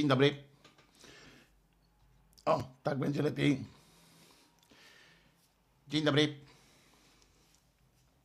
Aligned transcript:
Dzień 0.00 0.08
dobry. 0.08 0.36
O, 2.44 2.62
tak 2.82 2.98
będzie 2.98 3.22
lepiej. 3.22 3.64
Dzień 5.88 6.04
dobry. 6.04 6.36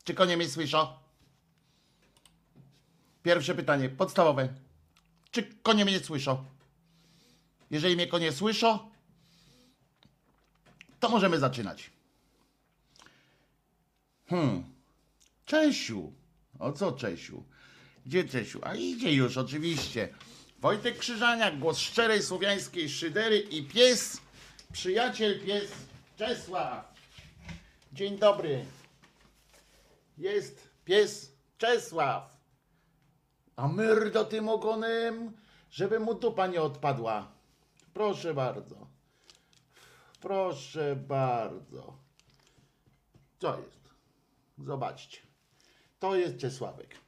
Czy 0.03 0.14
konie 0.14 0.38
mnie 0.38 0.50
słyszą? 0.50 0.88
Pierwsze 3.23 3.56
pytanie, 3.56 3.90
podstawowe. 3.90 4.53
Czy 5.31 5.44
konie 5.64 5.86
mnie 5.86 6.00
słyszą? 6.00 6.46
Jeżeli 7.72 7.96
mnie 7.96 8.08
konie 8.08 8.31
słyszą, 8.31 8.92
to 11.00 11.09
możemy 11.09 11.40
zaczynać. 11.40 11.92
Hmm. 14.30 14.64
Czesiu. 15.46 16.14
O 16.59 16.72
co 16.73 16.92
Czesiu? 16.92 17.44
Gdzie 18.06 18.23
Czesiu? 18.23 18.59
A 18.64 18.76
idzie 18.76 19.14
już, 19.14 19.38
oczywiście. 19.38 20.14
Wojtek 20.66 20.98
Krzyżaniak, 20.98 21.60
głos 21.60 21.78
szczerej 21.78 22.24
słowiańskiej 22.24 22.90
szydery 22.90 23.40
i 23.40 23.64
pies, 23.64 24.22
przyjaciel 24.74 25.46
pies 25.46 25.72
Czesław. 26.18 26.94
Dzień 27.94 28.18
dobry. 28.18 28.66
Jest 30.18 30.70
pies 30.86 31.32
Czesław. 31.58 32.38
A 33.56 33.68
myrdo 33.68 34.26
tym 34.26 34.50
ogonem, 34.50 35.32
żeby 35.72 36.00
mu 36.00 36.14
dupa 36.14 36.48
nie 36.48 36.62
odpadła. 36.62 37.32
Proszę 37.94 38.34
bardzo. 38.34 38.88
Proszę 40.22 40.96
bardzo. 40.96 41.98
Co 43.40 43.58
jest? 43.58 43.90
Zobaczcie. 44.58 45.18
To 46.00 46.16
jest 46.16 46.38
Czesławek. 46.38 47.05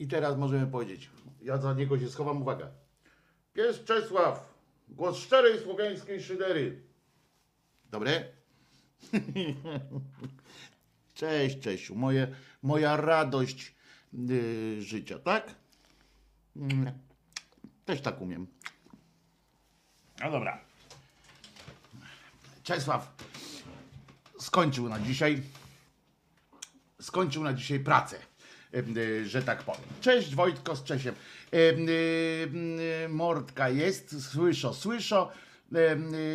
I 0.00 0.08
teraz 0.08 0.36
możemy 0.36 0.66
powiedzieć, 0.66 1.10
ja 1.42 1.58
za 1.58 1.74
niego 1.74 1.98
się 1.98 2.08
schowam, 2.08 2.42
uwaga. 2.42 2.70
Pies 3.52 3.84
Czesław, 3.84 4.54
głos 4.88 5.18
szczerej 5.18 5.60
słowiańskiej 5.60 6.22
szydery. 6.22 6.82
Dobre? 7.90 8.24
Cześć, 11.14 11.60
Czesiu, 11.60 11.94
moje, 11.94 12.34
moja 12.62 12.96
radość 12.96 13.74
yy, 14.12 14.82
życia, 14.82 15.18
tak? 15.18 15.54
Mm, 16.56 16.92
Też 17.84 18.00
tak 18.00 18.20
umiem. 18.20 18.46
No 20.20 20.30
dobra. 20.30 20.60
Czesław 22.62 23.14
skończył 24.38 24.88
na 24.88 25.00
dzisiaj 25.00 25.42
skończył 27.00 27.42
na 27.42 27.54
dzisiaj 27.54 27.80
pracę, 27.80 28.18
że 29.24 29.42
tak 29.42 29.62
powiem. 29.62 29.82
Cześć 30.00 30.34
Wojtko 30.34 30.76
z 30.76 30.84
Czesiem. 30.84 31.14
Em, 31.52 31.88
y, 31.88 31.92
y, 33.04 33.08
Mordka 33.08 33.68
jest, 33.68 34.30
słyszę, 34.30 34.74
słyszę. 34.74 35.26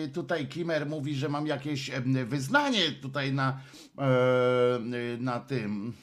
Y, 0.05 0.09
Tutaj 0.13 0.47
Kimer 0.47 0.85
mówi, 0.85 1.15
że 1.15 1.29
mam 1.29 1.47
jakieś 1.47 1.91
wyznanie 2.25 2.91
tutaj 2.91 3.33
na, 3.33 3.59
e, 3.97 4.77
y, 5.13 5.17
na 5.19 5.39
tym. 5.39 5.93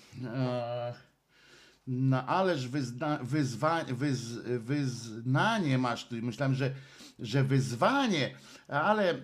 No 1.87 2.27
ależ 2.27 2.69
wyzna, 2.69 3.19
wyzwa, 3.23 3.85
wyz, 3.85 4.21
wyznanie 4.59 5.79
masz 5.79 6.05
tu. 6.05 6.15
Myślałem, 6.15 6.55
że, 6.55 6.75
że 7.19 7.45
wyzwanie, 7.45 8.35
ale 8.69 9.15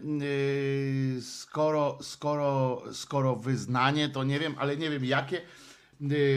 skoro, 1.20 1.98
skoro, 2.02 2.82
skoro 2.92 3.36
wyznanie, 3.36 4.08
to 4.08 4.24
nie 4.24 4.38
wiem, 4.38 4.54
ale 4.58 4.76
nie 4.76 4.90
wiem 4.90 5.04
jakie, 5.04 5.42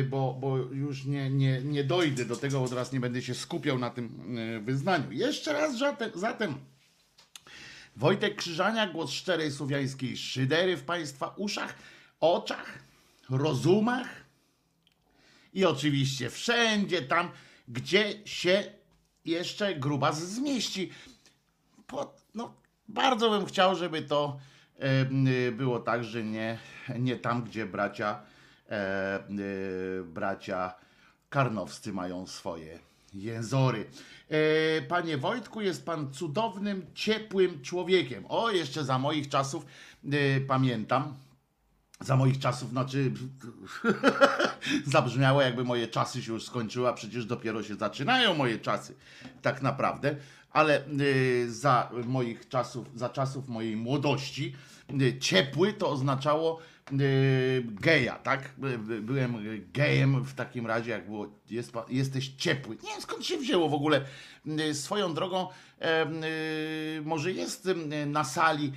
bo, 0.09 0.37
bo 0.41 0.57
już 0.57 1.05
nie, 1.05 1.29
nie, 1.29 1.61
nie 1.61 1.83
dojdę 1.83 2.25
do 2.25 2.35
tego, 2.35 2.59
bo 2.59 2.69
teraz 2.69 2.91
nie 2.91 2.99
będę 2.99 3.21
się 3.21 3.35
skupiał 3.35 3.79
na 3.79 3.89
tym 3.89 4.35
yy, 4.35 4.59
wyznaniu. 4.61 5.11
Jeszcze 5.11 5.53
raz 5.53 5.77
zatem, 5.77 6.11
zatem 6.15 6.55
Wojtek 7.95 8.35
Krzyżania, 8.35 8.87
głos 8.87 9.11
szczerej 9.11 9.51
słowiańskiej 9.51 10.17
szydery 10.17 10.77
w 10.77 10.83
Państwa 10.83 11.33
uszach, 11.37 11.75
oczach, 12.19 12.79
rozumach, 13.29 14.21
i 15.53 15.65
oczywiście 15.65 16.29
wszędzie 16.29 17.01
tam, 17.01 17.31
gdzie 17.67 18.13
się 18.25 18.63
jeszcze 19.25 19.75
grubas 19.75 20.23
zmieści. 20.23 20.91
Po, 21.87 22.13
no, 22.35 22.53
bardzo 22.87 23.29
bym 23.29 23.45
chciał, 23.45 23.75
żeby 23.75 24.01
to 24.01 24.39
y, 25.47 25.51
było 25.51 25.79
tak, 25.79 26.03
że 26.03 26.23
nie, 26.23 26.57
nie 26.99 27.15
tam, 27.15 27.43
gdzie 27.43 27.65
bracia, 27.65 28.19
y, 28.19 28.30
bracia 30.03 30.73
karnowscy 31.29 31.93
mają 31.93 32.27
swoje 32.27 32.79
jęzory. 33.13 33.85
E, 34.29 34.81
Panie 34.81 35.17
Wojtku, 35.17 35.61
jest 35.61 35.85
pan 35.85 36.13
cudownym, 36.13 36.85
ciepłym 36.93 37.61
człowiekiem. 37.61 38.25
O, 38.29 38.51
jeszcze 38.51 38.83
za 38.83 38.99
moich 38.99 39.29
czasów 39.29 39.65
e, 40.05 40.41
pamiętam. 40.41 41.13
Za 41.99 42.15
moich 42.15 42.39
czasów, 42.39 42.69
znaczy 42.69 43.11
zabrzmiało 44.85 45.41
jakby 45.41 45.63
moje 45.63 45.87
czasy 45.87 46.23
się 46.23 46.33
już 46.33 46.45
skończyły, 46.45 46.89
a 46.89 46.93
przecież 46.93 47.25
dopiero 47.25 47.63
się 47.63 47.75
zaczynają 47.75 48.33
moje 48.33 48.59
czasy, 48.59 48.95
tak 49.41 49.61
naprawdę. 49.61 50.15
Ale 50.51 50.87
y, 50.87 51.51
za 51.51 51.91
moich 52.05 52.49
czasów, 52.49 52.87
za 52.95 53.09
czasów 53.09 53.47
mojej 53.47 53.75
młodości, 53.75 54.55
y, 55.01 55.19
ciepły 55.19 55.73
to 55.73 55.89
oznaczało 55.89 56.59
y, 56.59 56.70
geja, 57.63 58.15
tak? 58.15 58.51
By- 58.57 58.77
by- 58.77 59.01
Byłem 59.01 59.35
gejem 59.73 60.23
w 60.25 60.33
takim 60.33 60.67
razie, 60.67 60.91
jak 60.91 61.05
było, 61.05 61.39
jest, 61.49 61.73
jesteś 61.89 62.27
ciepły. 62.29 62.75
Nie 62.83 62.89
wiem 62.91 63.01
skąd 63.01 63.25
się 63.25 63.37
wzięło 63.37 63.69
w 63.69 63.73
ogóle. 63.73 64.05
Y, 64.47 64.73
Swoją 64.75 65.13
drogą, 65.13 65.47
y, 66.97 67.01
może 67.05 67.31
jest 67.31 67.65
y, 67.65 68.05
na 68.05 68.23
sali 68.23 68.71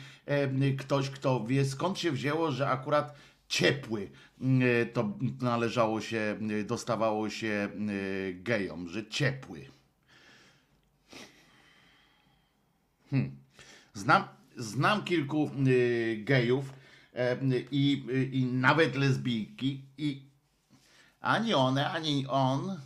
ktoś, 0.78 1.10
kto 1.10 1.44
wie 1.47 1.64
skąd 1.64 1.98
się 1.98 2.12
wzięło, 2.12 2.50
że 2.52 2.69
akurat 2.69 3.14
ciepły 3.48 4.10
y, 4.82 4.86
to 4.92 5.12
należało 5.41 6.00
się, 6.00 6.38
y, 6.50 6.64
dostawało 6.64 7.31
się 7.31 7.69
y, 7.91 8.38
gejom, 8.42 8.88
że 8.88 9.06
ciepły. 9.06 9.66
Znam, 13.94 14.25
znam 14.56 15.05
kilku 15.05 15.50
y, 15.66 16.16
gejów 16.25 16.72
i, 17.70 18.05
y, 18.11 18.25
i 18.32 18.44
nawet 18.44 18.96
lesbijki 18.96 19.81
i 19.99 20.22
ani 21.20 21.55
one, 21.55 21.90
ani 21.90 22.26
on, 22.28 22.81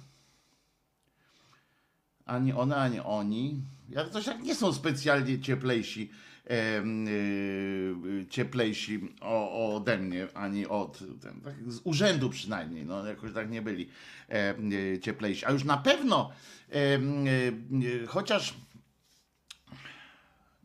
ani 2.26 2.52
one, 2.52 2.76
ani 2.76 3.00
oni, 3.00 3.62
jak 3.88 4.10
coś 4.10 4.26
jak 4.26 4.42
nie 4.42 4.54
są 4.54 4.72
specjalnie 4.72 5.38
cieplejsi, 5.38 6.10
em, 6.44 7.08
y, 7.08 8.26
cieplejsi 8.30 9.00
o, 9.20 9.75
ode 9.76 9.98
mnie, 9.98 10.28
ani 10.34 10.66
od, 10.66 10.98
ten, 11.20 11.40
tak, 11.40 11.54
z 11.66 11.80
urzędu 11.84 12.30
przynajmniej, 12.30 12.86
no 12.86 13.06
jakoś 13.06 13.32
tak 13.32 13.50
nie 13.50 13.62
byli 13.62 13.88
em, 14.28 14.72
y, 14.72 14.98
cieplejsi. 15.02 15.44
A 15.46 15.50
już 15.50 15.64
na 15.64 15.76
pewno, 15.76 16.30
y, 16.75 18.06
chociaż 18.06 18.54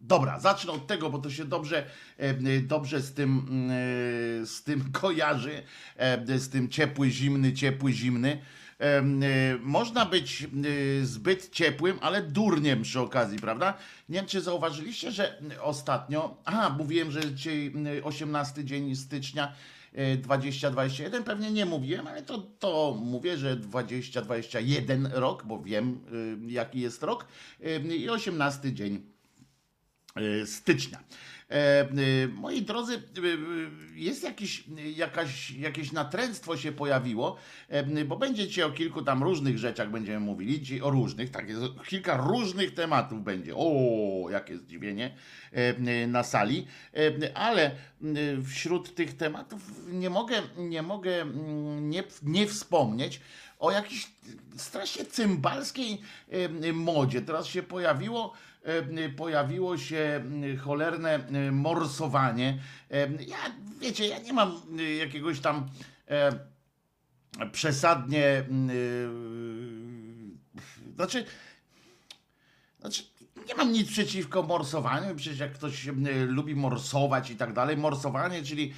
Dobra, 0.05 0.39
zacznę 0.39 0.71
od 0.71 0.87
tego, 0.87 1.09
bo 1.09 1.17
to 1.17 1.29
się 1.29 1.45
dobrze, 1.45 1.85
e, 2.17 2.59
dobrze 2.61 3.01
z 3.01 3.13
tym, 3.13 3.47
e, 3.71 4.45
z 4.45 4.63
tym 4.63 4.91
kojarzy, 5.01 5.63
e, 5.97 6.39
z 6.39 6.49
tym 6.49 6.69
ciepły, 6.69 7.09
zimny, 7.09 7.53
ciepły, 7.53 7.91
zimny. 7.91 8.41
E, 8.79 8.83
e, 8.83 9.03
Można 9.61 10.05
być 10.05 10.43
e, 10.43 11.05
zbyt 11.05 11.49
ciepłym, 11.49 11.97
ale 12.01 12.21
durniem 12.21 12.81
przy 12.81 12.99
okazji, 12.99 13.39
prawda? 13.39 13.77
Nie 14.09 14.15
wiem, 14.15 14.25
czy 14.25 14.41
zauważyliście, 14.41 15.11
że 15.11 15.41
ostatnio, 15.61 16.37
aha, 16.45 16.75
mówiłem, 16.77 17.11
że 17.11 17.33
dzisiaj 17.33 17.73
18 18.03 18.65
dzień 18.65 18.95
stycznia 18.95 19.53
e, 19.93 20.17
2021, 20.17 21.23
pewnie 21.23 21.51
nie 21.51 21.65
mówiłem, 21.65 22.07
ale 22.07 22.23
to, 22.23 22.37
to 22.37 22.97
mówię, 23.01 23.37
że 23.37 23.55
2021 23.55 25.09
rok, 25.13 25.45
bo 25.45 25.61
wiem, 25.61 25.99
e, 26.47 26.51
jaki 26.51 26.79
jest 26.79 27.03
rok 27.03 27.25
e, 27.63 27.79
i 27.79 28.09
18 28.09 28.73
dzień 28.73 28.95
e, 28.95 29.12
stycznia. 30.45 30.99
E, 31.49 31.81
e, 31.81 31.87
Moi 32.27 32.61
drodzy, 32.61 32.93
e, 32.93 32.97
e, 32.97 33.01
jest 33.95 34.23
jakiś, 34.23 34.63
jakaś, 34.95 35.51
jakieś 35.51 35.91
natręctwo 35.91 36.57
się 36.57 36.71
pojawiło, 36.71 37.37
e, 37.69 38.05
bo 38.05 38.17
będzie 38.17 38.47
dzisiaj 38.47 38.65
o 38.65 38.71
kilku 38.71 39.01
tam 39.01 39.23
różnych 39.23 39.57
rzeczach 39.57 39.91
będziemy 39.91 40.19
mówili, 40.19 40.81
o 40.81 40.89
różnych, 40.89 41.31
tak 41.31 41.49
jest, 41.49 41.61
kilka 41.87 42.17
różnych 42.17 42.73
tematów 42.73 43.23
będzie. 43.23 43.53
O, 43.55 44.29
jakie 44.29 44.57
zdziwienie 44.57 45.15
e, 45.51 46.07
na 46.07 46.23
sali, 46.23 46.67
E, 46.93 47.37
ale 47.37 47.65
e, 47.65 47.71
wśród 48.45 48.95
tych 48.95 49.17
tematów 49.17 49.61
nie 49.87 50.09
mogę, 50.09 50.41
nie 50.57 50.81
mogę 50.81 51.25
nie, 51.81 52.03
nie 52.23 52.47
wspomnieć 52.47 53.21
o 53.63 53.71
jakiejś 53.71 54.07
strasznie 54.57 55.05
cymbalskiej 55.05 56.01
modzie. 56.73 57.21
Teraz 57.21 57.47
się 57.47 57.63
pojawiło, 57.63 58.33
pojawiło 59.17 59.77
się 59.77 60.23
cholerne 60.63 61.19
morsowanie. 61.51 62.59
Ja, 63.27 63.37
wiecie, 63.79 64.07
ja 64.07 64.19
nie 64.19 64.33
mam 64.33 64.61
e, 64.79 64.95
jakiegoś 64.95 65.39
tam 65.39 65.69
przesadnie, 67.51 68.25
e, 68.25 68.45
znaczy, 70.95 71.25
znaczy, 72.79 73.03
nie 73.47 73.55
mam 73.55 73.71
nic 73.71 73.89
przeciwko 73.89 74.43
morsowaniu, 74.43 75.15
przecież 75.15 75.39
jak 75.39 75.53
ktoś 75.53 75.89
lubi 76.27 76.55
morsować 76.55 77.29
i 77.29 77.35
tak 77.35 77.53
dalej, 77.53 77.77
morsowanie, 77.77 78.43
czyli 78.43 78.73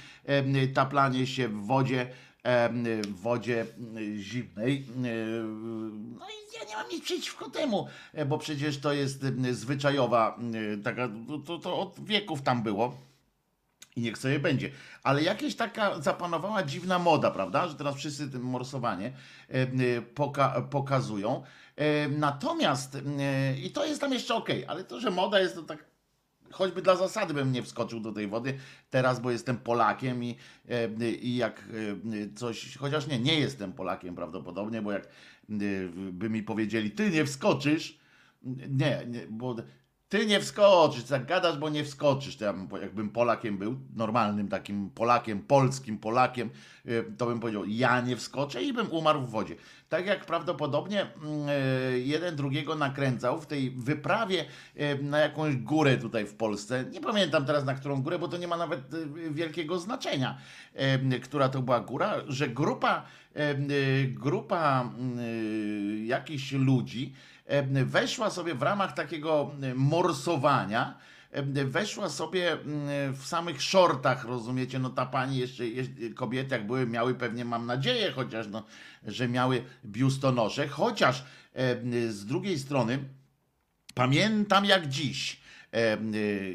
taplanie 0.74 1.26
się 1.26 1.48
w 1.48 1.66
wodzie, 1.66 2.10
w 3.02 3.20
wodzie 3.20 3.66
zimnej. 4.18 4.86
No 6.18 6.26
i 6.26 6.58
ja 6.58 6.64
nie 6.68 6.76
mam 6.76 6.88
nic 6.88 7.04
przeciwko 7.04 7.50
temu, 7.50 7.86
e, 8.12 8.26
bo 8.26 8.38
przecież 8.38 8.78
to 8.78 8.92
jest 8.92 9.24
zwyczajowa, 9.50 10.38
taka, 10.84 11.08
to, 11.46 11.58
to, 11.58 11.78
od 11.80 12.04
wieków 12.04 12.42
tam 12.42 12.62
było. 12.62 12.98
I 13.96 14.00
niech 14.00 14.18
sobie 14.18 14.38
będzie. 14.38 14.70
Ale 15.02 15.22
jakieś 15.22 15.56
taka 15.56 16.00
zapanowała 16.00 16.62
dziwna 16.62 16.98
moda, 16.98 17.30
prawda? 17.30 17.68
Że 17.68 17.74
teraz 17.74 17.96
wszyscy 17.96 18.30
tym 18.30 18.42
morsowanie 18.42 19.12
poka 20.14 20.62
pokazują. 20.70 21.42
Natomiast, 22.18 22.98
i 23.62 23.70
to 23.70 23.84
jest 23.84 24.00
tam 24.00 24.12
jeszcze 24.12 24.34
ok, 24.34 24.48
ale 24.66 24.84
to, 24.84 25.00
że 25.00 25.10
moda 25.10 25.40
jest 25.40 25.54
to 25.54 25.62
tak 25.62 25.95
choćby 26.52 26.82
dla 26.82 26.96
zasady 26.96 27.34
bym 27.34 27.52
nie 27.52 27.62
wskoczył 27.62 28.00
do 28.00 28.12
tej 28.12 28.28
wody 28.28 28.58
teraz, 28.90 29.20
bo 29.20 29.30
jestem 29.30 29.56
Polakiem 29.56 30.24
i, 30.24 30.36
e, 30.68 31.10
i 31.10 31.36
jak 31.36 31.60
e, 31.60 32.34
coś, 32.34 32.76
chociaż 32.76 33.06
nie, 33.06 33.18
nie 33.18 33.40
jestem 33.40 33.72
Polakiem 33.72 34.14
prawdopodobnie, 34.14 34.82
bo 34.82 34.92
jak 34.92 35.04
e, 35.04 35.08
by 36.12 36.30
mi 36.30 36.42
powiedzieli, 36.42 36.90
ty 36.90 37.10
nie 37.10 37.24
wskoczysz, 37.24 37.98
nie, 38.68 39.06
nie 39.06 39.26
bo 39.30 39.56
ty 40.08 40.26
nie 40.26 40.40
wskoczysz, 40.40 41.04
tak 41.04 41.26
gadasz, 41.26 41.58
bo 41.58 41.68
nie 41.68 41.84
wskoczysz. 41.84 42.36
To 42.36 42.44
ja 42.44 42.52
bym, 42.52 42.68
jakbym 42.82 43.10
Polakiem 43.10 43.58
był, 43.58 43.76
normalnym 43.96 44.48
takim 44.48 44.90
Polakiem, 44.90 45.42
polskim 45.42 45.98
Polakiem, 45.98 46.50
e, 46.84 47.02
to 47.02 47.26
bym 47.26 47.40
powiedział, 47.40 47.64
ja 47.66 48.00
nie 48.00 48.16
wskoczę 48.16 48.62
i 48.62 48.72
bym 48.72 48.90
umarł 48.90 49.20
w 49.20 49.30
wodzie. 49.30 49.56
Tak 49.88 50.06
jak 50.06 50.26
prawdopodobnie 50.26 51.02
mm, 51.02 51.48
e, 51.48 51.98
jeden 51.98 52.36
drugiego 52.36 52.74
nakręcał 52.74 53.40
w 53.40 53.46
tej 53.46 53.70
wyprawie 53.70 54.44
e, 54.76 54.94
na 54.98 55.18
jakąś 55.18 55.56
górę 55.56 55.96
tutaj 55.96 56.26
w 56.26 56.34
Polsce. 56.34 56.84
Nie 56.90 57.00
pamiętam 57.00 57.46
teraz 57.46 57.64
na 57.64 57.74
którą 57.74 58.02
górę, 58.02 58.18
bo 58.18 58.28
to 58.28 58.36
nie 58.36 58.48
ma 58.48 58.56
nawet 58.56 58.80
wielkiego 59.30 59.78
znaczenia, 59.78 60.38
która 61.22 61.48
to 61.48 61.62
była 61.62 61.80
góra, 61.80 62.14
że 62.28 62.48
grupa, 62.48 63.06
grupa 64.08 64.92
e, 65.18 66.06
jakichś 66.06 66.52
ludzi 66.52 67.12
weszła 67.84 68.30
sobie 68.30 68.54
w 68.54 68.62
ramach 68.62 68.92
takiego 68.92 69.50
morsowania, 69.74 70.98
weszła 71.64 72.08
sobie 72.08 72.52
mm, 72.52 73.14
w 73.14 73.26
samych 73.26 73.62
shortach, 73.62 74.24
rozumiecie, 74.24 74.78
no 74.78 74.90
ta 74.90 75.06
pani 75.06 75.38
jeszcze, 75.38 75.66
jeszcze 75.66 76.10
kobiety 76.14 76.54
jak 76.54 76.66
były, 76.66 76.86
miały 76.86 77.14
pewnie, 77.14 77.44
mam 77.44 77.66
nadzieję 77.66 78.12
chociaż, 78.12 78.46
no, 78.48 78.62
że 79.06 79.28
miały 79.28 79.64
biustonosze, 79.84 80.68
chociaż 80.68 81.24
z 82.08 82.26
drugiej 82.26 82.58
strony 82.58 82.98
pamiętam 83.94 84.64
jak 84.64 84.88
dziś, 84.88 85.40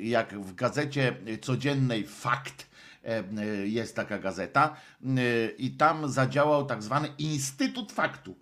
jak 0.02 0.42
w 0.42 0.56
gazecie 0.56 1.16
codziennej 1.42 2.08
Fakt, 2.08 2.72
jest 3.64 3.96
taka 3.96 4.20
gazeta 4.20 4.76
e, 5.04 5.52
i 5.58 5.72
tam 5.72 6.10
zadziałał 6.10 6.66
tak 6.66 6.84
zwany 6.84 7.08
Instytut 7.18 7.92
Faktu. 7.92 8.36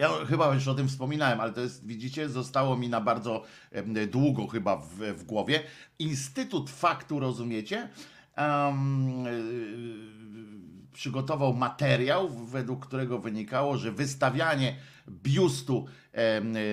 Ja 0.00 0.08
chyba 0.28 0.54
już 0.54 0.68
o 0.68 0.74
tym 0.74 0.88
wspominałem, 0.88 1.40
ale 1.40 1.52
to 1.52 1.60
jest, 1.60 1.86
widzicie, 1.86 2.28
zostało 2.28 2.76
mi 2.76 2.88
na 2.88 3.00
bardzo 3.00 3.42
długo 4.10 4.46
chyba 4.46 4.76
w, 4.76 4.94
w 4.96 5.24
głowie. 5.24 5.62
Instytut 5.98 6.70
Faktu, 6.70 7.20
rozumiecie? 7.20 7.88
Y, 8.38 8.42
przygotował 10.92 11.54
materiał, 11.54 12.28
według 12.28 12.86
którego 12.86 13.18
wynikało, 13.18 13.76
że 13.76 13.92
wystawianie 13.92 14.76
biustu 15.08 15.86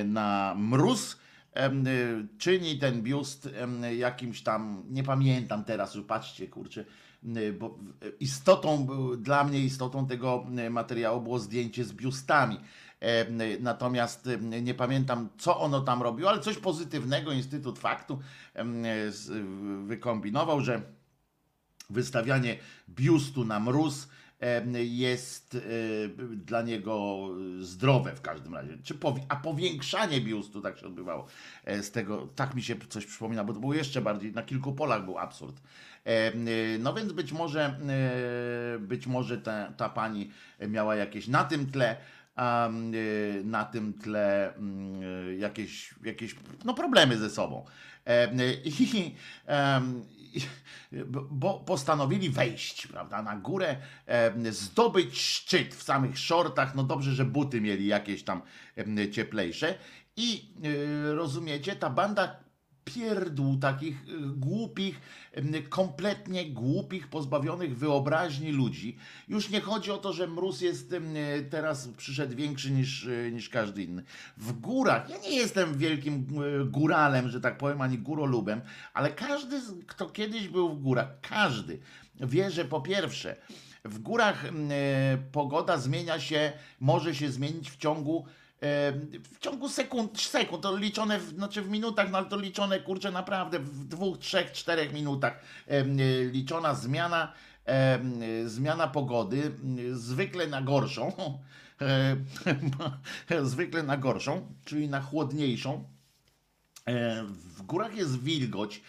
na 0.06 0.56
mróz 0.58 1.14
y, 1.14 1.18
czyni 2.38 2.80
ten 2.80 3.02
biust 3.02 3.50
jakimś 3.98 4.42
tam, 4.42 4.84
nie 4.90 5.04
pamiętam 5.04 5.64
teraz, 5.64 5.96
już 5.96 6.06
patrzcie, 6.06 6.48
kurczę, 6.48 6.86
y, 7.38 7.54
bo 7.54 7.78
istotą, 8.20 8.88
dla 9.18 9.44
mnie 9.44 9.60
istotą 9.60 10.08
tego 10.08 10.46
materiału 10.70 11.22
było 11.22 11.40
zdjęcie 11.40 11.86
z 11.86 11.94
biustami. 11.94 12.60
Em, 13.00 13.40
Natomiast 13.60 14.28
em, 14.28 14.64
nie 14.64 14.74
pamiętam, 14.74 15.30
co 15.38 15.60
ono 15.60 15.82
tam 15.82 16.02
robiło, 16.04 16.30
ale 16.30 16.40
coś 16.40 16.58
pozytywnego 16.58 17.32
Instytut 17.32 17.80
Faktu 17.80 18.20
z- 19.10 19.32
wykombinował, 19.88 20.62
że 20.62 20.82
wystawianie 21.90 22.58
biustu 22.90 23.46
na 23.46 23.60
mróz 23.60 24.08
jest 24.84 25.58
dla 26.36 26.62
niego 26.62 27.28
zdrowe 27.60 28.16
w 28.16 28.22
każdym 28.22 28.54
razie. 28.56 28.78
A 29.30 29.36
powiększanie 29.36 30.22
biustu 30.22 30.62
tak 30.62 30.78
się 30.78 30.86
odbywało 30.88 31.28
e, 31.66 31.84
z 31.84 31.92
tego, 31.92 32.28
tak 32.36 32.56
mi 32.56 32.64
się 32.64 32.76
coś 32.90 33.06
przypomina, 33.06 33.44
bo 33.44 33.54
to 33.54 33.60
było 33.60 33.74
jeszcze 33.74 34.02
bardziej, 34.02 34.32
na 34.32 34.44
kilku 34.44 34.74
polach 34.74 35.06
był 35.06 35.18
absurd. 35.18 35.62
No 36.80 36.94
więc 36.94 37.12
być 37.14 37.32
może, 37.32 37.80
e, 38.76 38.80
być 38.80 39.08
może 39.08 39.38
ta, 39.38 39.72
ta 39.72 39.90
pani 39.90 40.32
miała 40.68 40.96
jakieś 40.96 41.28
na 41.28 41.44
tym 41.44 41.72
tle, 41.72 41.98
na 43.44 43.66
tym 43.66 43.94
tle 43.94 44.54
mm, 44.56 45.02
e, 45.30 45.36
jakieś, 45.36 45.96
jakieś 46.04 46.36
no, 46.66 46.74
problemy 46.74 47.18
ze 47.18 47.30
sobą. 47.30 47.66
I, 48.66 49.16
em, 49.46 50.04
i- 50.34 50.42
bo 51.32 51.54
postanowili 51.60 52.30
wejść, 52.30 52.88
prawda, 52.88 53.22
na 53.22 53.36
górę, 53.36 53.76
zdobyć 54.50 55.22
szczyt 55.22 55.76
w 55.76 55.84
samych 55.84 56.20
shortach. 56.20 56.76
No 56.76 56.84
dobrze, 56.84 57.12
że 57.12 57.26
buty 57.26 57.62
mieli 57.62 57.88
jakieś 57.88 58.24
tam 58.24 58.42
cieplejsze. 59.12 59.76
I 60.18 60.50
y, 60.66 61.16
rozumiecie, 61.16 61.76
ta 61.76 61.90
banda 61.90 62.47
pierdół 62.96 63.58
takich 63.58 64.04
y, 64.10 64.20
głupich, 64.36 65.02
kompletnie 65.70 66.46
głupich, 66.46 67.08
pozbawionych 67.08 67.78
wyobraźni 67.78 68.52
ludzi. 68.52 68.98
Już 69.28 69.50
nie 69.50 69.62
chodzi 69.62 69.92
o 69.92 69.98
to, 69.98 70.14
że 70.14 70.28
mróz 70.28 70.62
jest 70.62 70.96
teraz 71.50 71.88
przyszedł 71.98 72.36
większy 72.36 72.72
niż, 72.72 73.04
y, 73.04 73.32
niż 73.34 73.50
każdy 73.50 73.84
inny. 73.84 74.04
W 74.38 74.52
górach, 74.52 75.10
ja 75.10 75.18
nie 75.18 75.36
jestem 75.36 75.78
wielkim 75.78 76.28
y, 76.62 76.66
góralem, 76.66 77.30
że 77.30 77.42
tak 77.42 77.58
powiem, 77.58 77.82
ani 77.82 77.98
górolubem, 77.98 78.62
ale 78.94 79.12
każdy, 79.12 79.62
kto 79.88 80.10
kiedyś 80.10 80.48
był 80.48 80.70
w 80.70 80.82
górach, 80.82 81.08
każdy 81.22 81.80
wie, 82.16 82.52
że 82.52 82.66
po 82.66 82.82
pierwsze, 82.82 83.36
w 83.86 84.00
górach 84.00 84.46
pogoda 85.32 85.78
zmienia 85.78 86.20
się, 86.20 86.54
może 86.80 87.16
się 87.16 87.32
zmienić 87.32 87.72
w 87.72 87.78
ciągu 87.78 88.26
w 88.62 89.40
ciągu 89.40 89.70
sekund, 89.70 90.22
sekund, 90.22 90.64
to 90.64 90.78
liczone, 90.78 91.20
w, 91.20 91.30
znaczy 91.30 91.62
w 91.62 91.70
minutach, 91.70 92.12
no 92.12 92.18
ale 92.18 92.28
to 92.28 92.38
liczone, 92.40 92.80
kurczę, 92.80 93.12
naprawdę 93.12 93.60
w 93.60 93.88
dwóch, 93.88 94.18
trzech, 94.18 94.52
czterech 94.52 94.94
minutach 94.94 95.40
e, 95.68 95.84
liczona 96.32 96.76
zmiana, 96.76 97.34
e, 97.66 98.00
zmiana 98.46 98.88
pogody, 98.88 99.52
m, 99.64 99.98
zwykle 99.98 100.48
na 100.48 100.62
gorszą, 100.62 101.12
e, 103.30 103.46
zwykle 103.46 103.84
na 103.84 103.98
gorszą, 103.98 104.54
czyli 104.66 104.90
na 104.90 105.02
chłodniejszą. 105.02 105.84
E, 106.86 107.24
W 107.58 107.62
górach 107.62 107.96
jest 107.96 108.24
wilgoć, 108.24 108.78
e, 108.78 108.82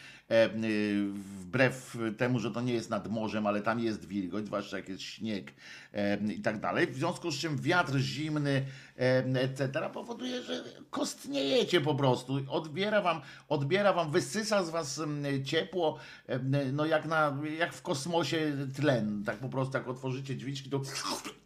wbrew 1.48 1.96
temu, 2.18 2.38
że 2.38 2.50
to 2.50 2.60
nie 2.60 2.72
jest 2.72 2.90
nad 2.90 3.08
morzem, 3.08 3.46
ale 3.46 3.62
tam 3.62 3.80
jest 3.80 4.08
wilgoć, 4.08 4.46
zwłaszcza 4.46 4.76
jak 4.76 4.88
jest 4.88 5.02
śnieg 5.02 5.52
e, 5.94 6.18
i 6.32 6.40
tak 6.40 6.60
dalej. 6.60 6.86
W 6.86 6.96
związku 6.96 7.30
z 7.30 7.38
czym 7.38 7.58
wiatr 7.58 7.98
zimny, 7.98 8.64
e, 8.98 9.24
etc. 9.40 9.90
powoduje, 9.92 10.42
że 10.42 10.64
kostniejecie 10.90 11.80
po 11.80 11.94
prostu. 11.94 12.40
Odbiera 12.48 13.02
wam, 13.02 13.20
odbiera 13.48 13.92
wam, 13.92 14.10
wysysa 14.10 14.64
z 14.64 14.70
was 14.70 15.00
ciepło, 15.44 15.98
e, 16.26 16.38
no 16.72 16.86
jak, 16.86 17.06
na, 17.06 17.38
jak 17.58 17.74
w 17.74 17.82
kosmosie 17.82 18.52
tlen. 18.76 19.24
Tak 19.24 19.36
po 19.36 19.48
prostu, 19.48 19.78
jak 19.78 19.88
otworzycie 19.88 20.34
drzwiczki, 20.34 20.70
to 20.70 20.80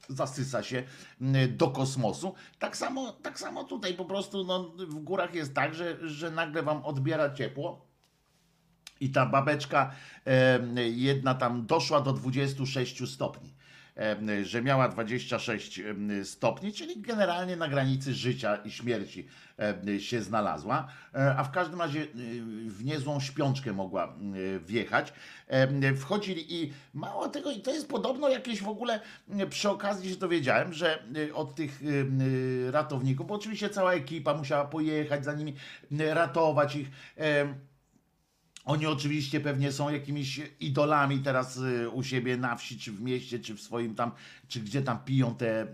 zasysa 0.09 0.63
się 0.63 0.83
do 1.49 1.71
kosmosu. 1.71 2.35
Tak 2.59 2.77
samo, 2.77 3.13
tak 3.13 3.39
samo 3.39 3.65
tutaj 3.65 3.95
po 3.95 4.05
prostu 4.05 4.45
no, 4.45 4.63
w 4.79 4.95
górach 4.95 5.35
jest 5.35 5.55
tak, 5.55 5.75
że, 5.75 6.09
że 6.09 6.31
nagle 6.31 6.63
wam 6.63 6.85
odbiera 6.85 7.35
ciepło. 7.35 7.92
I 9.03 9.11
ta 9.11 9.27
babeczka 9.27 9.91
jedna 10.93 11.35
tam 11.35 11.67
doszła 11.67 12.01
do 12.01 12.13
26 12.13 13.09
stopni. 13.15 13.55
Że 14.43 14.63
miała 14.63 14.89
26 14.89 15.79
em, 15.79 16.25
stopni, 16.25 16.73
czyli 16.73 17.01
generalnie 17.01 17.57
na 17.57 17.69
granicy 17.69 18.15
życia 18.15 18.57
i 18.57 18.71
śmierci 18.71 19.27
się 19.99 20.23
znalazła, 20.23 20.89
E, 21.15 21.37
a 21.37 21.45
w 21.45 21.51
każdym 21.51 21.81
razie 21.81 22.01
e, 22.01 22.07
w 22.67 22.85
niezłą 22.85 23.21
śpiączkę 23.21 23.73
mogła 23.73 24.05
e, 24.05 24.59
wjechać. 24.59 25.13
Wchodzili 25.97 26.63
i 26.63 26.73
mało 26.95 27.29
tego, 27.29 27.51
i 27.51 27.61
to 27.61 27.73
jest 27.73 27.89
podobno 27.89 28.29
jakieś 28.29 28.63
w 28.63 28.69
ogóle, 28.69 29.01
przy 29.51 29.71
okazji 29.71 30.11
się 30.11 30.17
dowiedziałem, 30.17 30.73
że 30.73 31.03
od 31.35 31.55
tych 31.55 31.81
ratowników, 32.71 33.27
bo 33.27 33.35
oczywiście 33.35 33.71
cała 33.71 33.93
ekipa 33.93 34.35
musiała 34.35 34.65
pojechać 34.65 35.25
za 35.25 35.33
nimi, 35.33 35.55
ratować 35.91 36.77
ich. 36.77 36.91
Oni 38.65 38.87
oczywiście 38.87 39.41
pewnie 39.41 39.73
są 39.73 39.91
jakimiś 39.91 40.41
idolami 40.61 41.19
teraz 41.19 41.57
y, 41.57 41.91
u 41.91 42.03
siebie 42.03 42.37
na 42.37 42.57
wsi, 42.57 42.79
czy 42.79 42.93
w 42.93 43.01
mieście, 43.01 43.39
czy 43.39 43.55
w 43.55 43.61
swoim 43.61 43.95
tam, 43.95 44.11
czy 44.53 44.61
gdzie 44.61 44.83
tam 44.83 45.05
piją 45.05 45.35
te 45.35 45.67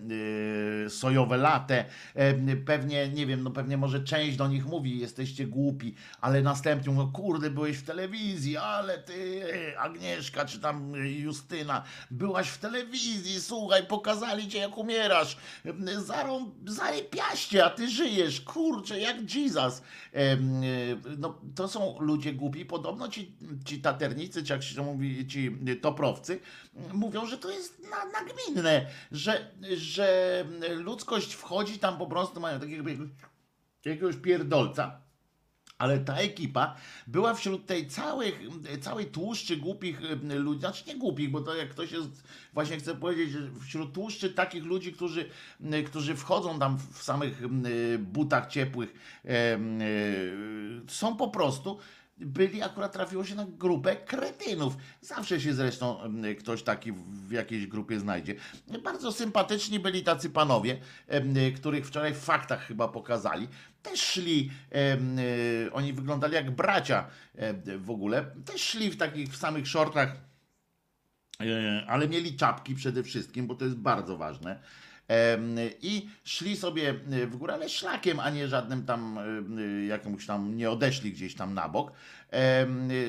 y, 0.87 0.91
sojowe 0.91 1.37
latę. 1.37 1.85
E, 2.15 2.57
pewnie, 2.57 3.09
nie 3.09 3.27
wiem, 3.27 3.43
no 3.43 3.51
pewnie 3.51 3.77
może 3.77 4.01
część 4.01 4.37
do 4.37 4.49
nich 4.49 4.67
mówi, 4.67 4.99
jesteście 4.99 5.47
głupi, 5.47 5.95
ale 6.21 6.43
następnie 6.43 6.93
mówią, 6.93 7.13
kurde, 7.13 7.51
byłeś 7.51 7.77
w 7.77 7.83
telewizji, 7.83 8.57
ale 8.57 8.99
ty, 8.99 9.43
Agnieszka, 9.79 10.45
czy 10.45 10.61
tam 10.61 10.93
Justyna, 10.97 11.85
byłaś 12.11 12.49
w 12.49 12.59
telewizji, 12.59 13.41
słuchaj, 13.41 13.87
pokazali 13.87 14.49
cię 14.49 14.59
jak 14.59 14.79
umierasz, 14.79 15.37
Zarą, 15.99 16.51
zarypiaście, 16.67 17.65
a 17.65 17.71
ty 17.71 17.91
żyjesz, 17.91 18.41
kurczę, 18.41 19.01
jak 19.01 19.35
Jesus. 19.35 19.83
E, 20.15 20.37
no, 21.19 21.41
to 21.55 21.69
są 21.69 22.01
ludzie 22.01 22.33
głupi, 22.33 22.65
podobno 22.65 23.09
ci, 23.09 23.33
ci 23.65 23.81
taternicy, 23.81 24.43
czy 24.43 24.53
jak 24.53 24.63
się 24.63 24.75
to 24.75 24.83
mówi, 24.83 25.27
ci 25.27 25.59
toprowcy, 25.81 26.41
mówią, 26.93 27.27
że 27.27 27.39
to 27.39 27.51
jest 27.51 27.83
na, 27.91 28.21
nagminne, 28.21 28.68
że, 29.13 29.51
że 29.77 30.45
ludzkość 30.77 31.35
wchodzi 31.35 31.79
tam 31.79 31.99
po 31.99 32.07
prostu, 32.07 32.41
mają 32.41 32.61
takiego 32.61 32.91
jakiegoś 33.85 34.17
pierdolca, 34.17 35.01
ale 35.79 35.99
ta 35.99 36.17
ekipa 36.17 36.77
była 37.07 37.35
wśród 37.35 37.67
tej 37.67 37.89
całej, 37.89 38.35
całej 38.81 39.07
tłuszczy 39.07 39.57
głupich 39.57 40.01
ludzi, 40.23 40.61
znaczy 40.61 40.85
nie 40.87 40.97
głupich, 40.97 41.31
bo 41.31 41.41
to 41.41 41.55
jak 41.55 41.71
ktoś 41.71 41.93
jest, 41.93 42.29
właśnie 42.53 42.77
chcę 42.77 42.95
powiedzieć, 42.95 43.37
wśród 43.67 43.93
tłuszczy 43.95 44.31
takich 44.31 44.65
ludzi, 44.65 44.93
którzy, 44.93 45.31
którzy 45.87 46.17
wchodzą 46.17 46.59
tam 46.59 46.79
w 46.93 47.03
samych 47.03 47.49
butach 47.99 48.47
ciepłych, 48.47 49.21
są 50.89 51.17
po 51.17 51.29
prostu 51.29 51.79
byli, 52.21 52.63
akurat 52.63 52.93
trafiło 52.93 53.25
się 53.25 53.35
na 53.35 53.47
grupę 53.49 53.97
kretynów. 53.97 54.77
Zawsze 55.01 55.41
się 55.41 55.55
zresztą 55.55 56.03
mm, 56.03 56.37
ktoś 56.37 56.63
taki 56.63 56.93
w 56.93 57.31
jakiejś 57.31 57.67
grupie 57.67 58.01
znajdzie. 58.01 58.35
Bardzo 58.85 59.13
sympatyczni 59.13 59.81
byli 59.81 60.03
tacy 60.03 60.31
panowie, 60.31 60.79
których 61.57 61.87
wczoraj 61.87 62.15
w 62.15 62.19
faktach 62.19 62.67
chyba 62.67 62.89
pokazali. 62.89 63.49
Też 63.83 64.01
szli, 64.01 64.51
e, 64.73 64.99
oni 65.73 65.93
wyglądali 65.93 66.35
jak 66.35 66.51
bracia 66.51 67.07
w 67.79 67.91
ogóle, 67.91 68.31
też 68.45 68.61
szli 68.61 68.91
w 68.91 68.97
takich 68.97 69.29
w 69.29 69.37
samych 69.37 69.69
shortach, 69.69 70.17
e, 71.41 71.85
ale 71.89 72.09
mieli 72.09 72.37
czapki 72.37 72.75
przede 72.75 73.03
wszystkim, 73.03 73.47
bo 73.47 73.55
to 73.55 73.65
jest 73.65 73.77
bardzo 73.77 74.17
ważne 74.17 74.61
i 75.83 76.09
szli 76.25 76.57
sobie 76.57 76.91
e, 76.91 77.27
w 77.27 77.37
górę, 77.37 77.55
ale 77.55 77.69
szlakiem, 77.69 78.21
a 78.21 78.31
nie 78.31 78.49
żadnym 78.49 78.87
tam 78.87 79.19
e, 79.19 79.23
e, 79.63 79.87
jakimś 79.87 80.27
tam, 80.27 80.57
nie 80.57 80.71
odeszli 80.71 81.13
gdzieś 81.13 81.35
tam 81.35 81.55
na 81.55 81.69
bok. 81.69 81.93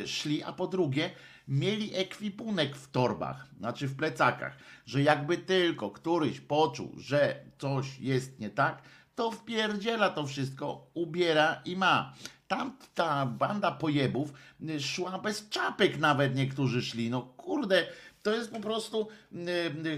Szli, 0.06 0.44
a 0.44 0.54
po 0.54 0.68
drugie 0.68 1.10
mieli 1.48 1.96
ekwipunek 1.96 2.76
w 2.76 2.92
torbach, 2.92 3.48
znaczy 3.58 3.88
w 3.88 3.96
plecakach, 3.96 4.58
że 4.86 5.02
jakby 5.02 5.38
tylko 5.38 5.92
któryś 5.92 6.40
poczuł, 6.40 6.94
że 6.98 7.36
coś 7.58 8.00
jest 8.00 8.40
nie 8.40 8.50
tak, 8.50 8.82
to 9.16 9.32
wpierdziela 9.32 10.10
to 10.10 10.28
wszystko, 10.28 10.88
ubiera 10.94 11.62
i 11.66 11.76
ma. 11.76 12.14
Tam 12.48 12.78
ta 12.96 13.26
banda 13.26 13.72
pojebów 13.72 14.34
szła 14.80 15.20
bez 15.20 15.50
czapek 15.50 15.98
nawet 15.98 16.36
niektórzy 16.36 16.82
szli. 16.82 17.10
No 17.10 17.22
kurde, 17.22 17.88
to 18.30 18.36
jest 18.36 18.52
po 18.52 18.60
prostu 18.60 19.08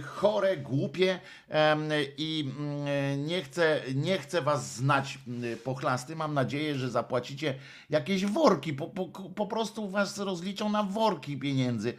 chore, 0.04 0.58
głupie 0.58 1.20
i 2.18 2.52
mm, 2.58 3.26
nie 3.26 3.44
chcę, 3.44 3.82
nie 3.96 4.18
chcę 4.18 4.42
was 4.42 4.76
znać 4.76 5.20
pochlasty. 5.64 6.16
Mam 6.16 6.34
nadzieję, 6.34 6.76
że 6.76 6.90
zapłacicie 6.90 7.56
jakieś 7.90 8.26
worki. 8.26 8.74
Po, 8.74 8.88
po, 8.88 9.06
po 9.30 9.48
prostu 9.48 9.90
was 9.90 10.18
rozliczą 10.18 10.70
na 10.70 10.84
worki 10.84 11.38
pieniędzy. 11.38 11.94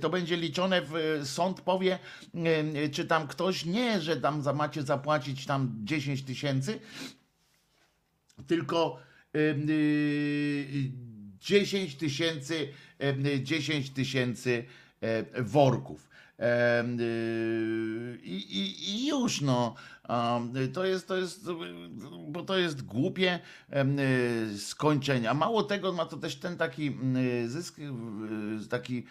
To 0.00 0.10
będzie 0.10 0.36
liczone, 0.36 0.82
w, 0.82 1.20
sąd 1.24 1.60
powie, 1.60 1.98
czy 2.92 3.04
tam 3.04 3.26
ktoś 3.26 3.64
nie, 3.64 4.00
że 4.00 4.16
tam 4.16 4.42
macie 4.54 4.82
zapłacić 4.82 5.46
tam 5.46 5.76
10 5.84 6.22
tysięcy, 6.22 6.80
tylko 8.46 8.98
10 11.40 11.94
tysięcy 11.94 12.68
10 13.42 13.90
tysięcy 13.90 14.64
worków. 15.42 16.08
E, 16.38 16.84
I, 18.22 18.36
i, 18.36 18.90
I, 18.90 19.08
już 19.08 19.40
no. 19.40 19.74
To 20.72 20.84
jest, 20.84 21.08
to 21.08 21.16
jest, 21.16 21.48
bo 22.28 22.42
to 22.42 22.58
jest 22.58 22.82
głupie 22.82 23.40
skończenia. 24.58 25.34
Mało 25.34 25.62
tego, 25.62 25.92
ma 25.92 26.06
to 26.06 26.16
też 26.16 26.36
ten 26.36 26.56
taki 26.56 26.96
zysk, 27.46 27.76
taki 28.70 29.06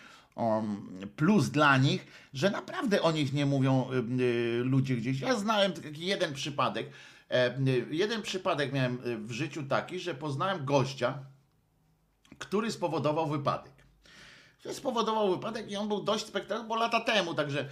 plus 1.15 1.49
dla 1.49 1.77
nich, 1.77 2.07
że 2.33 2.51
naprawdę 2.51 3.01
o 3.01 3.11
nich 3.11 3.33
nie 3.33 3.45
mówią 3.45 3.89
ludzie 4.63 4.95
gdzieś. 4.95 5.19
Ja 5.19 5.35
znałem 5.35 5.73
taki 5.73 6.05
jeden 6.05 6.33
przypadek. 6.33 6.89
Jeden 7.91 8.21
przypadek 8.21 8.73
miałem 8.73 8.97
w 9.27 9.31
życiu 9.31 9.63
taki, 9.63 9.99
że 9.99 10.15
poznałem 10.15 10.65
gościa, 10.65 11.19
który 12.37 12.71
spowodował 12.71 13.29
wypadek 13.29 13.72
spowodował 14.71 15.31
wypadek 15.31 15.71
i 15.71 15.75
on 15.75 15.87
był 15.87 16.03
dość 16.03 16.25
spektakularny, 16.25 16.67
bo 16.67 16.75
lata 16.75 16.99
temu, 16.99 17.33
także 17.33 17.69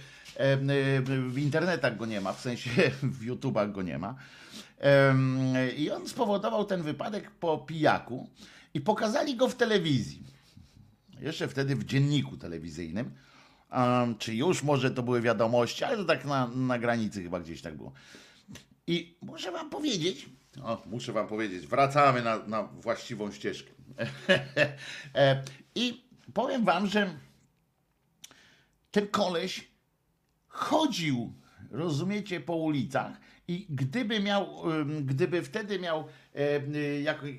w 1.28 1.38
internetach 1.38 1.96
go 1.96 2.06
nie 2.06 2.20
ma, 2.20 2.32
w 2.32 2.40
sensie 2.40 2.70
w 3.02 3.22
YouTubach 3.22 3.72
go 3.72 3.82
nie 3.82 3.98
ma. 3.98 4.14
I 5.76 5.90
on 5.90 6.08
spowodował 6.08 6.64
ten 6.64 6.82
wypadek 6.82 7.30
po 7.30 7.58
pijaku 7.58 8.28
i 8.74 8.80
pokazali 8.80 9.36
go 9.36 9.48
w 9.48 9.54
telewizji. 9.54 10.22
Jeszcze 11.20 11.48
wtedy 11.48 11.76
w 11.76 11.84
dzienniku 11.84 12.36
telewizyjnym. 12.36 13.14
Czy 14.18 14.34
już 14.34 14.62
może 14.62 14.90
to 14.90 15.02
były 15.02 15.20
wiadomości, 15.20 15.84
ale 15.84 15.96
to 15.96 16.04
tak 16.04 16.24
na, 16.24 16.46
na 16.46 16.78
granicy 16.78 17.22
chyba 17.22 17.40
gdzieś 17.40 17.62
tak 17.62 17.76
było. 17.76 17.92
I 18.86 19.16
muszę 19.22 19.52
wam 19.52 19.70
powiedzieć, 19.70 20.28
o, 20.62 20.82
muszę 20.86 21.12
wam 21.12 21.28
powiedzieć, 21.28 21.66
wracamy 21.66 22.22
na, 22.22 22.38
na 22.38 22.62
właściwą 22.62 23.32
ścieżkę. 23.32 23.70
E, 25.14 25.42
I 25.74 26.04
powiem 26.34 26.64
wam, 26.64 26.86
że 26.86 27.10
ten 28.90 29.08
koleś 29.08 29.68
chodził, 30.48 31.32
rozumiecie, 31.70 32.40
po 32.40 32.56
ulicach 32.56 33.12
i 33.48 33.66
gdyby 33.70 34.20
miał, 34.20 34.62
gdyby 35.00 35.42
wtedy 35.42 35.78
miał 35.78 36.04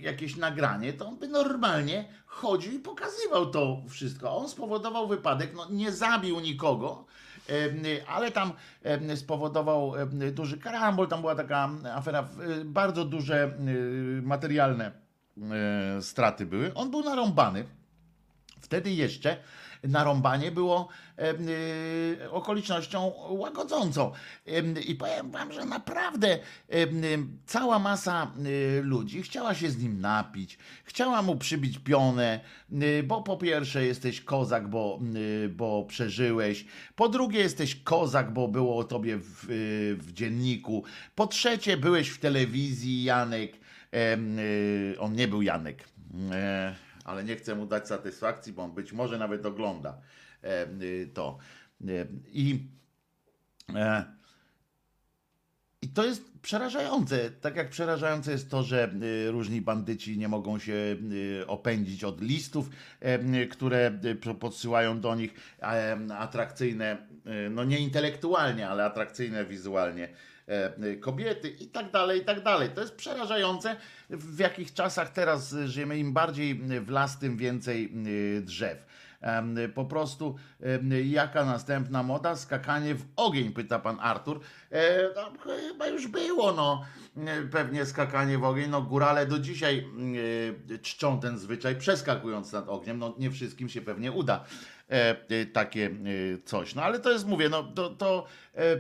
jakieś 0.01 0.35
nagranie, 0.35 0.93
to 0.93 1.07
on 1.07 1.17
by 1.17 1.27
normalnie 1.27 2.05
chodził 2.25 2.73
i 2.73 2.79
pokazywał 2.79 3.51
to 3.51 3.83
wszystko. 3.89 4.37
On 4.37 4.49
spowodował 4.49 5.07
wypadek, 5.07 5.53
no 5.55 5.67
nie 5.69 5.91
zabił 5.91 6.39
nikogo, 6.39 7.05
ale 8.07 8.31
tam 8.31 8.53
spowodował 9.15 9.93
duży 10.31 10.57
karambol, 10.57 11.07
tam 11.07 11.21
była 11.21 11.35
taka 11.35 11.69
afera, 11.93 12.29
bardzo 12.65 13.05
duże 13.05 13.57
materialne 14.21 14.91
e, 15.51 16.01
straty 16.01 16.45
były. 16.45 16.73
On 16.73 16.91
był 16.91 17.03
narąbany. 17.03 17.65
Wtedy 18.63 18.91
jeszcze 18.91 19.37
narąbanie 19.83 20.51
było 20.51 20.87
e, 21.17 22.31
okolicznością 22.31 23.13
łagodzącą. 23.29 24.11
E, 24.47 24.81
I 24.81 24.95
powiem 24.95 25.31
wam, 25.31 25.53
że 25.53 25.65
naprawdę 25.65 26.33
e, 26.33 26.39
cała 27.45 27.79
masa 27.79 28.31
ludzi 28.81 29.23
chciała 29.23 29.53
się 29.53 29.69
z 29.69 29.83
nim 29.83 30.01
napić, 30.01 30.57
chciała 30.83 31.21
mu 31.21 31.35
przybić 31.35 31.79
pionę, 31.79 32.39
bo 33.03 33.21
po 33.21 33.37
pierwsze 33.37 33.85
jesteś 33.85 34.21
kozak, 34.21 34.67
bo, 34.67 34.99
bo 35.49 35.83
przeżyłeś, 35.83 36.65
po 36.95 37.09
drugie 37.09 37.39
jesteś 37.39 37.75
kozak, 37.75 38.33
bo 38.33 38.47
było 38.47 38.77
o 38.77 38.83
tobie 38.83 39.17
w, 39.17 39.45
w 39.99 40.13
dzienniku, 40.13 40.83
po 41.15 41.27
trzecie 41.27 41.77
byłeś 41.77 42.09
w 42.09 42.19
telewizji, 42.19 43.03
Janek, 43.03 43.51
on 44.99 45.13
nie 45.13 45.27
był 45.27 45.41
Janek 45.41 45.83
ale 47.03 47.23
nie 47.23 47.35
chcę 47.35 47.55
mu 47.55 47.65
dać 47.65 47.87
satysfakcji, 47.87 48.53
bo 48.53 48.63
on 48.63 48.71
być 48.71 48.93
może 48.93 49.17
nawet 49.17 49.45
ogląda 49.45 50.01
e, 50.43 50.67
y, 50.81 51.09
to. 51.13 51.37
E, 51.81 52.05
I, 52.31 52.67
e, 53.75 54.03
I 55.81 55.89
to 55.89 56.05
jest 56.05 56.33
przerażające. 56.41 57.31
Tak 57.31 57.55
jak 57.55 57.69
przerażające 57.69 58.31
jest 58.31 58.51
to, 58.51 58.63
że 58.63 58.93
y, 59.03 59.31
różni 59.31 59.61
bandyci 59.61 60.17
nie 60.17 60.27
mogą 60.27 60.59
się 60.59 60.73
y, 61.43 61.47
opędzić 61.47 62.03
od 62.03 62.21
listów, 62.21 62.69
które 63.51 63.99
podsyłają 64.39 65.01
do 65.01 65.15
nich 65.15 65.33
atrakcyjne, 66.17 67.07
no 67.51 67.63
nie 67.63 67.79
intelektualnie, 67.79 68.69
ale 68.69 68.85
atrakcyjne 68.85 69.45
wizualnie 69.45 70.09
kobiety 71.01 71.49
i 71.49 71.67
tak 71.67 71.91
dalej, 71.91 72.21
i 72.21 72.25
tak 72.25 72.43
dalej. 72.43 72.69
To 72.69 72.81
jest 72.81 72.95
przerażające, 72.95 73.75
w 74.09 74.39
jakich 74.39 74.73
czasach 74.73 75.09
teraz 75.09 75.55
żyjemy. 75.65 75.97
Im 75.97 76.13
bardziej 76.13 76.55
w 76.81 76.89
las, 76.89 77.19
tym 77.19 77.37
więcej 77.37 77.93
e, 78.37 78.41
drzew. 78.41 78.85
Po 79.75 79.85
prostu 79.85 80.35
jaka 81.05 81.45
następna 81.45 82.03
moda? 82.03 82.35
Skakanie 82.35 82.95
w 82.95 83.05
ogień, 83.15 83.51
pyta 83.51 83.79
pan 83.79 83.97
Artur. 84.01 84.39
No, 85.15 85.31
chyba 85.43 85.87
już 85.87 86.07
było, 86.07 86.51
no. 86.51 86.85
e, 87.17 87.41
pewnie 87.41 87.85
skakanie 87.85 88.37
w 88.37 88.43
ogień. 88.43 88.69
No 88.69 88.81
górale 88.81 89.25
do 89.25 89.39
dzisiaj 89.39 89.87
e, 90.73 90.77
czczą 90.77 91.19
ten 91.19 91.37
zwyczaj, 91.37 91.75
przeskakując 91.75 92.51
nad 92.51 92.69
ogniem. 92.69 92.99
No 92.99 93.15
nie 93.17 93.31
wszystkim 93.31 93.69
się 93.69 93.81
pewnie 93.81 94.11
uda 94.11 94.35
e, 94.35 94.39
e, 94.39 94.72
takie 95.53 95.85
e, 95.85 95.91
coś. 96.45 96.75
No 96.75 96.83
ale 96.83 96.99
to 96.99 97.11
jest, 97.11 97.27
mówię, 97.27 97.49
no 97.49 97.63
to, 97.63 97.89
to, 97.89 98.25
e, 98.55 98.59
e, 98.59 98.79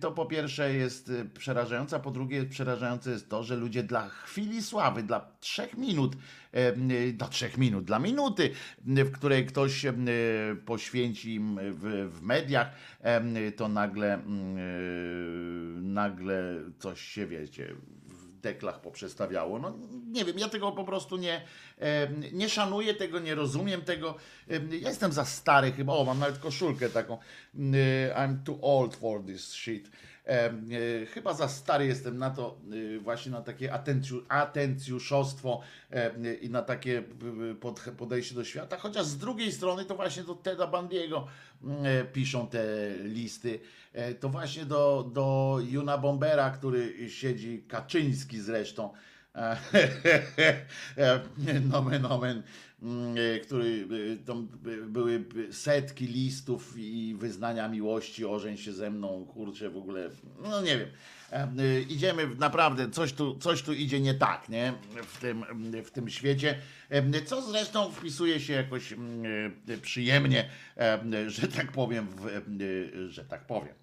to 0.00 0.12
po 0.12 0.26
pierwsze 0.26 0.74
jest 0.74 1.10
e, 1.10 1.24
przerażające, 1.24 1.96
a 1.96 2.00
po 2.00 2.10
drugie 2.10 2.44
przerażające 2.44 3.10
jest 3.10 3.28
to, 3.28 3.42
że 3.42 3.56
ludzie 3.56 3.82
dla 3.82 4.08
chwili 4.08 4.62
sławy, 4.62 5.02
dla 5.02 5.32
trzech 5.40 5.76
minut, 5.76 6.16
e, 6.54 6.58
e, 6.58 7.12
dla 7.12 7.28
trzech 7.28 7.58
minut, 7.58 7.84
dla 7.84 7.98
minuty, 7.98 8.50
e, 8.96 9.04
w 9.04 9.12
której 9.12 9.46
ktoś 9.46 9.84
e, 9.84 9.92
poświęci 10.66 11.34
im 11.34 11.58
w, 11.62 12.10
w 12.12 12.22
mediach, 12.22 12.70
e, 13.00 13.52
to 13.52 13.68
nagle, 13.68 14.14
mm, 14.14 14.56
e, 14.56 14.60
nagle 15.82 16.54
coś 16.78 17.00
się, 17.00 17.26
wiecie, 17.26 17.74
deklach 18.40 18.80
poprzestawiało. 18.80 19.58
No 19.58 19.78
nie 20.06 20.24
wiem, 20.24 20.38
ja 20.38 20.48
tego 20.48 20.72
po 20.72 20.84
prostu 20.84 21.16
nie, 21.16 21.42
nie 22.32 22.48
szanuję 22.48 22.94
tego, 22.94 23.18
nie 23.18 23.34
rozumiem 23.34 23.82
tego. 23.82 24.14
Ja 24.80 24.88
jestem 24.88 25.12
za 25.12 25.24
stary 25.24 25.72
chyba, 25.72 25.92
o 25.92 26.04
mam 26.04 26.18
nawet 26.18 26.38
koszulkę 26.38 26.88
taką. 26.90 27.18
I'm 28.14 28.36
too 28.44 28.58
old 28.62 28.96
for 28.96 29.24
this 29.24 29.48
shit. 29.52 29.90
E, 30.26 30.50
Chyba 31.06 31.34
za 31.34 31.48
stary 31.48 31.86
jestem 31.86 32.18
na 32.18 32.30
to, 32.30 32.58
e, 32.96 32.98
właśnie 32.98 33.32
na 33.32 33.42
takie 33.42 33.72
atencju, 33.72 34.22
atencjuszostwo 34.28 35.60
i 36.40 36.50
na 36.50 36.62
takie 36.62 36.98
e, 37.50 37.54
pod- 37.54 37.80
podejście 37.98 38.34
do 38.34 38.44
świata. 38.44 38.76
Chociaż 38.78 39.06
z 39.06 39.16
drugiej 39.18 39.52
strony 39.52 39.84
to 39.84 39.94
właśnie 39.94 40.22
do 40.22 40.34
Teda 40.34 40.66
Bandiego 40.66 41.26
piszą 42.12 42.46
te 42.46 42.64
listy. 43.04 43.60
E, 43.92 44.14
To 44.14 44.28
właśnie 44.28 44.64
do, 44.64 45.10
do 45.12 45.58
Juna 45.70 45.98
Bombera, 45.98 46.50
który 46.50 47.10
siedzi, 47.10 47.64
Kaczyński 47.68 48.40
zresztą, 48.40 48.92
e, 49.34 49.56
e, 50.96 51.60
nomen 51.60 52.06
omen, 52.06 52.38
e, 52.38 52.42
który 53.42 53.86
e, 54.12 54.16
tam 54.26 54.46
by- 54.46 54.86
były 54.86 55.24
setki 55.50 56.06
listów 56.06 56.74
i 56.78 57.14
wyznania 57.18 57.68
miłości, 57.68 58.24
ożeń 58.26 58.56
się 58.56 58.72
ze 58.72 58.90
mną, 58.90 59.26
kurczę 59.26 59.70
w 59.70 59.76
ogóle, 59.76 60.10
no 60.42 60.60
nie 60.62 60.78
wiem. 60.78 60.88
E, 61.32 61.42
e, 61.58 61.80
Idziemy 61.80 62.28
naprawdę, 62.38 62.90
coś 62.90 63.12
tu, 63.12 63.38
coś 63.38 63.62
tu 63.62 63.72
idzie 63.72 64.00
nie 64.00 64.14
tak, 64.14 64.48
nie? 64.48 64.72
W 65.06 65.20
tym, 65.20 65.44
w 65.84 65.90
tym 65.90 66.08
świecie, 66.10 66.58
E, 66.90 67.22
co 67.22 67.42
zresztą 67.42 67.90
wpisuje 67.92 68.40
się 68.40 68.52
jakoś 68.52 68.92
mm, 68.92 69.22
e, 69.68 69.76
przyjemnie, 69.78 70.50
e, 70.76 71.30
że 71.30 71.48
tak 71.48 71.72
powiem, 71.72 72.06
w, 72.08 72.26
e, 72.26 73.08
że 73.08 73.24
tak 73.24 73.46
powiem 73.46 73.74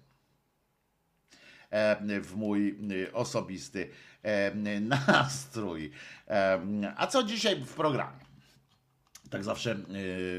e, 1.70 2.20
w 2.20 2.36
mój 2.36 2.78
e, 3.08 3.12
osobisty 3.12 3.88
e, 4.22 4.80
nastrój. 4.80 5.90
E, 6.28 6.94
A 6.96 7.06
co 7.06 7.22
dzisiaj 7.22 7.56
w 7.60 7.72
programie? 7.74 8.27
Tak 9.30 9.44
zawsze 9.44 9.72
e, 9.72 9.76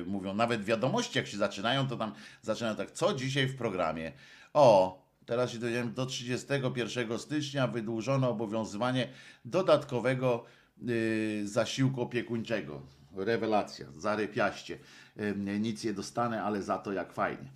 mówią, 0.06 0.34
nawet 0.34 0.64
wiadomości 0.64 1.18
jak 1.18 1.28
się 1.28 1.38
zaczynają, 1.38 1.88
to 1.88 1.98
tam 1.98 2.14
zaczynają 2.42 2.76
tak, 2.76 2.92
co 2.92 3.14
dzisiaj 3.14 3.48
w 3.48 3.58
programie? 3.58 4.12
O, 4.54 5.00
teraz 5.26 5.52
się 5.52 5.60
dowiedziałem, 5.60 5.94
do 5.94 6.06
31 6.06 7.20
stycznia 7.20 7.68
wydłużono 7.68 8.30
obowiązywanie 8.30 9.08
dodatkowego 9.46 10.46
e, 10.82 11.48
zasiłku 11.48 12.02
opiekuńczego. 12.02 12.82
Rewelacja, 13.16 13.86
zarypiaście. 13.98 14.78
E, 15.18 15.60
Nic 15.60 15.84
nie 15.84 15.94
dostanę, 15.94 16.44
ale 16.44 16.62
za 16.62 16.78
to 16.78 16.94
jak 16.94 17.14
fajnie. 17.14 17.50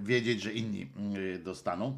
Wiedzieć, 0.00 0.42
że 0.42 0.52
inni 0.52 0.90
e, 1.34 1.38
dostaną. 1.38 1.96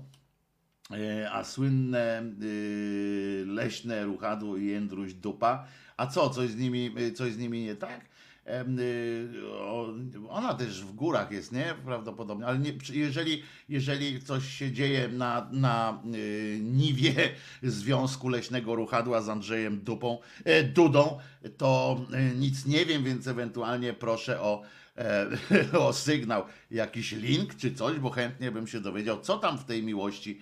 E, 0.91 1.31
a 1.31 1.45
słynne 1.45 2.23
y, 2.43 3.45
leśne 3.47 4.05
ruchadło 4.05 4.57
i 4.57 4.67
jędruś 4.67 5.15
dupa. 5.15 5.67
A 5.97 6.07
co, 6.07 6.31
coś 6.31 6.51
z 6.51 6.57
nimi, 6.57 6.95
y, 6.99 7.13
coś 7.13 7.33
z 7.33 7.39
nimi 7.39 7.63
nie 7.63 7.77
tak? 7.77 8.01
Y, 8.47 10.29
Ona 10.29 10.55
też 10.55 10.85
w 10.85 10.93
górach 10.93 11.31
jest, 11.31 11.53
nie? 11.53 11.75
Prawdopodobnie, 11.85 12.47
ale 12.47 12.59
nie, 12.59 12.73
jeżeli, 12.93 13.43
jeżeli 13.69 14.23
coś 14.23 14.49
się 14.49 14.73
dzieje 14.73 15.09
na, 15.09 15.49
na 15.53 16.03
y, 16.15 16.59
niwie 16.63 17.15
Związku 17.63 18.29
Leśnego 18.29 18.75
Ruchadła 18.75 19.23
z 19.23 19.29
Andrzejem 19.29 19.81
Dupą, 19.81 20.19
e, 20.45 20.63
Dudą, 20.63 21.19
to 21.57 22.01
e, 22.13 22.35
nic 22.35 22.67
nie 22.67 22.87
wiem, 22.87 23.05
więc 23.05 23.27
ewentualnie 23.27 23.93
proszę 23.93 24.41
o, 24.41 24.63
e, 24.99 25.27
o 25.87 25.93
sygnał, 25.93 26.45
jakiś 26.71 27.13
link 27.13 27.57
czy 27.57 27.75
coś, 27.75 27.99
bo 27.99 28.11
chętnie 28.11 28.51
bym 28.51 28.67
się 28.67 28.81
dowiedział, 28.81 29.21
co 29.21 29.39
tam 29.39 29.59
w 29.59 29.65
tej 29.65 29.83
miłości 29.83 30.41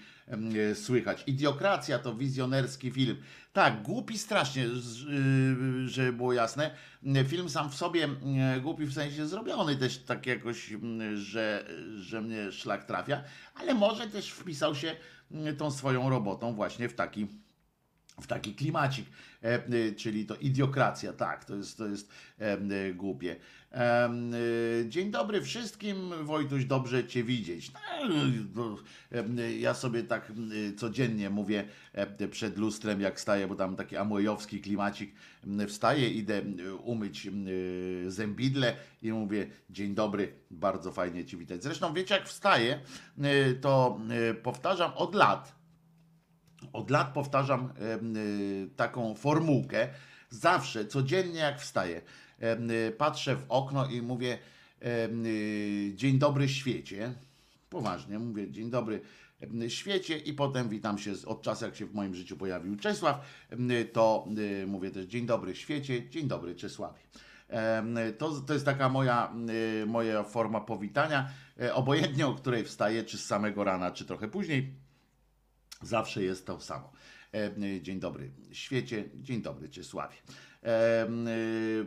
słychać. 0.74 1.22
Idiokracja 1.26 1.98
to 1.98 2.14
wizjonerski 2.14 2.90
film. 2.90 3.16
Tak, 3.52 3.82
głupi 3.82 4.18
strasznie, 4.18 4.64
y, 4.64 5.88
żeby 5.88 6.12
było 6.12 6.32
jasne. 6.32 6.70
Film 7.26 7.48
sam 7.48 7.70
w 7.70 7.74
sobie 7.74 8.08
y, 8.56 8.60
głupi 8.60 8.84
w 8.84 8.94
sensie 8.94 9.26
zrobiony 9.26 9.76
też 9.76 9.98
tak 9.98 10.26
jakoś, 10.26 10.74
że, 11.14 11.64
że 11.96 12.22
mnie 12.22 12.52
szlak 12.52 12.84
trafia, 12.84 13.22
ale 13.54 13.74
może 13.74 14.06
też 14.06 14.30
wpisał 14.30 14.74
się 14.74 14.96
tą 15.58 15.70
swoją 15.70 16.10
robotą 16.10 16.54
właśnie 16.54 16.88
w 16.88 16.94
taki 16.94 17.26
w 18.20 18.26
taki 18.26 18.54
klimacik, 18.54 19.06
e, 19.42 19.92
czyli 19.92 20.26
to 20.26 20.36
idiokracja, 20.36 21.12
tak, 21.12 21.44
to 21.44 21.56
jest, 21.56 21.78
to 21.78 21.86
jest 21.86 22.10
e, 22.38 22.94
głupie. 22.94 23.36
Y, 23.70 24.88
Dzień 24.88 25.10
dobry 25.10 25.42
wszystkim, 25.42 26.24
Wojtuś, 26.24 26.64
dobrze 26.64 27.06
Cię 27.06 27.24
widzieć. 27.24 27.72
No, 28.54 28.76
y, 29.38 29.58
ja 29.58 29.74
sobie 29.74 30.02
tak 30.02 30.32
y, 30.52 30.74
codziennie 30.74 31.30
mówię 31.30 31.64
przed 32.30 32.58
lustrem, 32.58 33.00
jak 33.00 33.20
staję, 33.20 33.46
bo 33.46 33.54
tam 33.54 33.76
taki 33.76 33.96
amojowski 33.96 34.60
klimacik, 34.60 35.14
wstaję, 35.68 36.10
idę 36.10 36.42
umyć 36.82 37.26
y, 37.26 38.10
zębidle 38.10 38.76
i 39.02 39.12
mówię, 39.12 39.46
dzień 39.70 39.94
dobry, 39.94 40.32
bardzo 40.50 40.92
fajnie 40.92 41.24
Cię 41.24 41.36
witać. 41.36 41.62
Zresztą 41.62 41.94
wiecie, 41.94 42.14
jak 42.14 42.28
wstaję, 42.28 42.80
to 43.60 44.00
powtarzam 44.42 44.92
od 44.94 45.14
lat, 45.14 45.54
od 46.72 46.90
lat 46.90 47.12
powtarzam 47.12 47.72
taką 48.76 49.14
formułkę. 49.14 49.88
Zawsze, 50.30 50.86
codziennie 50.86 51.38
jak 51.38 51.60
wstaję, 51.60 52.02
patrzę 52.98 53.36
w 53.36 53.44
okno 53.48 53.86
i 53.86 54.02
mówię 54.02 54.38
y, 54.82 55.92
dzień 55.94 56.18
dobry 56.18 56.48
świecie. 56.48 57.14
Poważnie, 57.70 58.18
mówię 58.18 58.50
dzień 58.50 58.70
dobry 58.70 59.00
em, 59.40 59.70
świecie 59.70 60.18
i 60.18 60.32
potem 60.32 60.68
witam 60.68 60.98
się 60.98 61.12
od 61.26 61.42
czasu 61.42 61.64
jak 61.64 61.76
się 61.76 61.86
w 61.86 61.94
moim 61.94 62.14
życiu 62.14 62.36
pojawił 62.36 62.76
Czesław, 62.76 63.26
y, 63.52 63.84
to 63.84 64.28
y, 64.62 64.66
mówię 64.66 64.90
też 64.90 65.06
dzień 65.06 65.26
dobry 65.26 65.54
świecie, 65.54 66.10
dzień 66.10 66.28
dobry 66.28 66.54
Czesławie. 66.54 67.00
To, 68.18 68.40
to 68.40 68.52
jest 68.52 68.64
taka 68.64 68.88
moja, 68.88 69.32
y, 69.82 69.86
moja 69.86 70.22
forma 70.22 70.60
powitania, 70.60 71.28
e, 71.60 71.74
obojętnie 71.74 72.26
o 72.26 72.34
której 72.34 72.64
wstaję, 72.64 73.04
czy 73.04 73.18
z 73.18 73.24
samego 73.24 73.64
rana, 73.64 73.90
czy 73.90 74.04
trochę 74.04 74.28
później. 74.28 74.74
Zawsze 75.82 76.22
jest 76.22 76.46
to 76.46 76.60
samo. 76.60 76.92
Y, 77.34 77.82
Dzień 77.82 78.00
dobry 78.00 78.30
świecie, 78.52 79.04
dzień 79.14 79.42
dobry 79.42 79.68
Czesławie. 79.68 80.16
Y, 80.62 80.68
y, 81.30 81.84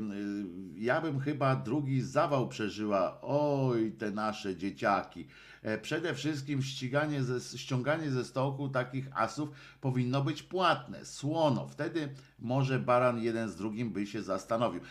Ja 0.78 1.02
bym 1.02 1.20
chyba 1.20 1.56
drugi 1.56 2.02
zawał 2.02 2.48
przeżyła. 2.48 3.20
Oj, 3.22 3.92
te 3.92 4.12
nasze 4.12 4.56
dzieciaki. 4.56 5.28
E, 5.62 5.78
Przede 5.78 6.14
wszystkim 6.14 6.62
ściganie 6.62 7.24
ze, 7.24 7.58
ściąganie 7.58 8.12
ze 8.12 8.26
stołku 8.26 8.70
takich 8.70 9.08
asów 9.14 9.50
powinno 9.82 10.22
być 10.22 10.44
płatne, 10.44 11.06
słono. 11.06 11.68
Wtedy 11.68 12.10
może 12.40 12.80
baran 12.80 13.20
jeden 13.24 13.50
z 13.50 13.56
drugim 13.56 13.94
by 13.94 14.08
się 14.08 14.22
zastanowił. 14.24 14.82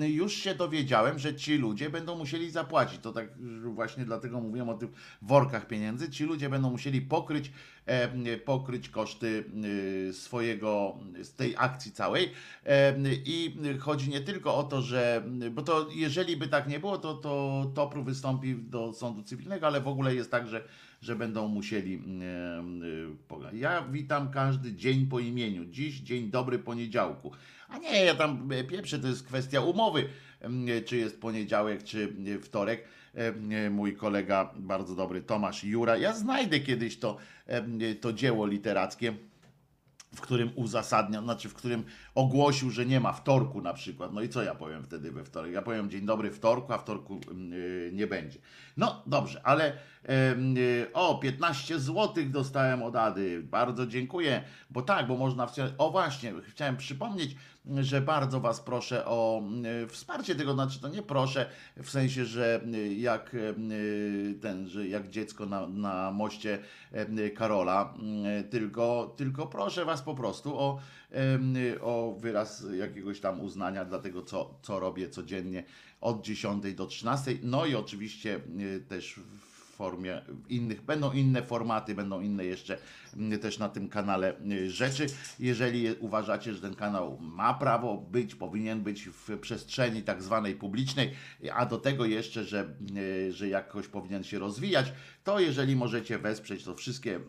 Już 0.00 0.32
się 0.32 0.54
dowiedziałem, 0.54 1.18
że 1.18 1.34
ci 1.34 1.58
ludzie 1.58 1.90
będą 1.90 2.18
musieli 2.18 2.50
zapłacić. 2.50 3.00
To 3.00 3.12
tak 3.12 3.28
właśnie 3.64 4.04
dlatego 4.04 4.40
mówiłem 4.40 4.68
o 4.68 4.74
tych 4.74 4.90
workach 5.22 5.66
pieniędzy. 5.66 6.10
Ci 6.10 6.24
ludzie 6.24 6.48
będą 6.50 6.70
musieli 6.70 7.02
pokryć, 7.02 7.52
pokryć 8.44 8.88
koszty 8.88 9.44
y, 10.08 10.12
swojego, 10.12 10.98
z 11.22 11.34
tej 11.34 11.54
akcji 11.58 11.92
całej. 11.92 12.30
I 13.26 13.56
chodzi 13.78 14.10
nie 14.10 14.20
tylko 14.20 14.56
o 14.56 14.62
to, 14.62 14.82
że, 14.82 15.22
bo 15.50 15.62
to 15.62 15.88
jeżeli 15.94 16.36
by 16.36 16.48
tak 16.48 16.68
nie 16.68 16.80
było, 16.80 16.98
to, 16.98 17.14
to 17.14 17.64
Topru 17.74 18.04
wystąpi 18.04 18.54
do 18.56 18.92
sądu 18.92 19.22
cywilnego, 19.22 19.66
ale 19.66 19.80
w 19.80 19.88
ogóle 19.88 20.14
jest 20.14 20.30
tak, 20.30 20.48
że, 20.48 20.64
że 21.00 21.16
będą 21.16 21.48
musieli. 21.48 22.02
y, 23.52 23.56
Ja 23.56 23.88
witam 23.90 24.30
każdy 24.30 24.72
dzień 24.72 25.06
po 25.06 25.20
imieniu. 25.20 25.64
Dziś 25.64 26.00
dzień 26.00 26.30
dobry 26.30 26.58
poniedziałku. 26.58 27.32
A 27.68 27.78
nie, 27.78 28.04
ja 28.04 28.14
tam 28.14 28.52
e, 28.52 28.64
pieprzę, 28.64 28.98
to 28.98 29.08
jest 29.08 29.26
kwestia 29.26 29.60
umowy, 29.60 30.08
czy 30.86 30.96
jest 30.96 31.20
poniedziałek, 31.20 31.84
czy 31.84 32.12
e, 32.34 32.38
wtorek. 32.38 32.84
Em, 33.14 33.52
e, 33.52 33.70
Mój 33.70 33.96
kolega, 33.96 34.54
bardzo 34.56 34.94
dobry 34.94 35.22
Tomasz 35.22 35.64
Jura. 35.64 35.96
Ja 35.96 36.14
znajdę 36.14 36.60
kiedyś 36.60 36.98
to, 36.98 37.16
em, 37.46 37.78
to 38.00 38.12
dzieło 38.12 38.46
literackie 38.46 39.14
w 40.14 40.20
którym 40.20 40.50
uzasadniał, 40.54 41.24
znaczy 41.24 41.48
w 41.48 41.54
którym 41.54 41.84
ogłosił, 42.14 42.70
że 42.70 42.86
nie 42.86 43.00
ma 43.00 43.12
wtorku 43.12 43.62
na 43.62 43.74
przykład. 43.74 44.12
No 44.12 44.22
i 44.22 44.28
co 44.28 44.42
ja 44.42 44.54
powiem 44.54 44.84
wtedy 44.84 45.12
we 45.12 45.24
wtorek? 45.24 45.52
Ja 45.52 45.62
powiem 45.62 45.90
dzień 45.90 46.06
dobry 46.06 46.30
wtorku, 46.30 46.72
a 46.72 46.78
wtorku 46.78 47.20
yy, 47.50 47.90
nie 47.92 48.06
będzie. 48.06 48.38
No 48.76 49.02
dobrze, 49.06 49.40
ale 49.44 49.72
yy, 50.08 50.92
o 50.92 51.18
15 51.18 51.78
zł 51.80 52.24
dostałem 52.26 52.82
od 52.82 52.96
Ady. 52.96 53.42
Bardzo 53.42 53.86
dziękuję, 53.86 54.42
bo 54.70 54.82
tak, 54.82 55.06
bo 55.06 55.16
można. 55.16 55.46
O 55.78 55.90
właśnie, 55.90 56.32
chciałem 56.50 56.76
przypomnieć, 56.76 57.36
że 57.80 58.00
bardzo 58.00 58.40
Was 58.40 58.60
proszę 58.60 59.06
o 59.06 59.42
yy, 59.80 59.88
wsparcie 59.88 60.34
tego, 60.34 60.54
znaczy 60.54 60.80
to 60.80 60.88
nie 60.88 61.02
proszę 61.02 61.46
w 61.76 61.90
sensie, 61.90 62.24
że 62.24 62.60
yy, 62.66 62.94
jak 62.94 63.32
yy, 63.32 64.34
ten, 64.40 64.68
że 64.68 64.88
jak 64.88 65.08
dziecko 65.08 65.46
na, 65.46 65.66
na 65.66 66.10
moście 66.10 66.58
Karola, 67.34 67.94
yy, 68.36 68.44
tylko, 68.44 69.14
tylko 69.16 69.46
proszę 69.46 69.84
Was 69.84 70.02
po 70.02 70.14
prostu 70.14 70.58
o, 70.58 70.78
o 71.80 72.16
wyraz 72.18 72.66
jakiegoś 72.78 73.20
tam 73.20 73.40
uznania 73.40 73.84
dla 73.84 73.98
tego, 73.98 74.22
co, 74.22 74.58
co 74.62 74.80
robię 74.80 75.08
codziennie 75.08 75.64
od 76.00 76.22
10 76.22 76.74
do 76.74 76.86
13. 76.86 77.38
No 77.42 77.66
i 77.66 77.74
oczywiście 77.74 78.40
yy, 78.56 78.80
też 78.80 79.14
w 79.14 79.54
formie 79.76 80.22
innych, 80.48 80.82
będą 80.82 81.12
inne 81.12 81.42
formaty, 81.42 81.94
będą 81.94 82.20
inne 82.20 82.44
jeszcze 82.44 82.78
też 83.42 83.58
na 83.58 83.68
tym 83.68 83.88
kanale 83.88 84.40
y, 84.52 84.70
rzeczy. 84.70 85.06
Jeżeli 85.40 85.92
uważacie, 86.00 86.54
że 86.54 86.60
ten 86.60 86.74
kanał 86.74 87.18
ma 87.20 87.54
prawo 87.54 87.96
być, 87.96 88.34
powinien 88.34 88.80
być 88.80 89.08
w 89.08 89.38
przestrzeni 89.38 90.02
tak 90.02 90.22
zwanej 90.22 90.54
publicznej, 90.54 91.10
a 91.52 91.66
do 91.66 91.78
tego 91.78 92.04
jeszcze, 92.04 92.44
że, 92.44 92.74
y, 92.96 93.32
że 93.32 93.48
jakoś 93.48 93.88
powinien 93.88 94.24
się 94.24 94.38
rozwijać, 94.38 94.92
to 95.24 95.40
jeżeli 95.40 95.76
możecie 95.76 96.18
wesprzeć, 96.18 96.64
to 96.64 96.74
wszystkie 96.74 97.20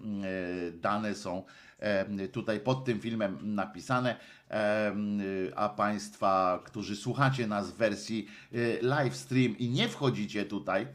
dane 0.82 1.15
są 1.15 1.38
e, 1.38 1.64
tutaj 2.32 2.60
pod 2.60 2.86
tym 2.86 3.00
filmem 3.00 3.38
napisane, 3.56 4.15
e, 4.50 4.93
a 5.56 5.69
Państwa, 5.69 6.62
którzy 6.65 6.95
słuchacie 6.95 7.48
nas 7.48 7.71
w 7.71 7.76
wersji 7.76 8.28
live 8.82 9.15
stream 9.15 9.58
i 9.58 9.69
nie 9.69 9.89
wchodzicie 9.89 10.45
tutaj, 10.45 10.88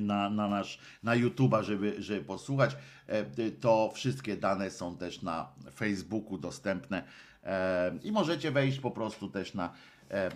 na, 0.00 0.30
na 0.30 0.48
nasz, 0.48 0.78
na 1.02 1.16
YouTube'a, 1.16 1.62
żeby, 1.62 2.02
żeby 2.02 2.24
posłuchać, 2.24 2.76
e, 3.06 3.24
to 3.50 3.90
wszystkie 3.94 4.36
dane 4.36 4.70
są 4.70 4.96
też 4.96 5.22
na 5.22 5.52
Facebooku 5.74 6.38
dostępne 6.38 7.02
e, 7.44 7.98
i 8.02 8.12
możecie 8.12 8.50
wejść 8.50 8.80
po 8.80 8.90
prostu 8.90 9.28
też 9.28 9.54
na 9.54 9.72
e, 10.08 10.30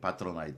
patronite.pl 0.00 0.56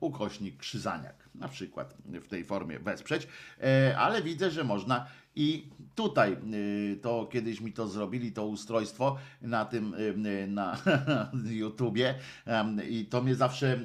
ukośnik 0.00 0.56
krzyzaniak 0.56 1.28
na 1.34 1.48
przykład 1.48 1.94
w 2.04 2.28
tej 2.28 2.44
formie 2.44 2.78
wesprzeć, 2.78 3.28
ale 3.96 4.22
widzę, 4.22 4.50
że 4.50 4.64
można 4.64 5.06
i 5.36 5.68
tutaj 5.94 6.36
y, 6.54 6.98
to 7.02 7.28
kiedyś 7.32 7.60
mi 7.60 7.72
to 7.72 7.88
zrobili, 7.88 8.32
to 8.32 8.46
ustrojstwo 8.46 9.16
na 9.42 9.64
tym 9.64 9.94
y, 9.94 10.46
na 10.48 10.78
YouTubie 11.50 12.14
i 12.88 13.06
to 13.06 13.22
mnie 13.22 13.34
zawsze 13.34 13.78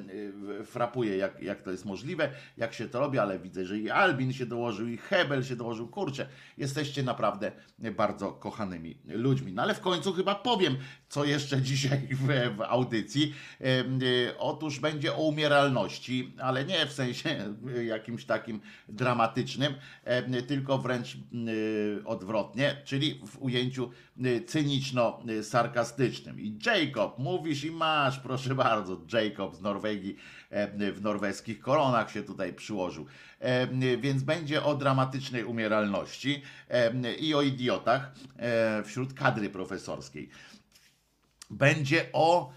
y, 0.60 0.64
frapuje, 0.64 1.16
jak, 1.16 1.42
jak 1.42 1.62
to 1.62 1.70
jest 1.70 1.84
możliwe, 1.84 2.30
jak 2.56 2.74
się 2.74 2.88
to 2.88 3.00
robi, 3.00 3.18
ale 3.18 3.38
widzę, 3.38 3.64
że 3.64 3.78
i 3.78 3.90
Albin 3.90 4.32
się 4.32 4.46
dołożył, 4.46 4.88
i 4.88 4.96
Hebel 4.96 5.44
się 5.44 5.56
dołożył. 5.56 5.88
Kurczę, 5.88 6.26
jesteście 6.58 7.02
naprawdę 7.02 7.52
bardzo 7.96 8.32
kochanymi 8.32 8.96
ludźmi. 9.04 9.52
No 9.52 9.62
ale 9.62 9.74
w 9.74 9.80
końcu 9.80 10.12
chyba 10.12 10.34
powiem, 10.34 10.76
co 11.08 11.24
jeszcze 11.24 11.62
dzisiaj 11.72 12.08
w, 12.10 12.56
w 12.56 12.60
audycji. 12.60 13.34
Otóż 14.38 14.80
będzie 14.80 15.14
o 15.14 15.22
umieralności, 15.22 16.32
ale 16.38 16.64
nie 16.64 16.86
w 16.86 16.92
sensie 16.92 17.54
jakimś 17.94 18.24
takim 18.24 18.60
dramatycznym, 18.88 19.74
tylko 20.48 20.78
wręcz 20.78 21.16
Y, 21.41 21.41
odwrotnie, 22.04 22.76
czyli 22.84 23.20
w 23.26 23.42
ujęciu 23.42 23.90
y, 24.26 24.44
cyniczno-sarkastycznym. 24.46 26.40
I 26.40 26.58
Jacob, 26.66 27.18
mówisz 27.18 27.64
i 27.64 27.70
masz, 27.70 28.18
proszę 28.18 28.54
bardzo, 28.54 29.00
Jacob 29.12 29.56
z 29.56 29.60
Norwegii 29.60 30.16
e, 30.50 30.92
w 30.92 31.02
norweskich 31.02 31.60
koronach 31.60 32.10
się 32.10 32.22
tutaj 32.22 32.52
przyłożył. 32.52 33.06
E, 33.40 33.96
więc 33.96 34.22
będzie 34.22 34.62
o 34.62 34.74
dramatycznej 34.74 35.44
umieralności 35.44 36.42
e, 36.70 37.14
i 37.14 37.34
o 37.34 37.42
idiotach 37.42 38.12
wśród 38.84 39.14
kadry 39.14 39.50
profesorskiej. 39.50 40.28
Będzie 41.50 42.06
o 42.12 42.52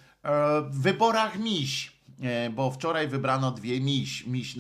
wyborach 0.69 1.39
miś 1.39 1.95
bo 2.51 2.71
wczoraj 2.71 3.07
wybrano 3.07 3.51
dwie 3.51 3.81
miś, 3.81 4.25
miś 4.25 4.55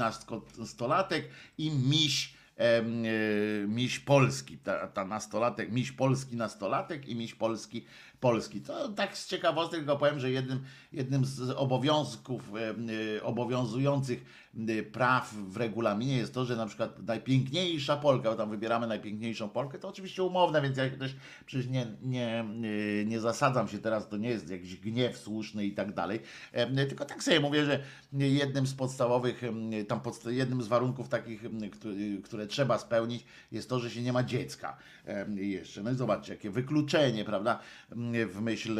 nastolatek 0.57 1.29
i 1.57 1.71
miś 1.71 2.34
miś 3.67 3.99
polski, 3.99 4.57
ta, 4.57 4.87
ta 4.87 5.05
nastolatek, 5.05 5.71
miś 5.71 5.91
polski 5.91 6.35
nastolatek 6.35 7.07
i 7.07 7.15
miś 7.15 7.33
polski 7.33 7.85
Polski. 8.25 8.61
To 8.61 8.89
tak 8.89 9.17
z 9.17 9.27
ciekawostek 9.27 9.79
tylko 9.79 9.97
powiem, 9.97 10.19
że 10.19 10.31
jednym, 10.31 10.63
jednym 10.93 11.25
z 11.25 11.49
obowiązków 11.49 12.51
e, 13.17 13.23
obowiązujących 13.23 14.25
e, 14.67 14.83
praw 14.83 15.33
w 15.33 15.57
regulaminie 15.57 16.17
jest 16.17 16.33
to, 16.33 16.45
że 16.45 16.55
na 16.55 16.65
przykład 16.65 17.07
najpiękniejsza 17.07 17.97
Polka, 17.97 18.29
bo 18.29 18.35
tam 18.35 18.49
wybieramy 18.49 18.87
najpiękniejszą 18.87 19.49
Polkę, 19.49 19.79
to 19.79 19.87
oczywiście 19.87 20.23
umowne, 20.23 20.61
więc 20.61 20.77
ja 20.77 20.89
też 20.89 21.15
przecież 21.45 21.67
nie, 21.67 21.87
nie, 22.03 22.45
nie 23.05 23.19
zasadzam 23.19 23.67
się 23.67 23.77
teraz, 23.77 24.09
to 24.09 24.17
nie 24.17 24.29
jest 24.29 24.49
jakiś 24.49 24.75
gniew 24.75 25.17
słuszny 25.17 25.65
i 25.65 25.71
tak 25.71 25.93
dalej, 25.93 26.19
e, 26.51 26.85
tylko 26.85 27.05
tak 27.05 27.23
sobie 27.23 27.39
mówię, 27.39 27.65
że 27.65 27.83
jednym 28.13 28.67
z 28.67 28.73
podstawowych, 28.73 29.41
tam 29.87 30.01
podst 30.01 30.25
jednym 30.25 30.63
z 30.63 30.67
warunków 30.67 31.09
takich, 31.09 31.43
które 32.23 32.47
trzeba 32.47 32.79
spełnić 32.79 33.25
jest 33.51 33.69
to, 33.69 33.79
że 33.79 33.91
się 33.91 34.01
nie 34.01 34.13
ma 34.13 34.23
dziecka 34.23 34.77
jeszcze. 35.35 35.83
No 35.83 35.91
i 35.91 35.95
zobaczcie, 35.95 36.33
jakie 36.33 36.49
wykluczenie, 36.49 37.25
prawda? 37.25 37.59
w 38.27 38.41
myśl 38.41 38.79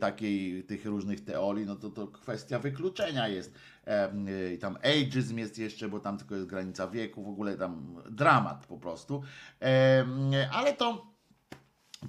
takiej 0.00 0.64
tych 0.64 0.86
różnych 0.86 1.24
teorii, 1.24 1.66
no 1.66 1.76
to 1.76 1.90
to 1.90 2.06
kwestia 2.06 2.58
wykluczenia 2.58 3.28
jest. 3.28 3.54
I 4.54 4.58
tam 4.58 4.76
ageism 4.76 5.38
jest 5.38 5.58
jeszcze, 5.58 5.88
bo 5.88 6.00
tam 6.00 6.18
tylko 6.18 6.34
jest 6.34 6.46
granica 6.46 6.88
wieku, 6.88 7.24
w 7.24 7.28
ogóle 7.28 7.56
tam 7.56 8.02
dramat 8.10 8.66
po 8.66 8.78
prostu. 8.78 9.22
Ale 10.52 10.72
to 10.76 11.12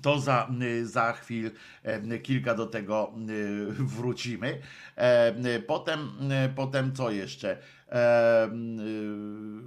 to 0.02 0.20
za, 0.20 0.50
za 0.84 1.14
chwil 1.14 1.52
kilka 2.24 2.56
do 2.56 2.66
tego 2.66 3.14
wrócimy. 3.80 4.62
Potem, 5.68 6.12
potem 6.56 6.96
co 6.96 7.12
jeszcze? 7.12 7.58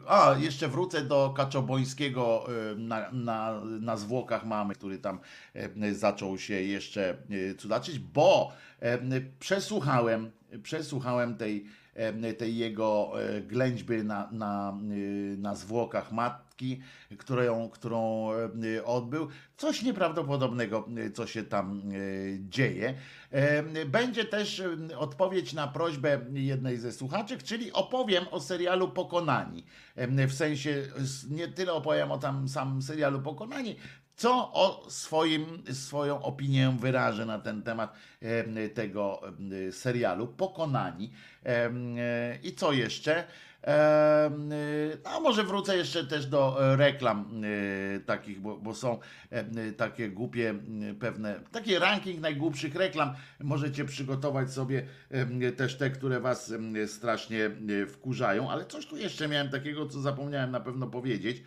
A, 0.09 0.37
jeszcze 0.39 0.69
wrócę 0.69 1.03
do 1.03 1.35
Kaczobońskiego 1.37 2.47
na, 2.77 3.11
na, 3.13 3.61
na 3.65 3.97
zwłokach 3.97 4.45
mamy, 4.47 4.75
który 4.75 4.99
tam 4.99 5.19
zaczął 5.93 6.39
się 6.39 6.55
jeszcze 6.55 7.17
cudaczyć, 7.59 7.99
bo 7.99 8.53
przesłuchałem, 9.39 10.31
przesłuchałem 10.63 11.37
tej, 11.37 11.67
tej 12.39 12.57
jego 12.57 13.13
e, 13.23 13.41
ględźby 13.41 14.05
na, 14.05 14.29
na, 14.33 14.79
na 15.39 15.55
zwłokach 15.55 16.13
matki, 16.13 16.81
którą, 17.19 17.69
którą 17.69 18.29
odbył. 18.85 19.29
Coś 19.57 19.83
nieprawdopodobnego, 19.83 20.89
co 21.15 21.27
się 21.27 21.45
tam 21.45 21.83
dzieje. 22.39 22.95
Będzie 23.87 24.25
też 24.25 24.63
odpowiedź 24.99 25.53
na 25.53 25.69
prośbę 25.69 26.21
jednej 26.33 26.77
ze 26.77 26.93
słuchaczek, 26.93 27.43
czyli 27.43 27.73
opowiem 27.73 28.25
o 28.31 28.41
serialu 28.41 28.89
Pokonani. 28.89 29.65
W 30.29 30.33
sensie 30.33 30.83
nie 31.31 31.49
tyle 31.49 31.73
opowiem 31.73 32.13
o 32.13 32.19
tam 32.19 32.49
samym 32.49 32.83
serialu 32.83 33.21
Pokonani, 33.21 33.77
co 34.17 34.53
o 34.53 34.87
swoim, 34.91 35.63
swoją 35.73 36.23
opinię 36.23 36.77
wyrażę 36.81 37.27
na 37.27 37.39
ten 37.39 37.63
temat 37.63 37.97
tego 38.75 39.23
serialu 39.71 40.27
Pokonani. 40.27 41.13
I 42.43 42.55
co 42.55 42.73
jeszcze? 42.73 43.25
No, 45.05 45.21
może 45.21 45.45
wrócę 45.45 45.77
jeszcze 45.77 46.05
też 46.05 46.27
do 46.27 46.73
e, 46.73 46.77
reklam 46.77 47.43
e, 47.97 48.01
takich, 48.01 48.41
bo, 48.41 48.57
bo, 48.57 48.75
są 48.75 48.99
e, 49.31 49.73
takie 49.73 50.11
głupie 50.11 50.55
pewne, 51.01 51.41
taki 51.53 51.79
ranking 51.79 52.21
najgłupszych 52.21 52.75
reklam. 52.75 53.15
Możecie 53.41 53.85
przygotować 53.85 54.53
sobie 54.53 54.87
też 55.57 55.77
te, 55.77 55.91
które 55.91 56.21
was 56.21 56.55
strasznie 56.87 57.51
wkurzają, 57.89 58.51
ale 58.51 58.67
coś 58.67 58.87
tu 58.87 58.97
jeszcze 58.97 59.29
miałem 59.29 59.51
takiego, 59.51 59.87
co 59.87 60.01
zapomniałem 60.01 60.51
na 60.51 60.61
pewno 60.61 60.87
powiedzieć, 60.87 61.43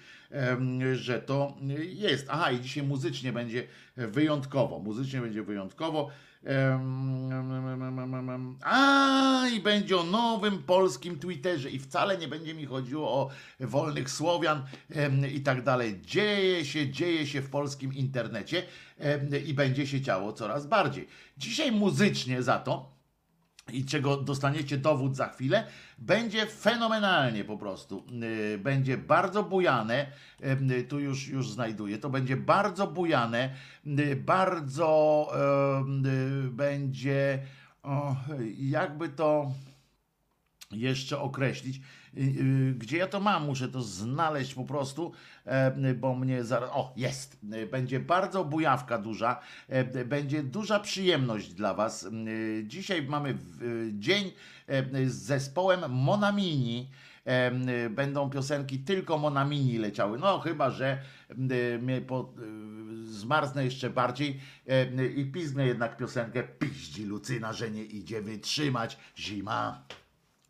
że 0.93 1.21
to 1.21 1.57
jest. 1.93 2.27
Aha, 2.29 2.51
i 2.51 2.61
dzisiaj 2.61 2.83
muzycznie 2.83 3.33
będzie 3.33 3.67
wyjątkowo. 3.95 4.79
Muzycznie 4.79 5.21
będzie 5.21 5.43
wyjątkowo. 5.43 6.09
A 8.61 9.47
i 9.53 9.59
będzie 9.59 9.97
o 9.97 10.03
nowym 10.03 10.63
polskim 10.63 11.19
Twitterze 11.19 11.69
i 11.69 11.79
wcale 11.79 12.17
nie 12.17 12.27
będzie 12.27 12.53
mi 12.53 12.65
chodziło 12.65 13.11
o 13.11 13.29
wolnych 13.59 14.09
Słowian 14.09 14.63
i 15.33 15.41
tak 15.41 15.63
dalej. 15.63 16.01
Dzieje 16.01 16.65
się, 16.65 16.89
dzieje 16.89 17.27
się 17.27 17.41
w 17.41 17.49
polskim 17.49 17.93
internecie 17.93 18.63
i 19.45 19.53
będzie 19.53 19.87
się 19.87 20.01
działo 20.01 20.33
coraz 20.33 20.67
bardziej. 20.67 21.07
Dzisiaj 21.37 21.71
muzycznie 21.71 22.43
za 22.43 22.59
to 22.59 22.98
i 23.73 23.85
czego 23.85 24.17
dostaniecie 24.17 24.77
dowód 24.77 25.15
za 25.15 25.27
chwilę, 25.27 25.67
będzie 25.97 26.45
fenomenalnie 26.45 27.43
po 27.43 27.57
prostu. 27.57 28.03
Yy, 28.11 28.57
Będzie 28.57 28.97
bardzo 28.97 29.43
bujane, 29.43 30.11
yy, 30.69 30.83
tu 30.83 30.99
już, 30.99 31.27
już 31.27 31.49
znajduję, 31.49 31.97
to 31.97 32.09
będzie 32.09 32.37
bardzo 32.37 32.87
bujane, 32.87 33.49
yy, 33.85 34.15
bardzo 34.15 35.27
będzie, 36.51 37.45
jakby 38.57 39.09
to 39.09 39.51
jeszcze 40.71 41.19
określić. 41.19 41.81
Y, 42.17 42.73
Gdzie 42.77 42.97
ja 42.97 43.07
to 43.07 43.19
mam? 43.19 43.45
Muszę 43.45 43.67
to 43.69 43.81
znaleźć 43.81 44.53
po 44.53 44.63
prostu, 44.63 45.11
e, 45.45 45.93
bo 45.93 46.15
mnie 46.15 46.43
zaraz. 46.43 46.69
O, 46.73 46.93
jest. 46.97 47.39
E, 47.51 47.65
Będzie 47.65 47.99
bardzo 47.99 48.45
bujawka 48.45 48.97
duża. 48.97 49.39
e, 49.67 50.05
Będzie 50.05 50.43
duża 50.43 50.79
przyjemność 50.79 51.53
dla 51.53 51.73
Was. 51.73 52.07
Dzisiaj 52.63 53.03
mamy 53.03 53.37
dzień 53.93 54.31
z 55.05 55.13
zespołem 55.13 55.91
Monamini. 55.91 56.89
Będą 57.89 58.29
piosenki 58.29 58.79
tylko 58.79 59.17
Monamini 59.17 59.77
leciały. 59.77 60.19
No, 60.19 60.39
chyba 60.39 60.71
że 60.71 61.01
mnie 61.81 62.01
po, 62.01 62.33
zmarznę 63.03 63.65
jeszcze 63.65 63.89
bardziej 63.89 64.39
i 65.15 65.25
piznę 65.25 65.67
jednak 65.67 65.97
piosenkę 65.97 66.43
Piździ 66.43 67.05
Lucyna, 67.05 67.53
że 67.53 67.71
nie 67.71 67.83
idzie 67.83 68.21
wytrzymać 68.21 68.97
zima. 69.17 69.83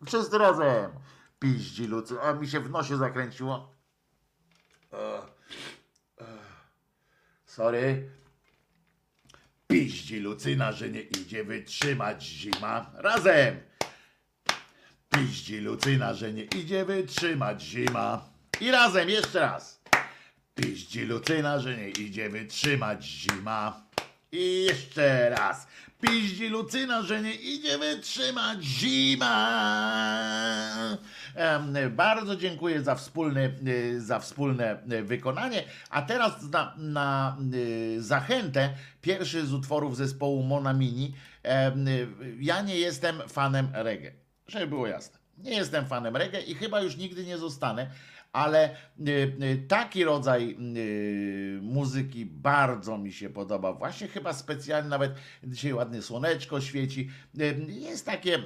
Wszyscy 0.06 0.38
razem. 0.38 0.92
Piździ 1.40 1.88
lucy. 1.88 2.22
A 2.22 2.34
mi 2.34 2.48
się 2.48 2.60
w 2.60 2.70
nosie 2.70 2.98
zakręciło. 2.98 3.76
Ech. 4.92 5.26
Ech. 6.18 6.28
Sorry. 7.46 8.10
Piździ 9.68 10.20
Lucyna, 10.20 10.72
że 10.72 10.90
nie 10.90 11.02
idzie 11.02 11.44
wytrzymać 11.44 12.24
zima. 12.24 12.92
Razem. 12.94 13.60
Piździ 15.10 15.60
Lucyna, 15.60 16.14
że 16.14 16.34
nie 16.34 16.44
idzie 16.44 16.86
wytrzymać 16.86 17.62
zima. 17.62 18.30
I 18.62 18.72
razem, 18.72 19.10
jeszcze 19.10 19.40
raz. 19.40 19.82
Piździ 20.56 21.02
Lucyna, 21.06 21.60
że 21.60 21.78
nie 21.78 21.90
idzie 21.90 22.30
wytrzymać 22.30 23.06
zima. 23.06 23.82
I 24.32 24.64
jeszcze 24.64 25.30
raz. 25.30 25.68
Piździ 26.02 26.48
Lucyna, 26.48 27.02
że 27.02 27.22
nie 27.22 27.34
idzie 27.34 27.78
wytrzymać 27.78 28.64
zima. 28.64 29.50
Bardzo 31.92 32.36
dziękuję 32.36 32.82
za 32.82 32.96
wspólne, 32.96 33.52
y, 33.68 34.02
za 34.02 34.20
wspólne 34.20 34.84
y, 34.92 35.04
wykonanie. 35.04 35.64
A 35.90 36.02
teraz 36.02 36.44
na, 36.52 36.74
na 36.78 37.38
y, 37.54 38.04
zachętę 38.04 38.74
pierwszy 39.02 39.46
z 39.46 39.54
utworów 39.54 39.98
zespołu 39.98 40.44
Mona 40.44 40.74
Mini. 40.74 41.14
Em, 41.44 41.88
y, 41.88 42.08
Ja 42.40 42.62
nie 42.62 42.78
jestem 42.78 43.22
fanem 43.30 43.68
reggae, 43.74 44.12
żeby 44.48 44.68
było 44.68 44.88
jasne. 44.88 45.20
Nie 45.38 45.52
jestem 45.52 45.86
fanem 45.86 46.16
reggae 46.16 46.42
i 46.42 46.56
chyba 46.56 46.82
już 46.82 46.98
nigdy 46.98 47.26
nie 47.26 47.38
zostanę, 47.38 47.92
ale 48.32 48.76
y, 49.00 49.12
y, 49.44 49.66
taki 49.68 50.04
rodzaj 50.04 50.58
y, 50.78 51.60
muzyki 51.62 52.26
bardzo 52.26 52.98
mi 52.98 53.14
się 53.14 53.30
podoba. 53.30 53.74
Właśnie 53.74 54.08
chyba 54.08 54.34
specjalnie, 54.34 54.90
nawet 54.90 55.14
dzisiaj 55.44 55.74
ładnie 55.74 56.02
słoneczko 56.02 56.62
świeci. 56.62 57.10
Jest 57.68 58.06
takie, 58.06 58.40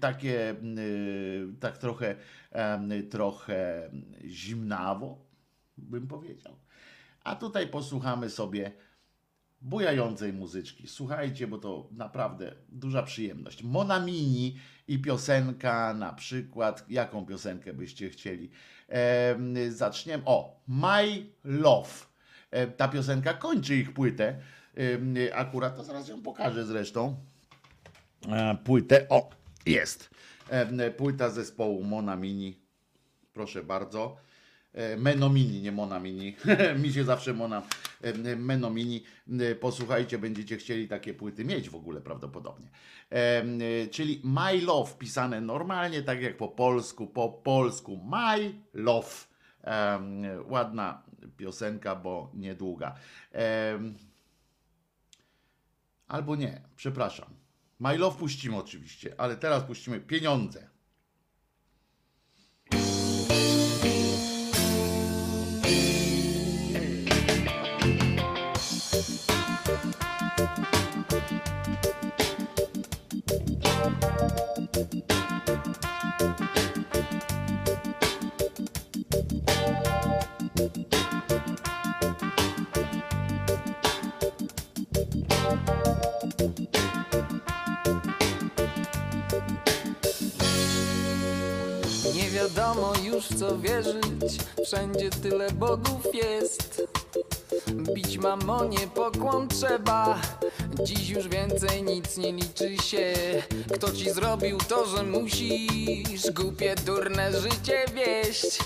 takie 0.00 0.54
tak 1.60 1.78
trochę, 1.78 2.16
trochę 3.10 3.90
zimnawo, 4.26 5.26
bym 5.78 6.06
powiedział. 6.06 6.56
A 7.24 7.36
tutaj 7.36 7.68
posłuchamy 7.68 8.30
sobie 8.30 8.72
bujającej 9.60 10.32
muzyczki. 10.32 10.88
Słuchajcie, 10.88 11.46
bo 11.46 11.58
to 11.58 11.88
naprawdę 11.92 12.52
duża 12.68 13.02
przyjemność. 13.02 13.62
Monamini 13.62 14.56
i 14.88 14.98
piosenka 14.98 15.94
na 15.94 16.12
przykład, 16.12 16.84
jaką 16.88 17.26
piosenkę 17.26 17.72
byście 17.72 18.10
chcieli? 18.10 18.50
Em, 18.88 19.72
zaczniemy, 19.72 20.22
o, 20.26 20.60
My 20.68 21.26
Love. 21.44 21.90
E, 22.50 22.66
ta 22.66 22.88
piosenka 22.88 23.34
kończy 23.34 23.76
ich 23.76 23.92
płytę. 23.92 24.36
Akurat, 25.34 25.76
to 25.76 25.84
zaraz 25.84 26.08
ją 26.08 26.22
pokażę 26.22 26.66
zresztą. 26.66 27.16
E, 28.28 28.56
płytę, 28.64 29.06
o, 29.08 29.30
jest. 29.66 30.10
Płyta 30.96 31.30
zespołu 31.30 31.84
Monamini. 31.84 32.60
Proszę 33.32 33.62
bardzo. 33.62 34.16
E, 34.72 34.96
Menomini, 34.96 35.62
nie 35.62 35.72
Monamini. 35.72 36.36
Mi 36.82 36.92
się 36.92 37.04
zawsze 37.04 37.34
Mona 37.34 37.62
Menomini. 38.36 39.04
Posłuchajcie, 39.60 40.18
będziecie 40.18 40.56
chcieli 40.56 40.88
takie 40.88 41.14
płyty 41.14 41.44
mieć 41.44 41.70
w 41.70 41.74
ogóle 41.74 42.00
prawdopodobnie. 42.00 42.70
E, 43.10 43.44
Czyli 43.90 44.20
My 44.24 44.60
Love 44.60 44.92
pisane 44.98 45.40
normalnie, 45.40 46.02
tak 46.02 46.22
jak 46.22 46.36
po 46.36 46.48
polsku, 46.48 47.06
po 47.06 47.28
polsku 47.28 48.00
My 48.12 48.54
Love. 48.74 49.26
Ładna 50.48 51.02
piosenka, 51.36 51.96
bo 51.96 52.30
niedługa. 52.34 52.94
Albo 56.08 56.36
nie, 56.36 56.62
przepraszam. 56.76 57.28
My 57.80 57.98
Love 57.98 58.18
puścimy 58.18 58.56
oczywiście, 58.56 59.14
ale 59.18 59.36
teraz 59.36 59.64
puścimy 59.64 60.00
pieniądze. 60.00 60.68
Nie 74.76 74.82
wiadomo 92.30 92.92
już 93.04 93.28
co 93.28 93.58
wierzyć, 93.58 94.04
wszędzie 94.64 95.10
tyle 95.10 95.50
bogów 95.50 96.14
jest. 96.14 96.82
Bić 97.94 98.18
mamonie 98.18 98.78
pokłon 98.94 99.48
trzeba, 99.48 100.18
dziś 100.84 101.08
już 101.08 101.28
więcej 101.28 101.82
nic 101.82 102.16
nie 102.16 102.32
liczy 102.32 102.76
się. 102.76 103.14
Kto 103.74 103.92
ci 103.92 104.10
zrobił 104.10 104.58
to, 104.58 104.86
że 104.86 105.02
musisz 105.02 106.30
głupie, 106.34 106.74
durne 106.86 107.40
życie 107.40 107.84
wieść? 107.94 108.58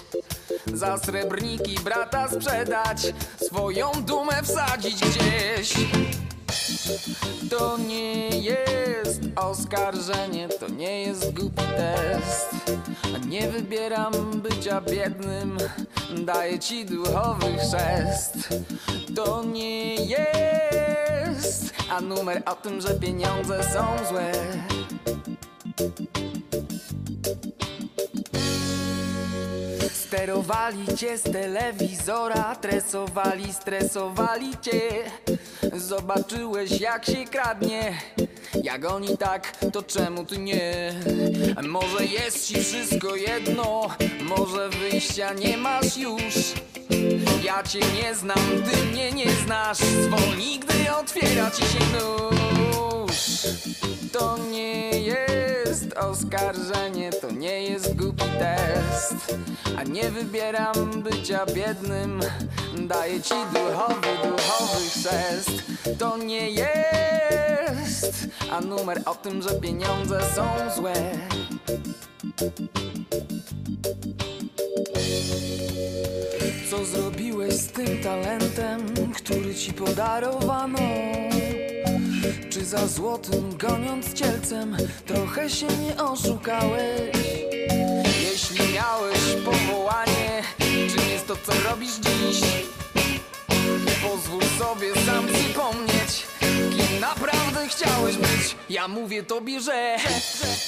Za 0.74 0.98
srebrniki 0.98 1.74
brata 1.84 2.28
sprzedać, 2.28 3.12
swoją 3.46 3.92
dumę 3.92 4.42
wsadzić 4.42 5.00
gdzieś. 5.00 5.74
To 7.50 7.78
nie 7.78 8.28
jest 8.28 9.20
oskarżenie, 9.36 10.48
to 10.48 10.68
nie 10.68 11.02
jest 11.02 11.32
głupi 11.32 11.62
test. 11.76 12.50
Nie 13.28 13.48
wybieram 13.48 14.12
bycia 14.40 14.80
biednym, 14.80 15.58
daję 16.24 16.58
ci 16.58 16.84
duchowy 16.84 17.56
chrzest. 17.58 18.48
To 19.16 19.44
nie 19.44 19.94
jest, 19.94 20.49
a 21.90 22.00
numer 22.00 22.42
o 22.46 22.54
tym, 22.54 22.80
że 22.80 22.94
pieniądze 22.94 23.64
są 23.64 24.08
złe. 24.08 24.32
Sterowali 29.92 30.96
cię 30.96 31.18
z 31.18 31.22
telewizora, 31.22 32.56
tresowali, 32.56 33.52
stresowali 33.52 34.50
cię. 34.62 34.80
Zobaczyłeś 35.76 36.80
jak 36.80 37.04
się 37.04 37.24
kradnie, 37.24 37.98
jak 38.62 38.84
oni 38.84 39.18
tak, 39.18 39.56
to 39.72 39.82
czemu 39.82 40.24
ty 40.24 40.38
nie? 40.38 40.94
Może 41.68 42.04
jest 42.04 42.46
ci 42.46 42.64
wszystko 42.64 43.16
jedno, 43.16 43.88
może 44.22 44.68
wyjścia 44.68 45.32
nie 45.32 45.56
masz 45.56 45.96
już. 45.96 46.54
Ja 47.50 47.62
cię 47.62 47.80
nie 48.02 48.14
znam, 48.14 48.62
ty 48.70 48.82
mnie 48.84 49.12
nie 49.12 49.30
znasz, 49.30 49.78
zwolnij, 49.78 50.58
gdy 50.58 50.94
otwiera 50.94 51.50
ci 51.50 51.62
się 51.62 51.78
nóż. 51.92 53.16
To 54.12 54.38
nie 54.38 54.90
jest 54.90 55.92
oskarżenie, 55.92 57.12
to 57.12 57.30
nie 57.30 57.62
jest 57.62 57.96
głupi 57.96 58.24
test. 58.38 59.36
A 59.78 59.82
nie 59.82 60.10
wybieram 60.10 61.02
bycia 61.02 61.46
biednym, 61.46 62.20
daję 62.78 63.22
ci 63.22 63.34
duchowy, 63.54 64.08
duchowy 64.22 64.88
chrzest. 64.90 65.50
To 65.98 66.16
nie 66.16 66.50
jest, 66.50 68.26
a 68.52 68.60
numer 68.60 69.02
o 69.06 69.14
tym, 69.14 69.42
że 69.42 69.50
pieniądze 69.50 70.20
są 70.34 70.46
złe. 70.76 71.12
Z 77.60 77.66
tym 77.66 78.02
talentem, 78.02 79.12
który 79.14 79.54
ci 79.54 79.72
podarowano? 79.72 80.78
Czy 82.50 82.64
za 82.64 82.86
złotym 82.86 83.56
goniąc 83.56 84.12
cielcem 84.12 84.76
trochę 85.06 85.50
się 85.50 85.66
nie 85.66 86.02
oszukałeś? 86.02 87.16
Jeśli 88.22 88.74
miałeś 88.74 89.18
powołanie, 89.44 90.42
czym 90.58 91.10
jest 91.10 91.26
to 91.26 91.36
co 91.36 91.52
robisz 91.70 91.96
dziś? 91.96 92.40
Pozwól 94.02 94.42
sobie 94.58 94.94
sam 95.06 95.26
przypomnieć, 95.26 96.26
kim 96.70 97.00
naprawdę 97.00 97.68
chciałeś 97.68 98.16
być. 98.16 98.56
Ja 98.70 98.88
mówię 98.88 99.22
tobie, 99.22 99.60
że 99.60 99.96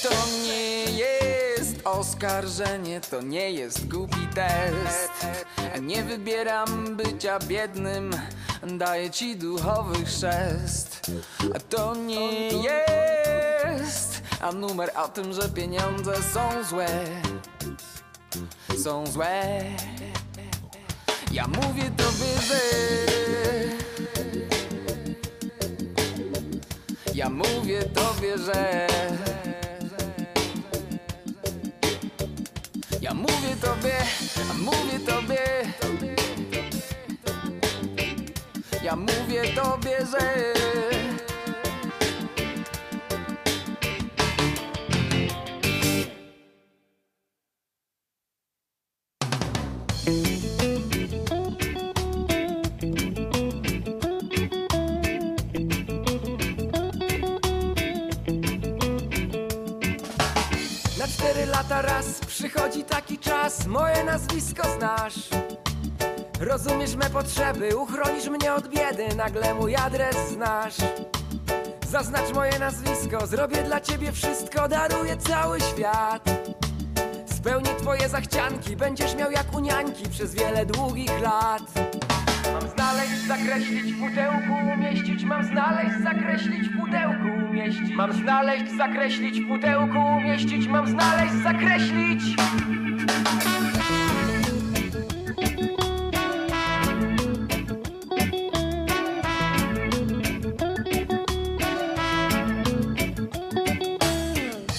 to 0.03 0.09
nie 0.45 0.83
jest 0.83 1.75
oskarżenie, 1.83 3.01
to 3.01 3.21
nie 3.21 3.51
jest 3.51 3.87
głupi 3.87 4.27
test. 4.35 5.25
Nie 5.81 6.03
wybieram 6.03 6.95
bycia 6.95 7.39
biednym, 7.39 8.15
daję 8.63 9.09
ci 9.09 9.35
duchowy 9.35 10.05
chrzest. 10.05 11.11
To 11.69 11.95
nie 11.95 12.47
jest, 12.47 14.21
a 14.41 14.51
numer 14.51 14.91
o 14.95 15.07
tym, 15.07 15.33
że 15.33 15.49
pieniądze 15.49 16.15
są 16.33 16.63
złe, 16.69 16.87
są 18.83 19.07
złe. 19.07 19.63
Ja 21.31 21.47
mówię 21.47 21.91
tobie, 21.97 22.41
że 22.47 22.59
Ja 27.15 27.29
mówię 27.29 27.83
tobie, 27.83 28.37
że 28.37 28.87
Ja 33.01 33.13
mówię 33.13 33.55
tobie, 33.61 33.93
mówię 34.59 34.99
tobie. 35.05 35.39
Ja 38.83 38.95
mówię 38.95 39.43
tobie, 39.55 39.97
że 40.11 40.53
lata 61.69 61.81
raz 61.81 62.19
przychodzi 62.19 62.83
taki 62.83 63.19
czas, 63.19 63.67
moje 63.67 64.03
nazwisko 64.03 64.63
znasz. 64.77 65.29
Rozumiesz 66.39 66.95
me 66.95 67.09
potrzeby, 67.09 67.77
uchronisz 67.77 68.27
mnie 68.27 68.53
od 68.53 68.67
biedy, 68.67 69.15
nagle 69.15 69.53
mój 69.53 69.75
adres 69.75 70.29
znasz. 70.29 70.75
Zaznacz 71.89 72.33
moje 72.33 72.59
nazwisko, 72.59 73.27
zrobię 73.27 73.63
dla 73.63 73.81
ciebie 73.81 74.11
wszystko, 74.11 74.67
daruję 74.67 75.17
cały 75.17 75.59
świat. 75.61 76.23
Spełnię 77.25 77.75
twoje 77.79 78.09
zachcianki, 78.09 78.75
będziesz 78.75 79.15
miał 79.15 79.31
jak 79.31 79.53
u 79.53 79.59
niańki 79.59 80.09
przez 80.09 80.35
wiele 80.35 80.65
długich 80.65 81.21
lat. 81.21 81.63
Znaleźć, 82.93 83.27
zakreślić 83.27 83.93
w 83.93 83.99
pudełku, 83.99 84.53
umieścić 84.73 85.23
Mam 85.23 85.43
znaleźć, 85.43 86.03
zakreślić 86.03 86.69
w 86.69 86.79
pudełku, 86.79 87.27
umieścić 87.49 87.95
Mam 87.95 88.13
znaleźć, 88.13 88.77
zakreślić 88.77 89.39
w 89.39 89.47
pudełku, 89.47 89.97
umieścić 90.17 90.67
Mam 90.67 90.87
znaleźć, 90.87 91.33
zakreślić 91.43 92.21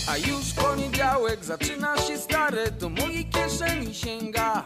A 0.09 0.17
już 0.17 0.53
poniedziałek 0.53 1.45
zaczyna 1.45 1.97
się 1.97 2.19
stare, 2.19 2.71
do 2.71 2.89
mojej 2.89 3.25
kieszeni 3.25 3.95
sięga. 3.95 4.65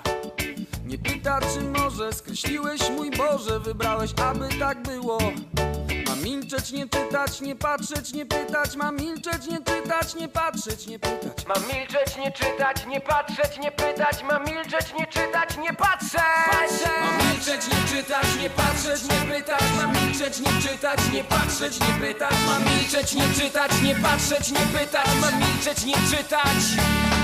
Nie 0.89 0.99
pyta, 0.99 1.41
czy 1.41 1.61
może 1.61 2.13
skreśliłeś 2.13 2.91
mój 2.91 3.11
Boże, 3.11 3.61
wybrałeś, 3.61 4.11
aby 4.31 4.49
tak 4.59 4.83
było. 4.83 5.19
Mam 6.07 6.23
milczeć, 6.23 6.73
nie 6.73 6.89
czytać, 6.89 7.41
nie 7.41 7.57
patrzeć, 7.57 8.13
nie 8.13 8.27
pytać, 8.27 8.77
mam 8.77 8.97
milczeć, 8.97 9.47
nie 9.47 9.59
czytać, 9.59 10.15
nie 10.15 10.29
patrzeć, 10.29 10.87
nie 10.87 10.99
pytać. 10.99 11.47
Mam 11.49 11.63
milczeć, 11.63 12.17
nie 12.17 12.33
czytać, 12.33 12.87
nie 12.87 13.01
patrzeć, 13.01 13.59
nie 13.63 13.73
pytać 13.73 14.23
Mam 14.29 14.45
milczeć, 14.45 14.95
nie 14.99 15.07
czytać, 15.07 15.57
nie 15.59 15.75
patrzeć 15.75 16.23
Mam 17.01 17.27
milczeć, 17.27 17.61
nie 17.67 17.97
czytać, 17.97 18.27
nie 18.43 18.51
patrzeć, 18.51 19.03
nie 19.03 19.35
pytać 19.35 19.63
Mam 19.77 19.93
milczeć, 19.93 20.41
nie 20.41 20.63
czytać, 20.63 21.01
nie 21.13 21.25
patrzeć, 21.25 21.81
nie 21.81 22.07
pytać 22.07 22.35
Mam 22.47 22.65
milczeć, 22.65 23.15
nie 23.15 23.29
czytać, 23.35 23.73
nie 23.83 23.95
patrzeć, 23.95 24.51
nie 24.51 24.79
pytać 24.79 25.09
Mam 25.21 25.41
milczeć, 25.41 25.85
nie 25.85 25.95
czytać 25.95 27.18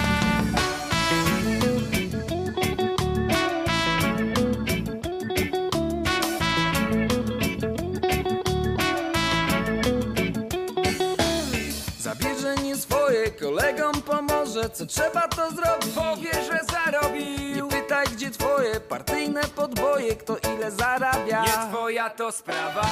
swoje, 12.85 13.31
kolegom 13.31 14.03
pomoże. 14.03 14.71
Co 14.71 14.87
trzeba 14.87 15.29
to 15.29 15.51
zrobić 15.51 15.95
Powie, 15.95 16.31
że 16.33 16.61
zarobił. 16.73 17.67
Nie 17.67 17.71
pytaj 17.83 18.07
gdzie 18.07 18.31
twoje 18.31 18.81
partyjne 18.81 19.41
podboje. 19.57 20.17
Kto 20.17 20.37
ile 20.55 20.71
zarabia. 20.71 21.43
Nie 21.43 21.71
twoja 21.71 22.11
to 22.11 22.33
sprawa 22.33 22.83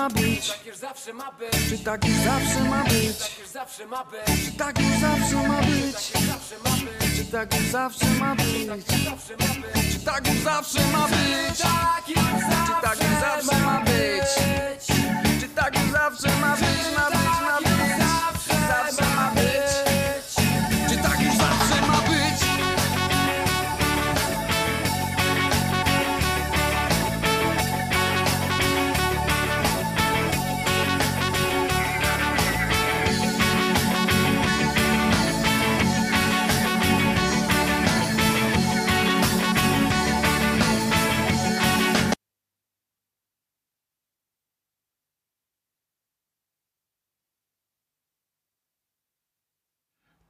ma 0.00 0.08
być? 0.08 0.48
Tak 0.48 0.66
już 0.66 0.76
zawsze 0.76 1.12
ma 1.12 1.30
być 1.32 1.50
Czy 1.68 1.78
tak 1.84 2.04
już 2.04 2.16
zawsze 2.16 2.64
ma 2.64 2.84
być? 2.84 3.18
Czy 4.46 4.52
tak 4.58 4.78
już 4.78 5.00
zawsze 5.00 5.48
ma 5.48 5.60
być? 5.62 5.96
Czy 7.16 7.24
tak 7.32 7.54
już 7.54 7.70
zawsze 7.70 8.06
ma 8.06 8.34
być? 8.34 8.86
Czy 9.92 10.00
tak 10.04 10.28
już 10.28 10.42
zawsze 10.42 10.80
ma 10.92 11.08
być? 11.08 11.58
Czy 12.66 12.74
tak 12.84 12.98
już 13.00 13.20
zawsze 13.20 13.64
ma 13.64 13.80
być? 13.80 14.30
Czy 15.40 15.48
tak 15.48 15.74
już 15.74 15.92
zawsze 15.92 16.28
ma 16.40 16.56
być? 16.56 16.96
Ma 16.96 17.10
Zawsze 18.68 19.16
ma 19.16 19.30
być 19.34 19.89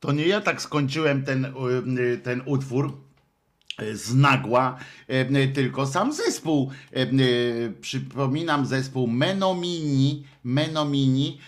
To 0.00 0.12
nie 0.12 0.26
ja 0.26 0.40
tak 0.40 0.62
skończyłem 0.62 1.24
ten, 1.24 1.44
y, 1.98 2.18
ten 2.18 2.42
utwór 2.46 2.92
y, 3.82 3.96
z 3.96 4.14
nagła, 4.14 4.78
y, 5.10 5.48
tylko 5.48 5.86
sam 5.86 6.12
zespół. 6.12 6.70
y, 6.96 7.00
y, 7.00 7.72
Przypominam 7.80 8.66
zespół 8.66 9.06
Menomini. 9.06 10.24
Menomini. 10.44 11.38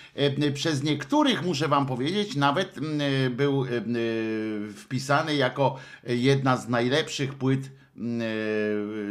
Y, 0.43 0.53
Przez 0.53 0.83
niektórych, 0.83 1.43
muszę 1.43 1.69
wam 1.69 1.87
powiedzieć, 1.87 2.37
nawet 2.37 2.79
y, 2.79 3.31
był 3.31 3.65
y, 3.65 3.69
y, 3.71 4.73
wpisany 4.73 5.35
jako 5.37 5.77
jedna 6.07 6.57
z 6.57 6.69
najlepszych 6.69 7.35
płyt 7.35 7.67
y, 7.67 7.82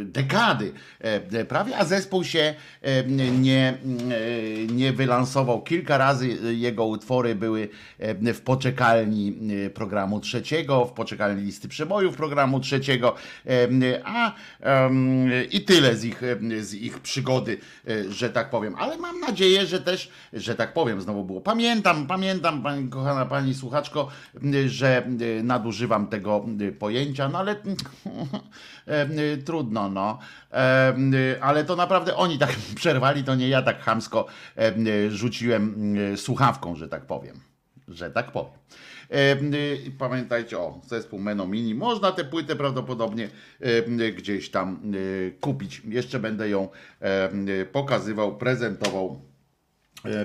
dekady 0.04 0.72
e, 1.00 1.44
prawie, 1.44 1.78
a 1.78 1.84
zespół 1.84 2.24
się 2.24 2.54
e, 2.82 3.04
nie, 3.30 3.68
e, 3.68 4.72
nie 4.72 4.92
wylansował. 4.92 5.62
Kilka 5.62 5.98
razy 5.98 6.28
jego 6.56 6.86
utwory 6.86 7.34
były 7.34 7.68
e, 7.98 8.34
w 8.34 8.40
poczekalni 8.40 9.38
e, 9.66 9.70
programu 9.70 10.20
trzeciego, 10.20 10.84
w 10.84 10.92
poczekalni 10.92 11.42
listy 11.42 11.68
przebojów 11.68 12.16
programu 12.16 12.60
trzeciego, 12.60 13.14
e, 13.46 14.00
a 14.04 14.34
i 15.50 15.60
tyle 15.60 15.96
z 15.96 16.04
ich, 16.04 16.22
e, 16.22 16.62
z 16.62 16.74
ich 16.74 16.98
przygody, 16.98 17.58
e, 17.88 18.12
że 18.12 18.30
tak 18.30 18.50
powiem. 18.50 18.74
Ale 18.78 18.98
mam 18.98 19.20
nadzieję, 19.20 19.66
że 19.66 19.80
też, 19.80 20.10
że 20.32 20.54
tak 20.54 20.72
powiem, 20.72 21.00
znowu 21.00 21.24
było. 21.24 21.40
Pamiętam, 21.40 22.06
pamiętam, 22.06 22.62
pani, 22.62 22.88
kochana 22.88 23.26
pani 23.26 23.54
słuchaczko, 23.54 24.08
że 24.66 25.06
e, 25.06 25.42
nadużywam 25.42 26.06
tego 26.06 26.46
e, 26.68 26.72
pojęcia, 26.72 27.28
no 27.28 27.38
ale 27.38 27.52
e, 27.52 27.56
trudno, 29.44 29.88
no. 29.88 30.18
E, 30.52 30.94
y, 31.14 31.42
Ale 31.42 31.64
to 31.64 31.76
naprawdę 31.76 32.16
oni 32.16 32.38
tak 32.38 32.50
przerwali, 32.74 33.24
to 33.24 33.34
nie 33.34 33.48
ja 33.48 33.62
tak 33.62 33.80
chamsko 33.80 34.26
e, 34.56 34.76
y, 34.76 35.10
rzuciłem 35.10 35.96
y, 35.96 36.16
słuchawką, 36.16 36.76
że 36.76 36.88
tak 36.88 37.06
powiem. 37.06 37.40
Że 37.88 38.10
tak 38.10 38.32
powiem. 38.32 38.52
y, 39.54 39.92
Pamiętajcie, 39.98 40.58
o, 40.58 40.80
zespół 40.86 41.18
Menomini. 41.18 41.74
Można 41.74 42.12
tę 42.12 42.24
płytę 42.24 42.56
prawdopodobnie 42.56 43.28
y, 44.00 44.12
gdzieś 44.12 44.50
tam 44.50 44.94
y, 44.94 45.36
kupić. 45.40 45.82
Jeszcze 45.84 46.18
będę 46.18 46.48
ją 46.48 46.68
y, 47.62 47.66
pokazywał, 47.66 48.36
prezentował 48.36 49.20
e, 49.28 49.31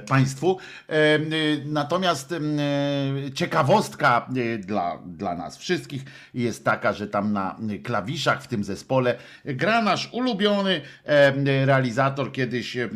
Państwu. 0.08 0.58
E, 0.90 1.16
y, 1.16 1.64
Natomiast 1.66 2.32
e, 2.32 2.40
ciekawostka 3.34 4.28
e, 4.54 4.58
dla, 4.58 4.98
dla 5.06 5.36
nas 5.36 5.58
wszystkich 5.58 6.04
jest 6.34 6.66
taka, 6.66 6.94
że 6.94 7.08
tam 7.08 7.34
na 7.34 7.60
klawiszach 7.84 8.44
w 8.44 8.48
tym 8.48 8.64
zespole 8.64 9.16
gra 9.46 9.82
nasz 9.82 10.10
ulubiony 10.14 10.82
e, 11.06 11.66
realizator 11.66 12.32
kiedyś 12.32 12.78
e, 12.78 12.90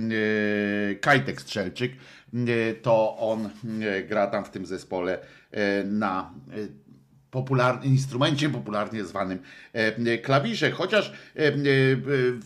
Kajtek 1.02 1.42
Strzelczyk. 1.42 1.92
E, 1.92 2.74
To 2.74 3.18
on 3.18 3.46
e, 3.46 4.04
gra 4.04 4.28
tam 4.28 4.46
w 4.46 4.50
tym 4.50 4.66
zespole 4.66 5.20
e, 5.52 5.84
na 5.84 6.32
e, 7.32 7.42
popular, 7.42 7.80
instrumencie 7.84 8.50
popularnie 8.50 9.06
zwanym 9.06 9.40
e, 9.74 10.18
klawisze, 10.18 10.72
chociaż 10.72 11.14
e, 11.36 11.48
e, 11.48 11.54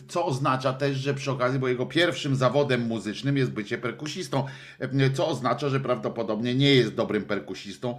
co 0.08 0.26
oznacza 0.26 0.72
też, 0.72 0.96
że 0.96 1.14
przy 1.14 1.30
okazji, 1.30 1.58
bo 1.58 1.68
jego 1.68 1.86
pierwszym 1.86 2.36
zawodem 2.36 2.80
muzycznym 2.80 3.36
jest 3.36 3.50
bycie 3.50 3.78
perkusistą, 3.78 4.46
e, 4.78 5.10
co 5.10 5.28
oznacza, 5.28 5.68
że 5.68 5.80
prawdopodobnie 5.80 6.54
nie 6.54 6.74
jest 6.74 6.94
dobrym 6.94 7.24
perkusistą, 7.24 7.98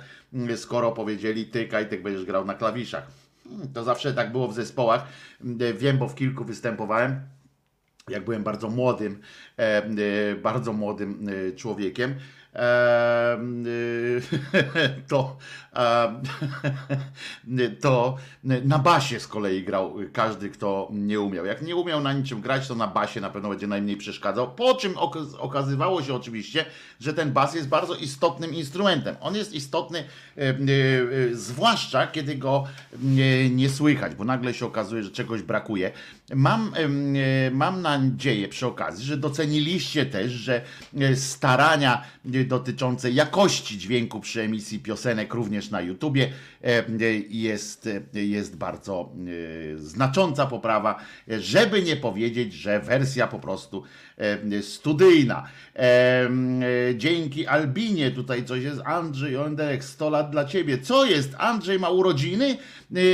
skoro 0.55 0.91
powiedzieli 0.91 1.45
ty 1.45 1.67
Kajtek 1.67 2.03
będziesz 2.03 2.25
grał 2.25 2.45
na 2.45 2.53
klawiszach. 2.53 3.07
Hmm, 3.49 3.67
To 3.73 3.83
zawsze 3.83 4.13
tak 4.13 4.31
było 4.31 4.47
w 4.47 4.53
zespołach, 4.53 5.07
M, 5.43 5.57
wiem, 5.77 5.97
bo 5.97 6.07
w 6.07 6.15
kilku 6.15 6.45
występowałem. 6.45 7.19
Jak 8.09 8.25
byłem 8.25 8.43
bardzo 8.43 8.69
młodym, 8.69 9.19
e, 9.59 9.61
e, 9.61 10.35
bardzo 10.35 10.73
młodym 10.73 11.29
e, 11.29 11.51
człowiekiem, 11.55 12.11
e, 12.11 12.15
e, 12.15 12.47
to, 15.08 15.38
e, 15.76 16.22
to 17.82 18.18
na 18.66 18.80
basie 18.80 19.20
z 19.20 19.28
kolei 19.28 19.64
grał 19.64 19.95
każdy, 20.14 20.49
kto 20.49 20.89
nie 20.91 21.20
umiał. 21.20 21.45
Jak 21.45 21.62
nie 21.62 21.76
umiał 21.76 22.01
na 22.01 22.14
niczym 22.14 22.41
grać, 22.41 22.68
to 22.68 22.76
na 22.76 22.88
basie 22.88 23.22
na 23.22 23.30
pewno 23.30 23.49
będzie 23.49 23.68
najmniej 23.68 23.97
przeszkadzał. 23.97 24.51
Po 24.51 24.76
czym 24.76 24.97
ok- 24.97 25.39
okazywało 25.39 26.03
się 26.03 26.14
oczywiście, 26.14 26.66
że 26.99 27.14
ten 27.14 27.32
bas 27.32 27.55
jest 27.55 27.68
bardzo 27.68 27.95
istotnym 27.95 28.53
instrumentem. 28.53 29.16
On 29.22 29.36
jest 29.36 29.53
istotny, 29.53 30.03
e, 30.38 30.41
e, 30.41 30.55
zwłaszcza 31.32 32.08
kiedy 32.08 32.36
go 32.36 32.64
nie 33.51 33.70
słychać, 33.70 34.16
bo 34.16 34.24
nagle 34.24 34.53
się 34.53 34.66
okazuje, 34.66 35.03
że 35.03 35.12
czegoś 35.12 35.41
brakuje. 35.41 35.91
Mam, 36.36 36.71
e, 36.75 37.51
mam 37.51 37.82
nadzieję 37.82 38.47
przy 38.47 38.67
okazji, 38.67 39.05
że 39.05 39.17
doceniliście 39.17 40.05
też, 40.05 40.32
że 40.32 40.61
e, 40.99 41.15
starania 41.15 42.03
e, 42.34 42.43
dotyczące 42.43 43.11
jakości 43.11 43.78
dźwięku 43.78 44.19
przy 44.19 44.41
emisji 44.41 44.80
piosenek 44.80 45.34
również 45.34 45.69
na 45.69 45.82
YouTubie 45.82 46.32
jest, 47.30 47.89
jest 48.13 48.57
bardzo 48.57 49.11
znacząca 49.75 50.45
poprawa, 50.45 50.99
żeby 51.28 51.84
nie 51.84 51.95
powiedzieć, 51.95 52.53
że 52.53 52.80
wersja 52.80 53.28
po 53.28 53.39
prostu 53.39 53.84
studyjna. 54.61 55.47
Dzięki 56.95 57.47
Albinie 57.47 58.11
tutaj 58.11 58.45
coś 58.45 58.63
jest. 58.63 58.82
Andrzej 58.86 59.38
Onderek, 59.38 59.84
100 59.84 60.09
lat 60.09 60.30
dla 60.30 60.45
ciebie. 60.45 60.78
Co 60.78 61.05
jest? 61.05 61.36
Andrzej 61.38 61.80
ma 61.80 61.89
urodziny? 61.89 62.57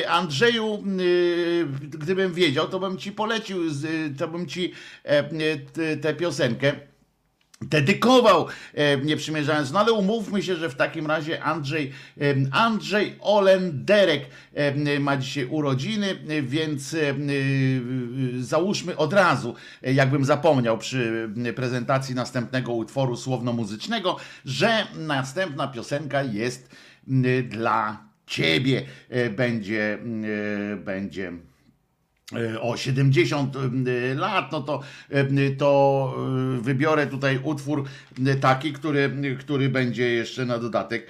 Andrzeju, 0.08 0.84
gdybym 1.82 2.34
wiedział, 2.34 2.68
to 2.68 2.80
bym 2.80 2.98
ci 3.04 3.12
polecił, 3.12 3.70
z- 3.70 4.18
to 4.18 4.28
bym 4.28 4.48
ci 4.48 4.72
e, 5.04 5.98
tę 5.98 6.14
piosenkę 6.14 6.74
dedykował, 7.62 8.48
e, 8.74 8.98
nie 8.98 9.18
przymierzając. 9.18 9.72
No 9.72 9.80
ale 9.80 9.92
umówmy 9.94 10.42
się, 10.44 10.56
że 10.56 10.70
w 10.70 10.76
takim 10.76 11.08
razie 11.08 11.44
Andrzej, 11.44 11.92
e, 12.22 12.24
Andrzej 12.52 13.16
Olenderek 13.22 14.26
ma 15.00 15.18
dzisiaj 15.18 15.46
urodziny, 15.46 16.16
więc 16.44 16.96
załóżmy 18.40 18.98
od 18.98 19.14
razu, 19.14 19.56
jakbym 19.82 20.26
zapomniał 20.26 20.78
przy 20.78 21.30
prezentacji 21.56 22.16
następnego 22.16 22.74
utworu 22.74 23.18
słowno-muzycznego, 23.18 24.18
że 24.46 24.88
następna 24.96 25.68
piosenka 25.68 26.24
jest 26.24 26.70
dla 27.44 28.04
ciebie. 28.28 28.86
Będzie, 29.36 29.98
będzie 30.86 31.32
o 32.62 32.78
70 32.78 33.56
e, 33.56 34.16
lat, 34.16 34.52
no 34.52 34.62
to, 34.62 34.82
e, 35.10 35.52
to 35.52 36.14
e, 36.58 36.62
wybiorę 36.62 37.08
tutaj 37.08 37.40
utwór 37.44 37.84
e, 38.26 38.36
taki, 38.36 38.74
który, 38.74 39.38
który 39.40 39.70
będzie 39.70 40.10
jeszcze 40.10 40.46
na 40.46 40.60
dodatek 40.60 41.08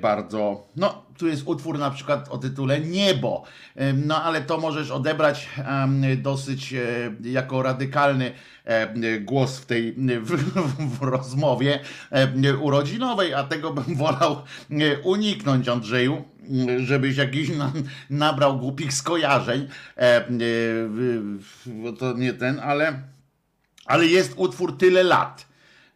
bardzo, 0.00 0.66
no 0.76 1.04
tu 1.18 1.26
jest 1.26 1.42
utwór 1.46 1.78
na 1.78 1.90
przykład 1.90 2.28
o 2.28 2.38
tytule 2.38 2.80
Niebo, 2.80 3.44
no 4.06 4.22
ale 4.22 4.42
to 4.42 4.58
możesz 4.58 4.90
odebrać 4.90 5.48
dosyć 6.16 6.72
e, 6.72 6.78
jako 7.22 7.62
radykalny 7.62 8.32
e, 8.64 9.20
głos 9.20 9.58
w 9.58 9.66
tej 9.66 9.92
w, 10.20 10.30
w 10.98 11.02
rozmowie 11.02 11.80
e, 12.10 12.56
urodzinowej, 12.56 13.34
a 13.34 13.44
tego 13.44 13.72
bym 13.72 13.96
wolał 13.96 14.42
e, 14.70 14.98
uniknąć 14.98 15.68
Andrzeju, 15.68 16.24
żebyś 16.78 17.16
jakiś 17.16 17.48
na, 17.48 17.72
nabrał 18.10 18.58
głupich 18.58 18.92
skojarzeń, 18.92 19.68
e, 19.96 20.00
e, 20.00 20.28
bo 21.66 21.92
to 21.92 22.12
nie 22.12 22.32
ten, 22.32 22.60
ale, 22.60 23.02
ale 23.86 24.06
jest 24.06 24.32
utwór 24.36 24.78
Tyle 24.78 25.02
lat. 25.02 25.46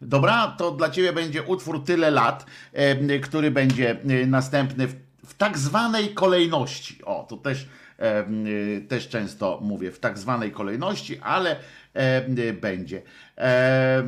Dobra, 0.00 0.54
to 0.58 0.70
dla 0.70 0.90
ciebie 0.90 1.12
będzie 1.12 1.42
utwór 1.42 1.84
Tyle 1.84 2.10
lat, 2.10 2.46
e, 2.72 3.18
który 3.18 3.50
będzie 3.50 3.96
następny 4.26 4.86
w, 4.86 4.94
w 5.26 5.34
tak 5.34 5.58
zwanej 5.58 6.14
kolejności. 6.14 7.04
O, 7.04 7.26
to 7.28 7.36
też, 7.36 7.66
też 8.88 9.08
często 9.08 9.58
mówię, 9.62 9.92
w 9.92 9.98
tak 9.98 10.18
zwanej 10.18 10.52
kolejności, 10.52 11.18
ale 11.18 11.56
będzie. 12.60 13.02
E, 13.38 14.02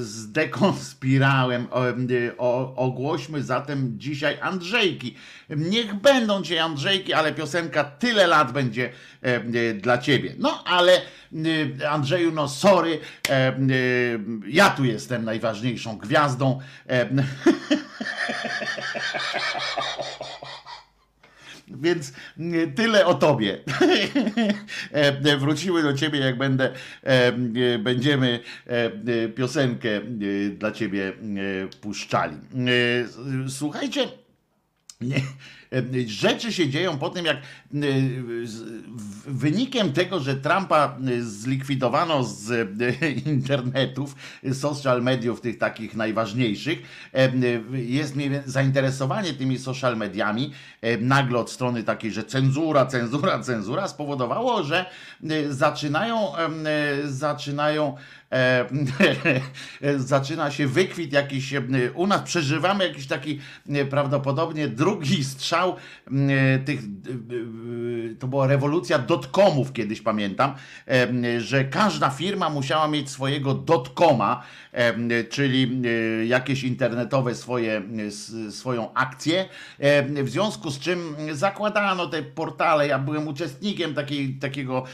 zdekonspirałem. 0.00 1.66
O, 2.38 2.76
ogłośmy 2.76 3.42
zatem 3.42 3.98
dzisiaj 3.98 4.38
Andrzejki. 4.40 5.16
Niech 5.50 5.94
będą 5.94 6.42
cię 6.42 6.64
Andrzejki, 6.64 7.12
ale 7.12 7.32
piosenka 7.32 7.84
tyle 7.84 8.26
lat 8.26 8.52
będzie 8.52 8.92
e, 9.22 9.74
dla 9.74 9.98
ciebie. 9.98 10.34
No 10.38 10.64
ale 10.64 11.00
Andrzeju, 11.90 12.32
no 12.32 12.48
sorry, 12.48 12.98
ja 14.46 14.70
tu 14.70 14.84
jestem 14.84 15.24
najważniejszą 15.24 15.98
gwiazdą. 15.98 16.60
E, 21.74 21.76
Więc 21.80 22.12
mm, 22.38 22.72
tyle 22.74 23.06
o 23.06 23.14
tobie. 23.14 23.58
E, 24.92 25.36
Wróciły 25.36 25.82
do 25.82 25.92
ciebie, 25.94 26.18
jak 26.18 26.38
będę, 26.38 26.72
e, 27.04 27.08
e, 27.74 27.78
będziemy 27.78 28.40
e, 28.66 28.84
e, 29.24 29.28
piosenkę 29.28 29.88
e, 29.96 30.00
dla 30.50 30.72
ciebie 30.72 31.08
e, 31.08 31.12
puszczali. 31.80 32.36
E, 32.36 33.48
Słuchajcie, 33.48 34.08
nie, 35.00 35.16
e, 35.16 35.20
rzeczy 36.06 36.52
się 36.52 36.68
dzieją 36.68 36.98
po 36.98 37.10
tym, 37.10 37.26
jak 37.26 37.36
e, 37.36 37.40
wynikiem 39.26 39.92
tego, 39.92 40.20
że 40.20 40.36
Trumpa 40.36 40.98
e, 41.18 41.22
zlikwidowano 41.22 42.24
z 42.24 42.50
e, 42.50 43.10
internetów, 43.32 44.16
e, 44.44 44.54
social 44.54 45.02
mediów 45.02 45.40
tych 45.40 45.58
takich 45.58 45.94
najważniejszych, 45.96 46.78
e, 47.14 47.16
e, 47.16 47.32
jest 47.72 48.14
zainteresowanie 48.46 49.32
tymi 49.32 49.58
social 49.58 49.96
mediami 49.96 50.52
e, 50.80 50.98
nagle 50.98 51.38
od 51.38 51.50
strony 51.50 51.82
takiej, 51.82 52.12
że 52.12 52.24
cenzura, 52.24 52.86
cenzura, 52.86 53.38
cenzura 53.38 53.88
spowodowało, 53.88 54.62
że 54.62 54.86
e, 55.30 55.52
zaczynają, 55.52 56.36
e, 56.36 56.48
zaczynają 57.04 57.96
e, 58.32 58.66
zaczyna 59.96 60.50
się 60.50 60.66
wykwit 60.66 61.12
jakiś, 61.12 61.54
e, 61.54 61.62
u 61.94 62.06
nas. 62.06 62.22
Przeżywamy 62.22 62.88
jakiś 62.88 63.06
taki 63.06 63.40
e, 63.68 63.84
prawdopodobnie 63.84 64.68
drugi 64.68 65.24
strzał 65.24 65.61
tych, 66.64 66.80
e, 66.80 66.82
e, 66.82 68.14
to 68.14 68.26
była 68.28 68.46
rewolucja 68.46 68.98
dotcomów 68.98 69.72
kiedyś 69.72 70.00
pamiętam, 70.00 70.54
że 71.38 71.64
każda 71.64 72.10
firma 72.10 72.50
musiała 72.50 72.88
mieć 72.88 73.10
swojego 73.10 73.54
dotcoma, 73.54 74.42
e, 74.72 75.24
czyli 75.24 75.82
e, 75.84 76.26
jakieś 76.26 76.64
internetowe 76.64 77.34
swoje, 77.34 77.82
swoją 78.50 78.94
akcję, 78.94 79.48
w 80.22 80.28
związku 80.28 80.70
z 80.70 80.78
czym 80.78 81.16
zakładano 81.32 82.06
te 82.06 82.22
portale, 82.22 82.88
ja 82.88 82.98
byłem 82.98 83.28
uczestnikiem 83.28 83.94
takiej, 83.94 84.34
takiego 84.34 84.84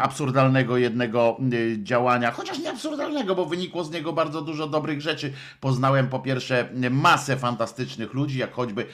absurdalnego 0.00 0.76
jednego 0.76 1.36
działania, 1.82 2.30
chociaż 2.30 2.58
nie 2.58 2.70
absurdalnego, 2.70 3.34
bo 3.34 3.46
wynikło 3.46 3.84
z 3.84 3.90
niego 3.90 4.12
bardzo 4.12 4.42
dużo 4.42 4.66
dobrych 4.66 5.00
rzeczy. 5.00 5.32
Poznałem 5.60 6.08
po 6.08 6.20
pierwsze 6.20 6.68
masę 6.90 7.36
fantastycznych 7.36 8.14
ludzi, 8.14 8.38
jak 8.38 8.52
choćby 8.52 8.86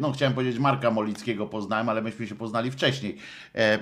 no 0.00 0.12
chciałem 0.12 0.34
powiedzieć 0.34 0.58
Marka 0.60 0.90
Molickiego 0.90 1.46
poznałem, 1.46 1.88
ale 1.88 2.02
myśmy 2.02 2.26
się 2.26 2.34
poznali 2.34 2.70
wcześniej. 2.70 3.16
E, 3.54 3.78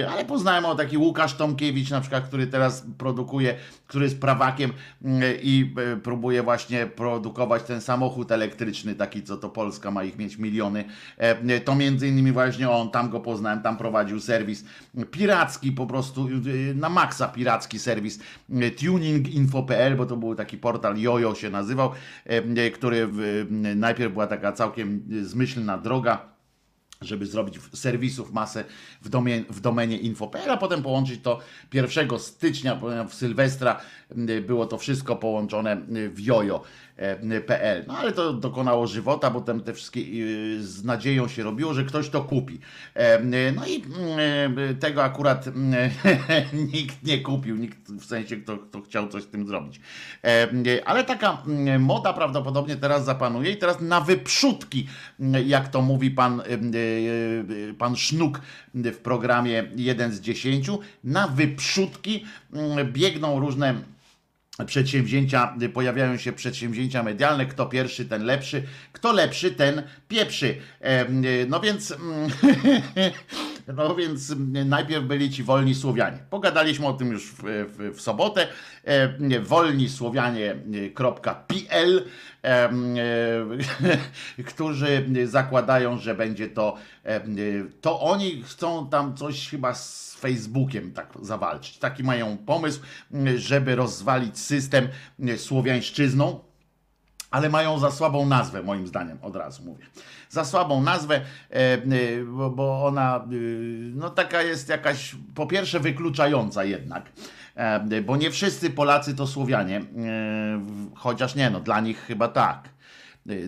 e, 0.00 0.10
ale 0.10 0.24
poznałem 0.24 0.64
o 0.64 0.74
taki 0.74 0.98
Łukasz 0.98 1.34
Tomkiewicz 1.34 1.90
na 1.90 2.00
przykład, 2.00 2.24
który 2.24 2.46
teraz 2.46 2.84
produkuje, 2.98 3.54
który 3.86 4.04
jest 4.04 4.20
prawakiem 4.20 4.72
i 5.42 5.74
e, 5.92 5.96
próbuje 5.96 6.42
właśnie 6.42 6.86
produkować 6.86 7.62
ten 7.62 7.80
samochód 7.80 8.32
elektryczny, 8.32 8.94
taki 8.94 9.22
co 9.22 9.36
to 9.36 9.48
Polska 9.48 9.90
ma 9.90 10.04
ich 10.04 10.18
mieć 10.18 10.38
miliony. 10.38 10.84
E, 11.18 11.60
To 11.60 11.74
między 11.74 12.08
innymi 12.08 12.32
właśnie 12.32 12.70
on, 12.70 12.90
tam 12.90 13.10
go 13.10 13.20
poznałem, 13.20 13.62
tam 13.62 13.76
prowadził 13.76 14.20
serwis 14.20 14.64
piracki 15.10 15.72
po 15.72 15.86
prostu, 15.86 16.28
e, 16.70 16.74
na 16.74 16.88
maksa 16.88 17.28
piracki 17.28 17.78
serwis 17.78 18.20
e, 18.52 18.70
tuninginfo.pl, 18.70 19.96
bo 19.96 20.06
to 20.06 20.16
był 20.16 20.34
taki 20.34 20.58
portal 20.58 20.98
Jojo 20.98 21.34
się 21.34 21.50
nazywał, 21.50 21.90
e, 22.26 22.70
który 22.70 23.06
w- 23.06 23.46
najpierw 23.82 24.12
była 24.12 24.26
taka 24.26 24.52
całkiem 24.52 25.02
zmyślna 25.22 25.78
droga, 25.78 26.32
żeby 27.00 27.26
zrobić 27.26 27.60
serwisów 27.72 28.32
masę 28.32 28.64
w, 29.02 29.08
domie, 29.08 29.44
w 29.50 29.60
domenie 29.60 29.98
info.pl, 29.98 30.50
a 30.50 30.56
potem 30.56 30.82
połączyć 30.82 31.22
to 31.22 31.38
1 31.74 32.18
stycznia, 32.18 32.80
w 33.08 33.14
Sylwestra 33.14 33.80
było 34.46 34.66
to 34.66 34.78
wszystko 34.78 35.16
połączone 35.16 35.76
w 36.14 36.20
jojo.pl. 37.02 37.84
No 37.86 37.98
ale 37.98 38.12
to 38.12 38.32
dokonało 38.32 38.86
żywota, 38.86 39.30
bo 39.30 39.40
tam 39.40 39.60
te 39.60 39.74
wszystkie 39.74 40.00
y, 40.00 40.66
z 40.66 40.84
nadzieją 40.84 41.28
się 41.28 41.42
robiło, 41.42 41.74
że 41.74 41.84
ktoś 41.84 42.08
to 42.08 42.20
kupi. 42.20 42.58
E, 42.94 43.52
No 43.52 43.66
i 43.66 43.82
tego 44.80 45.04
akurat 45.04 45.46
nikt 46.72 47.02
nie 47.02 47.18
kupił, 47.18 47.56
nikt 47.56 47.92
w 47.92 48.04
sensie 48.04 48.36
kto, 48.36 48.58
kto 48.58 48.80
chciał 48.80 49.08
coś 49.08 49.22
z 49.22 49.26
tym 49.26 49.46
zrobić. 49.46 49.80
E, 50.24 50.48
Ale 50.84 51.04
taka 51.04 51.42
moda 51.78 52.12
prawdopodobnie 52.12 52.76
teraz 52.76 53.04
zapanuje 53.04 53.50
i 53.50 53.56
teraz 53.56 53.80
na 53.80 54.00
wyprzódki, 54.00 54.86
jak 55.46 55.68
to 55.68 55.82
mówi 55.82 56.10
pan, 56.10 56.40
e, 56.40 56.44
e, 56.44 57.74
pan 57.78 57.96
Sznuk 57.96 58.40
w 58.74 58.96
programie 58.96 59.64
1 59.76 60.12
z 60.12 60.20
10, 60.20 60.70
na 61.04 61.28
wyprzódki 61.28 62.24
biegną 62.92 63.40
różne 63.40 63.74
przedsięwzięcia, 64.66 65.56
pojawiają 65.74 66.16
się 66.16 66.32
przedsięwzięcia 66.32 67.02
medialne, 67.02 67.46
kto 67.46 67.66
pierwszy, 67.66 68.04
ten 68.04 68.24
lepszy, 68.24 68.62
kto 68.92 69.12
lepszy, 69.12 69.50
ten 69.50 69.82
pieprzy. 70.08 70.56
Em, 70.80 71.22
No 71.48 71.60
więc, 71.60 71.90
mm, 71.90 72.30
no 73.66 73.94
więc 73.94 74.34
najpierw 74.64 75.04
byli 75.04 75.30
ci 75.30 75.42
wolni 75.42 75.74
Słowianie. 75.74 76.18
Pogadaliśmy 76.30 76.86
o 76.86 76.92
tym 76.92 77.12
już 77.12 77.32
w, 77.32 77.42
w, 77.42 77.96
w 77.96 78.00
sobotę. 78.00 78.48
Em, 78.84 79.44
wolnisłowianie.pl 79.44 82.04
em, 82.42 82.94
e, 84.38 84.42
którzy 84.52 85.08
zakładają, 85.24 85.98
że 85.98 86.14
będzie 86.14 86.48
to, 86.48 86.76
em, 87.04 87.36
to 87.80 88.00
oni 88.00 88.42
chcą 88.42 88.88
tam 88.88 89.16
coś 89.16 89.48
chyba 89.48 89.74
z 89.74 90.14
Facebookiem 90.14 90.92
tak 90.92 91.12
zawalczyć. 91.22 91.78
Taki 91.78 92.04
mają 92.04 92.36
pomysł, 92.36 92.80
żeby 93.36 93.76
rozwalić 93.76 94.38
system 94.38 94.88
słowiańszczyzną, 95.36 96.40
ale 97.30 97.48
mają 97.48 97.78
za 97.78 97.90
słabą 97.90 98.26
nazwę, 98.26 98.62
moim 98.62 98.86
zdaniem, 98.86 99.18
od 99.22 99.36
razu 99.36 99.62
mówię. 99.62 99.86
Za 100.32 100.44
słabą 100.44 100.82
nazwę, 100.82 101.20
e, 101.50 101.54
e, 101.54 101.80
bo, 102.50 102.86
ona 102.86 103.16
e, 103.16 103.28
no 103.94 104.10
taka 104.10 104.42
jest 104.42 104.68
jakaś, 104.68 105.16
po 105.34 105.46
pierwsze, 105.46 105.80
wykluczająca 105.80 106.64
jednak. 106.64 107.12
Bo 108.04 108.16
nie 108.16 108.30
wszyscy 108.30 108.70
Polacy 108.70 109.14
to 109.14 109.26
Słowianie, 109.26 109.80
chociaż 110.94 111.34
nie, 111.34 111.50
no 111.50 111.60
dla 111.60 111.80
nich 111.80 111.98
chyba 111.98 112.28
tak. 112.28 112.68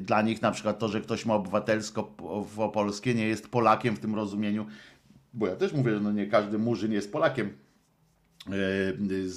Dla 0.01 0.23
nich 0.23 0.43
na 0.43 0.51
przykład 0.51 0.79
to, 0.79 0.89
że 0.89 1.01
ktoś 1.01 1.27
ma 1.27 1.35
obywatelstwo 1.35 2.03
po- 2.57 2.69
polskie, 2.69 3.15
nie 3.15 3.27
jest 3.27 3.49
Polakiem 3.49 3.97
w 3.97 4.01
tym 4.01 4.15
rozumieniu, 4.15 4.67
bo 5.35 5.47
ja 5.47 5.57
też 5.57 5.73
mówię, 5.73 5.95
że 5.95 6.01
no 6.01 6.13
nie 6.13 6.27
każdy 6.27 6.59
murzyn 6.59 6.93
jest 6.93 7.13
Polakiem 7.13 7.53
z, 9.27 9.33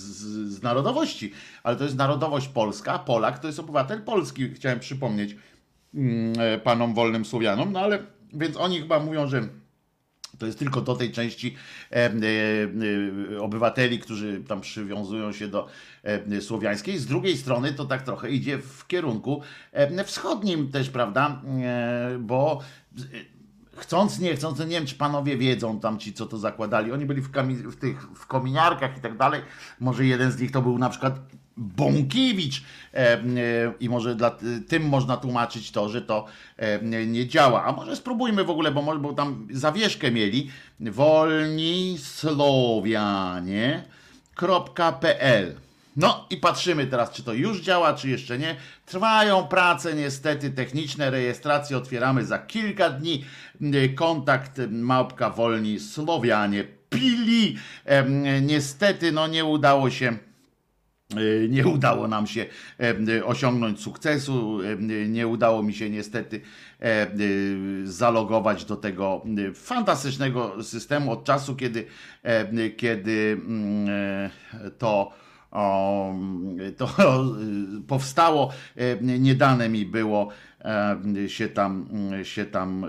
z 0.50 0.64
narodowości, 0.64 1.34
ale 1.64 1.76
to 1.76 1.84
jest 1.84 1.96
narodowość 1.96 2.48
polska, 2.48 3.00
Polak 3.00 3.40
to 3.40 3.48
jest 3.48 3.60
obywatel 3.60 4.02
polski, 4.02 4.50
chciałem 4.54 4.80
przypomnieć 4.80 5.36
panom 6.64 6.94
wolnym 6.94 7.26
Słowianom, 7.26 7.72
no 7.72 7.80
ale 7.80 8.00
więc 8.34 8.58
oni 8.58 8.80
chyba 8.80 9.00
mówią, 9.00 9.28
że 9.28 9.48
to 10.38 10.46
jest 10.46 10.60
tylko 10.60 10.82
do 10.82 10.96
tej 10.96 11.12
części 11.12 11.56
e, 11.92 11.96
e, 11.96 12.12
e, 13.36 13.42
obywateli, 13.42 14.00
którzy 14.00 14.44
tam 14.48 14.62
przywiązują 14.62 15.32
się 15.32 15.48
do 15.48 15.68
e, 16.04 16.42
słowiańskiej. 16.42 16.98
Z 16.98 17.06
drugiej 17.06 17.38
strony 17.38 17.74
to 17.74 17.86
tak 17.86 18.02
trochę 18.02 18.30
idzie 18.30 18.58
w 18.58 18.88
kierunku 18.88 19.42
e, 19.72 20.04
wschodnim 20.04 20.72
też, 20.72 20.90
prawda? 20.90 21.42
E, 21.64 22.18
bo 22.20 22.62
e, 23.00 23.04
chcąc, 23.76 24.20
nie 24.20 24.36
chcąc, 24.36 24.58
to 24.58 24.64
nie 24.64 24.70
wiem, 24.70 24.86
czy 24.86 24.96
panowie 24.96 25.38
wiedzą 25.38 25.80
tam 25.80 26.00
ci, 26.00 26.14
co 26.14 26.26
to 26.26 26.38
zakładali. 26.38 26.92
Oni 26.92 27.06
byli 27.06 27.22
w, 27.22 27.32
kami- 27.32 27.72
w 27.72 27.76
tych 27.76 28.02
w 28.02 28.28
kominiarkach 28.28 28.98
i 28.98 29.02
tak 29.02 29.18
dalej. 29.18 29.42
Może 29.80 30.06
jeden 30.06 30.32
z 30.32 30.40
nich 30.40 30.52
to 30.52 30.62
był 30.62 30.78
na 30.78 30.90
przykład 30.90 31.20
Bąkiewicz 31.58 32.64
e, 32.94 33.14
e, 33.14 33.22
i 33.80 33.90
może 33.90 34.16
dla, 34.16 34.38
tym 34.68 34.84
można 34.84 35.18
tłumaczyć 35.18 35.72
to, 35.72 35.90
że 35.90 36.02
to 36.02 36.26
e, 36.58 36.80
nie- 37.08 37.28
działa. 37.28 37.64
A 37.66 37.72
może 37.72 37.96
spróbujmy 37.96 38.44
w 38.44 38.50
ogóle, 38.50 38.72
bo, 38.72 38.82
może- 38.82 39.00
bo 39.00 39.14
tam 39.14 39.48
zawieszkę 39.52 40.12
mieli. 40.12 40.52
Wolni 40.80 41.98
Słowianie.pl 44.38 45.56
no 45.98 46.26
i 46.30 46.38
patrzymy 46.38 46.88
teraz, 46.88 47.12
czy 47.12 47.24
to 47.24 47.34
już 47.34 47.62
działa, 47.62 47.94
czy 47.94 48.10
jeszcze 48.10 48.38
nie. 48.40 48.56
Trwają 48.86 49.48
prace 49.48 49.94
niestety 49.94 50.50
techniczne, 50.52 51.10
rejestracje 51.10 51.78
otwieramy 51.78 52.26
za 52.26 52.40
kilka 52.40 52.90
dni. 52.90 53.26
Kontakt 53.96 54.62
małpka 54.72 55.30
wolni 55.30 55.80
Słowianie 55.80 56.64
pili. 56.90 57.58
Niestety 58.42 59.12
no 59.12 59.28
nie 59.28 59.46
udało 59.46 59.90
się 59.90 60.18
nie 61.50 61.68
udało 61.68 62.08
nam 62.08 62.28
się 62.28 62.46
y, 63.10 63.26
osiągnąć 63.26 63.82
sukcesu. 63.82 64.62
y, 64.62 65.08
Nie 65.08 65.28
udało 65.28 65.64
mi 65.64 65.74
się 65.74 65.90
niestety 65.90 66.42
zalogować 67.84 68.66
do 68.66 68.76
tego 68.76 69.22
fantastycznego 69.54 70.64
systemu 70.64 71.12
od 71.12 71.24
czasu, 71.24 71.56
kiedy, 71.56 71.86
kiedy 72.78 73.42
mm, 73.48 73.90
e, 73.90 74.72
to. 74.78 75.14
To 76.78 76.90
powstało, 77.88 78.52
e, 78.76 78.98
nie 79.20 79.36
dane 79.36 79.70
mi 79.70 79.86
było 79.86 80.30
e, 80.57 80.57
się 81.28 81.50
tam, 81.50 81.88
się 82.24 82.46
tam 82.46 82.84
e, 82.84 82.88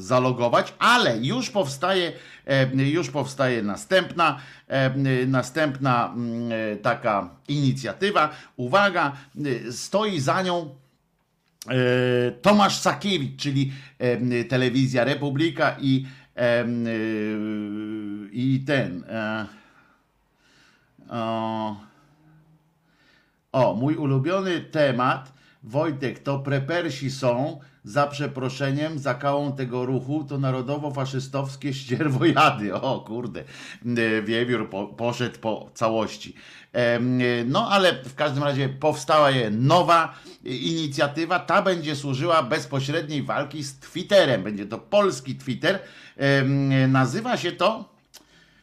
zalogować, 0.00 0.74
ale 0.78 1.18
już 1.18 1.50
powstaje, 1.50 2.12
e, 2.46 2.74
już 2.76 3.10
powstaje 3.10 3.62
następna, 3.62 4.38
e, 4.68 5.26
następna 5.26 6.12
mm, 6.16 6.52
e, 6.52 6.76
taka 6.76 7.30
inicjatywa. 7.48 8.30
Uwaga, 8.56 9.12
e, 9.68 9.72
stoi 9.72 10.20
za 10.20 10.42
nią 10.42 10.74
e, 11.68 12.30
Tomasz 12.30 12.78
Sakiewicz, 12.78 13.40
czyli 13.40 13.72
e, 13.98 14.44
telewizja 14.44 15.04
Republika 15.04 15.76
i, 15.80 16.06
e, 16.36 16.40
e, 16.40 16.66
i 18.32 18.64
ten. 18.66 19.04
E, 19.08 19.46
o, 23.52 23.74
mój 23.74 23.94
ulubiony 23.94 24.60
temat, 24.60 25.35
Wojtek, 25.66 26.18
to 26.18 26.38
prepersi 26.38 27.10
są, 27.10 27.60
za 27.84 28.06
przeproszeniem, 28.06 28.98
za 28.98 29.14
kałą 29.14 29.52
tego 29.52 29.86
ruchu, 29.86 30.24
to 30.24 30.38
narodowo-faszystowskie 30.38 31.74
ścierwojady. 31.80 32.74
O 32.74 33.00
kurde, 33.00 33.44
E, 33.86 34.22
wiewiór 34.22 34.70
po, 34.70 34.86
poszedł 34.86 35.38
po 35.38 35.70
całości. 35.74 36.34
Em, 36.72 37.20
e, 37.20 37.44
No 37.44 37.68
ale 37.70 38.04
w 38.04 38.14
każdym 38.14 38.42
razie 38.42 38.68
powstała 38.68 39.30
je 39.30 39.50
nowa 39.50 40.14
inicjatywa, 40.44 41.38
ta 41.38 41.62
będzie 41.62 41.96
służyła 41.96 42.42
bezpośredniej 42.42 43.22
walki 43.22 43.62
z 43.64 43.78
Twitterem. 43.78 44.42
Będzie 44.42 44.66
to 44.66 44.78
polski 44.78 45.34
Twitter. 45.34 45.78
Nazywa 46.88 47.36
się 47.36 47.52
to 47.52 47.95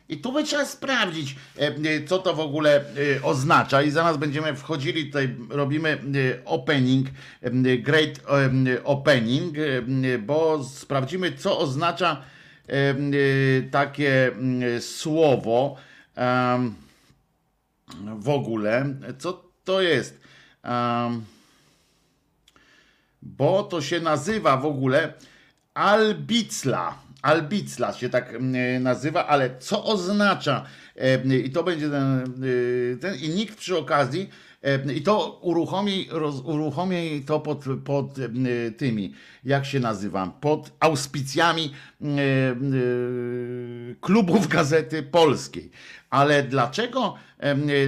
i 0.10 0.18
tu 0.18 0.32
by 0.32 0.44
trzeba 0.44 0.66
sprawdzić, 0.66 1.36
e, 1.60 1.68
e, 1.68 2.04
co 2.08 2.20
to 2.20 2.34
w 2.34 2.40
ogóle 2.40 2.76
e, 2.76 3.24
oznacza. 3.24 3.82
I 3.82 3.92
zaraz 3.92 4.18
będziemy 4.18 4.56
wchodzili 4.56 5.06
tutaj, 5.06 5.36
robimy 5.50 5.98
opening, 6.46 7.08
great 7.80 8.20
opening, 8.84 9.56
bo 10.20 10.64
sprawdzimy, 10.64 11.32
co 11.32 11.60
oznacza 11.60 12.22
takie 13.72 14.32
słowo 14.80 15.76
w 18.18 18.30
ogóle. 18.30 18.96
Co 19.20 19.44
to 19.64 19.82
jest? 19.82 20.22
Bo 23.22 23.64
to 23.64 23.82
się 23.82 24.00
nazywa 24.00 24.58
w 24.58 24.66
ogóle 24.66 25.14
albicla. 25.74 27.03
Albicla 27.24 27.94
się 27.94 28.10
tak 28.10 28.34
mm, 28.34 28.84
nazywa, 28.84 29.28
ale 29.28 29.58
co 29.60 29.84
oznacza 29.86 30.66
e, 30.98 31.38
i 31.38 31.50
to 31.50 31.64
będzie 31.64 31.90
ten, 31.90 32.24
e, 32.94 32.98
ten 32.98 33.16
i 33.16 33.30
nikt 33.30 33.58
przy 33.58 33.78
okazji 33.78 34.30
e, 34.64 34.94
i 34.94 35.02
to 35.02 35.40
uruchomi, 35.42 36.08
roz, 36.12 36.42
uruchomi 36.42 37.24
to 37.26 37.40
pod, 37.40 37.66
pod 37.86 38.20
e, 38.20 38.72
tymi, 38.72 39.14
jak 39.44 39.66
się 39.66 39.80
nazywa, 39.80 40.28
pod 40.42 40.72
auspicjami 40.80 41.74
e, 42.02 42.06
e, 42.06 42.56
klubów 44.02 44.48
Gazety 44.48 45.04
Polskiej. 45.04 45.72
Ale 46.10 46.44
dlaczego, 46.44 47.16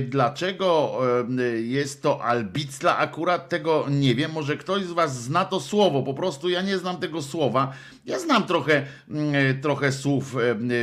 dlaczego 0.08 1.00
em, 1.20 1.40
jest 1.56 2.02
to 2.02 2.24
albicla? 2.24 2.98
Akurat 2.98 3.50
tego 3.50 3.86
nie 3.90 4.16
wiem. 4.16 4.32
Może 4.32 4.58
ktoś 4.58 4.84
z 4.84 4.92
Was 4.92 5.24
zna 5.24 5.46
to 5.46 5.60
słowo. 5.60 6.04
Po 6.04 6.14
prostu 6.14 6.50
ja 6.50 6.62
nie 6.62 6.78
znam 6.78 6.98
tego 6.98 7.22
słowa. 7.22 7.74
Ja 8.06 8.20
znam 8.20 8.44
trochę, 8.44 8.86
mm, 9.10 9.62
trochę 9.62 9.92
słów 9.92 10.36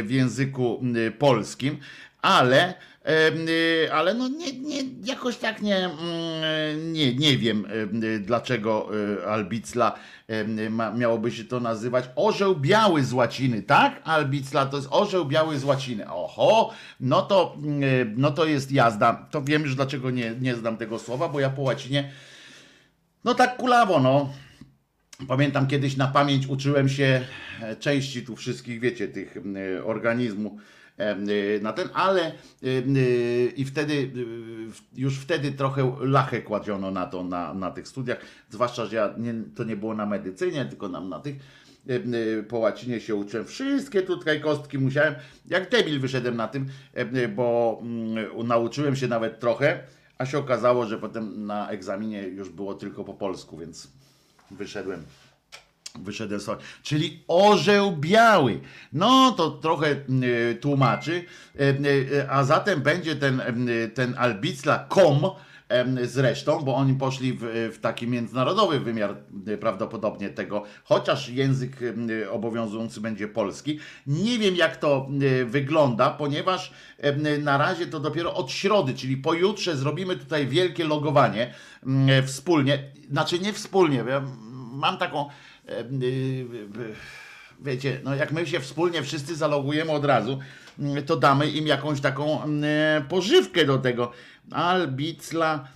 w 0.03 0.11
języku 0.11 0.79
mm, 0.83 1.13
polskim, 1.13 1.79
ale, 2.23 2.75
em, 3.03 3.47
ale 3.93 4.15
no 4.15 4.29
nie, 4.29 4.53
nie, 4.53 4.83
jakoś 5.05 5.37
tak 5.37 5.63
nie, 5.63 5.77
mm, 5.77 6.93
nie, 6.93 7.15
nie 7.15 7.39
wiem 7.39 7.67
em, 7.67 8.23
dlaczego 8.23 8.89
e, 9.23 9.27
albicla 9.27 9.95
miałoby 10.95 11.31
się 11.31 11.45
to 11.45 11.61
nazywać. 11.61 12.05
Orzeł 12.17 12.57
biały 12.57 13.05
z 13.05 13.13
łaciny, 13.13 13.63
tak? 13.63 14.01
Albicla 14.05 14.67
to 14.67 14.77
jest 14.77 14.89
orzeł 14.91 15.25
biały 15.25 15.59
z 15.59 15.65
łaciny. 15.65 16.11
Oho, 16.11 16.75
no 17.01 17.23
to, 17.23 17.57
mm, 17.59 18.15
no 18.17 18.31
to 18.31 18.45
jest 18.45 18.73
jazda. 18.73 19.27
To 19.31 19.43
wiem 19.43 19.63
już 19.63 19.75
dlaczego 19.75 20.11
nie, 20.11 20.35
nie 20.41 20.55
znam 20.55 20.77
tego 20.77 20.99
słowa, 20.99 21.29
bo 21.29 21.41
ja 21.41 21.51
po 21.51 21.63
łacinie 21.63 22.13
no 23.25 23.35
tak 23.35 23.57
kulawo, 23.57 24.01
no. 24.01 24.33
Pamiętam 25.29 25.67
kiedyś 25.67 25.97
na 25.97 26.09
pamięć 26.09 26.47
uczyłem 26.47 26.89
się 26.89 27.25
e, 27.63 27.77
części 27.77 28.23
tu 28.23 28.37
wszystkich, 28.37 28.81
wiecie, 28.81 29.09
tych 29.09 29.37
m, 29.37 29.57
e, 30.99 31.17
na 31.61 31.73
ten, 31.73 31.89
ale 31.95 32.27
e, 32.27 32.33
i 33.57 33.65
wtedy, 33.65 34.11
w- 34.71 34.99
już 34.99 35.19
wtedy 35.19 35.53
trochę 35.53 35.97
lachę 36.01 36.43
kładziono 36.43 36.91
na 36.91 37.07
to, 37.07 37.25
na, 37.25 37.55
na 37.55 37.71
tych 37.71 37.89
studiach, 37.89 38.19
zwłaszcza, 38.51 38.87
że 38.87 38.97
ja 38.97 39.15
nie, 39.19 39.35
to 39.57 39.65
nie 39.65 39.77
było 39.77 39.95
na 39.95 40.07
medycynie, 40.07 40.65
tylko 40.65 40.89
nam 40.89 41.09
na 41.09 41.21
tych, 41.21 41.37
po 42.49 42.59
łacinie 42.59 43.01
się 43.01 43.15
uczyłem, 43.15 43.47
wszystkie 43.47 44.03
tutaj 44.03 44.41
kostki 44.41 44.79
musiałem, 44.79 45.15
jak 45.47 45.71
debil 45.71 46.01
wyszedłem 46.01 46.37
na 46.37 46.49
tym, 46.49 46.67
bo 47.37 47.79
mm, 47.83 48.47
nauczyłem 48.47 48.97
się 48.97 49.09
nawet 49.09 49.41
trochę, 49.41 49.81
a 50.19 50.27
się 50.27 50.39
okazało, 50.39 50.87
że 50.87 50.99
potem 50.99 51.47
na 51.47 51.69
egzaminie 51.71 52.23
już 52.23 52.49
było 52.49 52.75
tylko 52.75 53.05
po 53.05 53.15
polsku, 53.15 53.59
więc 53.59 53.89
wyszedłem. 54.51 55.03
Wyszedłem 55.99 56.41
sobie. 56.41 56.63
Czyli 56.83 57.25
orzeł 57.29 57.97
biały. 57.97 58.61
No 58.93 59.33
to 59.37 59.51
trochę 59.51 59.91
y, 59.91 60.59
tłumaczy. 60.61 61.25
Y, 61.61 61.65
y, 61.87 62.31
a 62.31 62.45
zatem 62.45 62.81
będzie 62.81 63.17
ten, 63.17 63.43
ten 63.95 64.15
albicla 64.19 64.79
kom 64.89 65.31
em, 65.69 65.99
zresztą, 66.03 66.61
bo 66.61 66.75
oni 66.75 66.95
poszli 66.95 67.33
w, 67.33 67.71
w 67.75 67.79
taki 67.81 68.07
międzynarodowy 68.07 68.81
wymiar 68.81 69.17
prawdopodobnie 69.61 70.29
tego, 70.31 70.63
chociaż 70.85 71.29
język 71.29 71.77
obowiązujący 72.31 73.01
będzie 73.01 73.29
polski. 73.29 73.79
Nie 74.07 74.39
wiem 74.39 74.57
jak 74.57 74.77
to 74.77 75.09
wygląda, 75.45 76.11
ponieważ 76.11 76.73
na 77.43 77.59
razie 77.59 77.87
to 77.87 78.01
dopiero 78.01 78.35
od 78.35 78.51
środy, 78.51 78.95
czyli 78.95 79.17
pojutrze 79.17 79.77
zrobimy 79.77 80.17
tutaj 80.17 80.47
wielkie 80.47 80.85
logowanie 80.85 81.55
mm, 81.87 82.27
wspólnie, 82.27 82.79
znaczy 83.11 83.39
nie 83.39 83.53
wspólnie, 83.53 84.05
mam 84.73 84.99
taką 84.99 85.29
e, 85.29 85.33
wiecie, 87.61 88.01
no 88.05 88.15
jak 88.15 88.33
my 88.33 88.47
się 88.47 88.61
wspólnie 88.61 89.03
wszyscy 89.03 89.37
zalogujemy 89.37 89.93
od 89.93 90.05
razu, 90.05 90.39
mm, 90.79 91.05
to 91.05 91.17
damy 91.17 91.51
im 91.51 91.67
jakąś 91.67 92.01
taką 92.01 92.43
mm, 92.43 92.65
e, 92.65 93.05
pożywkę 93.09 93.65
do 93.65 93.79
tego. 93.79 94.13
Albicla.com, 94.51 95.69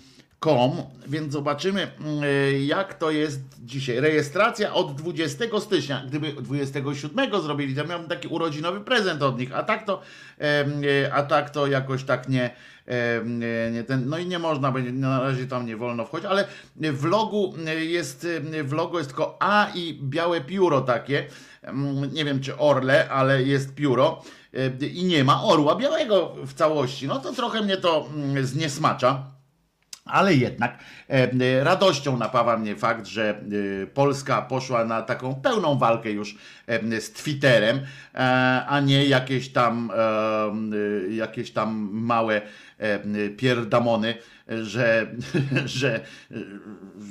więc 1.07 1.33
zobaczymy 1.33 1.83
mm, 1.83 2.23
e, 2.23 2.53
jak 2.53 2.95
to 2.95 3.11
jest 3.11 3.41
dzisiaj. 3.65 4.01
Rejestracja 4.01 4.75
od 4.75 4.95
20 4.95 5.45
stycznia. 5.61 6.03
Gdyby 6.07 6.33
27 6.33 7.43
zrobili, 7.43 7.75
to 7.75 7.85
miałbym 7.85 8.09
taki 8.09 8.29
urodzinowy 8.29 8.81
prezent 8.81 9.23
od 9.23 9.39
nich, 9.39 9.55
a 9.55 9.63
tak 9.63 9.87
to, 9.87 10.03
e, 10.41 11.15
a 11.15 11.23
tak 11.23 11.51
to 11.51 11.67
jakoś 11.67 12.05
tak 12.05 12.29
nie 12.29 12.51
ten, 13.87 14.09
no 14.09 14.19
i 14.19 14.27
nie 14.27 14.39
można 14.39 14.73
będzie, 14.73 14.93
na 14.93 15.21
razie 15.21 15.47
tam 15.47 15.67
nie 15.67 15.77
wolno 15.77 16.05
wchodzić, 16.05 16.27
ale 16.27 16.45
w 16.77 17.05
logu 17.05 17.55
jest, 17.79 18.27
w 18.65 18.73
logo 18.73 18.99
jest 18.99 19.11
tylko 19.11 19.37
A 19.41 19.69
i 19.75 19.99
białe 20.03 20.41
pióro 20.41 20.81
takie, 20.81 21.27
nie 22.13 22.25
wiem 22.25 22.41
czy 22.41 22.59
orle, 22.59 23.09
ale 23.09 23.43
jest 23.43 23.75
pióro 23.75 24.23
e, 24.55 24.87
i 24.87 25.05
nie 25.05 25.25
ma 25.25 25.43
orła 25.43 25.77
białego 25.77 26.35
w 26.47 26.55
całości, 26.55 27.07
no 27.07 27.19
to 27.19 27.33
trochę 27.33 27.63
mnie 27.63 27.77
to 27.77 28.09
mm, 28.15 28.47
zniesmacza. 28.47 29.37
Ale 30.07 30.35
jednak 30.35 30.79
e, 31.11 31.33
e, 31.33 31.65
radością 31.65 32.17
napawa 32.17 32.57
mnie 32.57 32.77
fakt, 32.77 33.07
że 33.07 33.31
e, 33.31 33.87
Polska 33.87 34.43
poszła 34.43 34.85
na 34.85 35.03
taką 35.03 35.35
pełną 35.35 35.79
walkę 35.79 36.11
już 36.11 36.37
e, 36.67 37.01
z 37.01 37.13
Twitterem, 37.13 37.81
e, 38.15 38.19
a 38.67 38.81
nie 38.81 39.07
jakieś 39.07 39.49
tam, 39.49 39.91
e, 39.91 39.99
e, 41.09 41.15
jakieś 41.15 41.51
tam 41.51 41.89
małe 41.93 42.37
e, 42.37 42.43
pierdamony, 43.37 44.15
że, 44.49 45.07
że, 45.65 46.01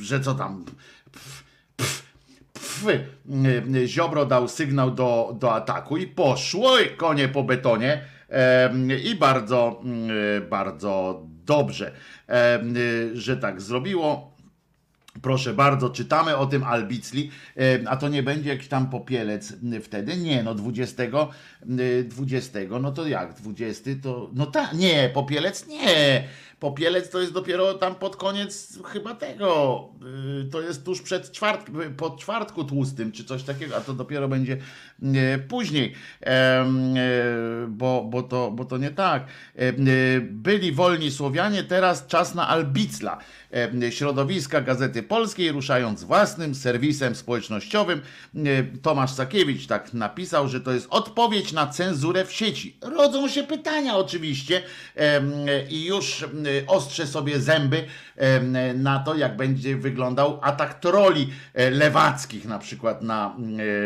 że 0.02 0.20
co 0.20 0.34
tam. 0.34 0.66
Pff, 1.12 1.44
pff, 1.78 2.04
pff, 2.54 2.86
e, 3.76 3.88
Ziobro 3.88 4.26
dał 4.26 4.48
sygnał 4.48 4.92
do, 4.92 5.36
do 5.40 5.54
ataku 5.54 5.98
i 5.98 6.08
poszło 6.08 6.78
konie 6.98 7.28
po 7.28 7.44
betonie 7.44 8.02
em, 8.30 8.92
i 9.04 9.16
bardzo, 9.16 9.82
mm, 9.84 10.10
bardzo 10.50 11.24
dobrze, 11.46 11.92
że 13.14 13.38
tak 13.38 13.62
zrobiło. 13.62 14.35
Proszę 15.26 15.54
bardzo, 15.54 15.90
czytamy 15.90 16.38
o 16.38 16.46
tym 16.46 16.64
Albicli, 16.64 17.32
em, 17.56 17.88
a 17.88 17.98
to 17.98 18.10
nie 18.10 18.24
będzie 18.24 18.50
jakiś 18.50 18.68
tam 18.68 18.90
popielec 18.90 19.54
m, 19.64 19.82
wtedy? 19.82 20.18
Nie, 20.18 20.44
no 20.44 20.56
20, 20.56 21.04
m, 21.04 21.78
20, 22.10 22.60
no 22.82 22.92
to 22.92 23.08
jak, 23.08 23.34
20 23.34 23.92
to, 24.04 24.30
no 24.34 24.46
tak, 24.46 24.74
nie, 24.74 25.10
popielec 25.14 25.68
nie, 25.68 26.24
popielec 26.60 27.10
to 27.10 27.20
jest 27.20 27.34
dopiero 27.34 27.74
tam 27.74 27.96
pod 27.96 28.16
koniec 28.16 28.80
chyba 28.86 29.16
tego, 29.16 29.90
y, 30.42 30.50
to 30.50 30.62
jest 30.62 30.86
tuż 30.86 31.02
przed 31.02 31.32
czwart, 31.32 31.72
po 31.98 32.10
czwartku 32.10 32.64
tłustym, 32.64 33.12
czy 33.12 33.24
coś 33.24 33.44
takiego, 33.44 33.76
a 33.76 33.82
to 33.82 33.94
dopiero 33.94 34.28
będzie 34.28 34.58
y, 35.04 35.40
później, 35.48 35.94
y, 36.22 36.26
bo, 37.68 38.04
bo, 38.10 38.24
to, 38.24 38.52
bo 38.52 38.66
to 38.66 38.78
nie 38.78 38.92
tak. 38.92 39.28
Y, 39.60 39.76
Byli 40.22 40.72
wolni 40.72 41.12
Słowianie, 41.12 41.64
teraz 41.64 42.08
czas 42.08 42.36
na 42.36 42.48
Albicla. 42.48 43.18
Środowiska 43.90 44.62
Gazety 44.62 45.04
Polskiej 45.04 45.52
ruszając 45.52 46.04
własnym 46.04 46.56
serwisem 46.56 47.16
społecznościowym. 47.16 48.02
Y, 48.36 48.72
Tomasz 48.82 49.12
Sakiewicz 49.12 49.68
tak 49.68 49.94
napisał, 49.94 50.48
że 50.48 50.62
to 50.62 50.72
jest 50.72 50.88
odpowiedź 50.90 51.54
na 51.54 51.68
cenzurę 51.68 52.26
w 52.26 52.32
sieci. 52.32 52.78
Rodzą 52.82 53.28
się 53.28 53.44
pytania 53.44 53.98
oczywiście 53.98 54.64
i 55.70 55.86
już 55.86 56.26
y, 56.46 56.64
ostrzę 56.68 57.08
sobie 57.08 57.40
zęby 57.40 57.86
na 58.76 59.00
to, 59.00 59.16
jak 59.16 59.38
będzie 59.38 59.78
wyglądał 59.78 60.40
atak 60.42 60.80
troli 60.80 61.30
e, 61.54 61.70
lewackich 61.70 62.46
na 62.46 62.60
przykład 62.60 63.02
na, 63.02 63.36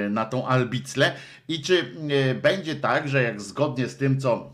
e, 0.06 0.10
na 0.10 0.26
tą 0.26 0.48
Albiclę 0.48 1.16
i 1.48 1.62
czy 1.62 1.94
e, 2.10 2.36
będzie 2.36 2.76
tak, 2.76 3.10
że 3.10 3.24
jak 3.24 3.42
zgodnie 3.42 3.88
z 3.88 3.98
tym, 3.98 4.20
co 4.20 4.54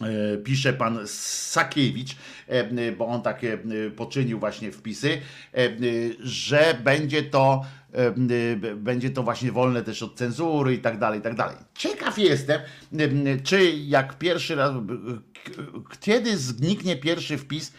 e, 0.00 0.36
pisze 0.36 0.72
pan 0.72 0.98
Sakiewicz, 1.06 2.16
e, 2.46 2.92
bo 2.92 3.06
on 3.06 3.22
takie 3.22 3.58
poczynił 3.96 4.38
właśnie 4.38 4.72
wpisy, 4.72 5.20
że 6.20 6.78
będzie 6.84 7.22
to 7.22 7.64
będzie 8.76 9.10
to 9.10 9.22
właśnie 9.22 9.52
wolne 9.52 9.82
też 9.82 10.02
od 10.02 10.18
cenzury 10.18 10.74
i 10.74 10.78
tak 10.78 10.98
dalej, 10.98 11.20
i 11.20 11.22
tak 11.22 11.34
dalej. 11.34 11.56
Ciekaw 11.74 12.18
jestem, 12.18 12.60
czy 13.44 13.70
jak 13.70 14.18
pierwszy 14.18 14.54
raz, 14.54 14.72
kiedy 16.00 16.36
zniknie 16.36 16.96
pierwszy 16.96 17.38
wpis 17.38 17.72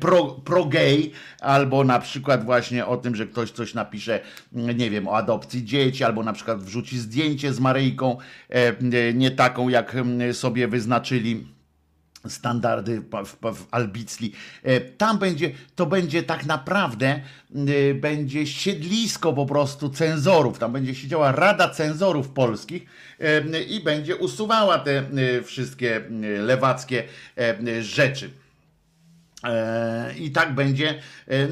pro, 0.00 0.24
pro 0.24 0.64
gay, 0.64 1.10
albo 1.40 1.84
na 1.84 1.98
przykład 1.98 2.44
właśnie 2.44 2.86
o 2.86 2.96
tym, 2.96 3.16
że 3.16 3.26
ktoś 3.26 3.50
coś 3.50 3.74
napisze, 3.74 4.20
m, 4.54 4.78
nie 4.78 4.90
wiem, 4.90 5.08
o 5.08 5.16
adopcji 5.16 5.64
dzieci, 5.64 6.04
albo 6.04 6.22
na 6.22 6.32
przykład 6.32 6.62
wrzuci 6.62 6.98
zdjęcie 6.98 7.52
z 7.52 7.60
Maryjką, 7.60 8.16
nie 9.14 9.30
taką 9.30 9.68
jak 9.68 9.94
em, 9.94 10.34
sobie 10.34 10.68
wyznaczyli 10.68 11.46
standardy 12.28 13.00
w, 13.00 13.54
w 13.54 13.66
Albicli. 13.70 14.32
E, 14.62 14.80
Tam 14.80 15.18
będzie, 15.18 15.50
to 15.74 15.86
będzie 15.86 16.22
tak 16.22 16.46
naprawdę, 16.46 17.20
e, 17.90 17.94
będzie 17.94 18.46
siedlisko 18.46 19.32
po 19.32 19.46
prostu 19.46 19.90
cenzorów. 19.90 20.58
Tam 20.58 20.72
będzie 20.72 20.94
siedziała 20.94 21.32
Rada 21.32 21.68
Cenzorów 21.68 22.28
Polskich 22.28 22.86
e, 23.20 23.62
i 23.62 23.80
będzie 23.80 24.16
usuwała 24.16 24.78
te 24.78 25.04
wszystkie 25.44 26.02
lewackie 26.38 27.04
rzeczy. 27.80 28.30
I 30.18 30.30
tak 30.30 30.54
będzie 30.54 31.02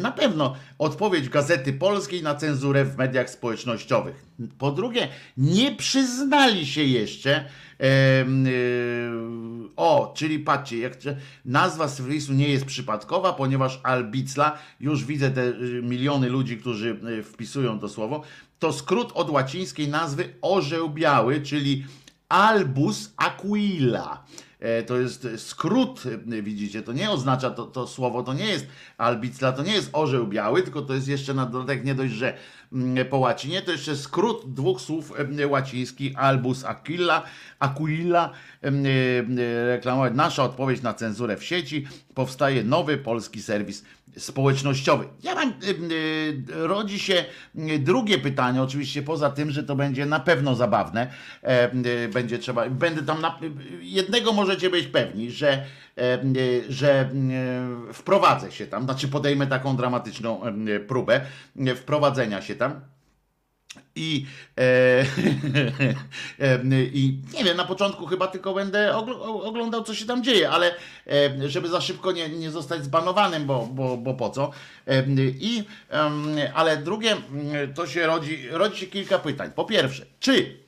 na 0.03 0.13
pewno 0.13 0.57
odpowiedź 0.79 1.29
Gazety 1.29 1.73
Polskiej 1.73 2.23
na 2.23 2.35
cenzurę 2.35 2.85
w 2.85 2.97
mediach 2.97 3.31
społecznościowych. 3.31 4.25
Po 4.59 4.73
drugie, 4.73 5.09
nie 5.37 5.77
przyznali 5.77 6.67
się 6.67 6.83
jeszcze. 6.83 7.45
E, 7.81 8.27
o, 9.77 10.13
czyli 10.17 10.39
patrzcie, 10.39 10.79
jak, 10.79 10.95
nazwa 11.45 11.89
serwisu 11.89 12.33
nie 12.33 12.49
jest 12.49 12.65
przypadkowa, 12.65 13.33
ponieważ 13.33 13.81
Albicla, 13.83 14.59
już 14.81 15.05
widzę 15.05 15.31
te 15.31 15.43
e, 15.43 15.53
miliony 15.83 16.29
ludzi, 16.29 16.59
którzy 16.59 17.01
e, 17.19 17.23
wpisują 17.23 17.79
to 17.79 17.89
słowo, 17.89 18.23
to 18.59 18.73
skrót 18.73 19.13
od 19.15 19.31
łacińskiej 19.31 19.89
nazwy 19.89 20.35
orzeł 20.43 20.91
biały, 20.91 21.41
czyli 21.41 21.85
Albus 22.29 23.13
aquila. 23.17 24.25
E, 24.61 24.83
To 24.83 24.97
jest 24.97 25.29
skrót, 25.37 26.03
e, 26.33 26.43
widzicie, 26.43 26.83
to 26.83 26.93
nie 26.93 27.11
oznacza, 27.11 27.51
to, 27.51 27.67
to 27.67 27.87
słowo 27.87 28.23
to 28.23 28.33
nie 28.33 28.47
jest 28.47 28.67
albicla, 28.99 29.53
to 29.53 29.63
nie 29.63 29.73
jest 29.73 29.91
orzeł 29.93 30.27
biały, 30.27 30.63
tylko 30.63 30.83
to 30.83 30.95
jest 30.95 31.09
jeszcze 31.09 31.35
na 31.35 31.47
dodatek 31.47 31.85
nie 31.85 31.95
dość, 31.95 32.13
że 32.13 32.35
mm, 32.73 33.07
po 33.07 33.19
łacinie, 33.19 33.63
to 33.63 33.73
jeszcze 33.73 33.97
skrót 33.97 34.55
dwóch 34.55 34.81
słów 34.81 35.13
e, 35.41 35.47
łacińskich 35.47 36.19
albus 36.19 36.65
e, 38.63 38.69
e, 38.69 39.67
reklamować. 39.67 40.13
Nasza 40.15 40.45
odpowiedź 40.45 40.83
na 40.83 40.95
cenzurę 40.95 41.37
w 41.37 41.45
sieci, 41.45 41.87
powstaje 42.15 42.65
nowy 42.65 42.99
polski 42.99 43.43
serwis 43.43 43.85
społecznościowy. 44.17 45.05
Ja 45.23 45.35
mam, 45.35 45.49
em, 45.49 45.55
e, 46.63 46.67
rodzi 46.67 46.99
się 46.99 47.25
em, 47.57 47.85
drugie 47.85 48.19
pytanie, 48.19 48.63
oczywiście 48.63 49.03
poza 49.03 49.31
tym, 49.31 49.51
że 49.51 49.63
to 49.63 49.77
będzie 49.77 50.07
na 50.07 50.21
pewno 50.21 50.55
zabawne, 50.55 51.13
e, 51.43 52.09
będzie 52.09 52.39
trzeba, 52.39 52.71
będę 52.71 53.03
tam, 53.03 53.21
na, 53.21 53.39
jednego 53.81 54.33
możecie 54.33 54.71
być 54.71 54.87
pewni, 54.87 55.31
że, 55.31 55.65
e, 55.99 56.19
że 56.69 57.11
wprowadzę 57.93 58.53
się 58.53 58.67
tam, 58.67 58.85
znaczy 58.85 59.09
podejmę 59.09 59.47
taką 59.47 59.77
dramatyczną 59.77 60.41
próbę 60.89 61.21
wprowadzenia 61.77 62.43
się 62.43 62.55
tam. 62.55 62.81
I, 63.97 64.27
e, 64.59 65.05
em, 66.39 66.75
I 66.75 67.19
nie 67.35 67.45
wiem, 67.45 67.57
na 67.57 67.65
początku 67.65 68.07
chyba 68.07 68.27
tylko 68.27 68.55
będę 68.55 68.97
oglądał, 69.43 69.85
co 69.85 69.95
się 69.95 70.07
tam 70.07 70.25
dzieje, 70.25 70.51
ale 70.51 70.75
e, 71.07 71.49
żeby 71.49 71.69
za 71.69 71.81
szybko 71.81 72.13
nie, 72.13 72.29
nie 72.29 72.51
zostać 72.51 72.85
zbanowanym, 72.85 73.47
bo, 73.47 73.69
bo, 73.73 73.97
bo 73.97 74.15
po 74.15 74.31
co. 74.31 74.51
Em, 74.87 75.17
I, 75.19 75.65
ale 76.55 76.77
drugie, 76.77 77.13
mm, 77.13 77.75
to 77.75 77.87
się 77.87 78.07
rodzi, 78.07 78.49
rodzi 78.51 78.81
się 78.81 78.87
kilka 78.87 79.19
pytań. 79.19 79.51
Po 79.55 79.65
pierwsze, 79.65 80.07
czy 80.21 80.61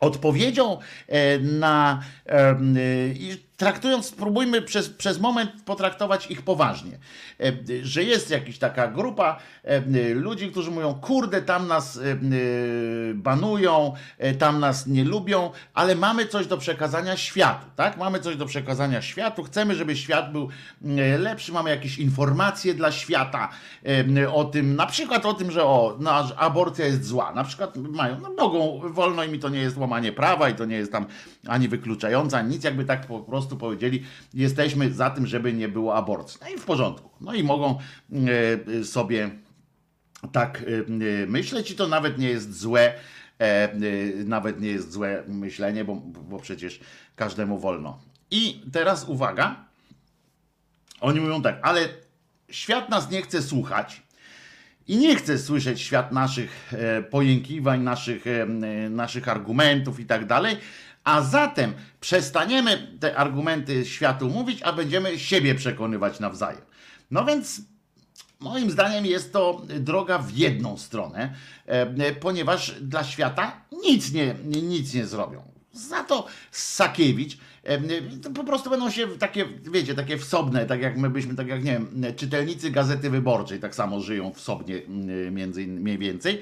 odpowiedzią 0.00 0.78
e, 1.08 1.38
na 1.38 2.02
e, 2.26 2.56
i 3.08 3.45
traktując, 3.56 4.06
spróbujmy 4.06 4.62
przez, 4.62 4.88
przez 4.88 5.20
moment 5.20 5.50
potraktować 5.64 6.30
ich 6.30 6.42
poważnie, 6.42 6.98
E, 7.40 7.52
że 7.82 8.04
jest 8.04 8.30
jakaś 8.30 8.58
taka 8.58 8.88
grupa 8.88 9.38
e, 9.64 10.14
ludzi, 10.14 10.50
którzy 10.50 10.70
mówią, 10.70 10.94
kurde, 10.94 11.42
tam 11.42 11.66
nas 11.68 11.96
e, 11.96 12.00
banują, 13.14 13.94
tam 14.38 14.60
nas 14.60 14.86
nie 14.86 15.04
lubią, 15.04 15.50
ale 15.74 15.94
mamy 15.94 16.26
coś 16.26 16.46
do 16.46 16.58
przekazania 16.58 17.16
światu, 17.16 17.66
tak? 17.76 17.96
Mamy 17.96 18.20
coś 18.20 18.36
do 18.36 18.46
przekazania 18.46 19.02
światu, 19.02 19.42
chcemy, 19.42 19.74
żeby 19.74 19.96
świat 19.96 20.32
był 20.32 20.48
lepszy, 21.18 21.52
mamy 21.52 21.70
jakieś 21.70 21.98
informacje 21.98 22.74
dla 22.74 22.92
świata 22.92 23.48
o 24.32 24.44
tym, 24.44 24.76
na 24.76 24.86
przykład 24.86 25.26
o 25.26 25.34
tym, 25.34 25.50
że 25.50 25.64
o, 25.64 25.98
że 26.28 26.38
aborcja 26.38 26.86
jest 26.86 27.04
zła, 27.04 27.32
na 27.32 27.44
przykład 27.44 27.76
mają, 27.76 28.20
no 28.20 28.30
mogą, 28.38 28.80
wolno 28.92 29.24
im 29.24 29.34
i 29.34 29.38
to 29.38 29.48
nie 29.48 29.60
jest 29.60 29.76
łamanie 29.76 30.12
prawa 30.12 30.48
i 30.48 30.54
to 30.54 30.64
nie 30.64 30.76
jest 30.76 30.92
tam 30.92 31.06
ani 31.46 31.68
wykluczające, 31.68 32.38
ani 32.38 32.50
nic, 32.50 32.64
jakby 32.64 32.84
tak 32.84 33.06
po 33.06 33.20
prostu 33.20 33.45
powiedzieli, 33.54 34.02
jesteśmy 34.34 34.92
za 34.92 35.10
tym, 35.10 35.26
żeby 35.26 35.52
nie 35.52 35.68
było 35.68 35.94
aborcji. 35.94 36.38
No 36.42 36.48
i 36.48 36.58
w 36.58 36.64
porządku. 36.64 37.10
No 37.20 37.34
i 37.34 37.42
mogą 37.42 37.78
e, 38.78 38.84
sobie 38.84 39.30
tak 40.32 40.64
e, 41.22 41.26
myśleć 41.26 41.70
i 41.70 41.74
to 41.74 41.88
nawet 41.88 42.18
nie 42.18 42.28
jest 42.28 42.58
złe, 42.58 42.94
e, 43.38 43.68
nawet 44.24 44.60
nie 44.60 44.68
jest 44.68 44.92
złe 44.92 45.24
myślenie, 45.28 45.84
bo, 45.84 45.96
bo 46.28 46.38
przecież 46.38 46.80
każdemu 47.16 47.58
wolno. 47.58 47.98
I 48.30 48.62
teraz 48.72 49.08
uwaga, 49.08 49.64
oni 51.00 51.20
mówią 51.20 51.42
tak, 51.42 51.58
ale 51.62 51.88
świat 52.50 52.88
nas 52.88 53.10
nie 53.10 53.22
chce 53.22 53.42
słuchać 53.42 54.02
i 54.88 54.96
nie 54.96 55.16
chce 55.16 55.38
słyszeć 55.38 55.80
świat 55.80 56.12
naszych 56.12 56.74
e, 56.74 57.02
pojękiwań, 57.02 57.82
naszych, 57.82 58.26
e, 58.26 58.46
naszych 58.90 59.28
argumentów 59.28 60.00
i 60.00 60.06
tak 60.06 60.26
dalej, 60.26 60.56
a 61.06 61.22
zatem 61.22 61.74
przestaniemy 62.00 62.96
te 63.00 63.16
argumenty 63.16 63.84
światu 63.84 64.28
mówić, 64.28 64.62
a 64.62 64.72
będziemy 64.72 65.18
siebie 65.18 65.54
przekonywać 65.54 66.20
nawzajem. 66.20 66.62
No 67.10 67.24
więc 67.24 67.60
Moim 68.40 68.70
zdaniem 68.70 69.06
jest 69.06 69.32
to 69.32 69.62
droga 69.80 70.18
w 70.18 70.36
jedną 70.36 70.78
stronę, 70.78 71.34
e, 71.66 72.12
ponieważ 72.12 72.80
dla 72.80 73.04
świata 73.04 73.60
nic 73.84 74.12
nie, 74.12 74.34
nic 74.44 74.94
nie 74.94 75.06
zrobią. 75.06 75.42
Za 75.72 76.04
to 76.04 76.26
Sakiewicz 76.50 77.38
po 78.34 78.44
prostu 78.44 78.70
będą 78.70 78.90
się 78.90 79.08
takie, 79.08 79.44
wiecie, 79.72 79.94
takie 79.94 80.18
wsobne, 80.18 80.66
tak 80.66 80.80
jak 80.80 80.96
my 80.96 81.10
byśmy, 81.10 81.34
tak 81.34 81.48
jak 81.48 81.64
nie 81.64 81.72
wiem, 81.72 82.14
czytelnicy 82.16 82.70
Gazety 82.70 83.10
Wyborczej 83.10 83.60
tak 83.60 83.74
samo 83.74 84.00
żyją 84.00 84.32
wsobnie 84.34 84.76
m, 84.76 85.34
między 85.34 85.62
innymi 85.62 85.80
mniej 85.80 85.98
więcej, 85.98 86.40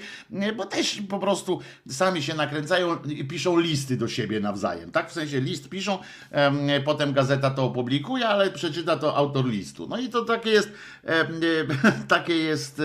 bo 0.56 0.66
też 0.66 1.02
po 1.08 1.18
prostu 1.18 1.60
sami 1.88 2.22
się 2.22 2.34
nakręcają 2.34 3.02
i 3.02 3.24
piszą 3.24 3.58
listy 3.58 3.96
do 3.96 4.08
siebie 4.08 4.40
nawzajem, 4.40 4.90
tak? 4.90 5.10
W 5.10 5.12
sensie 5.12 5.40
list 5.40 5.68
piszą, 5.68 5.98
em, 6.30 6.58
potem 6.84 7.12
gazeta 7.12 7.50
to 7.50 7.64
opublikuje, 7.64 8.28
ale 8.28 8.50
przeczyta 8.50 8.96
to 8.96 9.16
autor 9.16 9.46
listu. 9.46 9.86
No 9.88 9.98
i 9.98 10.08
to 10.08 10.24
takie 10.24 10.50
jest, 10.50 10.72
takie 12.08 12.36
jest 12.36 12.82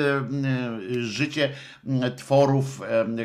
życie 0.89 1.49
m, 1.85 2.15
tworów, 2.15 2.81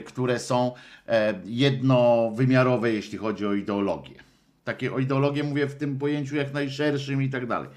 które 0.06 0.38
są 0.38 0.72
e, 1.08 1.34
jednowymiarowe, 1.44 2.92
jeśli 2.92 3.18
chodzi 3.18 3.46
o 3.46 3.54
ideologię. 3.54 4.24
Takie 4.64 4.92
o 4.92 4.98
ideologię 4.98 5.44
mówię 5.44 5.66
w 5.66 5.74
tym 5.74 5.98
pojęciu 5.98 6.36
jak 6.36 6.52
najszerszym 6.52 7.22
i 7.22 7.30
tak 7.30 7.46
dalej. 7.46 7.68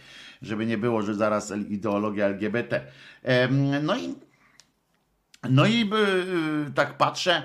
Żeby 0.41 0.65
nie 0.65 0.77
było, 0.77 1.01
że 1.01 1.15
zaraz 1.15 1.51
ideologia 1.51 2.25
LGBT. 2.25 2.81
No 3.83 3.97
i 3.97 4.15
no 5.49 5.65
i 5.65 5.89
y, 6.67 6.73
tak 6.73 6.97
patrzę 6.97 7.43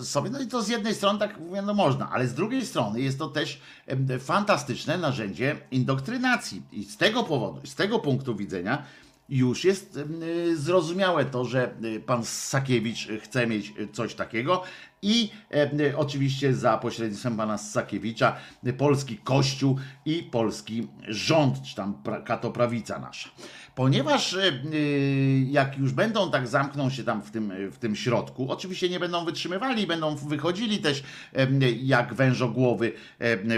sobie, 0.00 0.30
no 0.30 0.40
i 0.40 0.46
to 0.46 0.62
z 0.62 0.68
jednej 0.68 0.94
strony 0.94 1.18
tak 1.18 1.40
mówię, 1.40 1.62
no 1.62 1.74
można, 1.74 2.10
ale 2.10 2.26
z 2.26 2.34
drugiej 2.34 2.66
strony 2.66 3.00
jest 3.00 3.18
to 3.18 3.28
też 3.28 3.60
fantastyczne 4.20 4.98
narzędzie 4.98 5.56
indoktrynacji. 5.70 6.62
I 6.72 6.84
z 6.84 6.96
tego 6.96 7.22
powodu, 7.22 7.66
z 7.66 7.74
tego 7.74 7.98
punktu 7.98 8.36
widzenia 8.36 8.82
już 9.28 9.64
jest 9.64 9.96
y, 10.22 10.56
zrozumiałe 10.56 11.24
to, 11.24 11.44
że 11.44 11.74
y, 11.84 12.00
pan 12.00 12.24
Sakiewicz 12.24 13.08
chce 13.22 13.46
mieć 13.46 13.72
y, 13.80 13.88
coś 13.88 14.14
takiego 14.14 14.62
i 15.02 15.30
y, 15.80 15.96
oczywiście 15.96 16.54
za 16.54 16.78
pośrednictwem 16.78 17.36
pana 17.36 17.58
Sakiewicza 17.58 18.36
y, 18.66 18.72
polski 18.72 19.18
kościół 19.18 19.78
i 20.04 20.22
polski 20.22 20.88
rząd, 21.08 21.62
czy 21.62 21.76
tam 21.76 21.94
pra, 21.94 22.20
katoprawica 22.20 22.98
nasza. 22.98 23.28
Ponieważ 23.76 24.32
y, 24.32 24.60
y, 24.74 25.46
jak 25.50 25.78
już 25.78 25.92
będą 25.92 26.30
tak 26.30 26.48
zamkną 26.48 26.90
się 26.90 27.04
tam 27.04 27.22
w 27.22 27.30
tym, 27.30 27.50
y, 27.50 27.70
w 27.70 27.78
tym 27.78 27.96
środku, 27.96 28.52
oczywiście 28.52 28.88
nie 28.88 29.00
będą 29.00 29.24
wytrzymywali, 29.24 29.86
będą 29.86 30.16
wychodzili 30.16 30.78
też 30.78 31.02
jak 31.82 32.14
wężogłowy, 32.14 32.92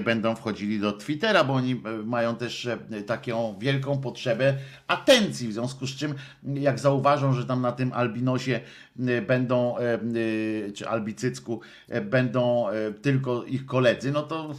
będą 0.04 0.34
wchodzili 0.34 0.80
do 0.80 0.92
Twittera, 0.92 1.44
bo 1.44 1.54
oni 1.54 1.72
e, 1.72 1.76
mają 2.04 2.36
też 2.36 2.66
e, 2.66 2.78
taką 3.06 3.58
wielką 3.58 4.00
potrzebę 4.00 4.54
atencji, 4.88 5.48
w 5.48 5.52
związku 5.52 5.86
z 5.86 5.90
czym 5.90 6.14
jak 6.54 6.78
zauważą, 6.78 7.32
że 7.32 7.46
tam 7.46 7.62
na 7.62 7.72
tym 7.72 7.92
albinosie 7.92 8.60
będą, 9.26 9.76
czy 10.74 10.88
albicycku 10.88 11.60
e, 11.88 12.00
będą 12.00 12.66
tylko 13.02 13.44
ich 13.44 13.66
koledzy, 13.66 14.12
no 14.12 14.22
to 14.22 14.54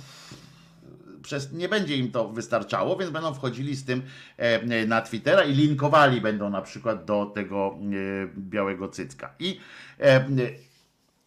przez, 1.29 1.51
nie 1.51 1.69
będzie 1.69 1.97
im 1.97 2.11
to 2.11 2.29
wystarczało, 2.29 2.97
więc 2.97 3.11
będą 3.11 3.33
wchodzili 3.33 3.75
z 3.75 3.85
tym 3.85 4.01
e, 4.37 4.85
na 4.85 5.01
Twittera 5.01 5.43
i 5.43 5.53
linkowali 5.53 6.21
będą 6.21 6.49
na 6.49 6.61
przykład 6.61 7.05
do 7.05 7.25
tego 7.25 7.77
e, 7.77 8.27
białego 8.37 8.87
cycka. 8.87 9.33
I, 9.39 9.59
e, 9.99 10.25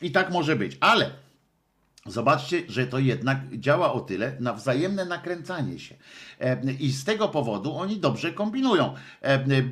I 0.00 0.10
tak 0.10 0.30
może 0.30 0.56
być, 0.56 0.76
ale 0.80 1.10
Zobaczcie, 2.06 2.62
że 2.68 2.86
to 2.86 2.98
jednak 2.98 3.38
działa 3.58 3.92
o 3.92 4.00
tyle 4.00 4.36
na 4.40 4.52
wzajemne 4.52 5.04
nakręcanie 5.04 5.78
się. 5.78 5.94
I 6.80 6.92
z 6.92 7.04
tego 7.04 7.28
powodu 7.28 7.76
oni 7.76 7.96
dobrze 7.96 8.32
kombinują, 8.32 8.94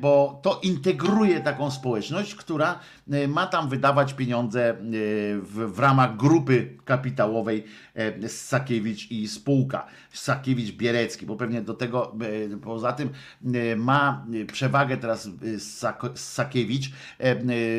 bo 0.01 0.39
to 0.43 0.59
integruje 0.63 1.39
taką 1.41 1.71
społeczność, 1.71 2.35
która 2.35 2.79
e, 3.11 3.27
ma 3.27 3.47
tam 3.47 3.69
wydawać 3.69 4.13
pieniądze 4.13 4.69
e, 4.69 4.75
w, 5.41 5.71
w 5.75 5.79
ramach 5.79 6.17
grupy 6.17 6.77
kapitałowej 6.85 7.63
Sakiewicz 8.27 9.11
i 9.11 9.27
spółka. 9.27 9.87
Sakiewicz-Bierecki, 10.13 11.25
bo 11.25 11.35
pewnie 11.35 11.61
do 11.61 11.73
tego, 11.73 12.15
e, 12.53 12.57
poza 12.57 12.93
tym 12.93 13.09
ma 13.77 14.25
przewagę 14.51 14.97
teraz 14.97 15.29
Sak- 15.59 16.17
Sakiewicz. 16.19 16.91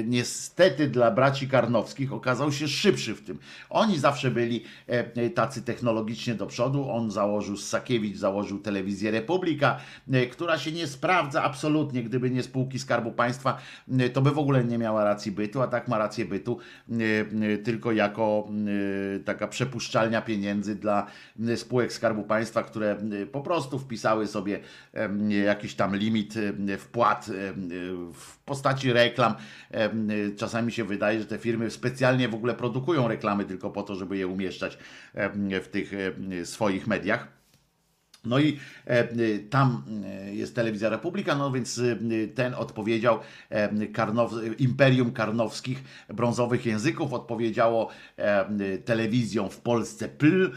Niestety 0.05 0.88
dla 0.88 1.11
braci 1.11 1.49
Karnowskich 1.49 2.12
okazał 2.12 2.53
się 2.53 2.68
szybszy 2.68 3.14
w 3.14 3.24
tym. 3.24 3.38
Oni 3.70 3.99
zawsze 3.99 4.30
byli 4.30 4.64
tacy 5.34 5.62
technologicznie 5.62 6.34
do 6.34 6.47
przodu. 6.47 6.90
On 6.90 7.11
założył, 7.11 7.57
Sakiewicz 7.57 8.16
założył 8.16 8.59
telewizję 8.59 8.82
Republika, 9.11 9.80
e, 10.12 10.26
która 10.26 10.59
się 10.59 10.72
nie 10.72 10.87
sprawdza 10.87 11.43
absolutnie, 11.43 12.03
gdyby 12.03 12.30
nie 12.30 12.43
spółki 12.43 12.78
Skarbu 12.78 13.12
Państwa, 13.12 13.59
e, 13.99 14.11
to 14.11 14.22
by 14.22 14.30
w 14.30 14.39
ogóle 14.39 14.64
nie 14.64 14.78
miała 14.78 15.05
racji 15.05 15.33
bytu, 15.33 15.62
a 15.62 15.66
tak 15.66 15.89
ma 15.89 15.99
rację 15.99 16.24
bytu 16.24 16.59
e, 16.91 17.59
tylko 17.59 17.93
jako 17.93 18.49
taka 19.24 19.49
przepuszczalnia 19.49 20.22
pieniędzy 20.22 20.74
dla 20.74 21.07
spółek 21.57 21.93
Skarbu 21.93 22.22
Państwa, 22.22 22.62
które 22.62 22.97
po 23.33 23.41
prostu 23.41 23.78
wpisały 23.78 24.26
sobie 24.26 24.61
jakiś 25.45 25.74
tam 25.74 25.97
limit 25.97 26.35
wpłat 26.78 27.30
w 28.14 28.39
postaci 28.39 28.93
reklam. 28.93 29.35
Czasami 30.37 30.72
się 30.72 30.85
wydaje, 30.85 31.18
że 31.18 31.26
te 31.26 31.39
firmy 31.39 31.70
specjalnie 31.70 32.28
w 32.28 32.35
ogóle 32.35 32.55
produkują 32.55 33.09
reklamy 33.09 33.45
tylko 33.45 33.70
po 33.70 33.83
to, 33.83 33.95
żeby 33.95 34.16
je 34.16 34.26
umieszczać 34.26 34.78
w 35.62 35.68
tych 35.70 35.93
swoich 36.45 36.87
mediach. 36.87 37.41
No 38.25 38.39
i 38.39 38.59
e, 38.87 39.39
tam 39.39 39.85
y, 40.29 40.35
jest 40.35 40.55
telewizja 40.55 40.89
Republika, 40.89 41.35
no 41.35 41.53
więc 41.53 41.79
y, 41.79 42.33
ten 42.35 42.55
odpowiedział 42.55 43.18
e, 43.51 43.87
Karnow, 43.87 44.33
Imperium 44.59 45.12
Karnowskich 45.12 45.85
Brązowych 46.09 46.66
Języków, 46.66 47.12
odpowiedziało 47.12 47.89
e, 48.16 48.79
telewizją 48.79 49.49
w 49.49 49.61
Polsce 49.61 50.09
PL, 50.09 50.53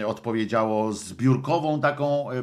e, 0.00 0.06
odpowiedziało 0.06 0.92
zbiórkową 0.92 1.80
taką 1.80 2.30
e, 2.30 2.34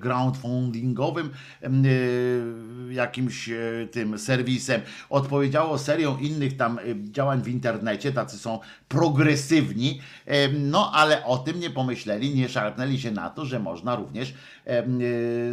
crowdfundingowym 0.00 1.30
e, 1.62 1.68
y, 1.68 2.94
jakimś 2.94 3.48
e, 3.48 3.88
tym 3.90 4.18
serwisem, 4.18 4.80
odpowiedziało 5.10 5.78
serią 5.78 6.18
innych 6.18 6.56
tam 6.56 6.78
e, 6.78 6.82
działań 7.12 7.42
w 7.42 7.48
internecie, 7.48 8.12
tacy 8.12 8.38
są 8.38 8.58
progresywni, 8.88 10.00
e, 10.26 10.48
no 10.48 10.92
ale 10.94 11.24
o 11.24 11.38
tym 11.38 11.60
nie 11.60 11.70
pomyśleli, 11.70 12.34
nie 12.34 12.48
szarpnęli 12.48 12.98
się 13.00 13.10
na 13.10 13.30
to, 13.30 13.44
że 13.44 13.60
można 13.60 13.93
również 13.96 14.34
e, 14.66 14.84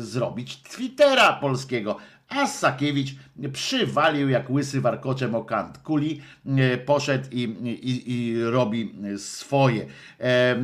zrobić 0.01 0.57
Twittera 0.63 1.33
polskiego. 1.33 1.97
A 2.29 2.47
Sakiewicz 2.47 3.15
przywalił 3.53 4.29
jak 4.29 4.49
łysy 4.49 4.81
warkoczem 4.81 5.35
o 5.35 5.43
kant 5.43 5.77
kuli, 5.77 6.21
e, 6.45 6.77
poszedł 6.77 7.27
i, 7.31 7.41
i, 7.41 8.11
i 8.13 8.43
robi 8.43 8.95
swoje. 9.17 9.85
E, 10.19 10.55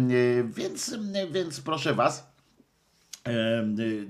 Więc, 0.44 0.96
więc 1.32 1.62
proszę 1.62 1.94
was, 1.94 2.38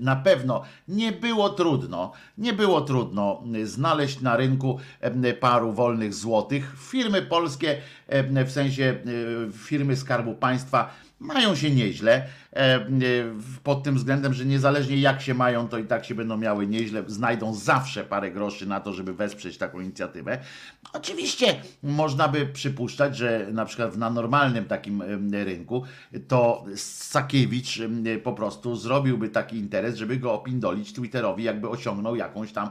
na 0.00 0.16
pewno 0.16 0.62
nie 0.88 1.12
było 1.12 1.48
trudno, 1.50 2.12
nie 2.38 2.52
było 2.52 2.80
trudno 2.80 3.44
znaleźć 3.64 4.20
na 4.20 4.36
rynku 4.36 4.78
paru 5.40 5.72
wolnych 5.72 6.14
złotych. 6.14 6.76
Firmy 6.90 7.22
polskie, 7.22 7.78
w 8.46 8.50
sensie 8.50 8.94
firmy 9.52 9.96
Skarbu 9.96 10.34
Państwa, 10.34 10.94
mają 11.20 11.54
się 11.54 11.70
nieźle 11.70 12.26
pod 13.62 13.82
tym 13.82 13.94
względem, 13.94 14.34
że 14.34 14.44
niezależnie 14.44 14.96
jak 14.96 15.20
się 15.20 15.34
mają, 15.34 15.68
to 15.68 15.78
i 15.78 15.84
tak 15.84 16.04
się 16.04 16.14
będą 16.14 16.36
miały 16.36 16.66
nieźle, 16.66 17.02
znajdą 17.06 17.54
zawsze 17.54 18.04
parę 18.04 18.30
groszy 18.30 18.66
na 18.66 18.80
to, 18.80 18.92
żeby 18.92 19.14
wesprzeć 19.14 19.58
taką 19.58 19.80
inicjatywę. 19.80 20.38
Oczywiście 20.92 21.56
można 21.82 22.28
by 22.28 22.46
przypuszczać, 22.46 23.16
że 23.16 23.48
na 23.52 23.64
przykład 23.64 23.96
na 23.96 24.10
normalnym 24.10 24.64
takim 24.64 25.02
rynku 25.32 25.84
to 26.28 26.64
Sakiewicz 26.76 27.78
po 28.22 28.32
prostu 28.32 28.76
zrobiłby 28.76 29.28
taki 29.28 29.56
interes, 29.56 29.96
żeby 29.96 30.16
go 30.16 30.32
opindolić 30.32 30.92
Twitterowi, 30.92 31.44
jakby 31.44 31.68
osiągnął 31.68 32.16
jakąś 32.16 32.52
tam 32.52 32.70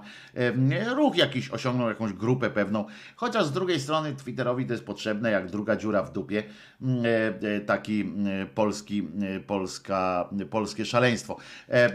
ruch 0.95 1.17
jakiś, 1.17 1.51
osiągnął 1.51 1.87
jakąś 1.87 2.13
grupę 2.13 2.49
pewną. 2.49 2.85
Chociaż 3.15 3.45
z 3.45 3.51
drugiej 3.51 3.79
strony 3.79 4.15
Twitterowi 4.15 4.65
to 4.65 4.73
jest 4.73 4.85
potrzebne 4.85 5.31
jak 5.31 5.51
druga 5.51 5.75
dziura 5.75 6.03
w 6.03 6.11
dupie, 6.11 6.43
mm, 6.81 7.05
e, 7.05 7.55
e, 7.55 7.59
taki 7.59 8.01
mm, 8.01 8.47
polski, 8.47 9.07
e, 9.21 9.39
polska, 9.67 10.29
polskie 10.49 10.85
szaleństwo. 10.85 11.37
E, 11.69 11.73
e, 11.73 11.89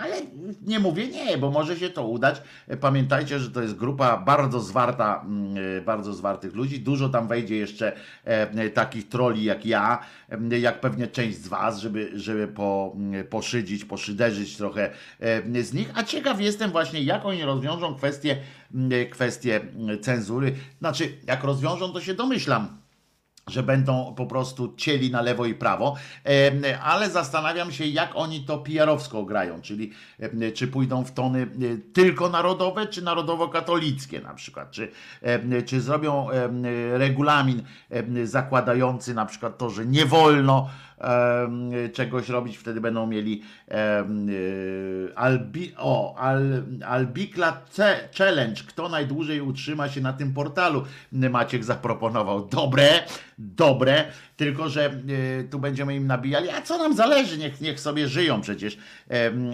Ale 0.00 0.16
nie 0.66 0.78
mówię 0.78 1.08
nie, 1.08 1.38
bo 1.38 1.50
może 1.50 1.76
się 1.76 1.90
to 1.90 2.06
udać. 2.06 2.42
E, 2.68 2.76
Pamiętajcie, 2.76 3.38
że 3.38 3.50
to 3.50 3.62
jest 3.62 3.74
grupa 3.74 4.16
bardzo 4.16 4.60
zwarta, 4.60 5.24
mm, 5.24 5.84
bardzo 5.84 6.14
zwartych 6.14 6.54
ludzi. 6.54 6.80
Dużo 6.80 7.08
tam 7.08 7.28
wejdzie 7.28 7.56
jeszcze 7.56 7.92
takich 8.74 9.08
troli 9.08 9.44
jak 9.44 9.66
ja, 9.66 9.98
jak 10.60 10.80
pewnie 10.80 11.06
część 11.06 11.38
z 11.38 11.48
was, 11.48 11.78
żeby, 11.78 12.10
żeby 12.14 12.48
po, 12.48 12.92
mm, 12.96 13.26
poszydzić, 13.26 13.84
poszyderzyć 13.84 14.56
trochę 14.56 14.90
z 15.62 15.72
nich. 15.72 15.90
A 15.94 16.02
ciekaw 16.02 16.40
jestem 16.40 16.70
właśnie, 16.70 17.02
jak 17.02 17.24
oni 17.24 17.44
rozwiążą 17.44 17.94
kwestię, 17.94 18.36
mm, 18.74 19.10
kwestię 19.10 19.60
cenzury. 20.00 20.54
Znaczy, 20.78 21.12
jak 21.26 21.44
rozwiążą, 21.44 21.92
to 21.92 22.00
się 22.00 22.14
domyślam 22.14 22.85
że 23.50 23.62
będą 23.62 24.14
po 24.14 24.26
prostu 24.26 24.74
cieli 24.76 25.10
na 25.10 25.22
lewo 25.22 25.46
i 25.46 25.54
prawo, 25.54 25.96
ale 26.82 27.10
zastanawiam 27.10 27.72
się, 27.72 27.86
jak 27.86 28.10
oni 28.14 28.44
to 28.44 28.58
PR-owsko 28.58 29.24
grają, 29.24 29.62
czyli 29.62 29.92
czy 30.54 30.68
pójdą 30.68 31.04
w 31.04 31.12
tony 31.12 31.42
e, 31.42 31.46
tylko 31.92 32.28
narodowe, 32.28 32.86
czy 32.86 33.02
narodowo-katolickie 33.02 34.20
na 34.20 34.34
przykład, 34.34 34.70
czy, 34.70 34.90
czy 35.66 35.80
zrobią 35.80 36.28
regulamin 36.92 37.62
zakładający 38.24 39.14
na 39.14 39.26
przykład 39.26 39.58
to, 39.58 39.70
że 39.70 39.86
nie 39.86 40.06
wolno 40.06 40.68
czegoś 41.92 42.28
robić, 42.28 42.58
wtedy 42.58 42.80
będą 42.80 43.06
mieli 43.06 43.42
e, 43.70 44.04
albi, 45.14 45.72
o, 45.76 46.16
al, 46.18 46.62
Albikla 46.86 47.60
C- 47.70 48.08
Challenge, 48.18 48.62
kto 48.66 48.88
najdłużej 48.88 49.40
utrzyma 49.40 49.88
się 49.88 50.00
na 50.00 50.12
tym 50.12 50.32
portalu, 50.32 50.84
Maciek 51.12 51.64
zaproponował. 51.64 52.46
Dobre, 52.46 52.88
dobre, 53.38 54.04
tylko 54.36 54.68
że 54.68 54.84
e, 54.84 55.44
tu 55.50 55.58
będziemy 55.58 55.96
im 55.96 56.06
nabijali, 56.06 56.50
a 56.50 56.62
co 56.62 56.78
nam 56.78 56.96
zależy, 56.96 57.38
niech, 57.38 57.60
niech 57.60 57.80
sobie 57.80 58.08
żyją 58.08 58.40
przecież. 58.40 58.78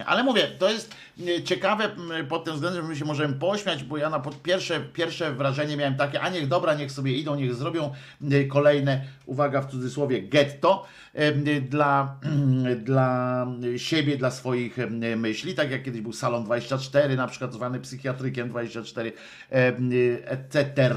Ale 0.05 0.23
mówię, 0.23 0.47
to 0.59 0.69
jest 0.69 0.95
e, 1.27 1.43
ciekawe 1.43 1.89
pod 2.29 2.43
tym 2.43 2.53
względem, 2.53 2.81
że 2.83 2.89
my 2.89 2.95
się 2.95 3.05
możemy 3.05 3.33
pośmiać, 3.33 3.83
bo 3.83 3.97
ja 3.97 4.09
na 4.09 4.23
pierwsze, 4.43 4.79
pierwsze 4.79 5.33
wrażenie 5.33 5.77
miałem 5.77 5.95
takie, 5.95 6.21
a 6.21 6.29
niech 6.29 6.47
dobra, 6.47 6.73
niech 6.73 6.91
sobie 6.91 7.11
idą, 7.13 7.35
niech 7.35 7.55
zrobią 7.55 7.91
kolejne, 8.49 9.01
uwaga 9.25 9.61
w 9.61 9.71
cudzysłowie, 9.71 10.21
getto 10.21 10.85
dla, 11.61 12.19
dla 12.85 13.47
siebie, 13.77 14.17
dla 14.17 14.31
swoich 14.31 14.77
myśli, 15.17 15.53
tak 15.53 15.71
jak 15.71 15.83
kiedyś 15.83 16.01
był 16.01 16.13
Salon 16.13 16.43
24, 16.43 17.15
na 17.15 17.27
przykład 17.27 17.53
zwany 17.53 17.79
psychiatrykiem 17.79 18.49
24, 18.49 19.13
em, 19.49 19.89
etc. 20.25 20.95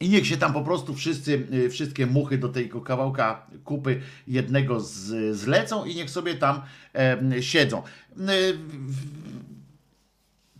I 0.00 0.08
niech 0.08 0.26
się 0.26 0.36
tam 0.36 0.52
po 0.52 0.62
prostu 0.62 0.94
wszyscy, 0.94 1.46
y, 1.52 1.70
wszystkie 1.70 2.06
muchy 2.06 2.38
do 2.38 2.48
tego 2.48 2.80
kawałka 2.80 3.46
kupy 3.64 4.00
jednego 4.28 4.80
z, 4.80 5.36
zlecą 5.36 5.84
i 5.84 5.94
niech 5.94 6.10
sobie 6.10 6.34
tam 6.34 6.62
siedzą. 7.40 7.82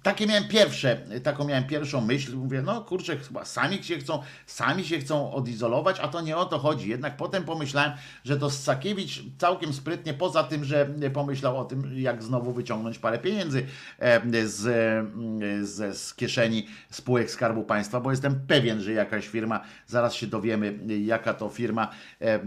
Takie 0.05 0.27
miałem 0.27 0.49
pierwsze, 0.49 0.97
taką 1.23 1.45
miałem 1.45 1.65
pierwszą 1.65 2.01
myśl, 2.01 2.37
mówię, 2.37 2.63
no 2.63 2.81
kurczę, 2.81 3.17
chyba 3.17 3.45
sami 3.45 3.85
się 3.85 3.99
chcą, 3.99 4.23
sami 4.47 4.85
się 4.85 4.99
chcą 4.99 5.33
odizolować, 5.33 6.01
a 6.01 6.09
to 6.09 6.21
nie 6.21 6.37
o 6.37 6.45
to 6.45 6.59
chodzi. 6.59 6.89
Jednak 6.89 7.17
potem 7.17 7.45
pomyślałem, 7.45 7.93
że 8.25 8.37
to 8.37 8.51
Sakiewicz 8.51 9.23
całkiem 9.39 9.73
sprytnie, 9.73 10.15
poza 10.15 10.43
tym, 10.43 10.65
że 10.65 10.89
pomyślał 11.13 11.59
o 11.59 11.65
tym, 11.65 11.99
jak 11.99 12.23
znowu 12.23 12.53
wyciągnąć 12.53 12.99
parę 12.99 13.19
pieniędzy 13.19 13.67
e, 13.99 14.21
z, 14.47 14.67
e, 14.67 15.65
z, 15.67 15.99
z 15.99 16.15
kieszeni 16.15 16.67
spółek 16.91 17.31
Skarbu 17.31 17.63
Państwa, 17.63 18.01
bo 18.01 18.11
jestem 18.11 18.41
pewien, 18.47 18.81
że 18.81 18.93
jakaś 18.93 19.27
firma, 19.27 19.61
zaraz 19.87 20.15
się 20.15 20.27
dowiemy, 20.27 20.79
jaka 21.05 21.35
to 21.35 21.49
firma 21.49 21.91
e, 22.21 22.41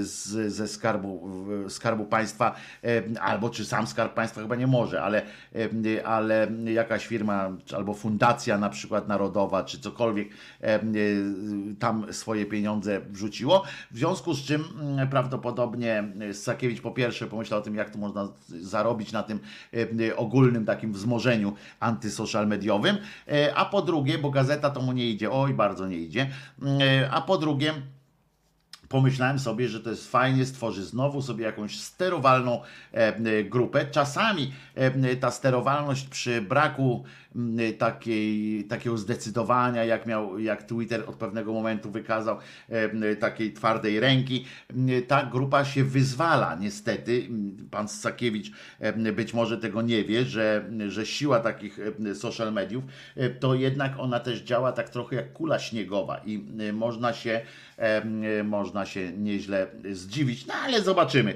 z, 0.00 0.52
ze 0.52 0.68
Skarbu, 0.68 1.30
Skarbu 1.68 2.04
Państwa, 2.04 2.54
albo 3.20 3.50
czy 3.50 3.64
sam 3.64 3.86
Skarb 3.86 4.14
Państwa 4.14 4.40
chyba 4.40 4.56
nie 4.56 4.66
może, 4.66 5.02
ale, 5.02 5.22
ale 6.04 6.48
jakaś 6.88 7.06
firma, 7.06 7.50
albo 7.76 7.94
fundacja 7.94 8.58
na 8.58 8.68
przykład 8.68 9.08
narodowa, 9.08 9.64
czy 9.64 9.80
cokolwiek 9.80 10.28
e, 10.28 10.64
e, 10.64 10.80
tam 11.78 12.12
swoje 12.12 12.46
pieniądze 12.46 13.00
wrzuciło. 13.00 13.62
W 13.90 13.98
związku 13.98 14.34
z 14.34 14.44
czym 14.44 14.64
mm, 14.80 15.08
prawdopodobnie 15.08 16.04
Sakiewicz 16.32 16.80
po 16.80 16.90
pierwsze 16.90 17.26
pomyślał 17.26 17.60
o 17.60 17.62
tym, 17.62 17.74
jak 17.74 17.90
tu 17.90 17.98
można 17.98 18.28
zarobić 18.48 19.12
na 19.12 19.22
tym 19.22 19.40
e, 20.00 20.16
ogólnym 20.16 20.64
takim 20.64 20.92
wzmożeniu 20.92 21.52
antysocial 21.80 22.46
mediowym, 22.46 22.96
e, 23.28 23.54
a 23.54 23.64
po 23.64 23.82
drugie, 23.82 24.18
bo 24.18 24.30
gazeta 24.30 24.70
to 24.70 24.82
mu 24.82 24.92
nie 24.92 25.10
idzie, 25.10 25.30
oj 25.30 25.54
bardzo 25.54 25.86
nie 25.86 25.96
idzie, 25.96 26.30
e, 26.80 27.10
a 27.10 27.20
po 27.20 27.38
drugie 27.38 27.74
pomyślałem 28.88 29.38
sobie, 29.38 29.68
że 29.68 29.80
to 29.80 29.90
jest 29.90 30.10
fajnie, 30.10 30.46
stworzy 30.46 30.84
znowu 30.84 31.22
sobie 31.22 31.44
jakąś 31.44 31.80
sterowalną 31.80 32.62
e, 32.92 33.44
grupę. 33.44 33.86
Czasami 33.86 34.52
e, 34.74 35.16
ta 35.16 35.30
sterowalność 35.30 36.08
przy 36.08 36.42
braku 36.42 37.04
takiej, 37.78 38.64
takiego 38.64 38.98
zdecydowania, 38.98 39.84
jak 39.84 40.06
miał, 40.06 40.38
jak 40.38 40.62
Twitter 40.62 41.04
od 41.06 41.16
pewnego 41.16 41.52
momentu 41.52 41.90
wykazał 41.90 42.38
takiej 43.20 43.52
twardej 43.52 44.00
ręki, 44.00 44.44
ta 45.08 45.26
grupa 45.26 45.64
się 45.64 45.84
wyzwala 45.84 46.56
niestety. 46.60 47.28
Pan 47.70 47.88
Ssakiewicz 47.88 48.52
e, 48.80 49.12
być 49.12 49.34
może 49.34 49.58
tego 49.58 49.82
nie 49.82 50.04
wie, 50.04 50.24
że, 50.24 50.70
że 50.88 51.06
siła 51.06 51.40
takich 51.40 51.78
social 52.14 52.52
mediów 52.52 52.84
e, 53.16 53.30
to 53.30 53.54
jednak 53.54 53.92
ona 53.98 54.20
też 54.20 54.40
działa 54.40 54.72
tak 54.72 54.88
trochę 54.90 55.16
jak 55.16 55.32
kula 55.32 55.58
śniegowa 55.58 56.20
i 56.26 56.44
e, 56.68 56.72
można 56.72 57.12
się 57.12 57.40
e, 57.76 58.44
można 58.44 58.86
się 58.86 59.12
nieźle 59.12 59.66
zdziwić, 59.92 60.46
no 60.46 60.54
ale 60.54 60.82
zobaczymy. 60.82 61.34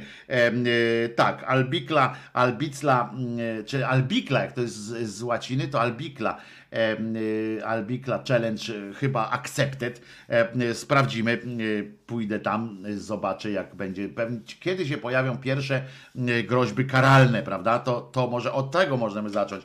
Tak, 1.17 1.45
Albikla, 1.45 2.17
Albicla, 2.33 3.15
czy 3.67 3.87
Albikla, 3.87 4.43
jak 4.43 4.53
to 4.53 4.61
jest 4.61 4.77
z 4.77 5.23
łaciny, 5.23 5.69
to 5.69 5.81
Albikla. 5.83 6.39
E, 6.73 7.67
Albikla 7.67 8.23
Challenge 8.29 8.63
e, 8.91 8.95
chyba 8.95 9.31
accepted. 9.31 10.03
E, 10.29 10.75
Sprawdzimy, 10.75 11.41
pójdę 12.07 12.41
tam, 12.41 12.85
zobaczę 12.97 13.51
jak 13.51 13.75
będzie. 13.75 14.09
Pewnie 14.09 14.39
kiedy 14.61 14.87
się 14.87 14.99
pojawią 14.99 15.39
pierwsze 15.39 15.83
groźby 16.45 16.87
karalne, 16.87 17.43
prawda? 17.43 17.79
To, 17.79 18.01
to 18.01 18.27
może 18.27 18.53
od 18.53 18.71
tego 18.71 18.97
możemy 18.97 19.31
zacząć. 19.31 19.65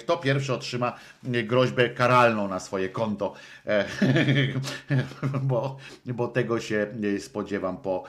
Kto 0.00 0.16
pierwszy 0.16 0.54
otrzyma 0.54 0.92
groźbę 1.22 1.88
karalną 1.88 2.48
na 2.48 2.60
swoje 2.60 2.88
konto? 2.88 3.34
E, 3.66 3.84
Bo, 5.42 5.76
bo 6.06 6.28
tego 6.28 6.60
się 6.60 6.86
spodziewam 7.18 7.76
po 7.76 8.04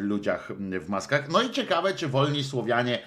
ludziach 0.00 0.52
w 0.80 0.88
maskach. 0.88 1.28
No 1.28 1.42
i 1.42 1.50
ciekawe, 1.50 1.94
czy 1.94 2.08
wolni 2.08 2.44
Słowianie 2.44 2.98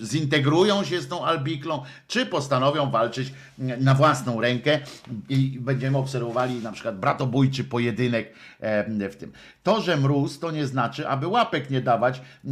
zintegrują 0.00 0.84
się 0.84 1.00
z 1.00 1.08
tą 1.08 1.24
Albiklą, 1.24 1.82
czy 2.08 2.26
postanowią 2.26 2.73
walczyć 2.90 3.32
na 3.58 3.94
własną 3.94 4.40
rękę 4.40 4.78
i 5.28 5.58
będziemy 5.60 5.98
obserwowali 5.98 6.54
na 6.54 6.72
przykład 6.72 6.98
bratobójczy 6.98 7.64
pojedynek 7.64 8.32
e, 8.60 9.08
w 9.10 9.16
tym. 9.16 9.32
To, 9.62 9.80
że 9.80 9.96
mróz, 9.96 10.38
to 10.38 10.50
nie 10.50 10.66
znaczy, 10.66 11.08
aby 11.08 11.26
łapek 11.26 11.70
nie 11.70 11.80
dawać. 11.80 12.18
E, 12.18 12.50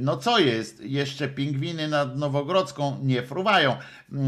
No 0.00 0.16
co 0.16 0.38
jest? 0.38 0.80
Jeszcze 0.80 1.28
pingwiny 1.28 1.88
nad 1.88 2.16
Nowogrodzką 2.16 2.96
nie 3.02 3.22
fruwają. 3.22 3.76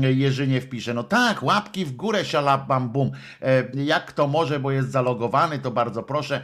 Jerzynie 0.01 0.61
wpisze. 0.61 0.95
No 0.95 1.03
tak, 1.03 1.43
łapki 1.43 1.85
w 1.85 1.97
górę, 1.97 2.25
sialabam 2.25 2.89
bum. 2.89 3.11
E, 3.43 3.65
Jak 3.75 4.07
kto 4.07 4.27
może, 4.27 4.61
bo 4.61 4.71
jest 4.71 4.91
zalogowany, 4.91 5.59
to 5.59 5.71
bardzo 5.71 6.03
proszę. 6.03 6.43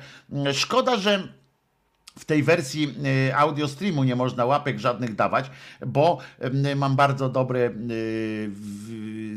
Szkoda, 0.53 0.97
że 0.97 1.29
w 2.19 2.25
tej 2.25 2.43
wersji 2.43 2.95
y, 3.29 3.37
audio 3.37 3.69
streamu 3.69 4.05
nie 4.05 4.17
można 4.17 4.45
łapek 4.45 4.79
żadnych 4.79 5.15
dawać, 5.15 5.51
bo 5.87 6.19
y, 6.73 6.77
mam 6.77 6.97
bardzo 6.97 7.29
dobre 7.29 7.71
y, 7.91 8.51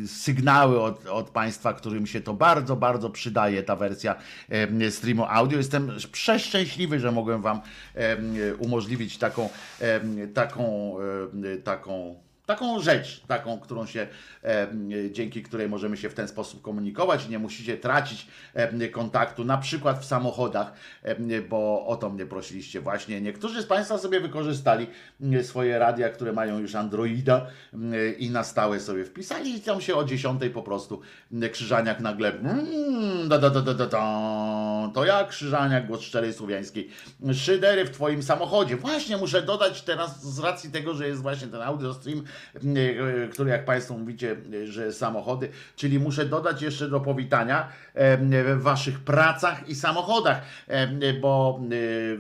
sygnały 0.07 0.81
od, 0.81 1.05
od 1.07 1.29
Państwa, 1.29 1.73
którym 1.73 2.07
się 2.07 2.21
to 2.21 2.33
bardzo, 2.33 2.75
bardzo 2.75 3.09
przydaje, 3.09 3.63
ta 3.63 3.75
wersja 3.75 4.15
streamu 4.89 5.25
audio. 5.29 5.57
Jestem 5.57 5.91
przeszczęśliwy, 6.11 6.99
że 6.99 7.11
mogłem 7.11 7.41
Wam 7.41 7.61
umożliwić 8.59 9.17
taką, 9.17 9.49
taką, 10.33 10.95
taką 11.63 12.15
taką 12.47 12.79
rzecz, 12.79 13.21
taką, 13.27 13.59
którą 13.59 13.85
się, 13.85 14.07
dzięki 15.11 15.43
której 15.43 15.69
możemy 15.69 15.97
się 15.97 16.09
w 16.09 16.13
ten 16.13 16.27
sposób 16.27 16.61
komunikować 16.61 17.29
nie 17.29 17.39
musicie 17.39 17.77
tracić 17.77 18.27
kontaktu, 18.91 19.45
na 19.45 19.57
przykład 19.57 19.99
w 19.99 20.05
samochodach, 20.05 20.73
bo 21.49 21.85
o 21.87 21.95
to 21.95 22.09
mnie 22.09 22.25
prosiliście 22.25 22.81
właśnie. 22.81 23.21
Niektórzy 23.21 23.61
z 23.61 23.65
Państwa 23.65 23.97
sobie 23.97 24.19
wykorzystali 24.19 24.87
m, 25.21 25.43
swoje 25.43 25.79
radia, 25.79 26.09
które 26.09 26.33
mają 26.33 26.59
już 26.59 26.75
Androida 26.75 27.47
m, 27.73 27.93
i 28.17 28.29
na 28.29 28.43
stałe 28.43 28.79
sobie 28.79 29.05
wpisali 29.05 29.55
i 29.55 29.61
tam 29.61 29.81
się 29.81 29.95
o 29.95 30.03
10 30.03 30.41
po 30.53 30.63
prostu 30.63 31.01
m, 31.31 31.49
Krzyżaniak 31.49 31.99
nagle 31.99 32.33
mm, 32.33 33.29
da, 33.29 33.37
da, 33.37 33.49
da, 33.49 33.61
da, 33.61 33.73
da, 33.73 34.91
to 34.93 35.05
ja 35.05 35.23
Krzyżaniak, 35.23 35.87
głos 35.87 36.01
szczerej 36.01 36.33
słowiańskiej 36.33 36.89
szydery 37.33 37.85
w 37.85 37.89
Twoim 37.89 38.23
samochodzie. 38.23 38.77
Właśnie 38.77 39.17
muszę 39.17 39.41
dodać 39.41 39.81
teraz 39.81 40.23
z 40.33 40.39
racji 40.39 40.71
tego, 40.71 40.93
że 40.93 41.07
jest 41.07 41.21
właśnie 41.21 41.47
ten 41.47 41.61
audio 41.61 41.93
stream, 41.93 42.23
który 43.31 43.49
jak 43.49 43.65
Państwo 43.65 43.97
mówicie, 43.97 44.35
e, 44.63 44.67
że 44.67 44.93
samochody, 44.93 45.49
czyli 45.75 45.99
muszę 45.99 46.25
dodać 46.25 46.61
jeszcze 46.61 46.89
do 46.89 46.99
powitania 46.99 47.69
e, 47.93 48.17
w 48.55 48.61
Waszych 48.61 48.99
pracach 48.99 49.69
i 49.69 49.75
samochodach, 49.75 50.41
e, 50.67 51.13
bo 51.13 51.59
e, 51.63 51.67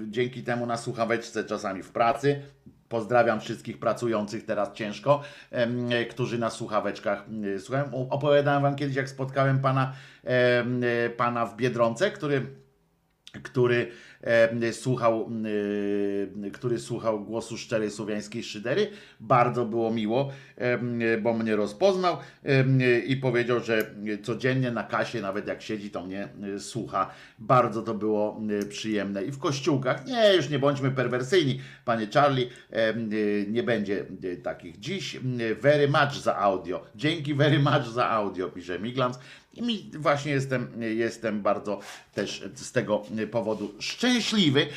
dzięki 0.09 0.43
temu 0.43 0.65
na 0.65 0.77
słuchaweczce 0.77 1.43
czasami 1.43 1.83
w 1.83 1.91
pracy 1.91 2.41
Pozdrawiam 2.89 3.39
wszystkich 3.39 3.79
pracujących 3.79 4.45
teraz 4.45 4.73
ciężko, 4.73 5.21
e, 5.51 6.05
którzy 6.05 6.37
na 6.37 6.49
słuchaweczkach 6.49 7.25
e, 7.55 7.59
słuchają. 7.59 8.09
Opowiadałem 8.09 8.61
wam 8.61 8.75
kiedyś, 8.75 8.95
jak 8.95 9.09
spotkałem 9.09 9.59
pana, 9.59 9.93
e, 10.23 11.09
pana 11.09 11.45
w 11.45 11.55
Biedronce, 11.55 12.11
który 12.11 12.45
który 13.43 13.91
e, 14.16 14.16
słuchał, 14.71 15.29
e, 16.45 16.51
który 16.51 16.79
słuchał 16.79 17.25
głosu 17.25 17.57
szczerej 17.57 17.91
słowiańskiej 17.91 18.43
szydery. 18.43 18.89
Bardzo 19.19 19.65
było 19.65 19.91
miło, 19.91 20.31
e, 20.55 21.17
bo 21.17 21.33
mnie 21.33 21.55
rozpoznał 21.55 22.17
e, 22.45 22.99
i 22.99 23.17
powiedział, 23.17 23.59
że 23.59 23.95
codziennie 24.23 24.71
na 24.71 24.83
kasie, 24.83 25.21
nawet 25.21 25.47
jak 25.47 25.61
siedzi, 25.61 25.89
to 25.89 26.03
mnie 26.05 26.27
e, 26.55 26.59
słucha. 26.59 27.09
Bardzo 27.39 27.81
to 27.81 27.93
było 27.93 28.41
e, 28.61 28.65
przyjemne. 28.65 29.23
I 29.23 29.31
w 29.31 29.39
kościółkach, 29.39 30.05
nie, 30.05 30.35
już 30.35 30.49
nie 30.49 30.59
bądźmy 30.59 30.91
perwersyjni, 30.91 31.59
panie 31.85 32.07
Charlie, 32.13 32.49
e, 32.71 32.89
e, 32.89 32.95
nie 33.47 33.63
będzie 33.63 34.05
e, 34.33 34.35
takich. 34.35 34.79
Dziś 34.79 35.15
e, 35.15 35.19
very 35.55 35.87
much 35.87 36.13
za 36.21 36.37
audio. 36.37 36.85
Dzięki 36.95 37.33
very 37.33 37.59
much 37.59 37.87
za 37.93 38.09
audio, 38.09 38.49
pisze 38.49 38.79
Miglans. 38.79 39.19
I 39.57 39.61
mi 39.61 39.91
właśnie 39.93 40.31
jestem, 40.31 40.81
jestem 40.81 41.41
bardzo 41.41 41.79
też 42.13 42.43
z 42.55 42.71
tego 42.71 43.03
powodu 43.31 43.73
szczęśliwy. 43.79 44.67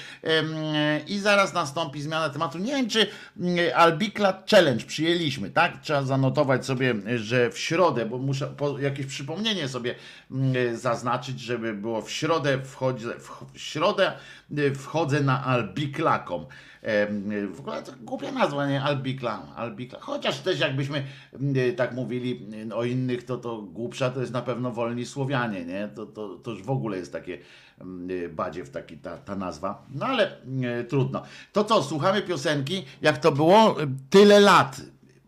I 1.07 1.19
zaraz 1.19 1.55
nastąpi 1.55 2.03
zmiana 2.03 2.31
tematu. 2.31 2.59
Nie 2.59 2.73
wiem, 2.73 2.89
czy 2.89 3.07
mm, 3.41 3.57
Albikla 3.75 4.43
Challenge 4.51 4.85
przyjęliśmy, 4.85 5.51
tak? 5.51 5.81
Trzeba 5.83 6.03
zanotować 6.03 6.67
sobie, 6.67 6.95
że 7.17 7.51
w 7.51 7.59
środę, 7.59 8.07
bo 8.07 8.19
muszę 8.19 8.55
jakieś 8.81 9.07
przypomnienie 9.07 9.69
sobie 9.69 9.95
mm, 10.31 10.77
zaznaczyć, 10.77 11.41
żeby 11.41 11.75
było 11.75 12.03
w 12.03 12.11
środę 12.11 12.59
wchodzę, 12.65 13.15
w, 13.19 13.45
w 13.55 13.61
środę 13.61 14.13
y, 14.59 14.75
wchodzę 14.75 15.21
na 15.21 15.45
Albiklakom. 15.45 16.47
W 17.53 17.61
ogóle 17.61 17.83
to 17.83 17.93
głupia 18.01 18.33
nazwa, 18.33 18.69
nie? 18.69 18.83
Albikla, 18.83 19.47
Albikla. 19.57 19.99
Chociaż 20.01 20.39
też 20.39 20.61
jakbyśmy 20.61 21.05
mm, 21.33 21.77
tak 21.77 21.95
mówili 21.95 22.47
mm, 22.53 22.73
o 22.73 22.85
innych, 22.85 23.25
to 23.25 23.37
to 23.37 23.63
głupsza 23.63 24.11
to 24.11 24.21
jest 24.21 24.33
na 24.33 24.43
pewno 24.43 24.71
wolni 24.71 25.07
Słowianie, 25.07 25.65
nie? 25.65 25.89
To, 25.95 26.07
to, 26.07 26.29
to 26.29 26.51
już 26.51 26.63
w 26.63 26.71
ogóle 26.71 26.97
jest 26.97 27.13
takie 27.13 27.39
mm, 27.81 28.35
badziew 28.35 28.71
taki 28.71 28.99
ta, 28.99 29.19
ta 29.19 29.37
nazwa. 29.37 29.87
No 29.95 30.07
ale 30.07 30.43
mm, 30.43 30.87
trudno. 30.87 31.23
To 31.53 31.65
co, 31.65 31.83
słuchamy 31.83 32.23
piosenki, 32.23 32.85
jak 33.03 33.19
to 33.19 33.33
było? 33.33 33.77
Tyle 34.11 34.41
lat. 34.41 34.81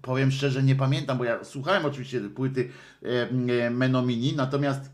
Powiem 0.03 0.30
szczerze, 0.30 0.62
nie 0.62 0.76
pamiętam, 0.76 1.18
bo 1.18 1.24
ja 1.24 1.44
słuchałem 1.44 1.84
oczywiście 1.84 2.20
płyty 2.20 2.70
Menomini, 3.70 4.32
natomiast 4.36 4.90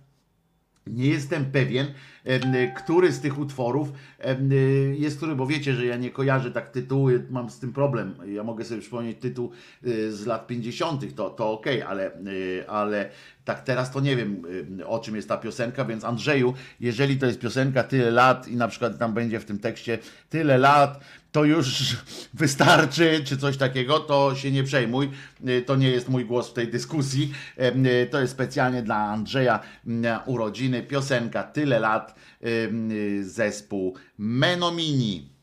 nie 0.90 1.06
jestem 1.06 1.44
pewien, 1.44 1.86
który 2.76 3.12
z 3.12 3.20
tych 3.20 3.38
utworów 3.38 3.92
em, 4.18 4.50
jest 4.94 5.16
który, 5.16 5.36
bo 5.36 5.46
wiecie, 5.46 5.74
że 5.74 5.86
ja 5.86 5.96
nie 5.96 6.10
kojarzę 6.10 6.50
tak 6.50 6.70
tytuły, 6.70 7.26
mam 7.30 7.50
z 7.50 7.58
tym 7.58 7.72
problem. 7.72 8.14
Ja 8.26 8.44
mogę 8.44 8.64
sobie 8.64 8.80
przypomnieć 8.80 9.18
tytuł 9.20 9.50
y, 9.86 10.12
z 10.12 10.26
lat 10.26 10.46
50., 10.46 11.14
to, 11.14 11.30
to 11.30 11.52
ok, 11.52 11.66
ale, 11.88 12.10
y, 12.26 12.64
ale 12.68 13.10
tak 13.44 13.62
teraz 13.62 13.92
to 13.92 14.00
nie 14.00 14.16
wiem 14.16 14.42
y, 14.80 14.86
o 14.86 14.98
czym 14.98 15.16
jest 15.16 15.28
ta 15.28 15.36
piosenka, 15.36 15.84
więc 15.84 16.04
Andrzeju, 16.04 16.54
jeżeli 16.80 17.16
to 17.16 17.26
jest 17.26 17.40
piosenka 17.40 17.82
tyle 17.82 18.10
lat 18.10 18.48
i 18.48 18.56
na 18.56 18.68
przykład 18.68 18.98
tam 18.98 19.14
będzie 19.14 19.40
w 19.40 19.44
tym 19.44 19.58
tekście 19.58 19.98
tyle 20.30 20.58
lat, 20.58 21.00
to 21.38 21.44
już 21.44 21.96
wystarczy, 22.34 23.24
czy 23.24 23.36
coś 23.36 23.56
takiego, 23.56 24.00
to 24.00 24.34
się 24.34 24.50
nie 24.50 24.64
przejmuj. 24.64 25.10
Y, 25.48 25.62
To 25.62 25.76
nie 25.76 25.90
jest 25.90 26.08
mój 26.08 26.24
głos 26.24 26.50
w 26.50 26.52
tej 26.52 26.68
dyskusji. 26.68 27.32
Em, 27.56 27.86
y, 27.86 28.08
To 28.10 28.20
jest 28.20 28.32
specjalnie 28.32 28.82
dla 28.82 28.96
Andrzeja 28.96 29.60
urodziny. 30.26 30.82
Piosenka 30.82 31.42
Tyle 31.42 31.80
lat, 31.80 32.14
zespół 33.22 33.96
Menomini. 34.18 35.37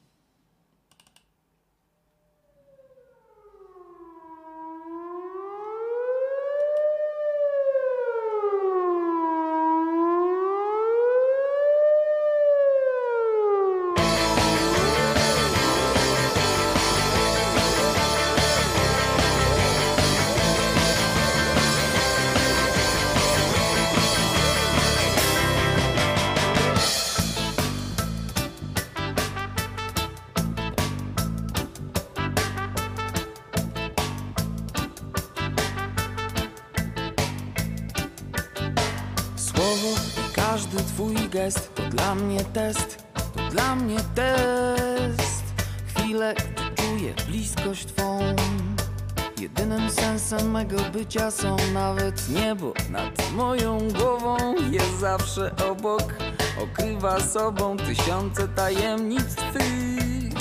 Tysiące 57.97 58.47
tajemnic 58.47 59.35
twych. 59.35 60.33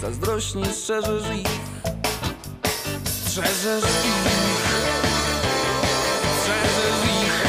Zazdrośnie 0.00 0.64
strzeżesz 0.64 1.22
ich, 1.36 1.48
strzeżesz 3.04 3.84
ich, 3.84 4.70
strzeżesz 6.40 7.04
ich. 7.22 7.46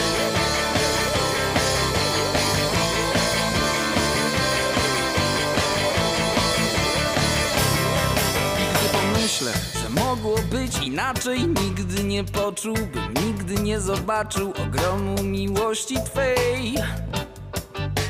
Gdy 8.74 8.90
pomyślę, 8.98 9.54
że 9.84 9.90
mogło 9.90 10.36
być 10.52 10.78
inaczej, 10.78 11.48
nigdy 11.48 12.04
nie 12.04 12.24
poczułbym, 12.24 13.14
nigdy 13.26 13.56
nie 13.56 13.80
zobaczył 13.80 14.54
ogromu 14.68 15.24
miłości 15.24 15.96
Twej. 16.06 16.76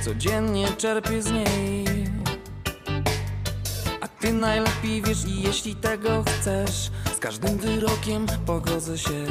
Codziennie 0.05 0.67
czerpię 0.77 1.21
z 1.21 1.31
niej. 1.31 1.85
A 4.01 4.07
ty 4.07 4.33
najlepiej 4.33 5.01
wiesz 5.01 5.25
i 5.25 5.41
jeśli 5.41 5.75
tego 5.75 6.23
chcesz, 6.23 6.91
z 7.15 7.19
każdym 7.19 7.57
wyrokiem 7.57 8.25
pogodzę 8.45 8.97
się. 8.97 9.25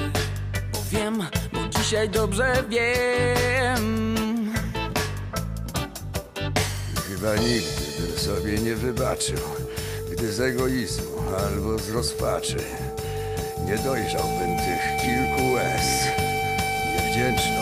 Bo 0.73 0.79
wiem, 0.91 1.23
bo 1.53 1.79
dzisiaj 1.79 2.09
dobrze 2.09 2.65
wiem. 2.69 4.15
Chyba 7.09 7.37
nigdy 7.37 7.83
bym 8.01 8.19
sobie 8.19 8.59
nie 8.59 8.75
wybaczył, 8.75 9.39
gdy 10.13 10.33
z 10.33 10.41
egoizmu 10.41 11.17
albo 11.39 11.79
z 11.79 11.91
rozpaczy 11.91 12.59
nie 13.67 13.79
dojrzałbym 13.79 14.57
tych 14.57 15.03
kilku 15.03 15.53
łez. 15.53 15.85
Niewdzięczność 16.97 17.60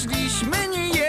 Przeszliśmy 0.00 0.68
nie 0.68 0.99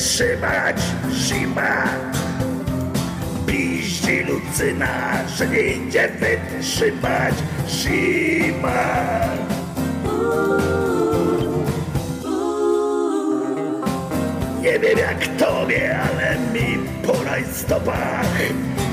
idzie 0.00 0.24
wytrzymać 0.24 0.80
zima. 1.12 1.84
Piździ 3.46 4.20
lucyna, 4.20 5.28
że 5.36 5.46
nie 5.46 5.60
idzie 5.60 6.08
wytrzymać 6.20 7.34
zima. 7.68 8.84
Nie 14.62 14.78
wiem 14.78 14.98
jak 14.98 15.26
tobie, 15.38 15.98
ale 15.98 16.36
mi 16.52 16.78
po 17.06 17.24
rajstopach 17.24 18.26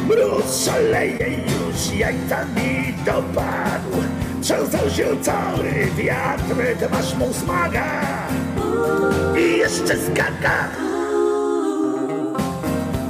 Mróz 0.07 0.65
szaleje 0.65 1.27
już, 1.29 1.99
jajca 1.99 2.45
mi 2.45 2.93
dopadł 3.05 4.03
Trzęsał 4.41 4.89
się 4.89 5.05
cały 5.21 5.71
wiatr, 5.97 6.79
ty 6.79 6.89
masz 6.89 7.15
mu 7.15 7.33
smaga 7.33 8.01
I 9.37 9.57
jeszcze 9.57 9.95
skaka 9.97 10.86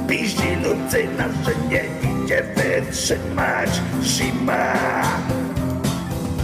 Piździ 0.08 0.56
Lucyna, 0.56 1.24
że 1.44 1.52
nie 1.68 1.84
idzie 2.24 2.42
wytrzymać 2.56 3.70
zima 4.02 4.72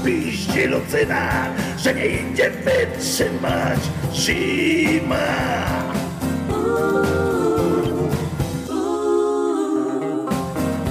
Piździ 0.05 0.67
Lucyna, 0.67 1.47
że 1.79 1.95
nie 1.95 2.07
idzie 2.07 2.51
wytrzymać 2.51 3.79
zima 4.13 5.17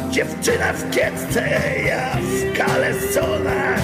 Dziewczyna 0.09 0.73
w 0.73 0.91
kiecce, 0.91 1.49
ja 1.85 2.17
w 2.17 2.57
kalesonach. 2.57 3.83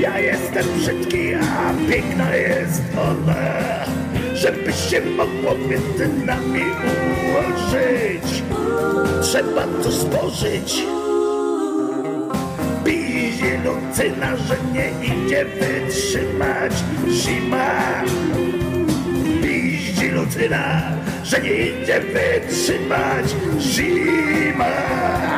Ja 0.00 0.18
jestem 0.18 0.64
brzydki, 0.78 1.34
a 1.34 1.90
piękna 1.90 2.34
jest 2.34 2.82
ona 2.96 3.99
Żeby 4.40 4.72
się 4.72 5.00
mogło 5.00 5.54
między 5.68 6.08
nami 6.26 6.60
ułożyć. 6.60 8.42
Trzeba 9.22 9.62
tu 9.82 9.92
spożyć 9.92 10.82
Piździ 12.84 13.52
Lucyna, 13.64 14.36
że 14.36 14.56
nie 14.72 15.06
idzie 15.06 15.44
wytrzymać. 15.44 16.72
Zima. 17.08 18.02
Piździ 19.42 20.08
Lucyna, 20.08 20.82
że 21.22 21.40
nie 21.40 21.50
idzie 21.50 22.00
wytrzymać. 22.00 23.34
Zima 23.58 25.29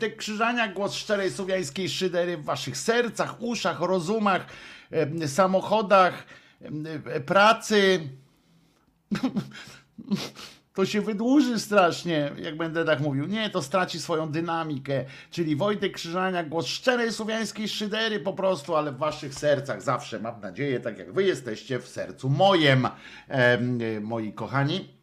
Wojtek 0.00 0.18
Krzyżania, 0.18 0.68
głos 0.68 0.94
szczerej 0.94 1.30
słowiańskiej 1.30 1.88
szydery 1.88 2.36
w 2.36 2.44
waszych 2.44 2.76
sercach, 2.76 3.42
uszach, 3.42 3.80
rozumach, 3.80 4.46
samochodach, 5.26 6.26
e, 7.06 7.20
pracy. 7.20 8.00
To 10.74 10.86
się 10.86 11.00
wydłuży 11.00 11.60
strasznie, 11.60 12.30
jak 12.38 12.56
będę 12.56 12.84
tak 12.84 13.00
mówił. 13.00 13.26
Nie, 13.26 13.50
to 13.50 13.62
straci 13.62 14.00
swoją 14.00 14.28
dynamikę. 14.32 15.04
Czyli 15.30 15.56
Wojtek 15.56 15.92
Krzyżania, 15.92 16.44
głos 16.44 16.66
szczerej 16.66 17.12
słowiańskiej 17.12 17.68
szydery 17.68 18.20
po 18.20 18.32
prostu, 18.32 18.76
ale 18.76 18.92
w 18.92 18.98
waszych 18.98 19.34
sercach 19.34 19.82
zawsze, 19.82 20.20
mam 20.20 20.40
nadzieję, 20.40 20.80
tak 20.80 20.98
jak 20.98 21.12
wy 21.12 21.24
jesteście 21.24 21.78
w 21.78 21.88
sercu 21.88 22.30
mojem, 22.30 22.88
em, 23.28 23.78
e, 23.82 24.00
moi 24.00 24.32
kochani. 24.32 24.99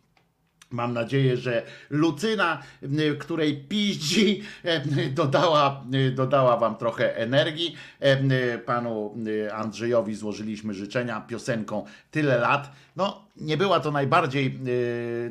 Mam 0.72 0.94
nadzieję, 0.94 1.38
że 1.38 1.64
Lucyna, 1.89 2.64
y, 2.84 3.15
której 3.19 3.57
piździ, 3.57 4.44
y, 4.98 5.10
dodała, 5.10 5.84
y, 5.94 6.11
dodała 6.11 6.57
wam 6.57 6.76
trochę 6.76 7.18
energii. 7.18 7.76
Y, 8.56 8.60
Panu 8.60 9.15
Andrzejowi 9.53 10.15
złożyliśmy 10.15 10.73
życzenia 10.73 11.22
piosenką 11.22 11.85
Tyle 12.11 12.38
lat. 12.38 12.72
No, 12.95 13.26
nie 13.38 13.57
była 13.57 13.80
to 13.80 13.91
najbardziej 13.91 14.60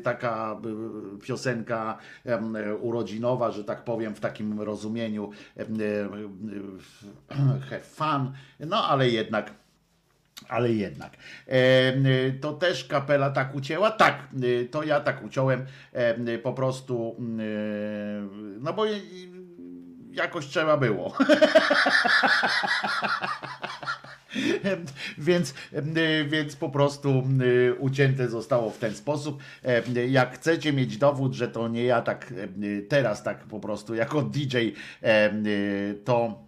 taka 0.03 0.57
piosenka 1.23 1.99
urodzinowa, 2.81 3.51
że 3.51 3.65
tak 3.65 3.85
powiem, 3.85 4.15
w 4.15 4.21
takim 4.21 4.61
rozumieniu 4.61 5.31
have 7.69 7.81
fun, 7.97 8.33
no 8.61 8.85
ale 8.85 9.11
jednak 9.11 9.51
ale 10.49 10.73
jednak. 10.73 11.17
E, 11.49 11.95
y, 11.95 12.39
to 12.41 12.53
też 12.53 12.85
kapela 12.85 13.31
tak 13.31 13.55
ucięła? 13.55 13.91
Tak, 13.91 14.29
y, 14.43 14.69
to 14.71 14.83
ja 14.83 15.01
tak 15.01 15.25
uciąłem. 15.25 15.67
E, 15.93 16.39
po 16.39 16.53
prostu, 16.53 17.17
no 18.61 18.73
bo 18.73 18.85
jakoś 20.11 20.47
trzeba 20.47 20.77
było. 20.77 21.13
więc, 25.19 25.55
więc 26.29 26.57
po 26.57 26.71
prostu 26.71 27.23
ucięte 27.79 28.29
zostało 28.29 28.71
w 28.71 28.79
ten 28.79 28.95
sposób. 28.95 29.43
E, 29.65 30.07
Jak 30.07 30.35
chcecie 30.35 30.73
mieć 30.73 30.97
dowód, 30.97 31.35
że 31.35 31.49
to 31.49 31.69
nie 31.69 31.85
ja 31.85 32.03
tak 32.03 32.35
teraz 32.89 33.23
tak 33.23 33.45
po 33.45 33.61
prostu 33.61 33.95
jako 33.95 34.23
DJ, 34.23 34.57
e, 35.03 35.31
to 36.05 36.46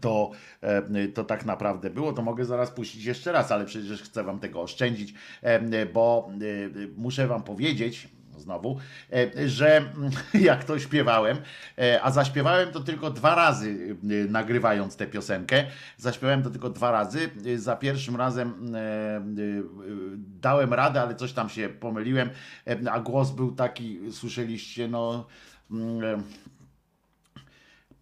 to, 0.00 0.30
e, 0.60 1.08
to 1.08 1.24
tak 1.24 1.44
naprawdę 1.44 1.90
było, 1.90 2.12
to 2.12 2.22
mogę 2.22 2.44
zaraz 2.44 2.70
puścić 2.70 3.04
jeszcze 3.04 3.32
raz, 3.32 3.52
ale 3.52 3.64
przecież 3.64 4.02
chcę 4.02 4.24
wam 4.24 4.40
tego 4.40 4.62
oszczędzić, 4.62 5.14
e, 5.42 5.86
bo 5.86 6.30
e, 6.30 6.86
muszę 6.96 7.26
wam 7.26 7.42
powiedzieć 7.42 8.08
znowu, 8.38 8.78
że 9.46 9.84
jak 10.34 10.64
to 10.64 10.78
śpiewałem, 10.78 11.36
a 12.02 12.10
zaśpiewałem 12.10 12.72
to 12.72 12.80
tylko 12.80 13.10
dwa 13.10 13.34
razy 13.34 13.96
nagrywając 14.28 14.96
tę 14.96 15.06
piosenkę, 15.06 15.64
zaśpiewałem 15.96 16.42
to 16.42 16.50
tylko 16.50 16.70
dwa 16.70 16.90
razy, 16.90 17.30
za 17.56 17.76
pierwszym 17.76 18.16
razem 18.16 18.72
dałem 20.40 20.74
radę, 20.74 21.02
ale 21.02 21.14
coś 21.14 21.32
tam 21.32 21.48
się 21.48 21.68
pomyliłem, 21.68 22.30
a 22.90 23.00
głos 23.00 23.30
był 23.30 23.52
taki, 23.52 24.12
słyszeliście, 24.12 24.88
no 24.88 25.26
mm, 25.70 26.22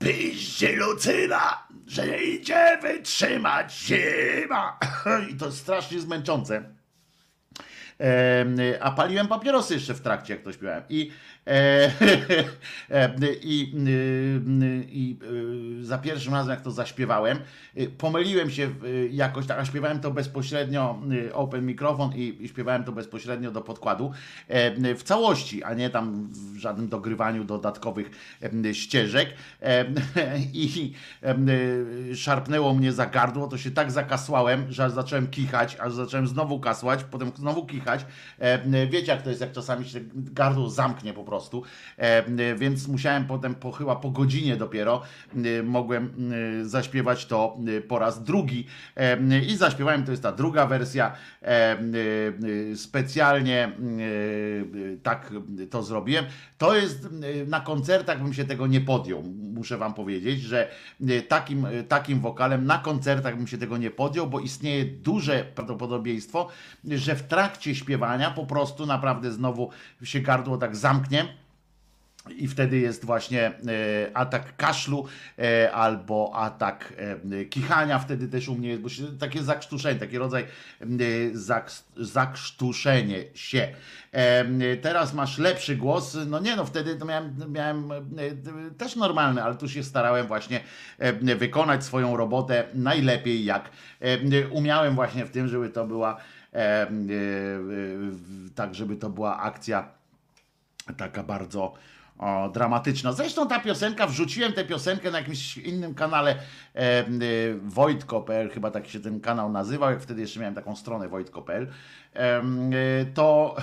Piździ 0.01 0.77
Lucyna, 0.77 1.67
że 1.87 2.23
idzie 2.23 2.79
wytrzymać 2.83 3.73
zima 3.73 4.79
I 5.31 5.35
to 5.35 5.47
jest 5.47 5.59
strasznie 5.59 6.01
zmęczące. 6.01 6.65
Em, 7.99 8.57
A 8.81 8.91
paliłem 8.91 9.29
papierosy 9.29 9.75
jeszcze 9.75 9.95
w 9.95 10.01
trakcie, 10.01 10.35
jak 10.35 10.43
to 10.43 10.53
śpiewałem. 10.53 10.83
I, 10.89 11.11
i, 13.43 13.73
y, 13.89 14.87
i 14.91 15.17
y, 15.81 15.85
za 15.85 15.99
pierwszym 15.99 16.35
razem, 16.35 16.51
jak 16.51 16.61
to 16.61 16.71
zaśpiewałem, 16.71 17.39
y, 17.77 17.91
pomyliłem 17.99 18.51
się 18.51 18.71
jakoś 19.11 19.47
tak, 19.47 19.59
a 19.59 19.65
śpiewałem 19.65 20.01
to 20.01 20.11
bezpośrednio, 20.11 20.99
open 21.33 21.67
mikrofon 21.67 22.13
i, 22.17 22.45
i 22.45 22.49
śpiewałem 22.49 22.85
to 22.85 22.93
bezpośrednio 22.93 23.51
do 23.51 23.61
podkładu 23.61 24.13
e, 24.49 24.95
w 24.95 25.03
całości, 25.03 25.65
a 25.65 25.75
nie 25.75 25.91
tam 25.91 26.29
w 26.33 26.57
żadnym 26.57 26.89
dogrywaniu 26.89 27.45
dodatkowych 27.45 28.11
ścieżek. 28.73 29.35
I 30.53 30.93
szarpnęło 32.15 32.75
mnie 32.75 32.93
za 32.93 33.07
gardło, 33.07 33.49
to 33.49 33.59
się 33.59 33.71
tak 33.71 33.91
zakasłałem, 33.91 34.73
że 34.73 34.91
zacząłem 34.91 35.27
kichać, 35.27 35.77
aż 35.81 35.93
zacząłem 35.93 36.27
znowu 36.27 36.61
kasłać, 36.61 37.05
potem 37.05 37.33
znowu 37.37 37.67
kichać. 37.67 38.07
E, 38.39 38.87
Wiecie, 38.87 39.13
jak 39.13 39.23
to 39.23 39.29
jest, 39.29 39.41
jak 39.41 39.53
czasami 39.53 39.89
się 39.89 40.01
gardło 40.15 40.71
zamknie 40.71 41.13
po 41.13 41.25
prostu. 41.25 41.30
E, 41.97 42.55
Więc 42.57 42.89
musiałem 42.89 43.25
potem, 43.27 43.55
po, 43.55 43.73
chyba 43.73 43.97
po 43.97 44.11
godzinie 44.11 44.57
dopiero, 44.57 45.03
e, 45.59 45.63
mogłem 45.63 46.33
e, 46.63 46.65
zaśpiewać 46.65 47.27
to 47.27 47.57
e, 47.79 47.81
po 47.81 47.99
raz 47.99 48.25
drugi. 48.25 48.67
E, 48.97 49.39
I 49.41 49.57
zaśpiewałem, 49.57 50.05
to 50.05 50.11
jest 50.11 50.23
ta 50.23 50.33
druga 50.33 50.67
wersja. 50.67 51.13
E, 51.43 51.47
e, 51.47 52.77
Specjalnie 52.77 53.65
e, 53.65 53.71
tak 55.03 55.33
to 55.71 55.83
zrobiłem. 55.83 56.25
To 56.59 56.77
jest 56.77 57.05
e, 57.05 57.47
na 57.47 57.61
koncertach 57.61 58.23
bym 58.23 58.35
się 58.35 58.45
tego 58.45 58.67
nie 58.67 58.81
podjął. 58.81 59.23
Muszę 59.55 59.79
wam 59.79 59.95
powiedzieć, 59.95 60.41
że 60.43 60.69
e, 61.09 61.23
takim, 61.23 61.67
e, 61.67 61.83
takim 61.83 62.21
wokalem 62.21 62.67
na 62.67 62.79
koncertach 62.79 63.37
bym 63.37 63.47
się 63.47 63.59
tego 63.59 63.77
nie 63.77 63.91
podjął, 63.91 64.27
bo 64.27 64.41
istnieje 64.41 64.85
duże 64.85 65.45
prawdopodobieństwo, 65.55 66.49
że 66.85 67.15
w 67.17 67.23
trakcie 67.23 67.75
śpiewania 67.75 68.31
po 68.31 68.47
prostu 68.47 68.87
naprawdę 68.87 69.33
znowu 69.33 69.71
się 70.03 70.21
gardło 70.21 70.57
tak 70.59 70.77
zamknie. 70.77 71.20
I 72.29 72.49
wtedy 72.49 72.79
jest 72.79 73.05
właśnie 73.05 73.47
e, 73.47 73.53
atak 74.15 74.57
kaszlu 74.57 75.07
e, 75.39 75.73
albo 75.73 76.33
atak 76.35 76.93
e, 77.31 77.45
kichania, 77.45 77.99
wtedy 77.99 78.29
też 78.29 78.49
u 78.49 78.55
mnie 78.55 78.69
jest, 78.69 78.83
bo 78.83 78.89
się, 78.89 79.19
takie 79.19 79.43
zakrztuszenie, 79.43 80.01
taki 80.01 80.19
rodzaj 80.19 80.47
zak, 81.33 81.71
zakrztuszenie 81.97 83.25
się. 83.35 83.69
Teraz 84.83 85.15
masz 85.15 85.39
lepszy 85.39 85.77
głos, 85.77 86.17
no 86.27 86.41
nie 86.41 86.57
no, 86.57 86.65
wtedy 86.65 86.97
to 86.97 87.05
miałem, 87.05 87.37
miałem 87.49 87.91
też 88.79 88.97
normalny, 88.97 89.43
ale 89.43 89.55
tu 89.55 89.69
się 89.69 89.83
starałem 89.85 90.27
właśnie 90.27 90.61
wykonać 91.37 91.85
swoją 91.85 92.17
robotę 92.17 92.65
najlepiej 92.75 93.45
jak 93.45 93.71
umiałem 94.51 94.95
właśnie 94.95 95.27
w 95.27 95.31
tym, 95.31 95.49
żeby 95.49 95.69
to 95.69 95.87
była 95.87 96.17
tak, 98.55 98.75
żeby 98.75 98.97
to 98.97 99.11
była 99.11 99.39
akcja 99.39 99.89
taka 100.97 101.23
bardzo 101.23 101.75
o, 102.21 102.49
dramatyczna. 102.49 103.13
Zresztą 103.13 103.49
ta 103.49 103.61
piosenka, 103.61 104.07
wrzuciłem 104.07 104.53
tę 104.53 104.65
piosenkę 104.65 105.11
na 105.11 105.19
jakimś 105.19 105.57
innym 105.57 105.95
kanale 105.95 106.31
e, 106.31 106.79
e, 106.79 107.05
Wojtko.pl, 107.63 108.51
chyba 108.51 108.71
tak 108.71 108.89
się 108.89 109.01
ten 109.01 109.21
kanał 109.21 109.53
nazywał, 109.53 109.91
jak 109.91 110.03
wtedy 110.03 110.21
jeszcze 110.21 110.41
miałem 110.41 110.55
taką 110.55 110.77
stronę 110.77 111.09
Wojtko.pl 111.09 111.67
em, 112.15 112.71
e, 112.73 113.05
to 113.15 113.57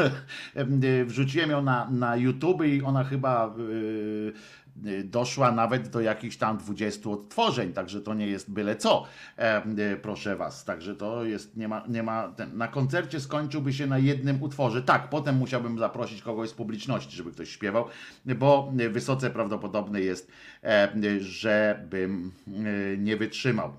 e, 0.54 1.04
wrzuciłem 1.04 1.50
ją 1.50 1.62
na, 1.62 1.90
na 1.90 2.16
YouTube 2.16 2.64
i 2.64 2.82
ona 2.82 3.04
chyba 3.04 3.46
e, 3.46 3.50
e, 3.50 4.63
doszła 5.04 5.52
nawet 5.52 5.88
do 5.88 6.00
jakichś 6.00 6.36
tam 6.36 6.58
20 6.58 7.10
odtworzeń, 7.10 7.72
także 7.72 8.00
to 8.00 8.14
nie 8.14 8.26
jest 8.26 8.50
byle 8.50 8.76
co, 8.76 9.04
e, 9.36 9.96
proszę 9.96 10.36
was. 10.36 10.64
Także 10.64 10.94
to 10.94 11.24
jest, 11.24 11.56
nie 11.56 11.68
ma, 11.68 11.84
nie 11.88 12.02
ma 12.02 12.28
ten, 12.28 12.56
na 12.56 12.68
koncercie 12.68 13.20
skończyłby 13.20 13.72
się 13.72 13.86
na 13.86 13.98
jednym 13.98 14.42
utworze. 14.42 14.82
Tak, 14.82 15.08
potem 15.10 15.36
musiałbym 15.36 15.78
zaprosić 15.78 16.22
kogoś 16.22 16.48
z 16.48 16.54
publiczności, 16.54 17.16
żeby 17.16 17.32
ktoś 17.32 17.50
śpiewał, 17.50 17.86
bo 18.26 18.72
wysoce 18.90 19.30
prawdopodobne 19.30 20.00
jest, 20.00 20.32
e, 20.64 20.88
żebym 21.20 22.32
e, 22.48 22.96
nie 22.96 23.16
wytrzymał. 23.16 23.72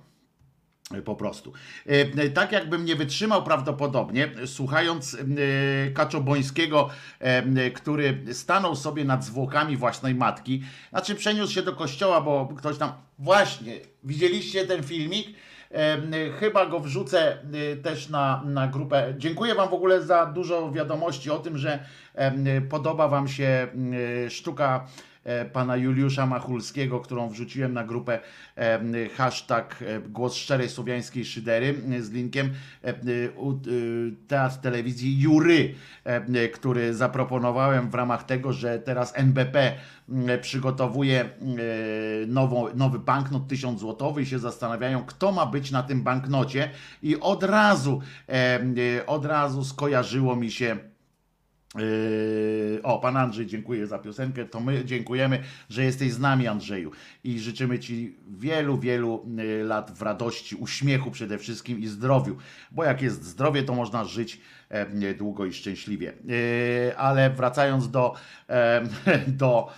Po 1.06 1.16
prostu. 1.16 1.54
E, 1.86 2.30
Tak 2.30 2.52
jakbym 2.52 2.86
nie 2.86 2.96
wytrzymał 2.96 3.44
prawdopodobnie, 3.44 4.30
słuchając 4.46 5.16
e, 5.16 5.92
Kaczobońskiego, 5.92 6.90
e, 7.20 7.72
który 7.72 8.34
stanął 8.34 8.76
sobie 8.76 9.06
nad 9.06 9.24
zwłokami 9.26 9.78
własnej 9.78 10.16
matki, 10.16 10.64
znaczy 10.90 11.16
przeniósł 11.16 11.54
się 11.54 11.62
do 11.62 11.74
kościoła, 11.74 12.22
bo 12.22 12.54
ktoś 12.58 12.78
tam. 12.78 12.92
Właśnie, 13.20 13.74
widzieliście 14.04 14.66
ten 14.68 14.84
filmik? 14.84 15.28
E, 15.72 15.98
Chyba 16.40 16.66
go 16.66 16.80
wrzucę 16.80 17.38
e, 17.72 17.76
też 17.76 18.10
na, 18.10 18.42
na 18.46 18.68
grupę. 18.68 19.14
Dziękuję 19.18 19.56
Wam 19.56 19.70
w 19.70 19.74
ogóle 19.74 20.02
za 20.02 20.26
dużo 20.26 20.72
wiadomości 20.72 21.32
o 21.32 21.40
tym, 21.40 21.58
że 21.58 21.80
e, 22.16 22.62
podoba 22.62 23.08
Wam 23.08 23.28
się 23.28 23.68
e, 24.26 24.30
sztuka 24.30 24.88
e, 24.88 25.15
pana 25.54 25.76
Juliusza 25.78 26.26
Machulskiego, 26.26 27.00
którą 27.00 27.30
wrzuciłem 27.30 27.74
na 27.74 27.84
grupę 27.84 28.20
e, 28.56 29.10
hashtag 29.10 29.82
e, 29.82 30.00
głos 30.00 30.36
szczerej 30.36 30.70
słowiańskiej 30.70 31.26
szydery 31.26 31.76
e, 31.92 32.02
z 32.02 32.12
linkiem 32.12 32.54
e, 32.84 32.88
e, 32.88 32.92
e, 32.92 32.98
Teatr 34.28 34.58
Telewizji 34.58 35.22
Jury, 35.22 35.76
e, 36.04 36.50
który 36.50 36.94
zaproponowałem 36.94 37.90
w 37.90 37.96
ramach 37.96 38.24
tego, 38.24 38.54
że 38.54 38.80
teraz 38.80 39.14
NBP 39.16 39.78
przygotowuje 40.42 41.22
e, 41.22 41.28
nowy 42.76 43.00
banknot 43.00 43.48
1000 43.48 43.80
złotowy 43.80 44.22
i 44.22 44.26
się 44.26 44.40
zastanawiają, 44.40 45.06
kto 45.06 45.32
ma 45.32 45.46
być 45.46 45.72
na 45.72 45.84
tym 45.84 46.04
banknocie 46.04 46.70
i 47.04 47.20
od 47.20 47.44
razu, 47.44 48.02
e, 48.30 48.60
e, 49.00 49.06
od 49.06 49.26
razu 49.26 49.64
skojarzyło 49.64 50.36
mi 50.36 50.52
się 50.52 50.78
o, 52.84 53.00
pan 53.00 53.18
Andrzej, 53.18 53.46
dziękuję 53.46 53.88
za 53.88 54.00
piosenkę. 54.00 54.46
To 54.46 54.60
my 54.60 54.86
dziękujemy, 54.86 55.44
że 55.70 55.84
jesteś 55.84 56.12
z 56.12 56.20
nami, 56.20 56.48
Andrzeju. 56.48 56.92
I 57.24 57.40
życzymy 57.40 57.80
Ci 57.80 58.16
wielu, 58.38 58.78
wielu 58.78 59.26
yy, 59.38 59.64
lat 59.64 59.92
w 59.92 60.02
radości, 60.02 60.56
uśmiechu 60.56 61.12
przede 61.12 61.38
wszystkim 61.38 61.80
i 61.80 61.88
zdrowiu. 61.88 62.38
Bo 62.72 62.84
jak 62.84 63.02
jest 63.02 63.24
zdrowie, 63.24 63.64
to 63.64 63.76
można 63.76 64.06
żyć 64.06 64.42
e, 64.70 65.14
długo 65.14 65.46
i 65.46 65.54
szczęśliwie. 65.54 66.14
Yy, 66.26 66.98
ale 66.98 67.30
wracając 67.30 67.92
do, 67.92 68.14
e, 68.50 68.82
do, 69.28 69.72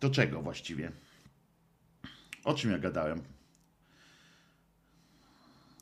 do 0.00 0.10
czego 0.10 0.42
właściwie? 0.42 0.92
O 2.44 2.54
czym 2.54 2.70
ja 2.70 2.78
gadałem? 2.78 3.22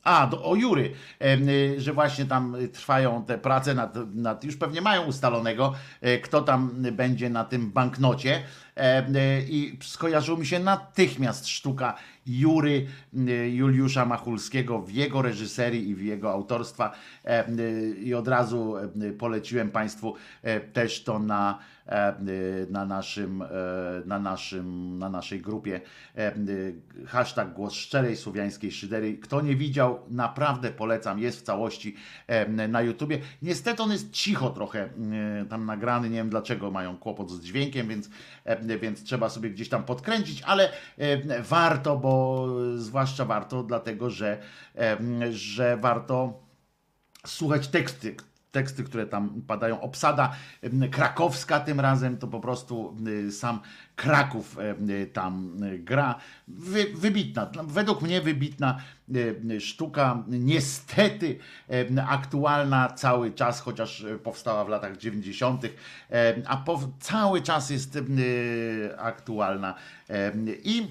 A, 0.08 0.26
do, 0.26 0.44
o 0.44 0.56
Jury, 0.56 0.92
y, 1.22 1.80
że 1.80 1.92
właśnie 1.92 2.24
tam 2.24 2.54
y, 2.54 2.68
trwają 2.68 3.24
te 3.24 3.38
prace 3.38 3.74
nad, 3.74 3.94
nad, 4.14 4.44
już 4.44 4.56
pewnie 4.56 4.80
mają 4.80 5.02
ustalonego, 5.02 5.74
e, 6.00 6.18
kto 6.18 6.42
tam 6.42 6.70
będzie 6.92 7.30
na 7.30 7.44
tym 7.44 7.70
banknocie. 7.70 8.42
Y, 8.78 9.46
i 9.48 9.78
skojarzyło 9.82 10.38
mi 10.38 10.46
się 10.46 10.58
natychmiast 10.58 11.48
sztuka 11.48 11.94
Jury 12.28 12.86
y, 13.14 13.50
Juliusza 13.50 14.04
Machulskiego 14.04 14.78
w 14.78 14.92
jego 14.92 15.22
reżyserii 15.22 15.88
i 15.88 15.94
w 15.94 16.02
jego 16.02 16.32
autorstwa. 16.32 16.92
Y, 17.58 17.94
i 17.94 18.14
od 18.14 18.28
razu 18.28 18.76
em, 18.76 18.92
poleciłem 19.18 19.70
Państwu 19.70 20.14
e, 20.42 20.60
też 20.60 21.04
to 21.04 21.18
na, 21.18 21.58
y, 21.58 21.77
na 22.70 22.84
naszym, 22.84 23.42
e, 23.42 23.46
na 24.06 24.18
naszym, 24.18 24.98
na 24.98 25.08
naszej 25.08 25.40
grupie 25.40 25.80
em, 26.14 26.48
y, 26.48 26.74
hashtag 27.06 27.52
głos 27.52 27.74
szczerej 27.74 28.16
słowiańskiej 28.16 28.72
szydery. 28.72 29.18
Kto 29.18 29.40
nie 29.40 29.56
widział, 29.56 30.00
naprawdę 30.08 30.70
polecam, 30.70 31.18
jest 31.18 31.40
w 31.40 31.42
całości 31.42 31.96
na 32.68 32.82
YouTubie. 32.82 33.18
Niestety 33.42 33.82
on 33.82 33.92
jest 33.92 34.10
cicho 34.10 34.50
trochę 34.50 34.84
e, 34.84 35.44
tam 35.50 35.66
nagrany, 35.66 36.10
nie 36.10 36.16
wiem 36.16 36.30
dlaczego 36.30 36.70
mają 36.70 36.96
kłopot 36.96 37.30
z 37.30 37.40
dźwiękiem, 37.40 37.88
więc, 37.88 38.10
więc 38.80 39.04
trzeba 39.04 39.28
sobie 39.28 39.50
gdzieś 39.50 39.68
tam 39.68 39.84
podkręcić, 39.84 40.42
ale 40.42 40.72
warto, 41.42 41.96
bo 41.96 42.46
zwłaszcza 42.76 43.24
warto, 43.24 43.62
dlatego 43.62 44.10
że, 44.10 44.38
że 45.30 45.76
warto 45.76 46.40
słuchać 47.26 47.68
teksty, 47.68 48.16
teksty, 48.58 48.84
które 48.84 49.06
tam 49.06 49.42
padają. 49.46 49.80
Obsada 49.80 50.32
krakowska 50.90 51.60
tym 51.60 51.80
razem, 51.80 52.16
to 52.18 52.26
po 52.26 52.40
prostu 52.40 52.96
y, 53.06 53.32
sam 53.32 53.60
Kraków 53.96 54.58
y, 54.88 55.06
tam 55.06 55.62
y, 55.62 55.78
gra. 55.78 56.18
Wy, 56.48 56.86
wybitna, 56.94 57.50
według 57.66 58.02
mnie 58.02 58.20
wybitna 58.20 58.78
sztuka, 59.58 60.24
niestety 60.28 61.38
aktualna 62.08 62.88
cały 62.88 63.32
czas, 63.32 63.60
chociaż 63.60 64.04
powstała 64.22 64.64
w 64.64 64.68
latach 64.68 64.96
90., 64.96 65.64
em, 65.64 66.42
a 66.46 66.56
po, 66.56 66.80
cały 67.00 67.42
czas 67.42 67.70
jest 67.70 67.98
aktualna. 68.98 69.74
I 70.64 70.86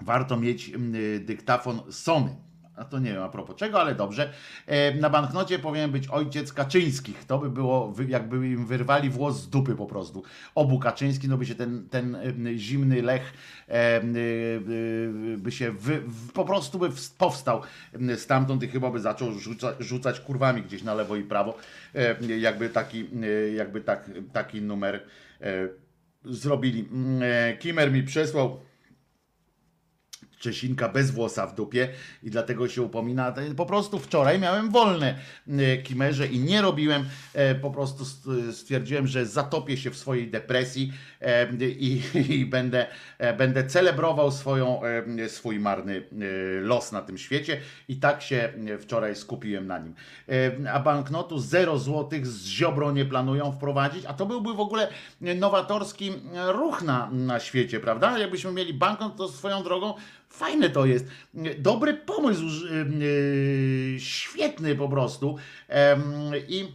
warto 0.00 0.36
mieć 0.36 0.72
dyktafon 1.20 1.80
Sony. 1.90 2.45
A 2.76 2.84
to 2.84 2.98
nie 2.98 3.12
wiem 3.12 3.22
a 3.22 3.28
propos 3.28 3.56
czego, 3.56 3.80
ale 3.80 3.94
dobrze. 3.94 4.32
E, 4.66 4.94
Na 4.94 5.10
banknocie 5.10 5.58
powinien 5.58 5.90
być 5.90 6.08
ojciec 6.08 6.52
Kaczyńskich. 6.52 7.24
To 7.24 7.38
by 7.38 7.50
było, 7.50 7.94
jakby 8.08 8.36
im 8.48 8.66
wyrwali 8.66 9.10
włos 9.10 9.40
z 9.42 9.48
dupy 9.48 9.74
po 9.74 9.86
prostu. 9.86 10.22
Obu 10.54 10.78
Kaczyński, 10.78 11.28
no 11.28 11.36
by 11.36 11.46
się 11.46 11.54
ten, 11.54 11.88
ten 11.90 12.14
em, 12.14 12.58
zimny 12.58 13.02
lech 13.02 13.32
em, 13.68 14.16
y, 14.16 14.18
y, 14.18 15.38
by 15.38 15.52
się 15.52 15.72
wy, 15.72 16.02
po 16.34 16.44
prostu 16.44 16.78
by 16.78 16.88
ws- 16.88 17.14
powstał 17.18 17.60
stamtąd 18.16 18.62
i 18.62 18.68
chyba 18.68 18.90
by 18.90 19.00
zaczął 19.00 19.32
rzuca, 19.32 19.72
rzucać 19.80 20.20
kurwami 20.20 20.62
gdzieś 20.62 20.82
na 20.82 20.94
lewo 20.94 21.16
i 21.16 21.22
prawo. 21.22 21.58
E, 21.94 22.16
Jakby 22.38 22.68
taki, 22.68 23.00
e, 23.22 23.52
jakby 23.52 23.80
tak, 23.80 24.10
taki 24.32 24.62
numer 24.62 24.94
e, 25.40 25.68
zrobili. 26.24 26.88
Mm, 26.92 27.20
e, 27.22 27.56
Kimer 27.56 27.92
mi 27.92 28.02
przesłał 28.02 28.60
Czesinka 30.38 30.88
bez 30.88 31.10
włosa 31.10 31.46
w 31.46 31.54
dupie 31.54 31.88
i 32.22 32.30
dlatego 32.30 32.68
się 32.68 32.82
upomina. 32.82 33.34
Po 33.56 33.66
prostu 33.66 33.98
wczoraj 33.98 34.38
miałem 34.38 34.70
wolne 34.70 35.18
e, 35.48 35.76
kimerze 35.76 36.26
i 36.26 36.38
nie 36.38 36.62
robiłem, 36.62 37.04
e, 37.34 37.54
po 37.54 37.70
prostu 37.70 38.04
st- 38.04 38.52
stwierdziłem, 38.52 39.06
że 39.06 39.26
zatopię 39.26 39.76
się 39.76 39.90
w 39.90 39.96
swojej 39.96 40.30
depresji 40.30 40.92
e, 41.20 41.48
i, 41.60 42.02
i 42.38 42.46
będę, 42.46 42.86
będę 43.38 43.66
celebrował 43.66 44.32
swoją, 44.32 44.80
swój 45.28 45.58
marny 45.60 46.02
los 46.60 46.92
na 46.92 47.02
tym 47.02 47.18
świecie 47.18 47.60
i 47.88 47.96
tak 47.96 48.22
się 48.22 48.52
wczoraj 48.80 49.16
skupiłem 49.16 49.66
na 49.66 49.78
nim. 49.78 49.94
A 50.72 50.80
banknotu 50.80 51.38
0 51.38 51.78
złotych 51.78 52.26
z 52.26 52.46
ziobro 52.46 52.92
nie 52.92 53.04
planują 53.04 53.52
wprowadzić, 53.52 54.04
a 54.06 54.14
to 54.14 54.26
byłby 54.26 54.54
w 54.54 54.60
ogóle 54.60 54.88
nowatorski 55.20 56.12
ruch 56.46 56.82
na, 56.82 57.10
na 57.10 57.40
świecie, 57.40 57.80
prawda? 57.80 58.18
Jakbyśmy 58.18 58.52
mieli 58.52 58.74
banknot, 58.74 59.16
to 59.16 59.28
swoją 59.28 59.62
drogą 59.62 59.94
Fajne 60.36 60.70
to 60.70 60.86
jest. 60.86 61.06
Dobry 61.58 61.94
pomysł, 61.94 62.48
ż- 62.48 62.70
yy, 63.00 64.00
świetny 64.00 64.74
po 64.74 64.88
prostu. 64.88 65.36
I 66.48 66.68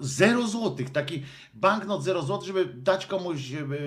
zero 0.00 0.46
złotych, 0.48 0.90
taki 0.90 1.22
banknot 1.54 2.04
zero 2.04 2.22
złotych, 2.22 2.46
żeby 2.46 2.64
dać 2.64 3.06
komuś 3.06 3.40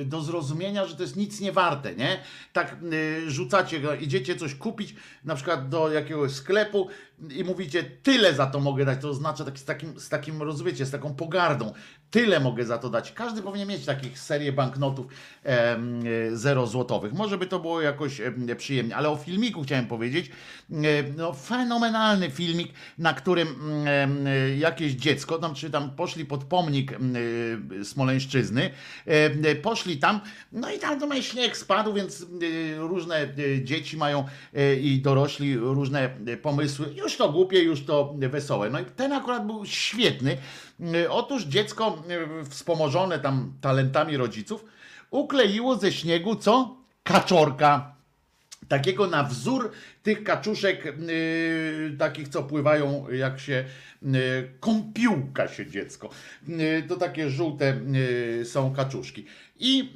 do 0.06 0.22
zrozumienia, 0.22 0.86
że 0.86 0.96
to 0.96 1.04
jest 1.04 1.16
nic 1.16 1.40
nie 1.40 1.52
warte, 1.52 1.96
nie? 1.96 2.24
Tak 2.54 2.78
y, 2.94 3.32
rzucacie 3.32 3.82
idziecie 4.02 4.36
coś 4.36 4.56
kupić, 4.56 4.96
na 5.24 5.36
przykład 5.36 5.70
do 5.70 5.92
jakiegoś 5.92 6.32
sklepu 6.32 6.88
i 7.30 7.44
mówicie, 7.44 7.84
tyle 7.84 8.34
za 8.34 8.46
to 8.46 8.60
mogę 8.60 8.86
dać, 8.86 9.02
to 9.02 9.10
oznacza 9.10 9.46
tak, 9.46 9.60
z, 9.60 9.66
takim, 9.66 10.00
z 10.00 10.10
takim, 10.10 10.42
rozumiecie, 10.42 10.86
z 10.86 10.92
taką 10.92 11.16
pogardą, 11.16 11.74
tyle 12.12 12.40
mogę 12.40 12.66
za 12.66 12.78
to 12.78 12.90
dać. 12.90 13.12
Każdy 13.12 13.42
powinien 13.42 13.68
mieć 13.68 13.86
takich 13.86 14.20
serię 14.20 14.52
banknotów 14.52 15.06
e, 15.46 15.78
zero 16.34 16.68
złotowych. 16.68 17.14
Może 17.14 17.38
by 17.38 17.48
to 17.48 17.60
było 17.60 17.82
jakoś 17.82 18.22
em, 18.22 18.48
przyjemnie, 18.58 18.96
ale 18.96 19.10
o 19.10 19.16
filmiku 19.16 19.64
chciałem 19.64 19.88
powiedzieć, 19.88 20.30
e, 20.72 20.74
no 21.18 21.34
fenomenalny 21.34 22.32
filmik, 22.32 22.74
na 22.98 23.14
którym 23.14 23.48
e, 23.86 24.56
jakieś 24.58 24.94
dziecko, 24.94 25.38
tam 25.38 25.56
czy 25.56 25.70
tam 25.70 25.96
poszli 25.96 26.26
pod 26.26 26.44
pomnik 26.44 26.92
e, 26.92 26.98
Smoleńszczyzny, 27.86 28.70
e, 29.06 29.56
poszli 29.56 29.98
tam, 29.98 30.22
no 30.52 30.72
i 30.72 30.80
tam 30.80 31.00
to 31.00 31.22
śnieg 31.22 31.58
spadł, 31.58 31.94
więc 31.94 32.22
e, 32.22 32.26
różne 32.78 33.16
e, 33.16 33.28
dzieci 33.64 33.98
mają 33.98 34.26
e, 34.54 34.76
i 34.76 35.02
dorośli 35.02 35.58
różne 35.58 36.10
e, 36.28 36.38
pomysły, 36.38 36.94
już 37.04 37.18
to 37.18 37.30
głupie, 37.30 37.60
już 37.60 37.86
to 37.86 38.14
wesołe. 38.18 38.70
No 38.70 38.80
i 38.80 38.86
ten 38.86 39.14
akurat 39.14 39.48
był 39.48 39.66
świetny. 39.66 40.38
Otóż 41.10 41.44
dziecko 41.44 42.04
e, 42.42 42.46
wspomożone 42.46 43.20
tam 43.20 43.54
talentami 43.62 44.18
rodziców 44.18 44.66
ukleiło 45.12 45.76
ze 45.76 45.92
śniegu 45.92 46.36
co? 46.36 46.78
Kaczorka 47.04 47.94
takiego 48.68 49.08
na 49.08 49.24
wzór 49.24 49.72
tych 50.04 50.24
kaczuszek 50.24 50.86
y, 50.86 51.96
takich, 52.00 52.28
co 52.28 52.44
pływają, 52.44 53.06
jak 53.12 53.40
się 53.40 53.66
y, 54.04 54.08
kąpiłka 54.60 55.48
się 55.48 55.66
dziecko. 55.68 56.10
Y, 56.50 56.84
to 56.88 56.96
takie 56.96 57.30
żółte 57.30 57.80
są 58.44 58.74
kaczuszki. 58.74 59.26
I, 59.64 59.94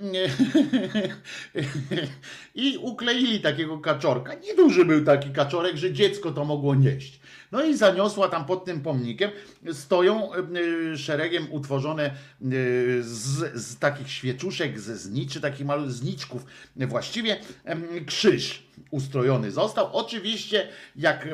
I 2.66 2.78
ukleili 2.78 3.40
takiego 3.40 3.80
kaczorka. 3.80 4.34
Nieduży 4.34 4.86
był 4.86 5.06
taki 5.06 5.30
kaczorek, 5.30 5.78
że 5.78 5.94
dziecko 5.94 6.32
to 6.32 6.46
mogło 6.46 6.76
nieść. 6.76 7.20
No 7.52 7.64
i 7.66 7.78
zaniosła 7.78 8.30
tam 8.30 8.46
pod 8.46 8.66
tym 8.66 8.82
pomnikiem, 8.82 9.32
stoją 9.74 10.30
y, 10.94 10.98
szeregiem 10.98 11.48
utworzone 11.52 12.06
y, 12.06 12.14
z, 13.04 13.54
z 13.56 13.80
takich 13.80 14.12
świeczuszek, 14.12 14.80
ze 14.80 14.98
zniczy, 14.98 15.42
takich 15.42 15.66
malu 15.66 15.90
zniczków. 15.90 16.46
Właściwie 16.76 17.40
krzyż 18.06 18.68
ustrojony 18.92 19.52
został. 19.52 19.90
Oczywiście, 19.94 20.68
jak 20.96 21.28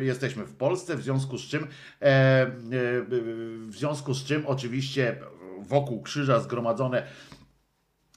jesteśmy 0.00 0.44
w 0.44 0.54
Polsce, 0.54 0.96
w 0.96 1.02
związku 1.02 1.38
z 1.38 1.42
czym, 1.42 1.62
e, 1.62 1.66
e, 2.02 2.48
w 3.68 3.74
związku 3.76 4.14
z 4.14 4.24
czym 4.24 4.46
oczywiście 4.46 5.16
wokół 5.60 6.02
krzyża 6.02 6.40
zgromadzone 6.40 7.06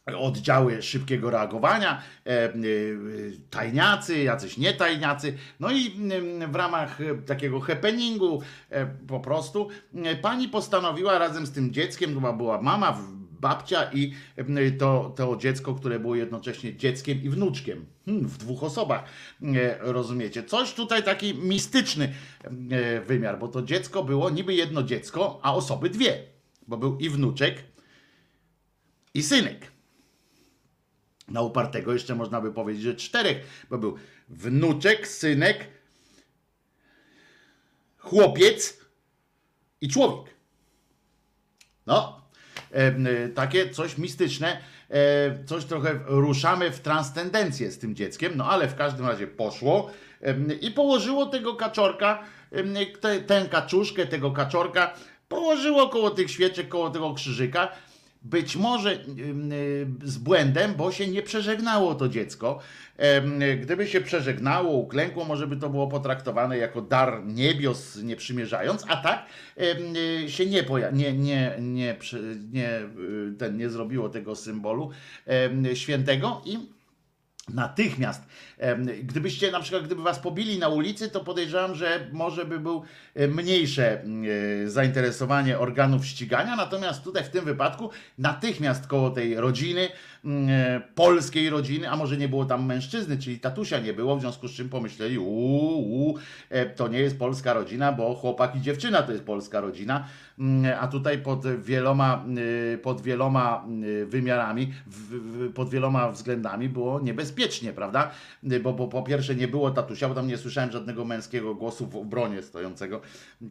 oddziały 0.06 0.82
szybkiego 0.82 1.30
reagowania, 1.30 2.02
e, 2.26 2.30
e, 2.30 2.54
tajniacy, 3.50 4.24
jacyś 4.24 4.58
nietajniacy. 4.58 5.38
No 5.60 5.72
i 5.72 5.92
mm, 5.98 6.52
w 6.52 6.56
ramach 6.56 7.02
e, 7.02 7.16
takiego 7.16 7.60
happeningu 7.60 8.42
po 9.08 9.20
prostu 9.20 9.70
pani 10.22 10.50
postanowiła 10.50 11.20
razem 11.20 11.46
z 11.46 11.52
tym 11.52 11.74
dzieckiem, 11.74 12.14
chyba 12.14 12.34
była 12.34 12.62
mama, 12.62 12.98
babcia 13.40 13.92
i 13.94 14.14
e, 14.38 14.72
to, 14.72 15.14
to 15.16 15.38
dziecko, 15.38 15.76
które 15.76 16.00
było 16.00 16.16
jednocześnie 16.16 16.76
dzieckiem 16.78 17.24
i 17.24 17.30
wnuczkiem. 17.30 17.86
Hmm, 18.06 18.28
w 18.28 18.38
dwóch 18.38 18.64
osobach, 18.64 19.04
rozumiecie? 19.80 20.44
Coś 20.44 20.74
tutaj 20.74 21.04
taki 21.04 21.36
mistyczny 21.36 22.14
wymiar, 23.08 23.40
bo 23.40 23.48
to 23.48 23.62
dziecko 23.62 24.04
było 24.04 24.30
niby 24.30 24.54
jedno 24.54 24.84
dziecko, 24.84 25.40
a 25.44 25.56
osoby 25.56 25.90
dwie, 25.90 26.24
bo 26.68 26.78
był 26.78 26.98
i 26.98 27.10
wnuczek, 27.10 27.64
i 29.14 29.24
synek. 29.24 29.71
Na 31.28 31.42
upartego 31.42 31.94
jeszcze 31.94 32.16
można 32.16 32.42
by 32.42 32.52
powiedzieć, 32.52 32.84
że 32.84 32.96
czterech, 32.96 33.66
bo 33.70 33.78
był 33.78 33.98
wnuczek, 34.30 35.08
synek, 35.08 35.68
chłopiec 37.98 38.78
i 39.82 39.90
człowiek. 39.90 40.34
No, 41.86 42.22
e, 42.72 43.30
takie 43.30 43.70
coś 43.70 43.98
mistyczne, 43.98 44.62
e, 44.90 45.46
coś 45.46 45.66
trochę 45.66 46.00
ruszamy 46.06 46.72
w 46.72 46.80
transcendencję 46.80 47.72
z 47.72 47.80
tym 47.80 47.96
dzieckiem, 47.96 48.34
no 48.36 48.46
ale 48.46 48.68
w 48.68 48.76
każdym 48.76 49.08
razie 49.08 49.28
poszło 49.28 49.92
e, 50.22 50.36
i 50.54 50.72
położyło 50.72 51.26
tego 51.26 51.56
kaczorka, 51.56 52.24
tę 53.28 53.48
kaczuszkę, 53.52 54.06
tego 54.06 54.32
kaczorka, 54.32 54.94
położyło 55.28 55.90
koło 55.90 56.10
tych 56.10 56.32
świeczek, 56.32 56.68
koło 56.68 56.90
tego 56.90 57.14
krzyżyka, 57.14 57.72
być 58.22 58.56
może 58.56 59.00
z 60.04 60.18
błędem, 60.18 60.74
bo 60.74 60.92
się 60.92 61.08
nie 61.08 61.22
przeżegnało 61.22 61.96
to 61.96 62.10
dziecko. 62.10 62.60
Gdyby 63.62 63.88
się 63.88 64.02
przeżegnało, 64.02 64.72
uklękło, 64.74 65.26
może 65.26 65.48
by 65.48 65.58
to 65.58 65.70
było 65.70 65.88
potraktowane 65.88 66.58
jako 66.58 66.82
dar 66.82 67.26
niebios, 67.26 67.96
nie 68.04 68.16
przymierzając, 68.16 68.86
a 68.88 68.98
tak 68.98 69.26
się 70.28 70.46
nie, 70.46 70.64
poja- 70.64 70.94
nie, 70.94 71.14
nie, 71.14 71.56
nie, 71.60 71.98
nie, 72.52 72.80
y, 72.80 73.36
ten, 73.38 73.58
nie 73.58 73.70
zrobiło 73.70 74.10
tego 74.10 74.36
symbolu 74.36 74.92
świętego 75.74 76.42
i 76.46 76.58
natychmiast. 77.54 78.24
Gdybyście 79.04 79.52
na 79.52 79.60
przykład, 79.60 79.84
gdyby 79.84 80.02
was 80.02 80.20
pobili 80.20 80.60
na 80.60 80.68
ulicy, 80.68 81.10
to 81.10 81.20
podejrzewam, 81.20 81.76
że 81.76 82.08
może 82.12 82.46
by 82.46 82.60
był 82.60 82.84
e, 83.16 83.28
mniejsze 83.28 84.04
e, 84.04 84.70
zainteresowanie 84.70 85.60
organów 85.60 86.06
ścigania, 86.06 86.56
natomiast 86.56 87.04
tutaj 87.04 87.24
w 87.24 87.30
tym 87.30 87.46
wypadku 87.46 87.90
natychmiast 88.18 88.88
koło 88.88 89.10
tej 89.10 89.36
rodziny, 89.36 89.90
e, 90.26 90.82
polskiej 90.96 91.50
rodziny, 91.50 91.90
a 91.90 91.96
może 91.96 92.18
nie 92.18 92.28
było 92.28 92.46
tam 92.46 92.66
mężczyzny, 92.66 93.18
czyli 93.18 93.40
tatusia 93.40 93.80
nie 93.80 93.94
było, 93.94 94.18
w 94.18 94.22
związku 94.22 94.48
z 94.48 94.52
czym 94.52 94.70
pomyśleli, 94.70 95.18
uuu, 95.18 96.18
to 96.76 96.88
nie 96.88 97.00
jest 97.00 97.20
polska 97.20 97.54
rodzina, 97.54 97.92
bo 97.92 98.16
chłopak 98.16 98.56
i 98.56 98.62
dziewczyna 98.62 99.02
to 99.04 99.12
jest 99.12 99.24
polska 99.24 99.62
rodzina, 99.62 100.08
a 100.80 100.88
tutaj 100.88 101.18
pod 101.18 101.62
wieloma, 101.62 102.26
pod 102.82 103.02
wieloma 103.02 103.66
wymiarami, 104.06 104.74
pod 105.56 105.70
wieloma 105.70 106.12
względami 106.12 106.70
było 106.70 107.00
niebezpiecznie, 107.00 107.74
prawda? 107.74 108.12
Y, 108.52 108.60
Bo, 108.60 108.74
bo 108.74 108.88
po 108.88 109.04
pierwsze 109.04 109.36
nie 109.36 109.48
było 109.48 109.72
tatusia, 109.72 110.10
bo 110.10 110.16
tam 110.16 110.28
nie 110.28 110.38
słyszałem 110.38 110.72
żadnego 110.72 111.06
męskiego 111.06 111.56
głosu 111.56 111.88
w 111.88 111.96
obronie 111.96 112.42
stojącego. 112.42 113.02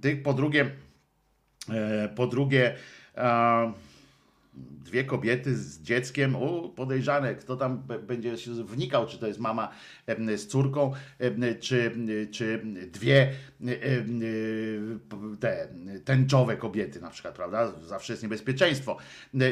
Tych, 0.01 0.22
po 0.22 0.35
drugie, 0.35 0.70
e, 1.68 2.09
po 2.09 2.27
drugie, 2.27 2.74
dwie 4.55 5.05
kobiety 5.05 5.56
z 5.56 5.82
dzieckiem, 5.82 6.36
o, 6.36 6.68
podejrzane, 6.68 7.35
kto 7.35 7.56
tam 7.56 7.82
będzie 8.06 8.39
się 8.39 8.64
wnikał, 8.64 9.06
czy 9.06 9.18
to 9.18 9.27
jest 9.27 9.39
mama 9.39 9.68
z 10.36 10.47
córką, 10.47 10.93
czy, 11.60 11.93
czy 12.31 12.62
dwie 12.93 13.32
te 15.40 15.68
tęczowe 16.05 16.56
kobiety 16.56 17.01
na 17.01 17.10
przykład, 17.10 17.35
prawda? 17.35 17.72
Zawsze 17.86 18.12
jest 18.12 18.22
niebezpieczeństwo. 18.22 18.97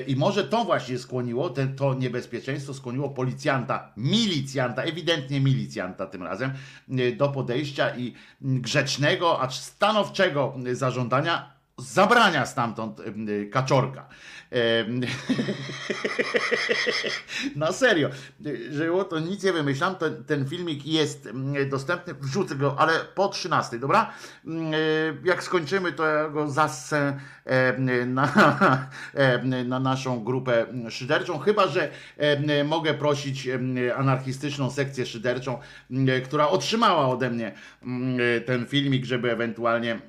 I 0.07 0.17
może 0.17 0.45
to 0.45 0.65
właśnie 0.65 0.99
skłoniło, 0.99 1.51
te, 1.51 1.67
to 1.67 1.95
niebezpieczeństwo 1.95 2.75
skłoniło 2.75 3.11
policjanta, 3.11 3.93
milicjanta, 3.97 4.83
ewidentnie 4.83 5.41
milicjanta 5.41 6.07
tym 6.07 6.23
razem, 6.23 6.51
do 7.17 7.29
podejścia 7.29 7.97
i 7.97 8.13
grzecznego, 8.41 9.41
acz 9.41 9.55
stanowczego 9.55 10.55
zażądania 10.73 11.58
zabrania 11.79 12.47
stamtąd 12.47 13.01
y, 13.01 13.51
kaczorka. 13.53 14.09
Na 17.57 17.73
serio, 17.73 18.11
Y, 18.47 18.73
że 18.73 18.85
było 18.85 19.05
to 19.05 19.19
nic 19.19 19.45
nie 19.45 19.53
wymyślam, 19.53 19.97
ten, 19.97 20.25
ten 20.25 20.49
filmik 20.49 20.87
jest 20.87 21.27
mm, 21.27 21.69
dostępny, 21.69 22.15
wrzucę 22.15 22.57
go, 22.57 22.77
ale 22.79 22.93
po 23.15 23.29
13, 23.29 23.79
dobra? 23.79 24.13
Mm, 24.47 24.75
y, 24.75 25.17
Jak 25.25 25.43
skończymy, 25.43 25.93
to 25.93 26.07
ja 26.07 26.29
go 26.29 26.51
zassę 26.51 27.21
na, 28.07 28.89
na 29.65 29.81
naszą 29.81 30.25
grupę 30.25 30.67
szyderczą, 30.91 31.39
chyba, 31.39 31.69
że 31.69 31.91
mogę 32.65 32.95
prosić 32.95 33.49
anarchistyczną 33.97 34.71
sekcję 34.71 35.07
szyderczą, 35.07 35.59
m, 35.91 36.07
która 36.25 36.49
otrzymała 36.49 37.09
ode 37.09 37.31
mnie 37.31 37.53
mm, 37.83 38.19
ten 38.47 38.67
filmik, 38.67 39.05
żeby 39.05 39.33
ewentualnie 39.33 40.01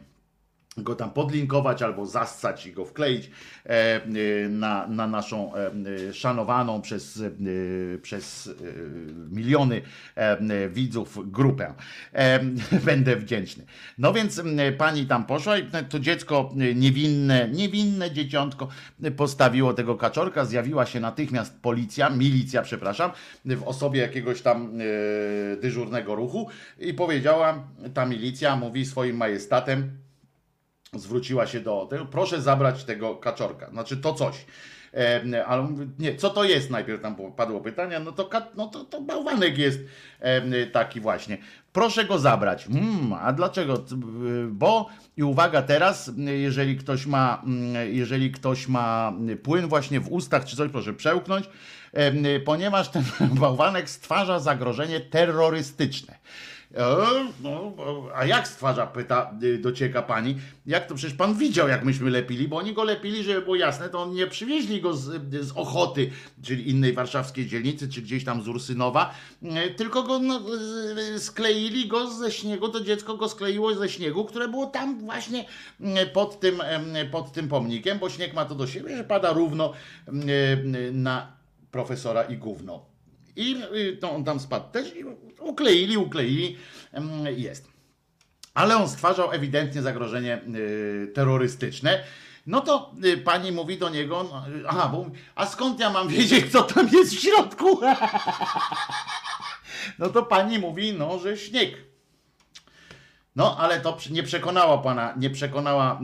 go 0.78 0.96
tam 0.96 1.12
podlinkować 1.12 1.82
albo 1.82 2.06
zassać 2.06 2.66
i 2.66 2.74
go 2.74 2.86
wkleić 2.86 3.32
e, 3.66 3.70
e, 3.70 4.50
na, 4.50 4.88
na 4.88 5.08
naszą 5.08 5.52
e, 5.56 6.14
szanowaną 6.14 6.82
przez, 6.82 7.24
przez 8.02 8.50
miliony 9.32 9.82
widzów 10.70 11.32
grupę. 11.32 11.74
Będę 12.86 13.16
wdzięczny. 13.16 13.66
No 13.98 14.14
więc 14.14 14.42
pani 14.78 15.06
tam 15.06 15.26
poszła 15.26 15.58
i 15.58 15.64
to 15.90 16.00
dziecko 16.00 16.54
niewinne, 16.76 17.50
niewinne 17.50 18.12
dzieciątko 18.12 18.68
postawiło 19.18 19.74
tego 19.74 19.96
kaczorka, 19.96 20.46
zjawiła 20.46 20.86
się 20.86 21.00
natychmiast 21.00 21.60
policja, 21.62 22.10
milicja, 22.10 22.62
przepraszam, 22.62 23.12
w 23.46 23.64
osobie 23.64 24.02
jakiegoś 24.02 24.42
tam 24.42 24.78
dyżurnego 25.62 26.16
ruchu 26.16 26.50
i 26.80 26.94
powiedziała, 26.94 27.64
ta 27.94 28.06
milicja 28.06 28.56
mówi 28.56 28.86
swoim 28.86 29.18
majestatem, 29.18 29.92
zwróciła 30.94 31.48
się 31.48 31.60
do 31.60 31.88
tego, 31.90 32.06
proszę 32.06 32.42
zabrać 32.42 32.84
tego 32.84 33.16
kaczorka, 33.16 33.70
znaczy 33.70 33.98
to 33.98 34.14
coś. 34.14 34.46
E, 34.94 35.46
ale 35.46 35.76
nie, 36.00 36.16
co 36.16 36.30
to 36.30 36.44
jest? 36.44 36.70
Najpierw 36.70 37.02
tam 37.02 37.16
padło 37.36 37.62
pytanie, 37.62 38.00
no 38.00 38.12
to, 38.12 38.30
no 38.56 38.68
to, 38.68 38.84
to 38.86 39.02
bałwanek 39.02 39.58
jest 39.58 39.80
e, 40.20 40.66
taki 40.68 41.00
właśnie. 41.00 41.38
Proszę 41.74 42.06
go 42.06 42.20
zabrać. 42.20 42.68
Mm, 42.68 43.14
a 43.14 43.34
dlaczego? 43.34 43.78
C- 43.78 43.96
Bo 44.50 44.90
i 45.18 45.24
uwaga 45.24 45.62
teraz, 45.62 46.12
jeżeli 46.18 46.78
ktoś 46.78 47.06
ma, 47.06 47.42
mm, 47.46 47.94
jeżeli 47.94 48.32
ktoś 48.32 48.68
ma 48.68 49.14
płyn 49.44 49.68
właśnie 49.68 50.00
w 50.00 50.12
ustach 50.12 50.46
czy 50.46 50.56
coś, 50.56 50.72
proszę 50.72 50.94
przełknąć, 50.94 51.50
e, 51.94 52.40
ponieważ 52.40 52.90
ten 52.90 53.04
bałwanek 53.42 53.90
stwarza 53.90 54.40
zagrożenie 54.40 55.00
terrorystyczne. 55.00 56.16
E, 56.76 56.96
no, 57.44 57.74
a 58.16 58.26
jak 58.26 58.48
stwarza, 58.48 58.88
pyta, 58.88 59.34
y, 59.44 59.58
docieka 59.58 60.02
pani. 60.02 60.36
Jak 60.66 60.88
to 60.88 60.96
przecież 60.96 61.18
pan 61.18 61.38
widział, 61.38 61.68
jak 61.68 61.86
myśmy 61.86 62.10
lepili, 62.10 62.48
bo 62.48 62.58
oni 62.58 62.74
go 62.74 62.84
lepili, 62.84 63.24
żeby 63.24 63.42
było 63.42 63.56
jasne, 63.56 63.90
to 63.90 64.06
nie 64.06 64.28
przywieźli 64.28 64.82
go 64.82 64.94
z, 64.94 65.34
z 65.46 65.52
Ochoty, 65.56 66.12
czyli 66.44 66.70
innej 66.70 66.94
warszawskiej 66.94 67.48
dzielnicy, 67.48 67.90
czy 67.90 68.02
gdzieś 68.02 68.24
tam 68.24 68.42
z 68.42 68.48
Ursynowa, 68.48 69.14
y, 69.44 69.74
tylko 69.74 70.04
go 70.04 70.20
no, 70.20 70.42
y, 71.16 71.20
skleili 71.20 71.88
go 71.88 72.12
ze 72.12 72.32
śniegu, 72.32 72.70
to 72.70 72.82
dziecko 72.82 73.18
go 73.18 73.30
skleiło 73.30 73.76
ze 73.76 73.90
śniegu, 73.90 74.26
które 74.26 74.48
było 74.48 74.66
tam 74.66 75.00
właśnie 75.00 75.46
y, 75.82 76.06
pod 76.14 76.40
tym, 76.40 76.62
y, 76.62 77.06
pod 77.12 77.32
tym 77.32 77.48
pomnikiem, 77.48 78.00
bo 78.00 78.10
śnieg 78.10 78.34
ma 78.34 78.46
to 78.46 78.56
do 78.56 78.68
siebie, 78.68 78.98
że 78.98 79.04
pada 79.04 79.34
równo 79.34 79.74
y, 80.08 80.12
y, 80.78 80.92
na 80.94 81.32
profesora 81.72 82.24
i 82.24 82.38
gówno. 82.38 82.89
I 83.40 83.64
y, 83.76 83.98
to 83.98 84.12
on 84.12 84.24
tam 84.24 84.40
spadł 84.40 84.72
też 84.72 84.96
i 84.96 85.04
ukleili, 85.40 85.98
ukleili, 85.98 86.58
jest. 87.38 87.68
Ale 88.54 88.78
on 88.78 88.90
stwarzał 88.90 89.32
ewidentnie 89.32 89.82
zagrożenie 89.82 90.42
y, 90.56 91.12
terrorystyczne. 91.14 92.04
No 92.48 92.62
to 92.62 92.94
y, 93.06 93.18
pani 93.18 93.52
mówi 93.52 93.78
do 93.78 93.90
niego, 93.90 94.24
no, 94.32 94.46
aha, 94.68 94.90
bo, 94.94 95.10
a 95.36 95.46
skąd 95.46 95.80
ja 95.80 95.90
mam 95.90 96.08
wiedzieć, 96.08 96.52
co 96.52 96.64
tam 96.64 96.90
jest 96.94 97.14
w 97.16 97.20
środku? 97.20 97.80
No 100.00 100.10
to 100.10 100.24
pani 100.24 100.60
mówi, 100.60 100.94
no, 100.94 101.20
że 101.20 101.38
śnieg. 101.38 101.78
No, 103.36 103.58
ale 103.58 103.82
to 103.82 103.98
nie 104.12 104.24
przekonało 104.24 104.78
pana, 104.78 105.14
nie 105.18 105.30
przekonała 105.30 106.00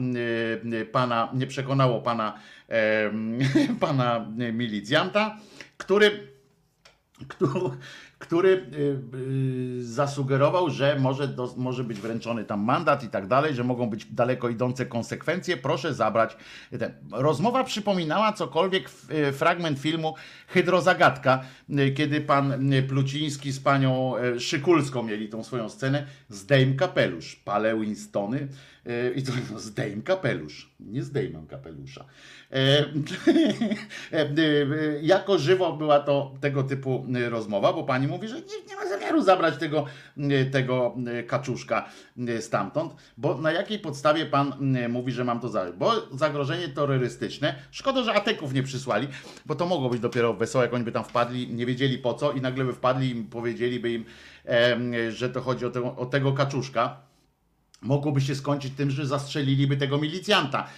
pana, 0.92 1.28
nie 1.34 1.46
przekonało 1.46 2.00
pana, 2.00 2.38
pana 3.80 4.26
milicjanta, 4.52 5.36
który, 5.76 6.35
który, 8.18 8.48
y, 8.48 9.16
y, 9.78 9.84
zasugerował, 9.84 10.70
że 10.70 10.98
może, 11.00 11.28
do, 11.28 11.54
może 11.56 11.84
być 11.84 12.00
wręczony 12.00 12.44
tam 12.44 12.60
mandat 12.60 13.04
i 13.04 13.08
tak 13.08 13.26
dalej, 13.26 13.54
że 13.54 13.64
mogą 13.64 13.90
być 13.90 14.04
daleko 14.04 14.48
idące 14.48 14.86
konsekwencje. 14.86 15.56
Proszę 15.56 15.94
zabrać 15.94 16.36
ten. 16.78 16.92
Rozmowa 17.12 17.64
przypominała 17.64 18.32
cokolwiek 18.32 18.90
y, 19.10 19.32
fragment 19.32 19.78
filmu 19.78 20.14
Hydrozagadka, 20.48 21.42
y, 21.70 21.92
kiedy 21.92 22.20
pan 22.20 22.72
y, 22.72 22.82
Pluciński 22.82 23.52
z 23.52 23.60
panią 23.60 24.14
y, 24.16 24.40
Szykulską 24.40 25.02
mieli 25.02 25.28
tą 25.28 25.44
swoją 25.44 25.68
scenę. 25.68 26.06
Zdejm 26.28 26.76
kapelusz, 26.76 27.36
palę 27.36 27.80
Winstony 27.80 28.38
y, 28.38 28.48
i 29.14 29.22
to 29.22 29.32
no, 29.52 29.58
zdejm 29.60 30.02
kapelusz, 30.02 30.70
nie 30.80 31.02
zdejmę 31.02 31.42
kapelusza. 31.48 32.04
E, 32.52 32.56
e, 34.12 34.38
y, 34.38 35.00
jako 35.02 35.38
żywo 35.38 35.72
była 35.72 36.00
to 36.00 36.34
tego 36.40 36.62
typu 36.62 37.06
rozmowa, 37.28 37.72
bo 37.72 37.84
pani 37.84 38.08
mówi, 38.08 38.28
że 38.28 38.34
nie, 38.68 38.76
ma 38.76 38.88
zamiaru 38.88 39.22
zabrać 39.22 39.56
tego, 39.56 39.84
tego 40.52 40.96
kaczuszka 41.26 41.88
stamtąd, 42.40 42.94
bo 43.16 43.38
na 43.38 43.52
jakiej 43.52 43.78
podstawie 43.78 44.26
pan 44.26 44.52
mówi, 44.88 45.12
że 45.12 45.24
mam 45.24 45.40
to 45.40 45.48
zabrać? 45.48 45.76
Bo 45.76 45.92
zagrożenie 46.16 46.68
terrorystyczne, 46.68 47.54
szkoda, 47.70 48.02
że 48.02 48.14
ateków 48.14 48.52
nie 48.52 48.62
przysłali, 48.62 49.08
bo 49.46 49.54
to 49.54 49.66
mogło 49.66 49.90
być 49.90 50.00
dopiero 50.00 50.34
wesoło, 50.34 50.62
jak 50.62 50.74
oni 50.74 50.84
by 50.84 50.92
tam 50.92 51.04
wpadli, 51.04 51.54
nie 51.54 51.66
wiedzieli 51.66 51.98
po 51.98 52.14
co 52.14 52.32
i 52.32 52.40
nagle 52.40 52.64
by 52.64 52.72
wpadli 52.72 53.10
i 53.10 53.24
powiedzieliby 53.24 53.92
im, 53.92 54.04
że 55.08 55.30
to 55.30 55.40
chodzi 55.40 55.66
o 55.66 55.70
tego, 55.70 55.96
o 55.96 56.06
tego 56.06 56.32
kaczuszka 56.32 57.05
mogłoby 57.82 58.20
się 58.20 58.34
skończyć 58.34 58.72
tym, 58.76 58.90
że 58.90 59.06
zastrzeliliby 59.06 59.76
tego 59.76 59.98
milicjanta 59.98 60.68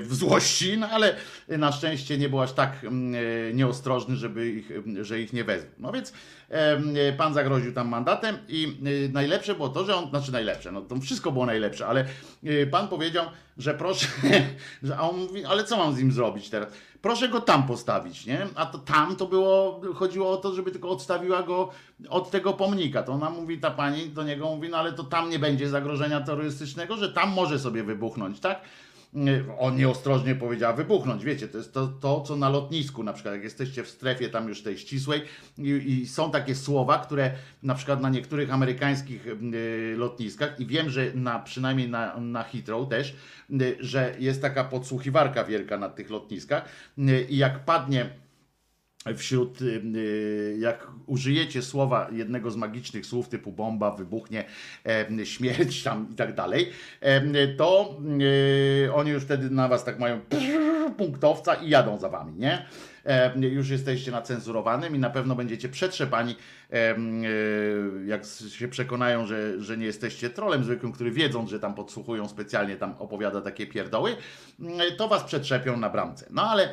w 0.00 0.14
złości, 0.14 0.78
no 0.78 0.88
ale 0.88 1.16
na 1.48 1.72
szczęście 1.72 2.18
nie 2.18 2.28
był 2.28 2.40
aż 2.40 2.52
tak 2.52 2.86
nieostrożny, 3.54 4.16
żeby 4.16 4.50
ich, 4.50 4.70
że 5.02 5.20
ich 5.20 5.32
nie 5.32 5.44
wezwał. 5.44 5.72
No 5.78 5.92
więc 5.92 6.12
pan 7.16 7.34
zagroził 7.34 7.72
tam 7.72 7.88
mandatem 7.88 8.38
i 8.48 8.76
y, 8.86 9.10
najlepsze 9.12 9.54
było 9.54 9.68
to, 9.68 9.84
że 9.84 9.96
on, 9.96 10.10
znaczy 10.10 10.32
najlepsze, 10.32 10.72
no 10.72 10.80
to 10.80 10.96
wszystko 11.00 11.32
było 11.32 11.46
najlepsze, 11.46 11.86
ale 11.86 12.04
y, 12.44 12.68
pan 12.70 12.88
powiedział, 12.88 13.26
że 13.58 13.74
proszę, 13.74 14.06
że, 14.82 15.00
on 15.00 15.16
mówi, 15.16 15.44
ale 15.44 15.64
co 15.64 15.76
mam 15.76 15.94
z 15.94 15.98
nim 15.98 16.12
zrobić 16.12 16.50
teraz? 16.50 16.68
Proszę 17.02 17.28
go 17.28 17.40
tam 17.40 17.66
postawić, 17.66 18.26
nie? 18.26 18.46
A 18.54 18.66
to 18.66 18.78
tam 18.78 19.16
to 19.16 19.26
było, 19.26 19.80
chodziło 19.94 20.30
o 20.30 20.36
to, 20.36 20.54
żeby 20.54 20.70
tylko 20.70 20.88
odstawiła 20.88 21.42
go 21.42 21.70
od 22.08 22.30
tego 22.30 22.52
pomnika. 22.52 23.02
To 23.02 23.12
ona 23.12 23.30
mówi, 23.30 23.58
ta 23.58 23.70
pani 23.70 24.08
do 24.08 24.22
niego 24.22 24.54
mówi, 24.54 24.68
no 24.68 24.76
ale 24.76 24.92
to 24.92 25.04
tam 25.04 25.30
nie 25.30 25.38
będzie 25.38 25.68
zagrożenia 25.68 26.20
terrorystycznego, 26.20 26.96
że 26.96 27.12
tam 27.12 27.30
może 27.30 27.58
sobie 27.58 27.82
wybuchnąć, 27.82 28.40
tak? 28.40 28.60
On 29.58 29.76
nieostrożnie 29.76 30.34
powiedziała 30.34 30.72
wybuchnąć. 30.72 31.24
Wiecie, 31.24 31.48
to 31.48 31.58
jest 31.58 31.74
to, 31.74 31.86
to, 31.86 32.20
co 32.20 32.36
na 32.36 32.48
lotnisku, 32.48 33.02
na 33.02 33.12
przykład 33.12 33.34
jak 33.34 33.44
jesteście 33.44 33.84
w 33.84 33.88
strefie 33.88 34.28
tam 34.28 34.48
już 34.48 34.62
tej 34.62 34.78
ścisłej 34.78 35.22
i, 35.58 35.68
i 35.68 36.06
są 36.08 36.30
takie 36.30 36.54
słowa, 36.54 36.98
które 36.98 37.32
na 37.62 37.74
przykład 37.74 38.00
na 38.00 38.10
niektórych 38.10 38.52
amerykańskich 38.52 39.26
y, 39.26 39.94
lotniskach 39.96 40.60
i 40.60 40.66
wiem, 40.66 40.90
że 40.90 41.12
na, 41.14 41.38
przynajmniej 41.38 41.88
na, 41.88 42.20
na 42.20 42.42
Heathrow 42.42 42.88
też, 42.88 43.16
y, 43.50 43.76
że 43.80 44.14
jest 44.18 44.42
taka 44.42 44.64
podsłuchiwarka 44.64 45.44
wielka 45.44 45.78
na 45.78 45.88
tych 45.88 46.10
lotniskach 46.10 46.64
y, 46.98 47.26
i 47.28 47.36
jak 47.36 47.64
padnie 47.64 48.10
wśród, 49.14 49.62
y, 49.62 49.82
y, 49.96 50.56
jak 50.60 50.86
użyjecie 51.06 51.62
słowa, 51.62 52.08
jednego 52.12 52.50
z 52.50 52.56
magicznych 52.56 53.06
słów 53.06 53.28
typu 53.28 53.52
bomba, 53.52 53.90
wybuchnie, 53.90 54.44
e, 54.86 55.26
śmierć 55.26 55.82
tam 55.82 56.08
i 56.12 56.14
tak 56.14 56.34
dalej, 56.34 56.70
e, 57.00 57.48
to 57.48 57.98
y, 58.86 58.92
oni 58.94 59.10
już 59.10 59.22
wtedy 59.24 59.50
na 59.50 59.68
was 59.68 59.84
tak 59.84 59.98
mają 59.98 60.20
punktowca 60.98 61.54
i 61.54 61.68
jadą 61.68 61.98
za 61.98 62.08
wami, 62.08 62.32
nie? 62.38 62.66
E, 63.08 63.38
już 63.38 63.68
jesteście 63.68 64.10
na 64.10 64.22
cenzurowanym 64.22 64.96
i 64.96 64.98
na 64.98 65.10
pewno 65.10 65.34
będziecie 65.34 65.68
przetrzepani, 65.68 66.36
e, 66.72 66.96
jak 68.06 68.22
się 68.48 68.68
przekonają, 68.68 69.26
że, 69.26 69.62
że 69.62 69.76
nie 69.76 69.86
jesteście 69.86 70.30
trolem 70.30 70.64
zwykłym, 70.64 70.92
który 70.92 71.10
wiedząc, 71.10 71.50
że 71.50 71.60
tam 71.60 71.74
podsłuchują 71.74 72.28
specjalnie, 72.28 72.76
tam 72.76 72.94
opowiada 72.98 73.40
takie 73.40 73.66
pierdoły, 73.66 74.16
e, 74.78 74.92
to 74.92 75.08
was 75.08 75.24
przetrzepią 75.24 75.76
na 75.76 75.90
bramce. 75.90 76.26
No 76.30 76.42
ale 76.42 76.68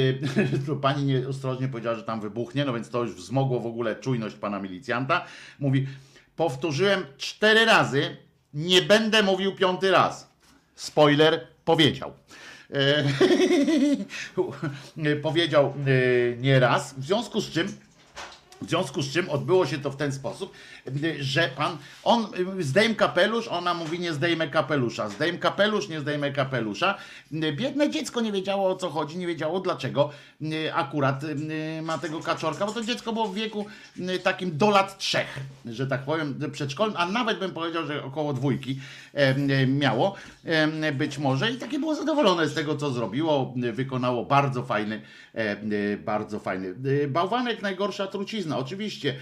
to 0.66 0.76
pani 0.76 1.04
nieostrożnie 1.04 1.68
powiedziała, 1.68 1.96
że 1.96 2.02
tam 2.02 2.20
wybuchnie, 2.20 2.64
no 2.64 2.72
więc 2.72 2.90
to 2.90 3.02
już 3.02 3.14
wzmogło 3.14 3.60
w 3.60 3.66
ogóle 3.66 3.96
czujność 3.96 4.36
pana 4.36 4.60
milicjanta. 4.60 5.24
Mówi, 5.58 5.86
powtórzyłem 6.36 7.04
cztery 7.16 7.64
razy, 7.64 8.16
nie 8.54 8.82
będę 8.82 9.22
mówił 9.22 9.54
piąty 9.54 9.90
raz. 9.90 10.30
Spoiler, 10.74 11.46
powiedział. 11.64 12.19
E, 12.72 13.04
powiedział 15.22 15.66
e, 15.66 16.36
nieraz, 16.36 16.94
w 16.98 17.04
związku 17.04 17.40
z 17.40 17.50
czym 17.50 17.68
w 18.62 18.68
związku 18.68 19.02
z 19.02 19.12
czym 19.12 19.30
odbyło 19.30 19.66
się 19.66 19.78
to 19.78 19.90
w 19.90 19.96
ten 19.96 20.12
sposób, 20.12 20.52
że 21.20 21.50
pan, 21.56 21.76
on 22.02 22.26
y, 22.58 22.62
zdejm 22.62 22.94
kapelusz, 22.94 23.48
ona 23.48 23.74
mówi 23.74 24.00
nie 24.00 24.12
zdejmę 24.12 24.48
kapelusza, 24.48 25.08
zdejm 25.08 25.38
kapelusz, 25.38 25.88
nie 25.88 26.00
zdejmę 26.00 26.32
kapelusza. 26.32 26.94
Y, 27.32 27.52
Biedne 27.52 27.90
dziecko 27.90 28.20
nie 28.20 28.32
wiedziało 28.32 28.70
o 28.70 28.76
co 28.76 28.90
chodzi, 28.90 29.18
nie 29.18 29.26
wiedziało 29.26 29.60
dlaczego 29.60 30.10
y, 30.42 30.74
akurat 30.74 31.22
ma 31.82 31.98
tego 31.98 32.20
kaczorka, 32.20 32.66
bo 32.66 32.72
to 32.72 32.84
dziecko 32.84 33.12
było 33.12 33.28
w 33.28 33.34
wieku 33.34 33.66
takim 34.22 34.58
do 34.58 34.70
lat 34.70 34.98
trzech, 34.98 35.40
że 35.66 35.86
tak 35.86 36.02
powiem, 36.02 36.40
przedszkolnym, 36.52 36.96
a 36.96 37.06
nawet 37.06 37.38
bym 37.38 37.50
powiedział, 37.50 37.86
że 37.86 38.04
około 38.04 38.32
dwójki 38.32 38.80
e, 39.14 39.18
e, 39.18 39.66
miało 39.66 40.14
e, 40.44 40.92
być 40.92 41.18
może 41.18 41.52
i 41.52 41.56
takie 41.56 41.78
było 41.78 41.94
zadowolone 41.94 42.48
z 42.48 42.54
tego, 42.54 42.76
co 42.76 42.90
zrobiło, 42.90 43.54
wykonało 43.72 44.24
bardzo 44.24 44.62
fajny, 44.62 45.00
bardzo 46.04 46.38
fajny. 46.38 46.74
Bałwanek 47.08 47.62
najgorsza 47.62 48.06
trucizna, 48.06 48.58
oczywiście, 48.58 49.14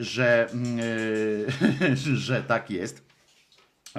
że, 0.00 0.48
że 2.14 2.42
tak 2.42 2.70
jest. 2.70 3.10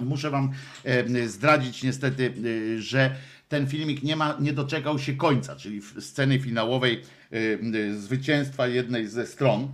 Muszę 0.01 0.29
wam 0.29 0.51
e, 0.83 1.27
zdradzić 1.27 1.83
niestety, 1.83 2.33
e, 2.77 2.81
że 2.81 3.15
ten 3.49 3.67
filmik 3.67 4.03
nie, 4.03 4.15
ma, 4.15 4.37
nie 4.39 4.53
doczekał 4.53 4.99
się 4.99 5.13
końca, 5.13 5.55
czyli 5.55 5.81
sceny 5.99 6.39
finałowej 6.39 7.01
e, 7.31 7.35
e, 7.35 7.93
zwycięstwa 7.93 8.67
jednej 8.67 9.07
ze 9.07 9.27
stron. 9.27 9.71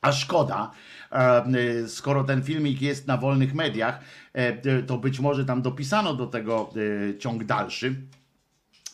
A 0.00 0.12
szkoda, 0.12 0.70
e, 1.12 1.88
skoro 1.88 2.24
ten 2.24 2.42
filmik 2.42 2.82
jest 2.82 3.06
na 3.06 3.16
wolnych 3.16 3.54
mediach, 3.54 4.00
e, 4.32 4.82
to 4.82 4.98
być 4.98 5.20
może 5.20 5.44
tam 5.44 5.62
dopisano 5.62 6.14
do 6.14 6.26
tego 6.26 6.72
e, 7.10 7.18
ciąg 7.18 7.44
dalszy. 7.44 7.94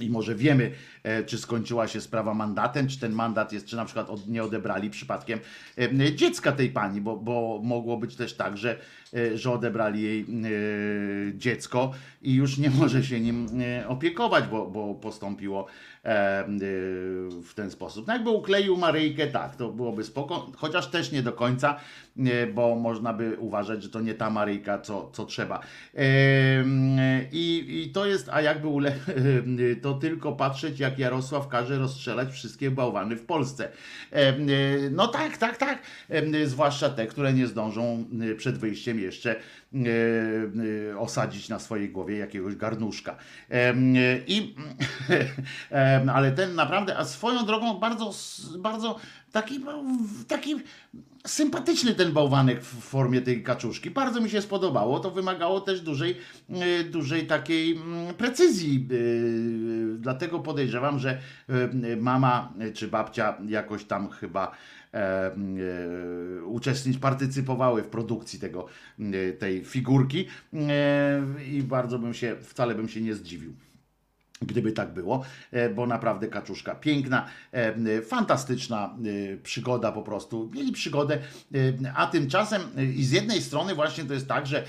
I 0.00 0.10
może 0.10 0.34
wiemy, 0.34 0.70
e, 1.02 1.24
czy 1.24 1.38
skończyła 1.38 1.88
się 1.88 2.00
sprawa 2.00 2.34
mandatem, 2.34 2.88
czy 2.88 3.00
ten 3.00 3.12
mandat 3.12 3.52
jest, 3.52 3.66
czy 3.66 3.76
na 3.76 3.84
przykład 3.84 4.10
od, 4.10 4.28
nie 4.28 4.44
odebrali 4.44 4.90
przypadkiem 4.90 5.40
e, 5.78 6.14
dziecka 6.14 6.52
tej 6.52 6.70
pani, 6.70 7.00
bo, 7.00 7.16
bo 7.16 7.60
mogło 7.64 7.96
być 7.96 8.16
też 8.16 8.36
tak, 8.36 8.56
że, 8.56 8.78
e, 9.14 9.38
że 9.38 9.52
odebrali 9.52 10.02
jej 10.02 10.26
dziecko 11.34 11.92
i 12.22 12.34
już 12.34 12.58
nie 12.58 12.70
może 12.80 13.04
się 13.04 13.20
nim 13.20 13.46
opiekować, 13.88 14.44
bo, 14.46 14.66
bo 14.66 14.94
postąpiło 14.94 15.66
w 17.42 17.52
ten 17.54 17.70
sposób. 17.70 18.06
No 18.06 18.12
jakby 18.12 18.30
ukleił 18.30 18.76
Maryjkę, 18.76 19.26
tak, 19.26 19.56
to 19.56 19.68
byłoby 19.68 20.04
spoko, 20.04 20.50
chociaż 20.56 20.86
też 20.86 21.12
nie 21.12 21.22
do 21.22 21.32
końca, 21.32 21.76
e, 22.18 22.46
bo 22.46 22.76
można 22.76 23.12
by 23.12 23.36
uważać, 23.38 23.82
że 23.82 23.88
to 23.88 24.00
nie 24.00 24.14
ta 24.14 24.30
Maryjka, 24.30 24.78
co, 24.78 25.10
co 25.12 25.26
trzeba. 25.26 25.60
E, 25.94 26.04
I, 27.32 27.82
I 27.84 27.92
to 27.92 28.06
jest, 28.06 28.28
a 28.32 28.40
jakby 28.40 28.68
ule, 28.68 28.94
to 29.82 29.94
tylko 29.94 30.32
patrzeć, 30.32 30.80
jak 30.80 30.98
Jarosław 30.98 31.48
każe 31.48 31.78
rozstrzelać 31.78 32.28
wszystkie 32.32 32.70
bałwany 32.70 33.16
w 33.16 33.24
Polsce. 33.26 33.68
E, 34.12 34.16
e, 34.16 34.34
No 34.90 35.06
tak, 35.08 35.36
tak, 35.38 35.56
tak. 35.56 35.82
E, 36.08 36.46
Zwłaszcza 36.46 36.90
te, 36.90 37.06
które 37.06 37.32
nie 37.32 37.46
zdążą 37.46 38.04
e, 38.32 38.34
przed 38.34 38.58
wyjściem 38.58 38.98
jeszcze 39.00 39.30
e, 39.30 39.36
e, 39.36 39.40
osadzić 40.98 41.48
na 41.48 41.58
swojej 41.58 41.90
głowie 41.90 42.16
jakiegoś 42.18 42.56
garnuszka. 42.56 43.16
E, 43.50 43.54
e, 43.54 43.74
I, 44.26 44.54
e, 45.70 46.06
ale 46.12 46.32
ten 46.32 46.54
naprawdę, 46.54 46.96
a 46.96 47.04
swoją 47.04 47.46
drogą 47.46 47.74
bardzo, 47.74 48.12
bardzo 48.58 48.98
taki, 49.32 49.60
taki 50.28 50.56
sympatyczny 51.26 51.94
ten 51.94 52.12
bałwanek 52.12 52.62
w 52.62 52.80
formie 52.80 53.20
tej 53.20 53.42
kaczuszki. 53.42 53.90
Bardzo 53.90 54.20
mi 54.20 54.30
się 54.30 54.42
spodobało. 54.42 55.00
To 55.00 55.10
wymagało 55.10 55.60
też 55.60 55.80
dużej, 55.80 56.16
e, 56.50 56.84
dużej 56.84 57.26
takiej 57.26 57.72
mm, 57.76 58.14
precyzji 58.14 58.88
e, 58.90 58.94
dlatego 59.98 60.40
podejrzewam, 60.40 60.98
że 60.98 61.18
e, 61.48 61.96
mama 61.96 62.52
e, 62.60 62.72
czy 62.72 62.88
babcia 62.88 63.38
jakoś 63.48 63.84
tam 63.84 64.10
chyba 64.10 64.46
e, 64.46 64.50
e, 64.50 64.77
uczestnicz, 66.44 66.98
partycypowały 66.98 67.82
w 67.82 67.88
produkcji 67.88 68.38
tego, 68.38 68.66
e, 68.98 69.32
tej 69.32 69.64
figurki 69.64 70.26
e, 70.54 71.22
i 71.48 71.62
bardzo 71.62 71.98
bym 71.98 72.14
się, 72.14 72.36
wcale 72.40 72.74
bym 72.74 72.88
się 72.88 73.00
nie 73.00 73.14
zdziwił. 73.14 73.52
Gdyby 74.42 74.72
tak 74.72 74.94
było, 74.94 75.24
e, 75.50 75.70
bo 75.70 75.86
naprawdę 75.86 76.28
kaczuszka 76.28 76.74
piękna, 76.74 77.26
e, 77.52 78.02
fantastyczna 78.02 78.96
e, 79.34 79.36
przygoda 79.36 79.92
po 79.92 80.02
prostu. 80.02 80.50
Mieli 80.54 80.72
przygodę, 80.72 81.18
a 81.94 82.06
tymczasem 82.06 82.62
i 82.96 83.04
z 83.04 83.10
jednej 83.12 83.42
strony 83.42 83.74
właśnie 83.74 84.04
to 84.04 84.14
jest 84.14 84.28
tak, 84.28 84.46
że 84.46 84.64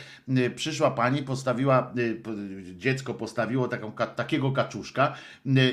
przyszła 0.56 0.92
pani, 0.92 1.24
postawiła, 1.24 1.94
po- 2.24 2.32
dziecko 2.78 3.14
postawiło 3.14 3.68
taką, 3.68 3.92
takiego 3.92 4.52
kaczuszka 4.52 5.14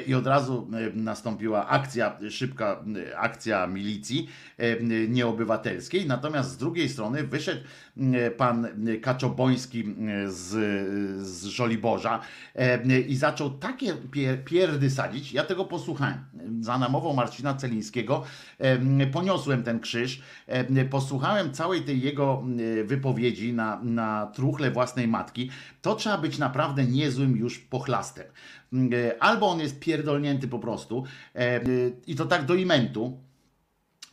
i 0.07 0.15
od 0.15 0.27
razu 0.27 0.71
nastąpiła 0.95 1.69
akcja, 1.69 2.19
szybka 2.31 2.85
akcja 3.17 3.67
milicji 3.67 4.29
nieobywatelskiej. 5.09 6.07
Natomiast 6.07 6.51
z 6.51 6.57
drugiej 6.57 6.89
strony 6.89 7.25
wyszedł 7.25 7.61
pan 8.37 8.69
Kaczoboński 9.03 9.81
e, 9.81 10.31
z, 10.31 10.49
z 11.27 11.45
Żoliborza 11.45 12.21
e, 12.55 13.01
i 13.01 13.17
zaczął 13.17 13.51
takie 13.51 13.95
pie- 13.95 14.45
pierdy 14.45 14.91
sadzić. 14.91 15.33
Ja 15.33 15.45
tego 15.45 15.65
posłuchałem. 15.65 16.25
Za 16.61 16.79
namową 16.79 17.13
Marcina 17.15 17.55
Celińskiego 17.55 18.25
e, 18.59 19.07
poniosłem 19.07 19.63
ten 19.63 19.81
krzyż, 19.81 20.23
e, 20.47 20.85
posłuchałem 20.85 21.53
całej 21.53 21.83
tej 21.83 22.01
jego 22.03 22.45
e, 22.81 22.85
wypowiedzi 22.85 23.53
na, 23.53 23.81
na 23.83 24.27
truchle 24.27 24.71
własnej 24.71 25.09
matki. 25.09 25.51
To 25.83 25.95
trzeba 25.95 26.19
być 26.19 26.39
naprawdę 26.39 26.85
niezłym 26.85 27.37
już 27.37 27.59
pochlastem. 27.59 28.25
E, 28.73 29.23
Albo 29.23 29.49
on 29.49 29.61
jest 29.61 29.81
pierdolnięty 29.81 30.49
po 30.49 30.59
prostu 30.59 31.05
e, 31.35 31.61
i 32.07 32.15
to 32.15 32.25
tak 32.27 32.45
do 32.45 32.55
imentu, 32.55 33.21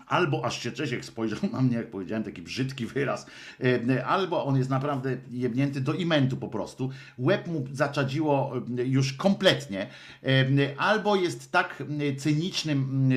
Albo 0.08 0.46
aż 0.46 0.64
się 0.64 0.72
Czesiek 0.72 1.06
spojrzał 1.06 1.40
na 1.52 1.62
mnie, 1.62 1.78
jak 1.78 1.88
powiedziałem, 1.92 2.24
taki 2.24 2.42
brzydki 2.42 2.86
wyraz. 2.86 3.26
E, 3.64 4.06
Albo 4.06 4.46
on 4.46 4.58
jest 4.58 4.70
naprawdę 4.70 5.18
jebnięty 5.32 5.82
do 5.82 5.94
imentu 5.94 6.38
po 6.38 6.48
prostu. 6.48 6.90
Łeb 7.18 7.48
mu 7.48 7.66
zaczadziło 7.72 8.54
e, 8.78 8.84
już 8.84 9.14
kompletnie. 9.14 9.88
E, 10.24 10.46
Albo 10.78 11.16
jest 11.16 11.52
tak 11.52 11.84
e, 12.12 12.16
cynicznym 12.16 13.10
e, 13.12 13.16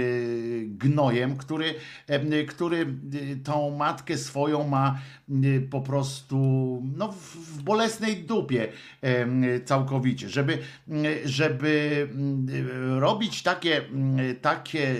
gnojem, 0.67 1.37
który, 1.37 1.75
e, 2.07 2.45
który 2.45 2.81
e, 2.81 3.37
tą 3.37 3.77
matkę 3.77 4.19
swoją 4.19 4.69
ma 4.69 4.99
e, 5.29 5.61
po 5.61 5.81
prostu 5.81 6.37
no, 6.97 7.13
w 7.13 7.63
bolesnej 7.63 8.17
dupie 8.17 8.69
e, 9.03 9.61
całkowicie. 9.61 10.29
Żeby, 10.29 10.59
żeby 11.25 12.09
e, 12.97 13.01
robić 13.01 13.43
takie, 13.43 13.83
takie 14.43 14.95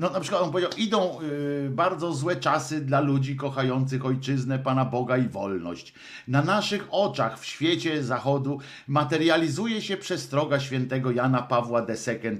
no 0.00 0.10
na 0.10 0.20
przykład 0.20 0.42
on 0.42 0.50
powiedział, 0.50 0.72
idą 0.78 1.20
y, 1.20 1.70
bardzo 1.70 2.12
złe 2.12 2.36
czasy 2.36 2.80
dla 2.80 3.00
ludzi 3.00 3.36
kochających 3.36 4.06
ojczyznę, 4.06 4.58
Pana 4.58 4.84
Boga 4.84 5.16
i 5.16 5.28
wolność. 5.28 5.94
Na 6.28 6.42
naszych 6.42 6.88
oczach 6.90 7.40
w 7.40 7.44
świecie 7.44 8.02
zachodu 8.04 8.58
materializuje 8.88 9.82
się 9.82 9.96
przestroga 9.96 10.60
świętego 10.60 11.10
Jana 11.10 11.42
Pawła 11.42 11.86
II. 11.88 12.38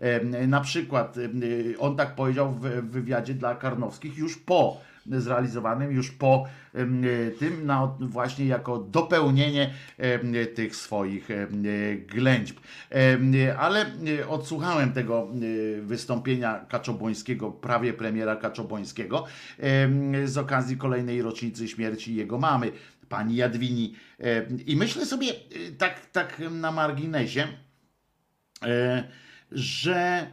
Em, 0.00 0.50
na 0.50 0.60
przykład 0.60 1.16
y, 1.16 1.74
on 1.78 1.96
tak 1.96 2.14
powiedział 2.14 2.52
w, 2.52 2.60
w 2.60 2.90
wywiadzie 2.90 3.34
dla 3.34 3.54
Karnowskich 3.54 4.18
już 4.18 4.36
po 4.38 4.80
zrealizowanym 5.06 5.92
już 5.92 6.10
po 6.10 6.44
em, 6.74 7.04
tym, 7.38 7.66
na, 7.66 7.96
właśnie 8.00 8.46
jako 8.46 8.78
dopełnienie 8.78 9.74
em, 9.98 10.32
tych 10.54 10.76
swoich 10.76 11.30
em, 11.30 11.62
ględźb. 12.06 12.56
Ale 13.58 13.86
e, 14.20 14.28
odsłuchałem 14.28 14.92
tego 14.92 15.28
e, 15.78 15.82
wystąpienia 15.82 16.66
Kaczobońskiego, 16.68 17.50
prawie 17.50 17.92
premiera 17.92 18.36
Kaczobońskiego, 18.36 19.24
z 20.24 20.38
okazji 20.38 20.76
kolejnej 20.76 21.22
rocznicy 21.22 21.68
śmierci 21.68 22.14
jego 22.14 22.38
mamy, 22.38 22.72
pani 23.08 23.36
Jadwini. 23.36 23.94
I 24.66 24.76
myślę 24.76 25.06
sobie 25.06 25.28
e, 25.28 25.72
tak, 25.78 26.06
tak 26.06 26.42
na 26.50 26.72
marginesie, 26.72 27.48
e, 28.62 29.04
że 29.52 30.26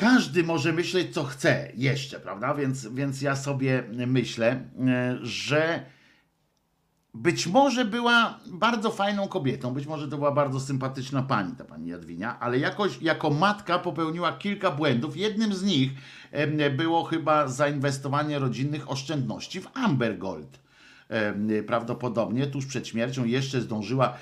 każdy 0.00 0.42
może 0.42 0.72
myśleć, 0.72 1.14
co 1.14 1.24
chce 1.24 1.72
jeszcze, 1.76 2.20
prawda? 2.20 2.54
Więc, 2.54 2.86
więc 2.86 3.22
ja 3.22 3.36
sobie 3.36 3.84
myślę, 4.06 4.50
e, 4.88 5.18
że 5.22 5.84
być 7.14 7.46
może 7.46 7.84
była 7.84 8.40
bardzo 8.46 8.90
fajną 8.90 9.28
kobietą, 9.28 9.74
być 9.74 9.86
może 9.86 10.08
to 10.08 10.16
była 10.16 10.32
bardzo 10.32 10.60
sympatyczna 10.60 11.22
pani, 11.22 11.56
ta 11.56 11.64
pani 11.64 11.88
Jadwinia, 11.88 12.40
ale 12.40 12.58
jakoś 12.58 13.02
jako 13.02 13.30
matka 13.30 13.78
popełniła 13.78 14.32
kilka 14.32 14.70
błędów. 14.70 15.16
Jednym 15.16 15.54
z 15.54 15.62
nich 15.62 15.90
em, 16.32 16.76
było 16.76 17.04
chyba 17.04 17.48
zainwestowanie 17.48 18.38
rodzinnych 18.38 18.90
oszczędności 18.90 19.60
w 19.60 19.68
Amber 19.74 20.18
Gold. 20.18 20.60
Em, 21.08 21.48
Prawdopodobnie 21.66 22.46
tuż 22.46 22.66
przed 22.66 22.88
śmiercią 22.88 23.24
jeszcze 23.24 23.60
zdążyła 23.60 24.16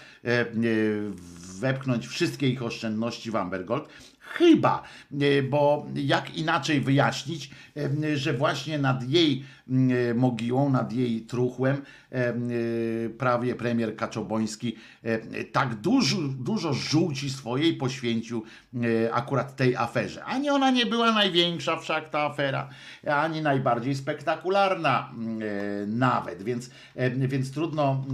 wepchnąć 1.60 2.06
wszystkie 2.06 2.48
ich 2.48 2.62
oszczędności 2.62 3.30
w 3.30 3.36
Amber 3.36 3.64
Gold. 3.64 3.88
Chyba, 4.32 4.82
e, 5.20 5.42
bo 5.42 5.86
jak 5.94 6.36
inaczej 6.36 6.80
wyjaśnić, 6.80 7.50
e, 7.76 8.16
że 8.16 8.32
właśnie 8.32 8.78
nad 8.78 9.09
jej 9.09 9.44
e, 9.70 10.14
mogiłą, 10.14 10.70
nad 10.70 10.92
jej 10.92 11.20
truchłem 11.20 11.82
prawie 13.18 13.55
premier 13.55 13.97
Kaczoboński 13.97 14.76
e, 15.02 15.44
tak 15.44 15.74
dużo, 15.74 16.16
dużo 16.39 16.72
żółci 16.74 17.30
swojej 17.30 17.74
poświęcił 17.74 18.44
e, 18.74 19.12
akurat 19.14 19.56
tej 19.56 19.76
aferze. 19.76 20.24
Ani 20.24 20.51
ona 20.51 20.70
nie 20.70 20.86
była 20.86 21.12
największa 21.12 21.76
wszak 21.76 22.09
ta 22.09 22.20
afera, 22.20 22.68
ani 23.06 23.43
najbardziej 23.43 23.94
spektakularna 23.94 25.12
e, 25.12 25.86
nawet, 25.86 26.43
więc, 26.43 26.70
e, 26.94 27.10
więc 27.10 27.52
trudno 27.52 28.05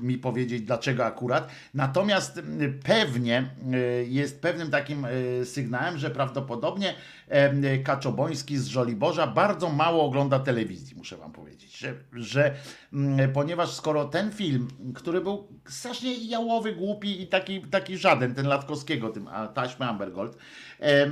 e, 0.00 0.02
mi 0.02 0.18
powiedzieć 0.18 0.62
dlaczego 0.62 1.04
akurat. 1.04 1.48
Natomiast 1.74 2.42
pewnie 2.84 3.50
e, 3.72 3.76
jest 4.04 4.40
pewnym 4.42 4.70
takim 4.70 5.04
e, 5.04 5.44
sygnałem, 5.44 5.98
że 5.98 6.10
prawdopodobnie 6.10 6.94
e, 7.28 7.78
Kaczoboński 7.78 8.58
z 8.58 8.66
Żoliborza 8.66 9.26
bardzo 9.26 9.70
mało 9.70 10.04
ogląda 10.04 10.38
telewizji, 10.38 10.96
muszę 10.96 11.16
wam 11.16 11.32
powiedzieć, 11.32 11.63
że, 11.78 11.94
że 12.12 12.54
mm, 12.92 13.32
ponieważ 13.32 13.70
skoro 13.70 14.04
ten 14.04 14.32
film, 14.32 14.68
który 14.94 15.20
był 15.20 15.48
strasznie 15.68 16.14
jałowy, 16.14 16.72
głupi 16.72 17.22
i 17.22 17.26
taki, 17.26 17.60
taki 17.60 17.98
żaden, 17.98 18.34
ten 18.34 18.46
Latkowskiego, 18.46 19.08
tym 19.10 19.28
a, 19.28 19.48
Ambergold, 19.78 20.36
e, 20.80 21.10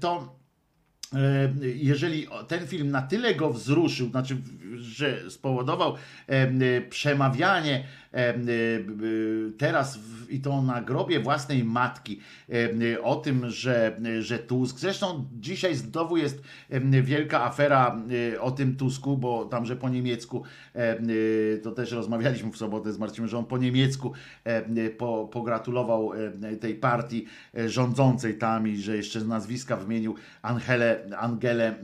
to 0.00 0.36
e, 1.14 1.18
jeżeli 1.62 2.26
ten 2.48 2.66
film 2.66 2.90
na 2.90 3.02
tyle 3.02 3.34
go 3.34 3.50
wzruszył, 3.50 4.10
znaczy, 4.10 4.36
że 4.76 5.30
spowodował 5.30 5.96
e, 6.26 6.80
przemawianie 6.80 7.84
teraz 9.58 9.96
w, 9.96 10.21
i 10.32 10.40
to 10.40 10.62
na 10.62 10.82
grobie 10.82 11.20
własnej 11.20 11.64
matki 11.64 12.20
em, 12.48 12.80
e, 12.94 13.02
o 13.02 13.16
tym, 13.16 13.50
że, 13.50 14.00
że 14.20 14.38
Tusk, 14.38 14.78
zresztą 14.78 15.28
dzisiaj 15.40 15.74
znowu 15.74 16.16
jest 16.16 16.42
wielka 17.02 17.44
afera 17.44 18.02
e, 18.34 18.40
o 18.40 18.50
tym 18.50 18.76
Tusku, 18.76 19.16
bo 19.16 19.44
tam, 19.44 19.66
że 19.66 19.76
po 19.76 19.88
niemiecku, 19.88 20.42
em, 20.74 21.06
e, 21.54 21.58
to 21.58 21.70
też 21.70 21.92
rozmawialiśmy 21.92 22.52
w 22.52 22.56
sobotę 22.56 22.92
z 22.92 22.98
Marcinem, 22.98 23.28
że 23.28 23.38
on 23.38 23.44
po 23.44 23.58
niemiecku 23.58 24.12
em, 24.44 24.78
e, 24.78 24.90
po, 24.90 25.28
pogratulował 25.32 26.12
tej 26.60 26.74
partii 26.74 27.26
e, 27.54 27.68
rządzącej 27.68 28.38
tam 28.38 28.68
i 28.68 28.76
że 28.76 28.96
jeszcze 28.96 29.20
z 29.20 29.26
nazwiska 29.26 29.76
wymienił 29.76 30.14
Angelę, 30.42 31.08
Angelę 31.18 31.74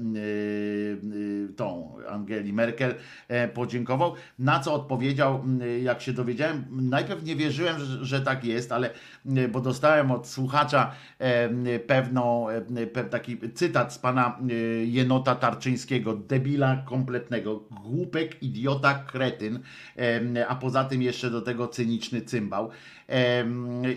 tą 1.56 1.96
Angeli 2.08 2.52
Merkel 2.52 2.94
e, 3.28 3.48
podziękował, 3.48 4.14
na 4.38 4.60
co 4.60 4.74
odpowiedział, 4.74 5.44
jak 5.82 6.02
się 6.02 6.12
dowiedziałem, 6.12 6.64
najpierw 6.70 7.24
nie 7.24 7.36
wierzyłem, 7.36 7.76
że 8.02 8.20
tak 8.20 8.37
jest, 8.44 8.72
ale 8.72 8.90
yy, 9.24 9.48
bo 9.48 9.60
dostałem 9.60 10.10
od 10.10 10.28
słuchacza 10.28 10.92
e, 11.18 11.78
pewną, 11.78 12.48
e, 12.48 13.04
taki 13.10 13.38
cytat 13.54 13.92
z 13.92 13.98
pana 13.98 14.38
Jenota 14.84 15.34
Tarczyńskiego, 15.34 16.14
debila 16.14 16.76
kompletnego, 16.76 17.56
głupek, 17.70 18.42
idiota, 18.42 18.94
kretyn, 18.94 19.60
e, 19.98 20.46
a 20.48 20.56
poza 20.56 20.84
tym 20.84 21.02
jeszcze 21.02 21.30
do 21.30 21.42
tego 21.42 21.68
cyniczny 21.68 22.22
cymbał. 22.22 22.70
E, 23.08 23.44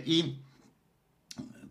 I 0.06 0.36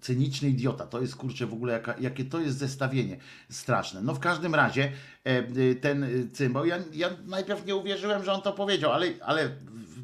cyniczny 0.01 0.49
idiota. 0.49 0.87
To 0.87 1.01
jest 1.01 1.17
kurczę 1.17 1.47
w 1.47 1.53
ogóle 1.53 1.73
jaka, 1.73 1.95
jakie 2.01 2.25
to 2.25 2.41
jest 2.41 2.59
zestawienie 2.59 3.17
straszne. 3.51 4.03
No 4.03 4.15
w 4.15 4.21
każdym 4.21 4.55
razie 4.55 4.93
e, 5.25 5.75
ten 5.75 6.29
cymbał, 6.33 6.67
ja, 6.67 6.79
ja 6.93 7.11
najpierw 7.27 7.67
nie 7.67 7.77
uwierzyłem, 7.77 8.25
że 8.25 8.33
on 8.33 8.43
to 8.43 8.53
powiedział, 8.53 8.93
ale, 8.93 9.07
ale 9.21 9.51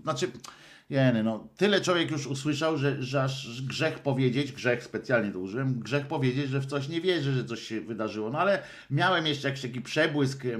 znaczy 0.02 0.30
Jeny, 0.90 1.22
no, 1.22 1.48
tyle 1.56 1.80
człowiek 1.80 2.10
już 2.10 2.26
usłyszał, 2.26 2.78
że, 2.78 3.02
że 3.02 3.22
aż 3.22 3.62
grzech 3.62 3.98
powiedzieć, 3.98 4.52
grzech 4.52 4.84
specjalnie 4.84 5.32
to 5.32 5.38
użyłem, 5.38 5.80
grzech 5.80 6.06
powiedzieć, 6.06 6.48
że 6.50 6.60
w 6.60 6.66
coś 6.66 6.88
nie 6.88 7.00
wierzy, 7.00 7.32
że 7.32 7.44
coś 7.44 7.60
się 7.60 7.80
wydarzyło. 7.80 8.30
No 8.30 8.38
ale 8.38 8.62
miałem 8.90 9.26
jeszcze 9.26 9.48
jakiś 9.48 9.62
taki 9.62 9.80
przebłysk, 9.80 10.44
e, 10.44 10.58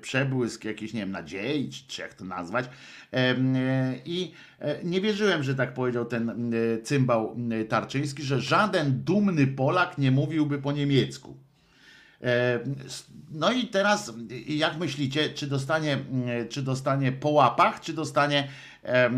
przebłysk 0.00 0.64
jakiś, 0.64 0.92
nie 0.92 1.00
wiem, 1.00 1.10
nadziei, 1.10 1.70
czy, 1.88 2.02
jak 2.02 2.14
to 2.14 2.24
nazwać. 2.24 2.64
E, 3.12 3.34
I 4.04 4.32
e, 4.60 4.84
nie 4.84 5.00
wierzyłem, 5.00 5.42
że 5.42 5.54
tak 5.54 5.74
powiedział 5.74 6.04
ten 6.04 6.52
cymbał 6.84 7.36
Tarczyński, 7.68 8.22
że 8.22 8.40
żaden 8.40 9.02
dumny 9.04 9.46
Polak 9.46 9.98
nie 9.98 10.10
mówiłby 10.10 10.58
po 10.58 10.72
niemiecku. 10.72 11.36
No 13.30 13.52
i 13.52 13.66
teraz, 13.66 14.12
jak 14.46 14.78
myślicie, 14.78 15.28
czy 15.28 15.46
dostanie, 15.46 15.98
czy 16.48 16.62
dostanie 16.62 17.12
po 17.12 17.28
łapach, 17.28 17.80
czy 17.80 17.92
dostanie 17.92 18.48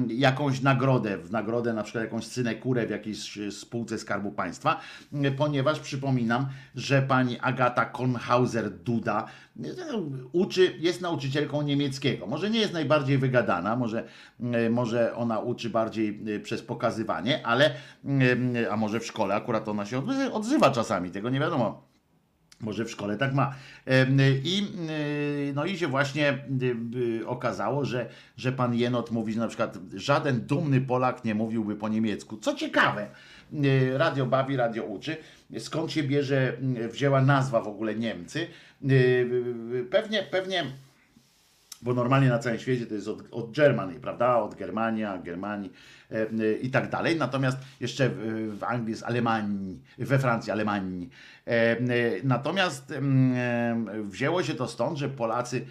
jakąś 0.09 0.61
nagrodę, 0.61 1.19
w 1.19 1.31
nagrodę 1.31 1.73
na 1.73 1.83
przykład 1.83 2.05
jakąś 2.05 2.25
synekurę 2.25 2.87
w 2.87 2.91
jakiejś 2.91 3.37
y, 3.39 3.53
spółce 3.53 3.99
Skarbu 3.99 4.33
Państwa, 4.33 4.81
ponieważ 5.37 5.81
przypominam, 5.81 6.47
że 6.75 7.03
pani 7.03 7.39
Agata 7.41 7.85
Kornhauser-Duda 7.93 9.25
y, 9.65 9.71
uczy, 10.33 10.75
jest 10.79 11.01
nauczycielką 11.01 11.63
niemieckiego. 11.63 12.27
Może 12.27 12.51
nie 12.51 12.59
jest 12.61 12.73
najbardziej 12.73 13.19
wygadana, 13.19 13.77
może, 13.77 14.05
y, 14.67 14.71
może 14.71 15.15
ona 15.15 15.39
uczy 15.39 15.71
bardziej 15.71 16.25
przez 16.43 16.63
pokazywanie, 16.63 17.47
ale, 17.47 17.75
a 18.71 18.77
może 18.77 19.01
w 19.01 19.07
szkole 19.07 19.35
akurat 19.35 19.69
ona 19.69 19.87
się 19.87 19.99
odzy- 20.03 20.33
odzywa 20.33 20.71
czasami, 20.71 21.11
tego 21.11 21.31
nie 21.31 21.41
wiadomo. 21.41 21.90
Może 22.61 22.85
w 22.85 22.91
szkole 22.91 23.17
tak 23.17 23.35
ma. 23.35 23.55
I, 24.45 24.67
y, 25.49 25.53
no 25.55 25.65
i 25.65 25.79
się 25.79 25.87
właśnie 25.87 26.39
y, 26.63 26.77
y, 27.21 27.27
okazało, 27.27 27.85
że, 27.85 28.09
że 28.37 28.53
pan 28.53 28.75
Jenot 28.75 29.11
mówi, 29.11 29.33
że 29.33 29.41
na 29.41 29.49
przykład 29.49 29.79
żaden 29.95 30.41
dumny 30.41 30.81
Polak 30.81 31.25
nie 31.25 31.35
mówiłby 31.35 31.77
po 31.77 31.89
niemiecku. 31.89 32.37
Co 32.37 32.55
ciekawe, 32.55 33.09
radio 33.93 34.27
bawi, 34.27 34.57
radio 34.57 34.85
uczy. 34.85 35.17
Skąd 35.59 35.93
się 35.93 36.03
bierze, 36.03 36.57
wzięła 36.93 37.23
nazwa 37.23 37.61
w 37.61 37.69
ogóle 37.69 37.95
Niemcy? 37.95 38.47
Pewnie, 39.91 40.23
pewnie 40.23 40.65
bo 41.83 41.95
normalnie 41.95 42.29
na 42.29 42.39
całym 42.39 42.59
świecie 42.59 42.87
to 42.87 42.95
jest 42.95 43.09
od, 43.09 43.23
od 43.31 43.57
Germany, 43.57 44.01
prawda? 44.01 44.37
Od 44.37 44.55
Germania, 44.55 45.19
Germanii 45.19 45.73
e, 46.11 46.15
e, 46.15 46.53
i 46.53 46.71
tak 46.71 46.91
dalej. 46.91 47.17
Natomiast 47.17 47.59
jeszcze 47.81 48.09
w, 48.09 48.59
w 48.59 48.65
Anglii 48.65 48.91
jest 48.91 49.03
Alemanii, 49.03 49.83
we 49.99 50.19
Francji 50.19 50.53
Alemanii. 50.53 51.11
E, 51.47 51.51
e, 51.51 51.79
natomiast 52.25 52.91
em, 52.93 53.35
e, 53.37 54.03
wzięło 54.03 54.43
się 54.43 54.55
to 54.55 54.69
stąd, 54.69 54.99
że 54.99 55.09
Polacy 55.09 55.67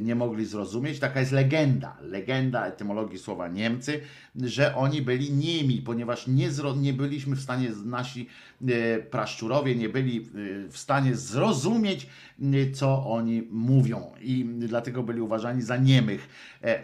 nie 0.00 0.14
mogli 0.14 0.46
zrozumieć. 0.46 0.98
Taka 0.98 1.20
jest 1.20 1.32
legenda, 1.32 1.96
legenda 2.00 2.66
etymologii 2.66 3.18
słowa 3.18 3.48
Niemcy, 3.48 4.00
że 4.36 4.76
oni 4.76 5.02
byli 5.02 5.32
niemi, 5.32 5.82
ponieważ 5.82 6.26
nie, 6.26 6.50
zro, 6.50 6.74
nie 6.76 6.92
byliśmy 6.92 7.36
w 7.36 7.40
stanie, 7.40 7.70
nasi 7.84 8.28
e, 8.68 8.98
praszczurowie 8.98 9.76
nie 9.76 9.88
byli 9.88 10.18
e, 10.18 10.68
w 10.68 10.78
stanie 10.78 11.16
zrozumieć, 11.16 12.06
e, 12.42 12.70
co 12.70 13.06
oni 13.06 13.42
mówią 13.50 14.12
i 14.20 14.44
dlatego 14.58 15.02
byli 15.02 15.20
uważani 15.20 15.62
za 15.62 15.76
niemych. 15.76 16.28
E, 16.62 16.82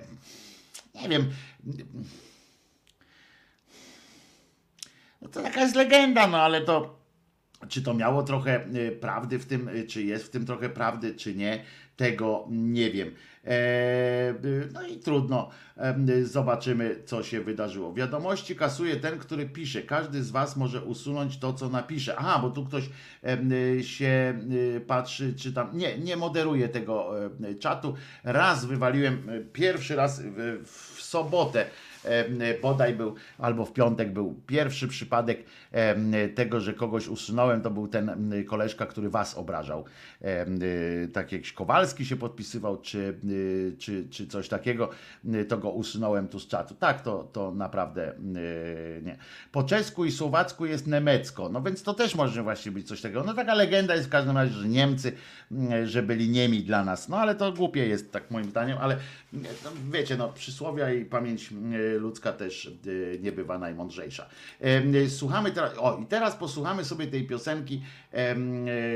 Nie 1.03 1.09
wiem, 1.09 1.31
no 5.23 5.29
to 5.29 5.41
jest 5.61 5.75
legenda, 5.75 6.27
no 6.27 6.43
ale 6.43 6.61
to 6.61 6.97
czy 7.69 7.83
to 7.83 7.95
miało 7.95 8.23
trochę 8.23 8.67
prawdy 9.01 9.39
w 9.39 9.47
tym, 9.47 9.71
czy 9.89 10.03
jest 10.03 10.25
w 10.27 10.31
tym 10.31 10.47
trochę 10.47 10.69
prawdy, 10.69 11.15
czy 11.15 11.35
nie, 11.35 11.65
tego 11.97 12.47
nie 12.51 12.91
wiem. 12.91 13.15
E, 13.45 14.35
no 14.73 14.83
i 14.87 14.97
trudno, 14.97 15.51
zobaczymy, 16.23 17.03
co 17.05 17.23
się 17.23 17.41
wydarzyło. 17.41 17.95
Wiadomości 17.95 18.57
kasuje 18.57 18.97
ten, 18.97 19.19
który 19.19 19.49
pisze. 19.49 19.83
Każdy 19.83 20.23
z 20.23 20.31
Was 20.31 20.57
może 20.57 20.83
usunąć 20.83 21.39
to, 21.39 21.53
co 21.53 21.69
napisze. 21.69 22.17
Aha, 22.19 22.39
bo 22.43 22.51
tu 22.51 22.65
ktoś 22.65 22.85
się 23.83 24.39
y, 24.53 24.81
patrzy, 24.87 25.35
czy 25.35 25.53
tam. 25.53 25.79
Nie, 25.79 25.99
nie 25.99 26.17
moderuje 26.17 26.69
tego 26.69 27.25
e, 27.27 27.55
czatu. 27.55 27.95
Raz 28.25 28.65
wywaliłem, 28.65 29.31
y, 29.31 29.47
pierwszy 29.53 29.97
raz 29.97 30.23
w, 30.65 31.03
sobotę 31.03 31.67
bodaj 32.63 32.95
był, 32.95 33.15
albo 33.39 33.65
w 33.65 33.73
piątek 33.73 34.13
był 34.13 34.35
pierwszy 34.47 34.89
przypadek 34.89 35.45
em, 35.73 36.13
tego, 36.35 36.61
że 36.61 36.73
kogoś 36.75 37.09
usunąłem, 37.09 37.61
to 37.61 37.71
był 37.71 37.89
ten 37.89 38.33
koleżka, 38.47 38.87
który 38.87 39.11
was 39.11 39.37
obrażał. 39.37 39.85
Y, 40.23 41.09
Tak 41.13 41.33
jak 41.33 41.43
Kowalski 41.55 42.07
się 42.07 42.17
podpisywał, 42.17 42.81
czy, 42.81 43.19
czy, 43.79 44.09
czy 44.11 44.27
coś 44.27 44.49
takiego, 44.49 44.91
to 45.49 45.59
go 45.59 45.71
usunąłem 45.71 46.29
tu 46.29 46.41
z 46.41 46.49
czatu. 46.49 46.75
Tak, 46.75 47.03
to, 47.03 47.29
to 47.33 47.53
naprawdę 47.55 48.13
nie. 49.03 49.17
Po 49.53 49.63
czesku 49.63 50.05
i 50.05 50.13
słowacku 50.13 50.67
jest 50.67 50.87
nemecko, 50.87 51.49
no 51.49 51.63
więc 51.63 51.83
to 51.83 51.95
też 51.95 52.15
może 52.15 52.43
właśnie 52.43 52.73
być 52.73 52.89
coś 52.89 53.01
takiego. 53.01 53.25
No 53.25 53.35
taka 53.35 53.55
legenda 53.55 53.95
jest 53.95 54.07
w 54.07 54.11
każdym 54.11 54.37
razie, 54.37 54.53
że 54.53 54.69
Niemcy, 54.69 55.13
że 55.85 56.03
byli 56.03 56.29
niemi 56.29 56.63
dla 56.63 56.85
nas, 56.85 57.09
no 57.09 57.17
ale 57.19 57.35
to 57.35 57.53
głupie 57.53 57.87
jest, 57.87 58.13
tak 58.13 58.31
moim 58.31 58.51
zdaniem, 58.51 58.79
ale 58.79 58.97
no, 59.33 59.71
wiecie, 59.93 60.17
no 60.17 60.29
przysłowia 60.29 60.93
i 60.93 61.05
pamięć 61.05 61.51
ludzka 61.99 62.33
też 62.33 62.67
y, 62.87 63.19
nie 63.23 63.33
bywa 63.33 63.59
najmądrzejsza. 63.59 64.29
Em, 64.61 64.95
y, 64.95 65.11
Słuchamy 65.11 65.53
teraz, 65.53 65.73
o 65.79 65.99
i 65.99 66.07
teraz 66.07 66.37
posłuchamy 66.37 66.85
sobie 66.85 67.07
tej 67.07 67.27
piosenki, 67.27 67.83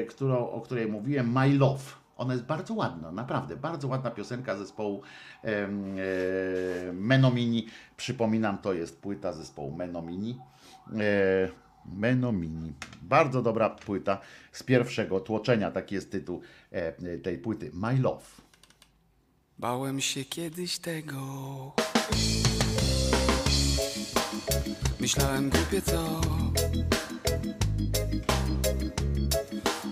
którą, 0.09 0.51
o 0.51 0.60
której 0.60 0.86
mówiłem, 0.86 1.32
My 1.32 1.55
Love. 1.59 2.01
Ona 2.20 2.32
jest 2.32 2.47
bardzo 2.47 2.74
ładna, 2.74 3.12
naprawdę, 3.12 3.56
bardzo 3.56 3.89
ładna 3.89 4.10
piosenka 4.10 4.56
zespołu 4.56 5.02
e, 5.44 5.68
Menomini. 6.93 7.66
Przypominam, 7.97 8.59
to 8.59 8.72
jest 8.72 9.01
płyta 9.01 9.32
zespołu 9.32 9.77
Menomini. 9.77 10.39
E, 11.01 11.48
Menomini. 11.86 12.72
Bardzo 13.02 13.43
dobra 13.43 13.70
płyta 13.70 14.20
z 14.52 14.62
pierwszego 14.62 15.20
tłoczenia, 15.20 15.70
taki 15.70 15.94
jest 15.94 16.12
tytuł 16.12 16.40
e, 16.70 17.18
tej 17.18 17.39
płyty. 17.39 17.70
My 17.74 17.98
Love. 17.98 18.24
Bałem 19.59 20.01
się 20.01 20.24
kiedyś 20.24 20.78
tego. 20.78 21.20
Myślałem 25.01 25.51
głupie 25.51 25.82
co. 25.82 26.20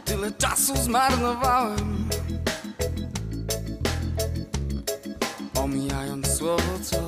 Tyle 0.04 0.32
czasu 0.32 0.76
zmarnowałem. 0.76 2.08
Omijając 5.54 6.26
słowo 6.36 6.78
co. 6.82 7.07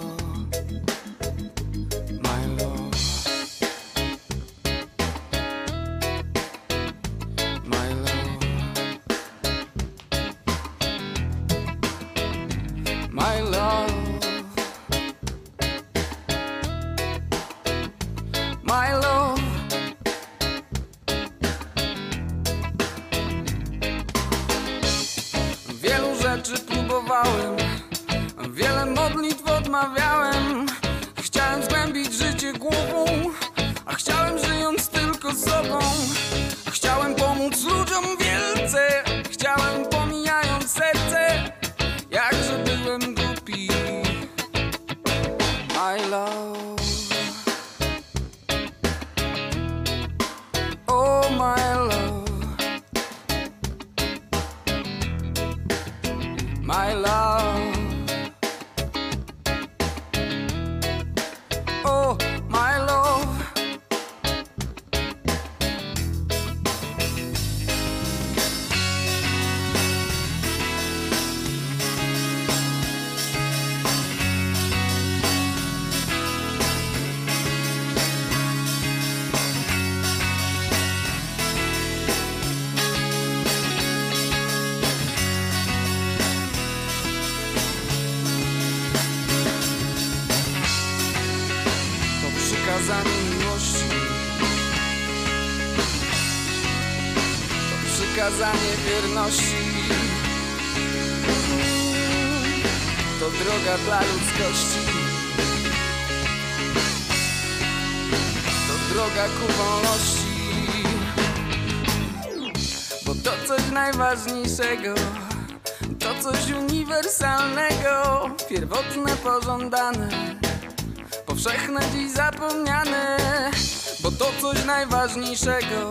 najważniejszego, 125.20 125.90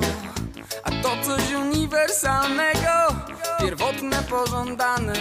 a 0.84 0.92
to 0.92 1.10
coś 1.24 1.54
uniwersalnego, 1.54 3.16
pierwotne, 3.60 4.24
pożądane. 4.30 5.14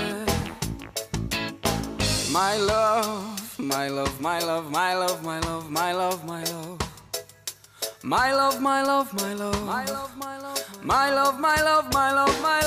My 2.32 2.59
love, 2.59 3.24
my 3.59 3.90
love, 3.90 4.20
my 4.20 4.40
love, 4.44 4.70
my 4.70 4.94
love, 4.94 5.22
my 5.22 5.40
love, 5.40 5.70
my 5.70 5.93
love, 5.93 6.24
my 6.24 6.44
love. 6.44 6.78
My 8.02 8.32
love, 8.32 8.60
my 8.60 8.82
love, 8.82 9.12
my 9.12 9.35
love, 9.35 9.64
my 9.64 9.85
love, 9.85 10.16
my 10.16 10.39
love, 10.39 10.59
my 10.82 11.10
love, 11.10 11.40
my 11.40 11.62
love, 11.62 11.93
my 11.93 12.12
love, 12.12 12.43
my 12.43 12.52
love. 12.52 12.57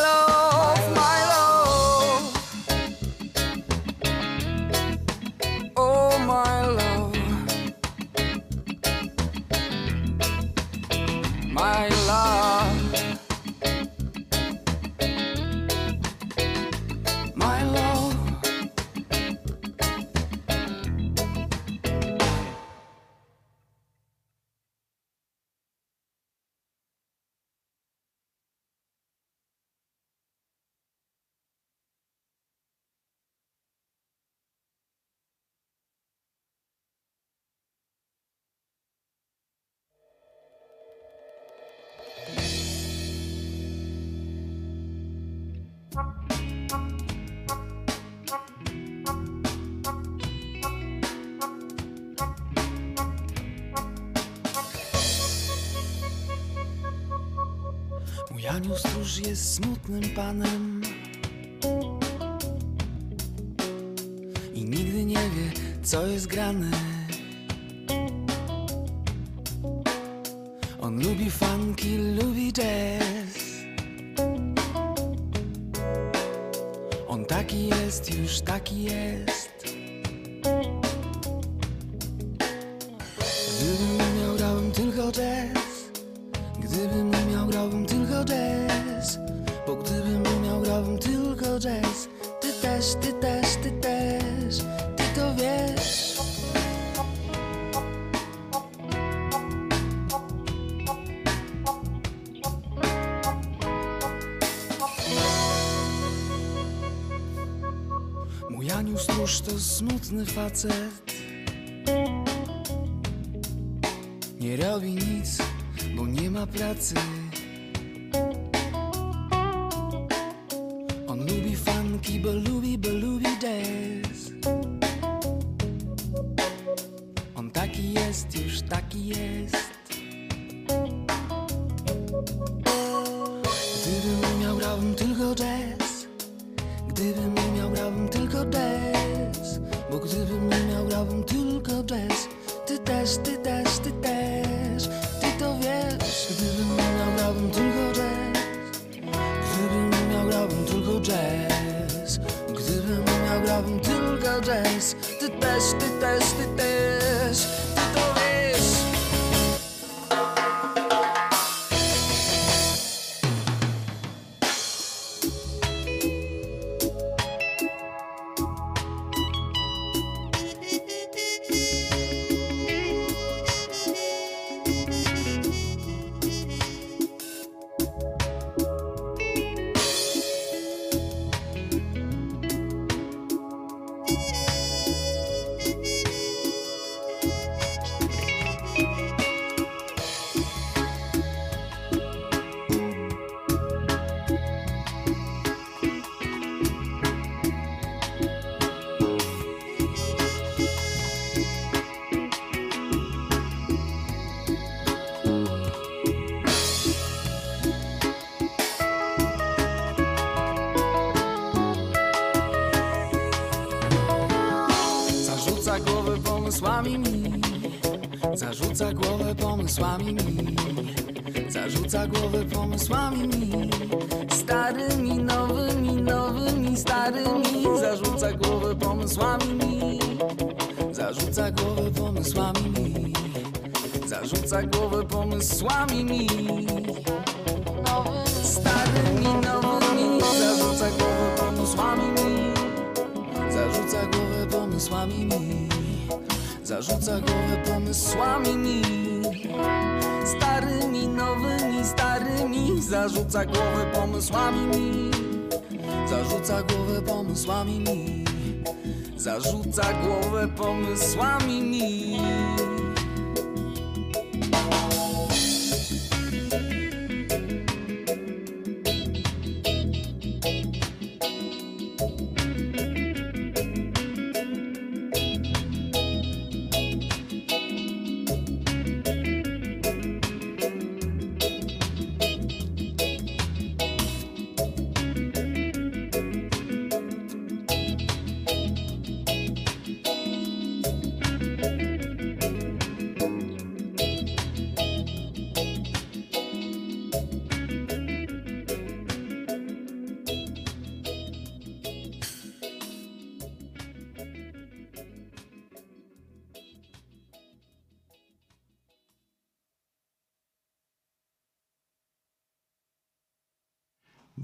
Anioł 58.61 58.77
stróż 58.77 59.17
jest 59.17 59.53
smutnym 59.53 60.01
panem. 60.15 60.81
I 64.53 64.63
nigdy 64.65 65.05
nie 65.05 65.15
wie, 65.15 65.51
co 65.83 66.07
jest 66.07 66.27
grane. 66.27 66.71
On 70.81 71.03
lubi 71.03 71.31
funky, 71.31 71.97
lubi 71.97 72.53
jazz. 72.53 73.37
On 77.07 77.25
taki 77.25 77.67
jest, 77.67 78.17
już 78.17 78.41
taki 78.41 78.83
jest. 78.83 79.50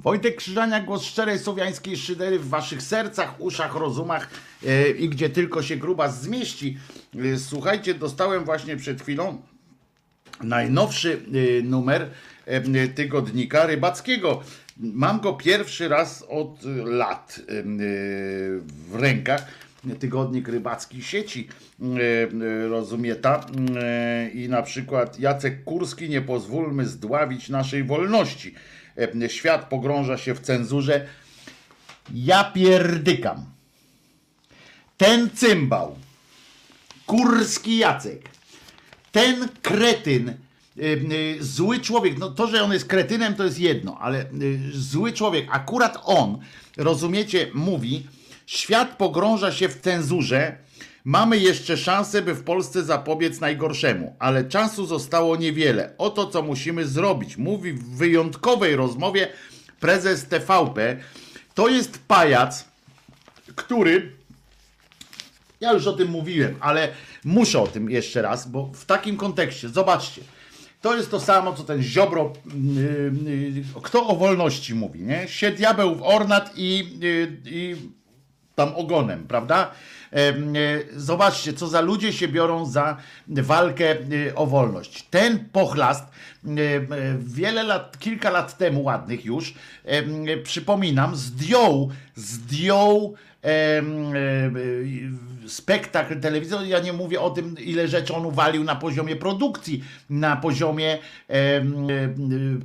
Wojtek 0.08 0.36
Krzyżania, 0.36 0.80
głos 0.82 1.04
szczerej 1.04 1.40
słowiańskiej 1.40 1.98
szydery 1.98 2.40
w 2.40 2.50
waszych 2.50 2.82
sercach, 2.82 3.42
uszach, 3.42 3.76
rozumach 3.76 4.30
e, 4.68 4.90
i 4.90 5.10
gdzie 5.10 5.30
tylko 5.30 5.64
się 5.64 5.78
grubas 5.78 6.22
zmieści. 6.22 6.78
E, 7.16 7.38
słuchajcie, 7.40 7.94
dostałem 7.94 8.46
właśnie 8.46 8.78
przed 8.78 9.02
chwilą 9.02 9.42
najnowszy 10.44 11.22
e, 11.60 11.62
numer 11.64 12.10
tygodnika 12.96 13.66
rybackiego. 13.66 14.42
Mam 14.78 15.20
go 15.20 15.34
pierwszy 15.34 15.88
raz 15.88 16.26
od 16.30 16.64
lat 16.86 17.42
w 18.92 18.96
rękach. 18.96 19.48
Tygodnik 20.00 20.48
rybacki 20.48 21.04
sieci 21.04 21.48
rozumie 22.70 23.16
ta 23.16 23.46
i 24.34 24.50
na 24.50 24.62
przykład 24.62 25.20
Jacek 25.20 25.64
Kurski 25.64 26.10
nie 26.10 26.22
pozwólmy 26.22 26.86
zdławić 26.86 27.50
naszej 27.50 27.84
wolności. 27.84 28.56
E, 28.98 29.30
Świat 29.30 29.70
pogrąża 29.70 30.18
się 30.18 30.36
w 30.36 30.40
cenzurze. 30.40 31.08
Ja 32.14 32.44
pierdykam. 32.44 33.46
Ten 34.98 35.30
cymbał, 35.30 35.96
Kurski 37.06 37.78
Jacek, 37.78 38.30
ten 39.12 39.50
kretyn, 39.62 40.30
y, 40.30 40.36
y, 40.82 41.38
zły 41.40 41.80
człowiek, 41.80 42.18
no 42.18 42.32
to, 42.32 42.48
że 42.48 42.64
on 42.64 42.74
jest 42.74 42.86
kretynem, 42.86 43.36
to 43.36 43.44
jest 43.44 43.60
jedno, 43.60 43.98
ale 44.00 44.26
zły 44.74 45.14
człowiek, 45.14 45.48
akurat 45.52 45.98
on, 46.04 46.38
rozumiecie, 46.78 47.48
mówi, 47.54 48.08
świat 48.46 48.98
pogrąża 48.98 49.52
się 49.52 49.70
w 49.70 49.82
cenzurze, 49.82 50.58
mamy 51.08 51.38
jeszcze 51.38 51.78
szansę, 51.78 52.22
by 52.22 52.34
w 52.34 52.44
Polsce 52.44 52.84
zapobiec 52.84 53.40
najgorszemu, 53.40 54.16
ale 54.20 54.44
czasu 54.46 54.86
zostało 54.86 55.36
niewiele. 55.36 55.94
Oto, 55.98 56.28
co 56.28 56.42
musimy 56.42 56.88
zrobić, 56.88 57.38
mówi 57.38 57.74
w 57.74 57.98
wyjątkowej 57.98 58.76
rozmowie 58.76 59.28
prezes 59.80 60.26
TVP. 60.26 60.98
To 61.54 61.68
jest 61.68 62.00
pajac, 62.08 62.66
który 63.56 64.12
ja 65.62 65.74
już 65.74 65.88
o 65.88 65.94
tym 65.94 66.08
mówiłem, 66.08 66.56
ale 66.60 66.90
muszę 67.26 67.60
o 67.60 67.68
tym 67.68 67.90
jeszcze 67.90 68.22
raz, 68.22 68.48
bo 68.48 68.72
w 68.74 68.86
takim 68.86 69.18
kontekście, 69.18 69.70
zobaczcie, 69.70 70.22
to 70.82 70.96
jest 70.96 71.12
to 71.12 71.20
samo, 71.20 71.54
co 71.54 71.64
ten 71.64 71.82
Ziobro, 71.82 72.34
yy, 72.46 73.12
yy, 73.56 73.82
kto 73.84 74.08
o 74.08 74.16
wolności 74.16 74.76
mówi, 74.76 75.02
nie? 75.02 75.28
Sie 75.28 75.52
diabeł 75.52 75.96
w 75.96 76.04
ornat 76.04 76.52
i, 76.56 76.98
yy, 77.00 77.38
i 77.46 77.76
tam 78.56 78.76
ogonem, 78.76 79.28
prawda? 79.28 79.72
E, 80.14 80.34
Zobaczcie, 80.96 81.54
co 81.54 81.68
za 81.68 81.82
ludzie 81.82 82.14
się 82.14 82.28
biorą 82.28 82.66
za 82.66 82.98
walkę 83.28 83.92
e, 83.92 84.36
o 84.36 84.46
wolność. 84.46 85.04
Ten 85.10 85.50
pochlast 85.52 86.04
e, 86.04 86.50
wiele 87.20 87.64
lat, 87.64 88.00
kilka 88.00 88.30
lat 88.30 88.58
temu, 88.58 88.84
ładnych 88.84 89.26
już, 89.26 89.54
przypominam, 90.44 91.16
zdjął, 91.16 91.92
zdjął 92.16 93.16
spektakl 95.48 96.20
telewizyjny. 96.20 96.68
Ja 96.68 96.80
nie 96.80 96.94
mówię 96.94 97.22
o 97.22 97.30
tym, 97.30 97.56
ile 97.60 97.88
rzeczy 97.88 98.14
on 98.14 98.26
uwalił 98.26 98.64
na 98.64 98.76
poziomie 98.76 99.16
produkcji, 99.16 99.84
na 100.10 100.36
poziomie 100.36 100.98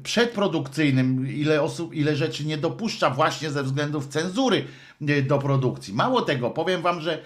przedprodukcyjnym, 0.02 1.28
ile 1.30 1.62
osób, 1.62 1.94
ile 1.94 2.16
rzeczy 2.16 2.44
nie 2.44 2.58
dopuszcza 2.58 3.10
właśnie 3.10 3.50
ze 3.50 3.62
względów 3.62 4.08
cenzury 4.08 4.64
e, 5.08 5.22
do 5.22 5.38
produkcji. 5.38 5.94
Mało 5.94 6.22
tego, 6.22 6.50
powiem 6.50 6.82
wam, 6.82 7.00
że 7.00 7.12
e, 7.12 7.24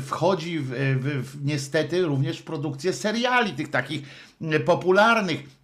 wchodzi 0.00 0.58
w, 0.58 0.68
w, 1.00 1.30
w, 1.30 1.44
niestety 1.44 2.02
również 2.02 2.38
w 2.38 2.44
produkcję 2.44 2.92
seriali, 2.92 3.52
tych 3.52 3.70
takich 3.70 4.02
e, 4.42 4.60
popularnych 4.60 5.57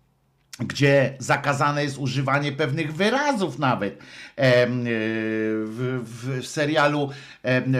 gdzie 0.58 1.16
zakazane 1.18 1.84
jest 1.84 1.98
używanie 1.98 2.52
pewnych 2.52 2.94
wyrazów 2.94 3.58
nawet 3.58 3.94
e, 3.94 4.66
w, 4.66 6.02
w, 6.04 6.46
serialu 6.46 7.10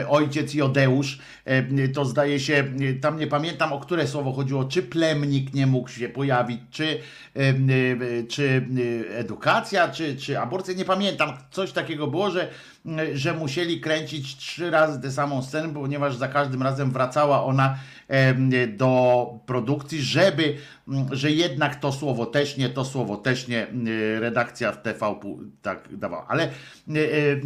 Ojciec 0.09 0.53
Jodeusz 0.53 1.19
em, 1.45 1.93
to 1.93 2.05
zdaje 2.05 2.39
się, 2.39 2.63
tam 3.01 3.19
nie 3.19 3.27
pamiętam 3.27 3.73
o 3.73 3.79
które 3.79 4.07
słowo 4.07 4.33
chodziło, 4.33 4.65
czy 4.65 4.83
plemnik 4.83 5.53
nie 5.53 5.67
mógł 5.67 5.89
się 5.89 6.09
pojawić, 6.09 6.59
czy, 6.71 6.99
e, 7.35 8.23
czy 8.23 8.67
e, 9.11 9.17
edukacja, 9.17 9.89
czy, 9.89 10.15
czy 10.15 10.39
aborcja, 10.39 10.73
nie 10.73 10.85
pamiętam, 10.85 11.37
coś 11.51 11.71
takiego 11.71 12.07
było, 12.07 12.31
że, 12.31 12.49
że 13.13 13.33
musieli 13.33 13.81
kręcić 13.81 14.37
trzy 14.37 14.71
razy 14.71 15.01
tę 15.01 15.11
samą 15.11 15.41
scenę, 15.41 15.73
ponieważ 15.73 16.15
za 16.15 16.27
każdym 16.27 16.63
razem 16.63 16.91
wracała 16.91 17.43
ona 17.43 17.77
do 18.67 19.29
produkcji, 19.45 20.01
żeby, 20.01 20.57
mm, 20.87 21.07
że 21.11 21.31
jednak 21.31 21.75
to 21.75 21.91
słowo 21.91 22.25
też 22.25 22.57
nie, 22.57 22.69
to 22.69 22.85
słowo 22.85 23.17
też 23.17 23.47
nie, 23.47 23.67
mm, 23.67 23.87
redakcja 24.21 24.71
w 24.71 24.81
TV 24.81 25.15
tak 25.61 25.97
dawała. 25.97 26.25
Ale 26.27 26.49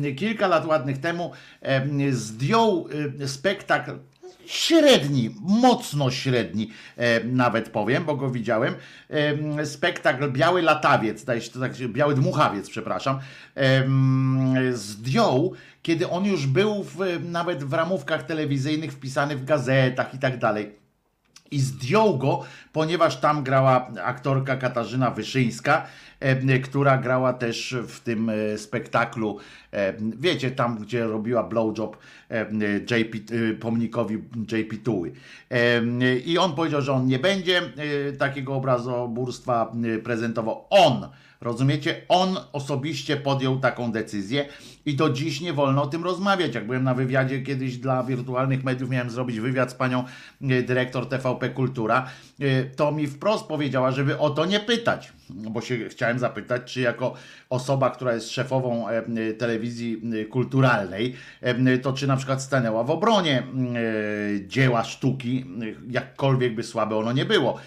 e, 0.02 0.11
kilka 0.11 0.48
lat 0.48 0.66
ładnych 0.66 0.98
temu 0.98 1.32
em, 1.61 2.14
zdjął 2.14 2.88
spektakl 3.26 3.91
średni, 4.50 5.36
mocno 5.42 6.12
średni, 6.12 6.72
e, 6.98 7.24
nawet 7.24 7.70
powiem, 7.70 8.06
bo 8.06 8.16
go 8.16 8.30
widziałem. 8.30 8.76
E, 9.10 9.66
spektakl 9.66 10.32
Biały 10.32 10.62
Latawiec, 10.62 11.26
tak, 11.26 11.38
Biały 11.88 12.16
Dmuchawiec, 12.16 12.70
przepraszam, 12.70 13.20
em, 13.56 14.56
zdjął, 14.74 15.54
kiedy 15.82 16.10
on 16.10 16.26
już 16.26 16.48
był 16.48 16.84
w, 16.84 16.98
nawet 17.24 17.64
w 17.64 17.74
ramówkach 17.74 18.24
telewizyjnych 18.24 18.94
wpisany 18.94 19.36
w 19.36 19.46
gazetach 19.46 20.14
i 20.14 20.20
tak 20.20 20.38
dalej. 20.38 20.89
I 21.52 21.60
zdjął 21.60 22.18
go, 22.18 22.44
ponieważ 22.74 23.20
tam 23.20 23.44
grała 23.44 23.92
aktorka 24.04 24.58
Katarzyna 24.58 25.12
Wyszyńska, 25.12 25.86
e, 26.20 26.60
która 26.60 26.98
grała 26.98 27.34
też 27.34 27.76
w 27.88 28.00
tym 28.00 28.30
e, 28.30 28.58
spektaklu, 28.58 29.38
e, 29.74 29.94
wiecie, 30.20 30.52
tam 30.52 30.78
gdzie 30.78 31.08
robiła 31.08 31.44
blowjob 31.44 31.98
JP, 32.92 33.18
pomnikowi 33.60 34.14
JP 34.52 34.78
Tuły. 34.84 35.12
I 36.26 36.38
on 36.38 36.56
powiedział, 36.56 36.82
że 36.82 36.94
on 36.94 37.08
nie 37.08 37.20
będzie 37.20 37.62
takiego 38.20 38.56
obrazoburstwa 38.56 39.72
prezentował. 40.04 40.66
On, 40.70 41.08
rozumiecie, 41.42 42.02
on 42.10 42.38
osobiście 42.54 43.18
podjął 43.18 43.60
taką 43.60 43.92
decyzję 43.92 44.46
i 44.86 44.96
do 44.96 45.10
dziś 45.10 45.42
nie 45.42 45.54
wolno 45.54 45.84
o 45.84 45.88
tym 45.88 46.04
rozmawiać. 46.04 46.56
Jak 46.56 46.66
byłem 46.66 46.84
na 46.84 46.94
wywiadzie 46.94 47.42
kiedyś 47.42 47.78
dla 47.78 48.04
wirtualnych 48.04 48.64
mediów, 48.64 48.90
miałem 48.90 49.10
zrobić 49.10 49.40
wywiad 49.40 49.72
z 49.72 49.74
panią 49.74 50.04
e, 50.42 50.64
dyrektor 50.64 51.10
TVP 51.10 51.50
Kultura, 51.50 52.10
e, 52.40 52.64
to 52.64 52.92
mi 52.92 53.08
wprost 53.08 53.46
powiedziała, 53.46 53.92
żeby 53.92 54.18
o 54.18 54.30
to 54.30 54.46
nie 54.46 54.60
pytać. 54.60 55.14
Bo 55.30 55.62
się 55.62 55.90
chciałem 55.90 56.20
zapytać, 56.20 56.74
czy 56.74 56.82
jako 56.82 57.14
osoba, 57.50 57.90
która 57.90 58.14
jest 58.14 58.32
szefową 58.32 58.90
e, 58.90 59.34
telewizji 59.34 60.02
kulturalnej, 60.30 61.16
to 61.82 61.94
czy 61.94 62.08
na 62.08 62.18
przykład 62.18 62.42
stanęła 62.42 62.84
w 62.84 62.92
obronie 62.92 63.44
dzieła 64.48 64.84
sztuki, 64.84 65.46
jakkolwiek 65.90 66.56
by 66.56 66.64
słabe 66.64 66.96
ono 66.96 67.12
nie 67.12 67.26
było. 67.26 67.60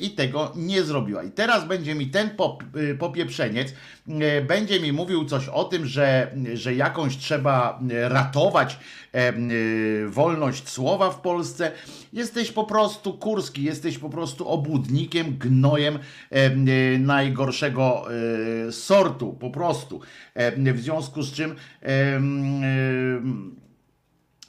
I 0.00 0.10
tego 0.10 0.52
nie 0.56 0.82
zrobiła. 0.82 1.22
I 1.22 1.30
teraz 1.30 1.68
będzie 1.68 1.94
mi 1.94 2.06
ten 2.06 2.30
pop, 2.30 2.64
popieprzeniec, 2.98 3.74
będzie 4.48 4.80
mi 4.80 4.92
mówił 4.92 5.24
coś 5.24 5.48
o 5.48 5.64
tym, 5.64 5.86
że, 5.86 6.34
że 6.54 6.74
jakąś 6.74 7.16
trzeba 7.16 7.80
ratować 7.90 8.78
e, 9.14 9.18
e, 9.28 9.32
wolność 10.08 10.68
słowa 10.68 11.10
w 11.10 11.20
Polsce. 11.20 11.72
Jesteś 12.12 12.52
po 12.52 12.64
prostu 12.64 13.12
Kurski, 13.12 13.62
jesteś 13.62 13.98
po 13.98 14.10
prostu 14.10 14.48
obłudnikiem, 14.48 15.36
gnojem 15.38 15.94
e, 15.94 16.00
e, 16.36 16.50
najgorszego 16.98 18.06
e, 18.68 18.72
sortu, 18.72 19.32
po 19.32 19.50
prostu. 19.50 20.00
E, 20.34 20.72
w 20.72 20.80
związku 20.80 21.22
z 21.22 21.32
czym 21.32 21.50
e, 21.50 21.86
e, 21.86 22.20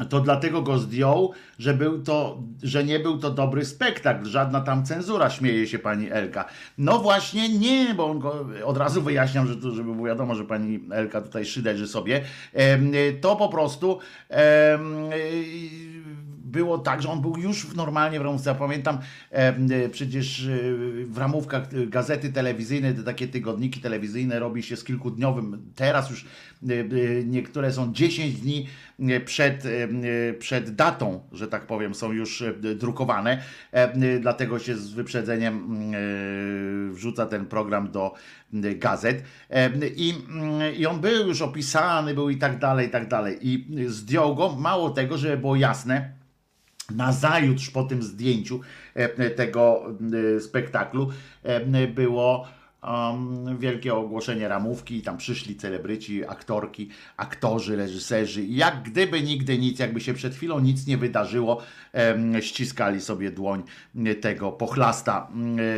to 0.09 0.19
dlatego 0.19 0.61
go 0.61 0.77
zdjął, 0.77 1.33
że 1.59 1.73
był 1.73 2.03
to, 2.03 2.43
że 2.63 2.83
nie 2.83 2.99
był 2.99 3.17
to 3.17 3.31
dobry 3.31 3.65
spektakl, 3.65 4.25
żadna 4.25 4.61
tam 4.61 4.85
cenzura, 4.85 5.29
śmieje 5.29 5.67
się 5.67 5.79
pani 5.79 6.11
Elka. 6.11 6.45
No 6.77 6.99
właśnie 6.99 7.49
nie, 7.49 7.93
bo 7.93 8.13
go 8.13 8.45
od 8.65 8.77
razu 8.77 9.01
wyjaśniam, 9.01 9.47
że 9.47 9.55
to, 9.55 9.71
żeby 9.71 9.93
było 9.93 10.07
wiadomo, 10.07 10.35
że 10.35 10.45
pani 10.45 10.79
Elka 10.91 11.21
tutaj 11.21 11.45
szyderzy 11.45 11.87
sobie. 11.87 12.21
To 13.21 13.35
po 13.35 13.49
prostu 13.49 13.99
było 16.51 16.77
tak, 16.77 17.01
że 17.01 17.09
on 17.09 17.21
był 17.21 17.37
już 17.37 17.75
normalnie 17.75 18.19
w 18.19 18.23
ramówce. 18.23 18.49
Ja 18.49 18.55
pamiętam 18.55 18.97
y, 19.85 19.89
przecież 19.89 20.45
y, 20.45 21.05
w 21.09 21.17
ramówkach 21.17 21.73
y, 21.73 21.87
gazety 21.87 22.33
telewizyjne, 22.33 22.93
te 22.93 23.03
takie 23.03 23.27
tygodniki 23.27 23.81
telewizyjne 23.81 24.39
robi 24.39 24.63
się 24.63 24.75
z 24.75 24.83
kilkudniowym. 24.83 25.71
Teraz 25.75 26.09
już 26.09 26.25
y, 26.69 27.23
niektóre 27.27 27.73
są 27.73 27.93
10 27.93 28.33
dni 28.33 28.67
przed, 29.25 29.63
przed 30.39 30.75
datą, 30.75 31.19
że 31.31 31.47
tak 31.47 31.67
powiem, 31.67 31.95
są 31.95 32.11
już 32.11 32.43
drukowane. 32.75 33.41
E, 33.71 34.19
Dlatego 34.19 34.59
się 34.59 34.77
z 34.77 34.93
wyprzedzeniem 34.93 35.81
wrzuca 36.91 37.25
ten 37.25 37.45
program 37.45 37.91
do 37.91 38.13
gazet. 38.53 39.23
E, 39.49 39.69
I, 39.95 40.13
I 40.77 40.85
on 40.85 40.99
był 40.99 41.27
już 41.27 41.41
opisany, 41.41 42.13
był 42.13 42.29
i 42.29 42.37
tak 42.37 42.59
dalej, 42.59 42.87
i 42.87 42.89
tak 42.89 43.07
dalej. 43.07 43.37
I 43.41 43.65
zdjął 43.87 44.35
go, 44.35 44.55
mało 44.55 44.89
tego, 44.89 45.17
żeby 45.17 45.37
było 45.37 45.55
jasne, 45.55 46.20
Nazajutrz 46.95 47.69
po 47.69 47.83
tym 47.83 48.03
zdjęciu 48.03 48.59
e, 48.93 49.29
tego 49.29 49.85
e, 50.35 50.39
spektaklu 50.39 51.09
e, 51.43 51.87
było 51.87 52.47
um, 52.83 53.57
wielkie 53.57 53.93
ogłoszenie 53.93 54.47
ramówki 54.47 54.97
i 54.97 55.01
tam 55.01 55.17
przyszli 55.17 55.55
celebryci, 55.55 56.25
aktorki, 56.25 56.89
aktorzy, 57.17 57.75
reżyserzy 57.75 58.45
jak 58.45 58.83
gdyby 58.83 59.21
nigdy 59.21 59.57
nic, 59.57 59.79
jakby 59.79 60.01
się 60.01 60.13
przed 60.13 60.35
chwilą 60.35 60.59
nic 60.59 60.87
nie 60.87 60.97
wydarzyło, 60.97 61.61
em, 61.93 62.41
ściskali 62.41 63.01
sobie 63.01 63.31
dłoń 63.31 63.63
e, 63.95 64.15
tego 64.15 64.51
pochlasta, 64.51 65.27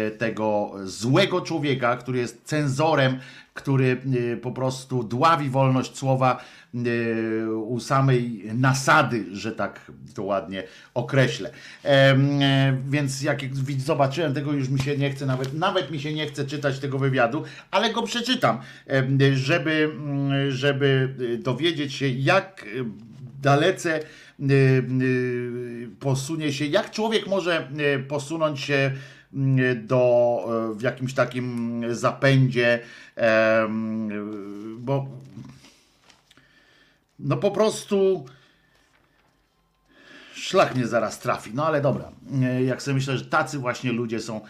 e, 0.08 0.12
tego 0.12 0.72
złego 0.84 1.42
człowieka, 1.42 1.98
który 1.98 2.20
jest 2.20 2.42
cenzorem, 2.44 3.20
który 3.54 4.02
e, 4.34 4.38
po 4.38 4.52
prostu 4.52 5.04
dławi 5.04 5.50
wolność 5.50 5.98
słowa 5.98 6.44
e, 6.76 7.50
u 7.52 7.80
samej 7.80 8.44
nasady, 8.54 9.26
że 9.32 9.52
tak 9.52 9.92
to 10.16 10.24
ładnie 10.24 10.64
określę. 10.94 11.52
E, 11.86 12.18
Więc 12.90 13.22
jak 13.22 13.40
zobaczyłem 13.78 14.34
tego, 14.34 14.52
już 14.52 14.70
mi 14.70 14.80
się 14.80 14.98
nie 14.98 15.12
chce, 15.12 15.26
nawet, 15.26 15.54
nawet 15.54 15.92
mi 15.92 16.00
się 16.00 16.14
nie 16.14 16.28
chce 16.28 16.46
czytać 16.46 16.80
tego 16.80 17.00
wywiadu, 17.00 17.44
ale 17.72 17.94
go 17.94 18.04
przeczytam, 18.04 18.58
żeby, 19.34 19.92
mm, 19.94 20.52
żeby 20.52 21.16
dowiedzieć 21.44 21.94
się, 21.94 22.08
jak 22.08 22.66
dalece 23.42 24.00
posunie 26.00 26.54
się, 26.54 26.66
jak 26.66 26.92
człowiek 26.92 27.28
może 27.28 27.68
posunąć 28.08 28.60
się 28.60 28.92
do 29.76 30.44
e, 30.72 30.76
w 30.76 30.82
jakimś 30.82 31.14
takim 31.14 31.84
zapędzie, 31.90 32.80
em, 33.16 34.10
bo 34.80 35.08
no 37.20 37.38
po 37.38 37.52
prostu 37.52 38.26
szlak 40.34 40.76
mnie 40.76 40.88
zaraz 40.88 41.20
trafi. 41.20 41.52
No 41.54 41.66
ale 41.66 41.82
dobra, 41.82 42.12
E, 42.42 42.64
jak 42.64 42.82
sobie 42.82 42.96
myślę, 42.96 43.18
że 43.18 43.26
tacy 43.26 43.60
właśnie 43.60 43.92
ludzie 43.92 44.20
są 44.20 44.42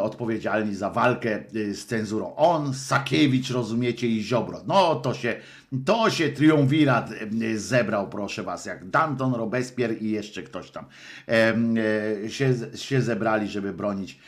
odpowiedzialni 0.00 0.74
za 0.74 0.90
walkę 0.90 1.34
e, 1.34 1.74
z 1.74 1.86
cenzurą. 1.86 2.34
On, 2.36 2.74
Sakiewicz, 2.74 3.50
rozumiecie, 3.50 4.06
i 4.06 4.22
Ziobro. 4.22 4.60
No 4.66 4.94
to 4.94 5.14
się, 5.14 5.36
to 5.84 6.10
się 6.10 6.28
triumvirat 6.28 7.10
zebrał, 7.56 8.08
proszę 8.08 8.42
was, 8.42 8.66
jak 8.66 8.90
Danton, 8.90 9.34
Robespierre 9.34 9.94
i 9.94 10.10
jeszcze 10.10 10.42
ktoś 10.42 10.70
tam 10.70 10.84
e, 11.28 12.30
się, 12.30 12.54
się 12.74 13.02
zebrali, 13.02 13.48
żeby 13.48 13.72
bronić 13.72 14.18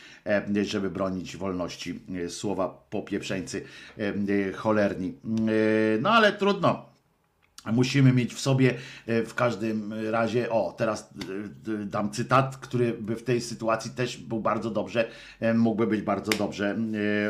żeby 0.63 0.89
bronić 0.89 1.37
wolności 1.37 1.99
e, 2.25 2.29
słowa 2.29 2.85
popieprzeńcy 2.89 3.63
e, 3.97 4.51
cholerni. 4.53 5.13
No 6.01 6.09
ale 6.09 6.33
trudno. 6.33 6.94
Musimy 7.73 8.13
mieć 8.13 8.33
w 8.33 8.39
sobie 8.39 8.73
e, 9.07 9.23
w 9.23 9.33
każdym 9.33 9.93
razie, 10.11 10.49
o 10.49 10.73
teraz 10.77 11.09
e, 11.81 11.85
dam 11.85 12.11
cytat, 12.11 12.57
który 12.57 12.93
by 12.93 13.15
w 13.15 13.23
tej 13.23 13.41
sytuacji 13.41 13.91
też 13.91 14.17
był 14.17 14.39
bardzo 14.39 14.69
dobrze, 14.69 15.07
e, 15.39 15.53
mógłby 15.53 15.87
być 15.87 16.01
bardzo 16.01 16.31
dobrze 16.31 16.77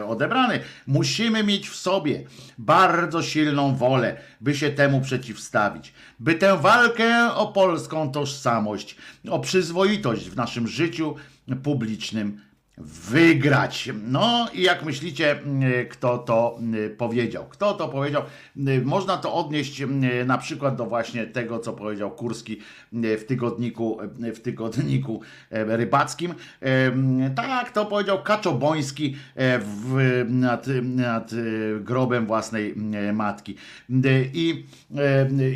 odebrany. 0.08 0.60
Musimy 0.88 1.44
mieć 1.44 1.70
w 1.70 1.76
sobie 1.76 2.24
bardzo 2.58 3.24
silną 3.24 3.76
wolę, 3.76 4.18
by 4.42 4.56
się 4.56 4.70
temu 4.70 5.02
przeciwstawić, 5.02 5.94
by 6.20 6.36
tę 6.36 6.58
walkę 6.58 7.34
o 7.34 7.48
polską 7.48 8.12
tożsamość, 8.12 8.96
o 9.30 9.40
przyzwoitość 9.40 10.30
w 10.30 10.36
naszym 10.36 10.68
życiu 10.68 11.16
publicznym 11.64 12.42
wygrać. 12.78 13.90
No 14.08 14.48
i 14.54 14.62
jak 14.62 14.86
myślicie, 14.86 15.36
y, 15.82 15.86
kto 15.86 16.18
to 16.18 16.60
y, 16.74 16.90
powiedział? 16.90 17.46
Kto 17.50 17.74
to 17.74 17.88
powiedział? 17.88 18.22
Y, 18.58 18.82
Można 18.86 19.18
to 19.18 19.34
odnieść 19.34 19.84
na 20.26 20.38
przykład 20.38 20.76
do 20.76 20.86
właśnie 20.86 21.28
tego, 21.28 21.60
co 21.60 21.74
powiedział 21.74 22.12
Kurski 22.12 22.60
w 22.94 23.24
tygodniku, 23.28 23.98
w 24.36 24.40
tygodniku 24.40 25.22
rybackim. 25.52 26.34
Tak, 27.36 27.72
to 27.72 27.86
powiedział 27.86 28.24
Kaczoboński 28.24 29.16
w, 29.60 30.26
nad, 30.30 30.68
nad 30.84 31.34
y, 31.34 31.80
grobem 31.82 32.26
własnej 32.26 32.76
matki. 33.14 33.56
I, 34.34 34.66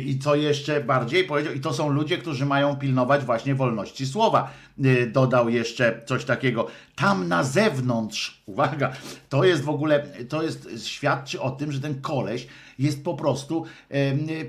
I 0.06 0.18
co 0.18 0.34
jeszcze 0.34 0.80
bardziej 0.80 1.24
powiedział, 1.24 1.54
i 1.54 1.60
to 1.60 1.72
są 1.72 1.88
ludzie, 1.88 2.18
którzy 2.18 2.46
mają 2.46 2.76
pilnować 2.76 3.24
właśnie 3.24 3.54
wolności 3.54 4.06
słowa. 4.06 4.50
Y, 4.84 5.06
Dodał 5.06 5.48
jeszcze 5.48 6.00
coś 6.06 6.24
takiego. 6.24 6.66
Tam 6.96 7.28
na 7.28 7.44
zewnątrz, 7.44 8.42
uwaga, 8.46 8.92
to 9.28 9.44
jest 9.44 9.62
w 9.62 9.68
ogóle, 9.68 10.06
to 10.28 10.42
jest, 10.42 10.86
świadczy 10.86 11.40
o 11.40 11.50
tym, 11.50 11.72
że 11.72 11.80
ten 11.80 12.00
koleś 12.00 12.46
jest 12.78 13.04
po 13.04 13.14
prostu 13.14 13.64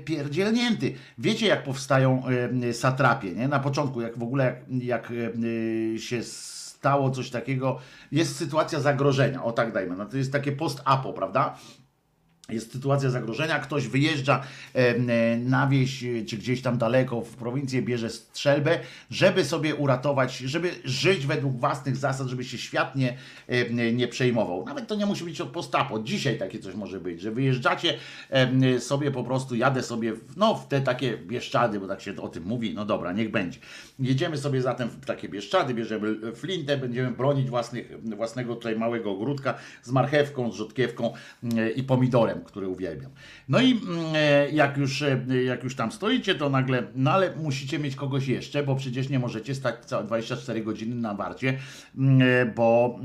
pierdzielnięty. 0.04 0.94
Wiecie, 1.18 1.46
jak 1.46 1.64
powstają 1.64 2.22
satrapie, 2.72 3.32
nie? 3.32 3.48
Na 3.48 3.58
początku, 3.58 4.00
jak 4.00 4.18
w 4.18 4.22
ogóle, 4.22 4.56
jak, 4.70 5.10
jak 5.10 5.12
się 5.98 6.22
stało 6.82 7.10
coś 7.10 7.30
takiego, 7.30 7.78
jest 8.12 8.36
sytuacja 8.36 8.80
zagrożenia, 8.80 9.44
o 9.44 9.52
tak 9.52 9.72
dajmy, 9.72 9.96
no 9.96 10.06
to 10.06 10.16
jest 10.16 10.32
takie 10.32 10.52
post-apo, 10.52 11.12
prawda? 11.12 11.58
Jest 12.48 12.72
sytuacja 12.72 13.10
zagrożenia, 13.10 13.58
ktoś 13.58 13.88
wyjeżdża 13.88 14.42
e, 14.74 14.98
na 15.38 15.66
wieś 15.66 16.04
e, 16.04 16.24
czy 16.24 16.36
gdzieś 16.36 16.62
tam 16.62 16.78
daleko 16.78 17.20
w 17.20 17.36
prowincję, 17.36 17.82
bierze 17.82 18.10
strzelbę, 18.10 18.78
żeby 19.10 19.44
sobie 19.44 19.74
uratować, 19.74 20.36
żeby 20.36 20.70
żyć 20.84 21.26
według 21.26 21.56
własnych 21.60 21.96
zasad, 21.96 22.26
żeby 22.26 22.44
się 22.44 22.58
świat 22.58 22.96
nie, 22.96 23.16
em, 23.48 23.96
nie 23.96 24.08
przejmował. 24.08 24.64
Nawet 24.64 24.86
to 24.86 24.94
nie 24.94 25.06
musi 25.06 25.24
być 25.24 25.40
od 25.40 25.48
postapo. 25.48 25.98
Dzisiaj 25.98 26.38
takie 26.38 26.58
coś 26.58 26.74
może 26.74 27.00
być, 27.00 27.20
że 27.20 27.30
wyjeżdżacie 27.30 27.98
sobie 28.78 29.10
po 29.10 29.24
prostu, 29.24 29.54
jadę 29.54 29.82
sobie 29.82 30.12
no, 30.36 30.54
w 30.54 30.68
te 30.68 30.80
takie 30.80 31.18
bieszczady, 31.18 31.80
bo 31.80 31.88
tak 31.88 32.00
się 32.00 32.16
o 32.16 32.28
tym 32.28 32.44
mówi, 32.44 32.74
no 32.74 32.84
dobra, 32.84 33.12
niech 33.12 33.30
będzie. 33.30 33.58
Jedziemy 33.98 34.38
sobie 34.38 34.62
zatem 34.62 34.88
w 34.88 35.06
takie 35.06 35.28
bieszczady, 35.28 35.74
bierzemy 35.74 36.32
flintę, 36.34 36.76
będziemy 36.76 37.10
bronić 37.10 37.50
własnych, 37.50 38.16
własnego 38.16 38.54
tutaj 38.54 38.76
małego 38.76 39.10
ogródka 39.10 39.54
z 39.82 39.90
marchewką, 39.90 40.52
z 40.52 40.54
rzodkiewką 40.54 41.12
i 41.76 41.82
pomidorem, 41.82 42.31
który 42.40 42.68
uwielbiam. 42.68 43.10
No 43.48 43.60
i 43.60 43.72
mm, 43.72 43.98
e, 44.14 44.50
jak 44.50 44.76
już, 44.76 45.02
e, 45.02 45.26
jak 45.44 45.64
już 45.64 45.76
tam 45.76 45.92
stoicie, 45.92 46.34
to 46.34 46.50
nagle, 46.50 46.82
no 46.94 47.10
ale 47.10 47.36
musicie 47.36 47.78
mieć 47.78 47.96
kogoś 47.96 48.28
jeszcze, 48.28 48.62
bo 48.62 48.76
przecież 48.76 49.08
nie 49.08 49.18
możecie 49.18 49.54
stać 49.54 49.84
całe 49.84 50.04
24 50.04 50.62
godziny 50.62 50.94
na 50.94 51.14
warcie, 51.14 51.58
mm, 51.98 52.22
e, 52.22 52.46
bo 52.46 52.98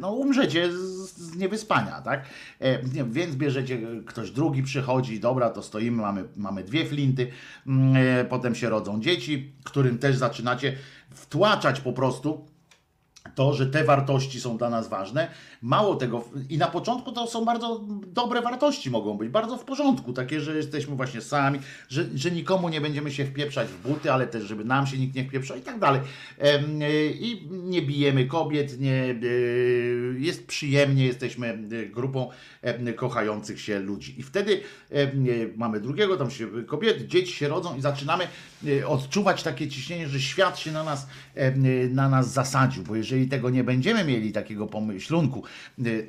no, 0.00 0.12
umrzecie 0.12 0.72
z, 0.72 0.78
z 1.16 1.36
niewyspania, 1.36 2.02
tak? 2.02 2.24
Więc 3.06 3.36
bierzecie, 3.36 3.78
ktoś 4.06 4.30
drugi 4.30 4.62
przychodzi, 4.62 5.20
dobra, 5.20 5.50
to 5.50 5.62
stoimy, 5.62 6.02
mamy, 6.02 6.24
mamy 6.36 6.64
dwie 6.64 6.86
flinty, 6.86 7.30
mm, 7.66 8.26
potem 8.26 8.54
się 8.54 8.68
rodzą 8.68 9.00
dzieci, 9.00 9.52
którym 9.64 9.98
też 9.98 10.16
zaczynacie 10.16 10.76
wtłaczać 11.10 11.80
po 11.80 11.92
prostu 11.92 12.52
to, 13.34 13.54
że 13.54 13.66
te 13.66 13.84
wartości 13.84 14.40
są 14.40 14.56
dla 14.58 14.70
nas 14.70 14.88
ważne. 14.88 15.28
Mało 15.62 15.96
tego, 15.96 16.24
i 16.48 16.58
na 16.58 16.66
początku 16.66 17.12
to 17.12 17.26
są 17.26 17.44
bardzo 17.44 17.80
dobre 18.06 18.42
wartości, 18.42 18.90
mogą 18.90 19.18
być 19.18 19.28
bardzo 19.28 19.56
w 19.56 19.64
porządku, 19.64 20.12
takie, 20.12 20.40
że 20.40 20.56
jesteśmy 20.56 20.96
właśnie 20.96 21.20
sami, 21.20 21.58
że, 21.88 22.04
że 22.14 22.30
nikomu 22.30 22.68
nie 22.68 22.80
będziemy 22.80 23.10
się 23.10 23.24
wpieprzać 23.24 23.68
w 23.68 23.88
buty, 23.88 24.12
ale 24.12 24.26
też, 24.26 24.44
żeby 24.44 24.64
nam 24.64 24.86
się 24.86 24.98
nikt 24.98 25.14
nie 25.14 25.24
wpieprzał 25.24 25.56
i 25.56 25.60
tak 25.60 25.78
dalej. 25.78 26.00
E, 26.38 26.60
I 27.06 27.48
nie 27.50 27.82
bijemy 27.82 28.26
kobiet, 28.26 28.80
nie, 28.80 29.04
e, 29.04 29.16
jest 30.18 30.46
przyjemnie, 30.46 31.06
jesteśmy 31.06 31.46
e, 31.48 31.86
grupą 31.86 32.30
kochających 32.96 33.60
się 33.60 33.78
ludzi. 33.78 34.20
I 34.20 34.22
wtedy 34.22 34.60
mamy 35.56 35.80
drugiego, 35.80 36.16
tam 36.16 36.30
się 36.30 36.64
kobiety, 36.66 37.08
dzieci 37.08 37.32
się 37.32 37.48
rodzą 37.48 37.76
i 37.76 37.80
zaczynamy 37.80 38.28
odczuwać 38.86 39.42
takie 39.42 39.68
ciśnienie, 39.68 40.08
że 40.08 40.20
świat 40.20 40.58
się 40.58 40.72
na 40.72 40.84
nas, 40.84 41.06
na 41.90 42.08
nas 42.08 42.32
zasadził, 42.32 42.82
bo 42.82 42.96
jeżeli 42.96 43.28
tego 43.28 43.50
nie 43.50 43.64
będziemy 43.64 44.04
mieli, 44.04 44.32
takiego 44.32 44.66
pomyślunku, 44.66 45.42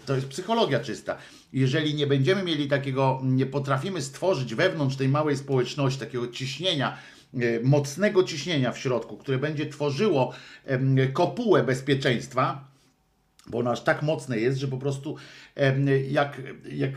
to 0.06 0.16
jest 0.16 0.28
psychologia 0.28 0.80
czysta. 0.80 1.18
Jeżeli 1.54 1.96
nie 1.96 2.08
będziemy 2.08 2.44
mieli 2.44 2.68
takiego, 2.68 3.22
nie 3.24 3.46
potrafimy 3.46 4.02
stworzyć 4.02 4.56
wewnątrz 4.56 4.96
tej 4.96 5.10
małej 5.10 5.38
społeczności 5.38 6.00
takiego 6.00 6.28
ciśnienia, 6.28 6.98
y, 7.34 7.62
mocnego 7.64 8.24
ciśnienia 8.24 8.72
w 8.72 8.78
środku, 8.78 9.18
które 9.18 9.38
będzie 9.38 9.66
tworzyło 9.66 10.34
kopułę 11.14 11.64
bezpieczeństwa, 11.64 12.68
bo 13.48 13.58
ono 13.58 13.72
aż 13.72 13.82
tak 13.82 14.02
mocne 14.02 14.40
jest, 14.40 14.60
że 14.60 14.68
po 14.68 14.78
prostu 14.78 15.16
jak, 16.10 16.42
jak 16.72 16.92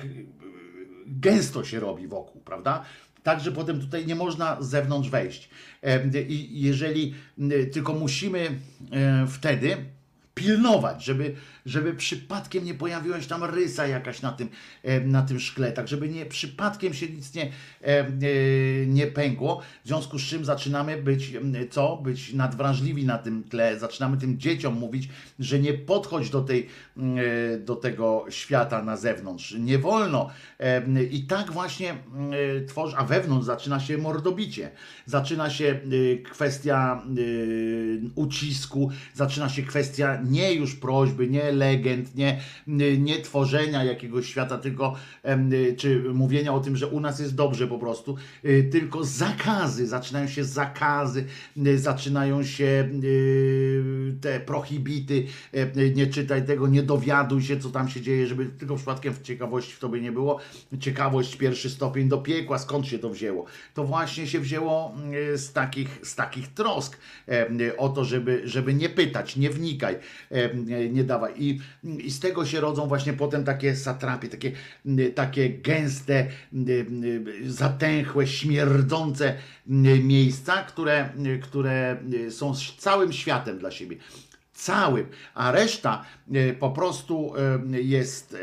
gęsto 1.06 1.64
się 1.64 1.81
robi 1.81 2.09
wokół, 2.09 2.40
prawda? 2.40 2.85
Tak, 3.23 3.40
że 3.40 3.52
potem 3.52 3.81
tutaj 3.81 4.06
nie 4.06 4.14
można 4.14 4.62
z 4.62 4.68
zewnątrz 4.68 5.10
wejść. 5.10 5.51
I 6.28 6.60
jeżeli 6.60 7.14
m, 7.39 7.51
tylko 7.73 7.93
musimy 7.93 8.39
e, 8.93 9.27
wtedy 9.27 9.77
pilnować, 10.35 11.05
żeby, 11.05 11.35
żeby 11.66 11.94
przypadkiem 11.94 12.64
nie 12.64 12.74
pojawiła 12.74 13.20
się 13.20 13.28
tam 13.28 13.44
rysa 13.44 13.86
jakaś 13.86 14.22
na 14.22 14.32
tym, 14.32 14.48
e, 14.82 15.01
na 15.01 15.22
tym 15.22 15.40
szkle, 15.40 15.72
tak 15.72 15.88
żeby 15.88 16.09
nie 16.09 16.26
przypadkiem 16.26 16.94
się 16.94 17.09
nic 17.09 17.34
nie, 17.34 17.43
e, 17.44 17.86
e, 17.86 18.06
nie 18.86 19.06
pękło, 19.06 19.62
w 19.84 19.88
związku 19.88 20.18
z 20.18 20.22
czym 20.22 20.44
zaczynamy 20.44 21.02
być 21.02 21.32
co? 21.70 21.97
Być 21.97 22.32
nadwrażliwi 22.32 23.05
na 23.05 23.18
tym 23.18 23.44
tle, 23.44 23.78
zaczynamy 23.78 24.16
tym 24.16 24.38
dzieciom 24.38 24.74
mówić, 24.74 25.09
że 25.38 25.59
nie 25.59 25.74
podchodź 25.74 26.30
do, 26.30 26.40
tej, 26.40 26.68
do 27.59 27.76
tego 27.76 28.26
świata 28.30 28.82
na 28.82 28.97
zewnątrz, 28.97 29.55
nie 29.59 29.78
wolno. 29.78 30.30
I 31.10 31.26
tak 31.26 31.52
właśnie 31.52 31.94
tworzy, 32.68 32.97
a 32.97 33.05
wewnątrz 33.05 33.47
zaczyna 33.47 33.80
się 33.80 33.98
mordobicie, 33.98 34.70
zaczyna 35.06 35.51
się 35.51 35.80
kwestia 36.32 37.02
ucisku, 38.14 38.90
zaczyna 39.14 39.48
się 39.48 39.62
kwestia 39.62 40.18
nie 40.24 40.55
już 40.55 40.74
prośby, 40.74 41.28
nie 41.28 41.52
legend, 41.57 42.15
nie, 42.15 42.41
nie 42.99 43.20
tworzenia 43.20 43.85
jakiegoś 43.85 44.27
świata, 44.27 44.59
tylko 44.59 44.97
czy 45.77 46.03
mówienia 46.15 46.55
o 46.55 46.61
tym, 46.61 46.77
że 46.77 46.87
u 46.87 47.01
nas 47.01 47.20
jest 47.20 47.35
dobrze 47.35 47.66
po 47.66 47.78
prostu, 47.78 48.16
y, 48.45 48.69
tylko 48.73 49.05
zakazy, 49.05 49.87
zaczynają 49.87 50.28
się 50.28 50.45
zakazy, 50.45 51.24
y, 51.66 51.78
zaczynają 51.78 52.45
się 52.45 52.89
y, 53.05 54.16
te 54.20 54.41
prohibity, 54.41 55.27
y, 55.55 55.93
nie 55.95 56.07
czytaj 56.07 56.47
tego, 56.47 56.69
nie 56.69 56.83
dowiaduj 56.83 57.43
się, 57.43 57.61
co 57.61 57.70
tam 57.70 57.89
się 57.89 58.01
dzieje, 58.01 58.27
żeby 58.27 58.47
tylko 58.47 58.77
przypadkiem 58.77 59.15
w 59.15 59.23
ciekawości 59.23 59.73
w 59.73 59.78
tobie 59.78 60.01
nie 60.01 60.12
było. 60.12 60.39
Ciekawość 60.81 61.37
pierwszy 61.37 61.70
stopień 61.70 62.09
do 62.09 62.19
piekła, 62.19 62.59
skąd 62.59 62.87
się 62.87 62.99
to 62.99 63.11
wzięło? 63.11 63.45
To 63.74 63.85
właśnie 63.85 64.27
się 64.27 64.41
wzięło 64.41 64.95
z 65.35 65.53
takich, 65.53 65.99
z 66.03 66.15
takich 66.15 66.49
trosk 66.49 66.99
o 67.78 67.89
to, 67.89 68.05
żeby, 68.05 68.43
żeby 68.45 68.74
nie 68.74 68.89
pytać, 68.89 69.37
nie 69.37 69.51
wnikaj, 69.51 69.97
nie 70.91 71.05
dawaj. 71.05 71.33
I, 71.37 71.45
I 71.82 72.10
z 72.10 72.20
tego 72.20 72.47
się 72.47 72.60
rodzą 72.60 72.86
właśnie 72.86 73.12
potem 73.12 73.44
takie 73.44 73.77
satrapie, 73.77 74.28
takie, 74.28 74.52
takie 75.14 75.51
gęste, 75.51 76.27
zatęchłe, 77.47 78.27
śmierdzące 78.27 79.35
miejsca, 80.02 80.62
które, 80.62 81.09
które 81.43 81.97
są 82.31 82.52
całym 82.78 83.12
światem 83.12 83.59
dla 83.59 83.70
siebie. 83.70 83.97
Całym, 84.55 85.06
a 85.35 85.52
reszta 85.52 86.05
po 86.60 86.70
prostu 86.70 87.32
jest, 87.70 88.36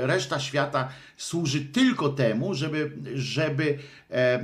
reszta 0.00 0.40
świata 0.40 0.88
służy 1.16 1.60
tylko 1.60 2.08
temu, 2.08 2.54
żeby, 2.54 2.92
żeby, 3.14 3.78
e, 4.10 4.42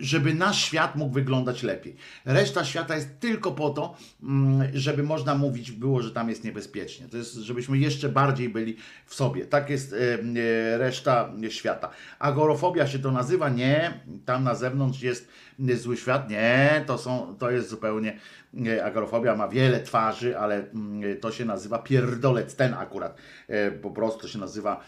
żeby 0.00 0.34
nasz 0.34 0.64
świat 0.64 0.96
mógł 0.96 1.12
wyglądać 1.12 1.62
lepiej. 1.62 1.96
Reszta 2.24 2.64
świata 2.64 2.96
jest 2.96 3.20
tylko 3.20 3.52
po 3.52 3.70
to, 3.70 3.96
mm, 4.22 4.68
żeby 4.74 5.02
można 5.02 5.34
mówić 5.34 5.72
było, 5.72 6.02
że 6.02 6.10
tam 6.10 6.28
jest 6.28 6.44
niebezpiecznie. 6.44 7.08
To 7.08 7.16
jest, 7.16 7.34
żebyśmy 7.34 7.78
jeszcze 7.78 8.08
bardziej 8.08 8.48
byli 8.48 8.76
w 9.06 9.14
sobie. 9.14 9.46
Tak 9.46 9.70
jest 9.70 9.92
em, 9.92 10.34
e, 10.36 10.78
reszta 10.78 11.32
świata. 11.48 11.90
Agorofobia 12.18 12.86
się 12.86 12.98
to 12.98 13.12
nazywa? 13.12 13.48
Nie. 13.48 14.00
Tam 14.24 14.44
na 14.44 14.54
zewnątrz 14.54 15.02
jest 15.02 15.28
zły 15.74 15.96
świat? 15.96 16.30
Nie. 16.30 16.84
To, 16.86 16.98
są, 16.98 17.36
to 17.38 17.50
jest 17.50 17.68
zupełnie 17.68 18.18
nie, 18.54 18.84
Agorofobia 18.84 19.36
ma 19.36 19.48
wiele 19.48 19.80
twarzy, 19.80 20.38
ale 20.38 20.70
mm, 20.70 21.20
to 21.20 21.32
się 21.32 21.44
nazywa 21.44 21.78
pierdolec, 21.78 22.56
ten 22.56 22.74
akurat. 22.74 23.16
E, 23.48 23.70
Po 23.70 23.90
prostu 23.90 24.28
się 24.28 24.38
nazywa. 24.38 24.80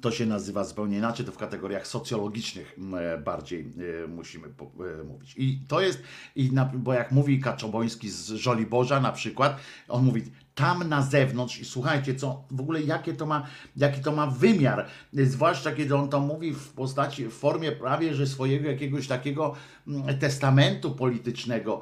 To 0.00 0.10
się 0.10 0.26
nazywa 0.26 0.64
zupełnie 0.64 0.98
inaczej, 0.98 1.26
to 1.26 1.32
w 1.32 1.36
kategoriach 1.36 1.86
socjologicznych 1.86 2.74
m, 2.78 2.94
e, 2.94 3.18
bardziej 3.18 3.72
e, 4.04 4.06
musimy 4.06 4.48
e, 4.48 5.04
mówić. 5.04 5.34
I 5.36 5.58
to 5.68 5.80
jest, 5.80 6.02
i 6.36 6.52
na, 6.52 6.64
bo 6.64 6.92
jak 6.92 7.12
mówi 7.12 7.40
Kaczoboński 7.40 8.10
z 8.10 8.28
Żoliborza 8.28 9.00
na 9.00 9.12
przykład, 9.12 9.56
on 9.88 10.04
mówi 10.04 10.22
tam 10.54 10.88
na 10.88 11.02
zewnątrz 11.02 11.60
i 11.60 11.64
słuchajcie, 11.64 12.14
co 12.14 12.44
w 12.50 12.60
ogóle 12.60 12.82
jakie 12.82 13.14
to 13.14 13.26
ma, 13.26 13.46
jaki 13.76 14.00
to 14.00 14.12
ma 14.12 14.26
wymiar, 14.26 14.86
zwłaszcza 15.12 15.72
kiedy 15.72 15.96
on 15.96 16.08
to 16.08 16.20
mówi 16.20 16.52
w 16.52 16.68
postaci, 16.68 17.26
w 17.26 17.32
formie 17.32 17.72
prawie, 17.72 18.14
że 18.14 18.26
swojego 18.26 18.68
jakiegoś 18.68 19.08
takiego 19.08 19.54
mm, 19.88 20.18
testamentu 20.18 20.90
politycznego, 20.90 21.80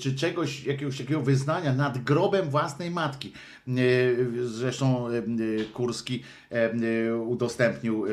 czy 0.00 0.14
czegoś, 0.14 0.64
jakiegoś 0.64 0.98
takiego 0.98 1.20
wyznania 1.20 1.74
nad 1.74 2.04
grobem 2.04 2.50
własnej 2.50 2.90
matki. 2.90 3.32
E, 3.68 3.72
Zresztą 4.44 5.08
Kurski 5.74 6.22
udostępnił 7.26 8.04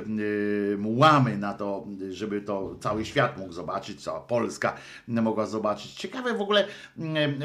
mu 0.78 0.98
łamy 0.98 1.38
na 1.38 1.54
to, 1.54 1.88
żeby 2.10 2.42
to 2.42 2.76
cały 2.80 3.06
świat 3.06 3.38
mógł 3.38 3.54
zobaczyć, 3.54 4.04
cała 4.04 4.20
Polska 4.20 4.76
mogła 5.08 5.46
zobaczyć. 5.46 5.94
Ciekawe 5.94 6.34
w 6.34 6.42
ogóle, 6.42 6.68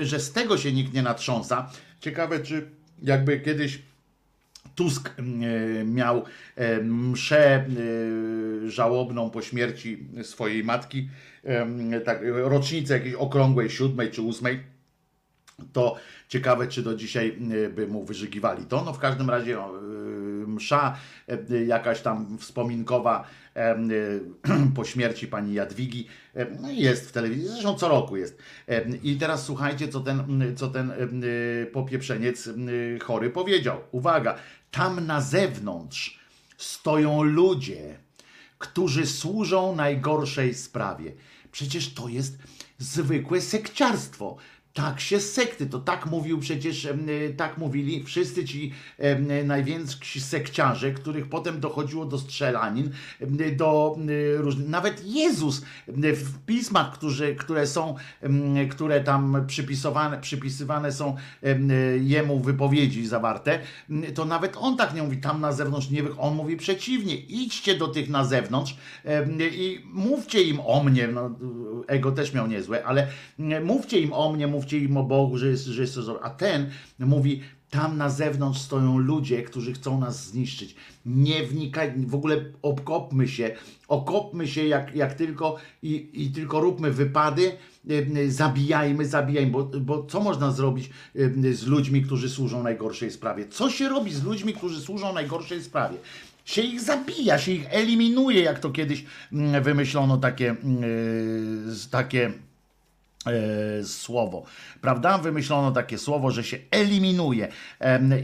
że 0.03 0.21
z 0.21 0.33
tego 0.33 0.59
się 0.59 0.73
nikt 0.73 0.95
nie 0.95 1.03
natrząsa. 1.03 1.71
Ciekawe, 2.01 2.41
czy 2.41 2.71
jakby 3.03 3.41
kiedyś 3.41 3.83
Tusk 4.75 5.15
e, 5.19 5.23
miał 5.85 6.25
e, 6.57 6.81
mszę 6.83 7.55
e, 7.57 7.67
żałobną 8.71 9.31
po 9.31 9.43
śmierci 9.43 10.07
swojej 10.23 10.65
matki, 10.65 11.09
tak, 12.05 12.21
rocznicę 12.25 12.95
jakiejś 12.95 13.15
okrągłej, 13.15 13.71
siódmej 13.71 14.11
czy 14.11 14.23
ósmej, 14.23 14.61
to 15.73 15.97
ciekawe, 16.29 16.69
czy 16.69 16.83
do 16.83 16.95
dzisiaj 16.95 17.39
by 17.75 17.87
mu 17.87 18.05
wyżygiwali 18.05 18.67
to. 18.67 18.85
No 18.85 18.93
w 18.93 18.99
każdym 18.99 19.31
razie 19.31 19.59
e, 19.59 19.69
msza 20.55 20.97
e, 21.29 21.65
jakaś 21.65 22.01
tam 22.01 22.39
wspominkowa 22.39 23.25
e, 23.57 23.61
e, 23.61 23.79
po 24.77 24.85
śmierci 24.85 25.27
pani 25.27 25.55
Jadwigi 25.55 26.07
no 26.61 26.71
jest 26.71 27.09
w 27.09 27.13
telewizji, 27.13 27.49
zresztą 27.49 27.75
co 27.75 27.89
roku 27.89 28.17
jest. 28.17 28.39
I 29.03 29.17
teraz 29.17 29.45
słuchajcie, 29.45 29.89
co 29.89 30.01
ten, 30.01 30.55
co 30.57 30.69
ten 30.69 30.93
popieprzeniec 31.73 32.49
chory 33.03 33.31
powiedział. 33.31 33.81
Uwaga, 33.91 34.37
tam 34.71 35.07
na 35.07 35.21
zewnątrz 35.21 36.21
stoją 36.57 37.23
ludzie, 37.23 37.99
którzy 38.59 39.07
służą 39.07 39.77
najgorszej 39.77 40.55
sprawie. 40.55 41.13
Przecież 41.53 41.95
to 41.95 42.09
jest 42.09 42.39
zwykłe 42.79 43.41
sekciarstwo. 43.41 44.37
Tak 44.75 45.01
się 45.01 45.21
sekty, 45.21 45.67
to 45.67 45.79
tak 45.79 46.07
mówił 46.07 46.39
przecież, 46.39 46.85
y, 46.85 47.35
tak 47.37 47.59
mówili 47.59 48.05
wszyscy 48.05 48.45
ci 48.45 48.73
y, 49.41 49.45
najwięksi 49.45 50.21
sekciarze, 50.21 50.93
których 50.93 51.29
potem 51.29 51.61
dochodziło 51.61 52.05
do 52.05 52.19
strzelanin, 52.19 52.91
y, 53.41 53.57
do 53.57 53.99
różnych, 54.37 54.69
nawet 54.69 55.07
Jezus 55.07 55.63
w 55.89 56.39
pismach, 56.47 56.93
którzy, 56.93 57.35
które 57.35 57.67
są, 57.67 57.95
które 58.71 59.01
tam 59.01 59.45
przypisowane, 59.47 60.21
przypisywane 60.21 60.93
są 60.93 61.17
em, 61.43 61.73
jemu 62.01 62.41
wypowiedzi 62.41 63.07
zawarte, 63.07 63.59
to 64.15 64.25
nawet 64.25 64.57
on 64.57 64.77
tak 64.77 64.95
nie 64.95 65.03
mówi, 65.03 65.17
tam 65.17 65.41
na 65.41 65.53
zewnątrz 65.53 65.91
nie 65.91 66.03
on 66.19 66.35
mówi 66.35 66.57
przeciwnie, 66.57 67.17
idźcie 67.17 67.79
do 67.79 67.89
tych 67.89 68.09
na 68.09 68.25
zewnątrz 68.25 68.77
i 69.41 69.81
mówcie 69.85 70.43
im 70.43 70.61
o 70.61 70.83
mnie, 70.85 71.09
no, 71.09 71.31
ego 71.87 72.13
też 72.13 72.35
miał 72.35 72.47
niezłe, 72.47 72.85
ale 72.85 73.07
mówcie 73.65 74.01
im 74.01 74.13
o 74.13 74.33
mnie, 74.33 74.47
mówcie 74.47 74.60
mówcie 74.61 74.79
im 74.79 74.97
o 74.97 75.03
Bogu, 75.03 75.39
że 75.39 75.49
jest, 75.49 75.65
że 75.65 75.83
jest 75.83 75.95
to 75.95 76.03
zło. 76.03 76.23
A 76.23 76.31
ten 76.31 76.71
mówi, 76.99 77.41
tam 77.71 77.97
na 77.97 78.11
zewnątrz 78.11 78.61
stoją 78.61 78.99
ludzie, 78.99 79.43
którzy 79.43 79.73
chcą 79.73 80.01
nas 80.01 80.27
zniszczyć. 80.27 80.75
Nie 81.07 81.43
wnikaj, 81.43 81.93
w 81.97 82.15
ogóle 82.15 82.45
okopmy 82.63 83.29
się, 83.29 83.57
okopmy 83.89 84.49
się 84.49 84.67
jak, 84.67 84.95
jak 84.97 85.15
tylko 85.15 85.57
i, 85.83 86.11
i 86.13 86.31
tylko 86.31 86.61
róbmy 86.61 86.91
wypady, 86.91 87.53
y, 87.91 88.33
zabijajmy, 88.33 89.07
zabijajmy, 89.07 89.53
bo, 89.53 89.65
bo 89.65 90.05
co 90.05 90.21
można 90.21 90.53
zrobić 90.53 90.91
y, 91.17 91.55
z 91.55 91.67
ludźmi, 91.67 92.03
którzy 92.03 92.29
służą 92.29 92.63
najgorszej 92.63 93.11
sprawie? 93.11 93.49
Co 93.49 93.71
się 93.71 93.89
robi 93.89 94.13
z 94.13 94.25
ludźmi, 94.25 94.55
którzy 94.55 94.81
służą 94.81 95.13
najgorszej 95.13 95.63
sprawie? 95.63 95.97
Się 96.45 96.63
ich 96.63 96.81
zabija, 96.81 97.39
się 97.39 97.53
ich 97.53 97.67
eliminuje, 97.71 98.43
jak 98.43 98.59
to 98.59 98.71
kiedyś 98.71 99.05
mm, 99.33 99.63
wymyślono 99.63 100.17
takie, 100.17 100.51
mm, 100.51 100.85
y, 100.85 101.91
takie 101.91 102.27
e, 102.27 102.50
słowo, 103.85 104.45
prawda? 104.81 105.19
Wymyślono 105.19 105.73
takie 105.73 105.99
słowo, 105.99 106.31
że 106.31 106.45
się 106.45 106.59
eliminuje 106.71 107.49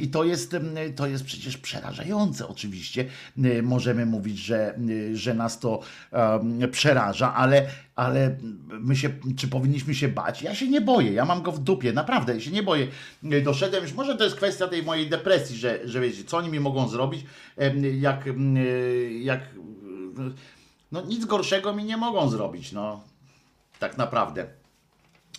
i 0.00 0.08
to 0.08 0.24
jest, 0.24 0.56
to 0.96 1.06
jest 1.06 1.24
przecież 1.24 1.58
przerażające 1.58 2.48
oczywiście. 2.48 3.04
E, 3.44 3.62
Możemy 3.62 4.06
mówić, 4.06 4.38
że, 4.38 4.74
e, 4.74 5.16
że 5.16 5.34
nas 5.34 5.58
to 5.58 5.80
przeraża, 6.72 7.34
ale, 7.34 7.66
ale 7.94 8.36
my 8.68 8.96
się, 8.96 9.10
czy 9.36 9.48
powinniśmy 9.48 9.94
się 9.94 10.08
bać? 10.08 10.42
Ja 10.42 10.54
się 10.54 10.68
nie 10.68 10.80
boję, 10.80 11.12
ja 11.12 11.24
mam 11.24 11.42
go 11.42 11.52
w 11.52 11.58
dupie, 11.58 11.92
naprawdę, 11.92 12.34
ja 12.34 12.40
się 12.40 12.50
nie 12.50 12.62
boję. 12.62 12.86
E, 13.24 13.40
Doszedłem 13.40 13.82
już, 13.82 13.92
może 13.92 14.16
to 14.16 14.24
jest 14.24 14.36
kwestia 14.36 14.68
tej 14.68 14.82
mojej 14.82 15.08
depresji, 15.08 15.56
że, 15.56 15.88
że 15.88 16.00
wiecie, 16.00 16.24
co 16.24 16.36
oni 16.36 16.48
mi 16.48 16.60
mogą 16.60 16.88
zrobić, 16.88 17.24
jak, 18.00 18.24
jak 19.20 19.40
no 20.92 21.00
nic 21.00 21.24
gorszego 21.24 21.74
mi 21.74 21.84
nie 21.84 21.96
mogą 21.96 22.28
zrobić, 22.28 22.72
no 22.72 23.04
tak 23.78 23.98
naprawdę. 23.98 24.46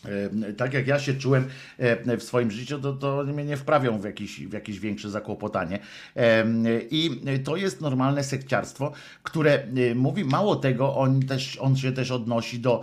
E, 0.05 0.53
Tak 0.53 0.73
jak 0.73 0.87
ja 0.87 0.99
się 0.99 1.13
czułem 1.13 1.47
e, 1.77 2.17
w 2.17 2.23
swoim 2.23 2.51
życiu, 2.51 2.79
to, 2.79 2.93
to 2.93 3.23
mnie 3.23 3.45
nie 3.45 3.57
wprawią 3.57 3.99
w 3.99 4.03
jakieś, 4.03 4.39
w 4.47 4.53
jakieś 4.53 4.79
większe 4.79 5.09
zakłopotanie. 5.09 5.79
E, 6.15 6.45
I 6.91 7.21
to 7.43 7.55
jest 7.55 7.81
normalne 7.81 8.23
sekciarstwo, 8.23 8.91
które 9.23 9.67
mówi 9.95 10.25
mało 10.25 10.55
tego, 10.55 10.95
on, 10.95 11.21
też, 11.21 11.57
on 11.57 11.77
się 11.77 11.91
też 11.91 12.11
odnosi 12.11 12.59
do 12.59 12.81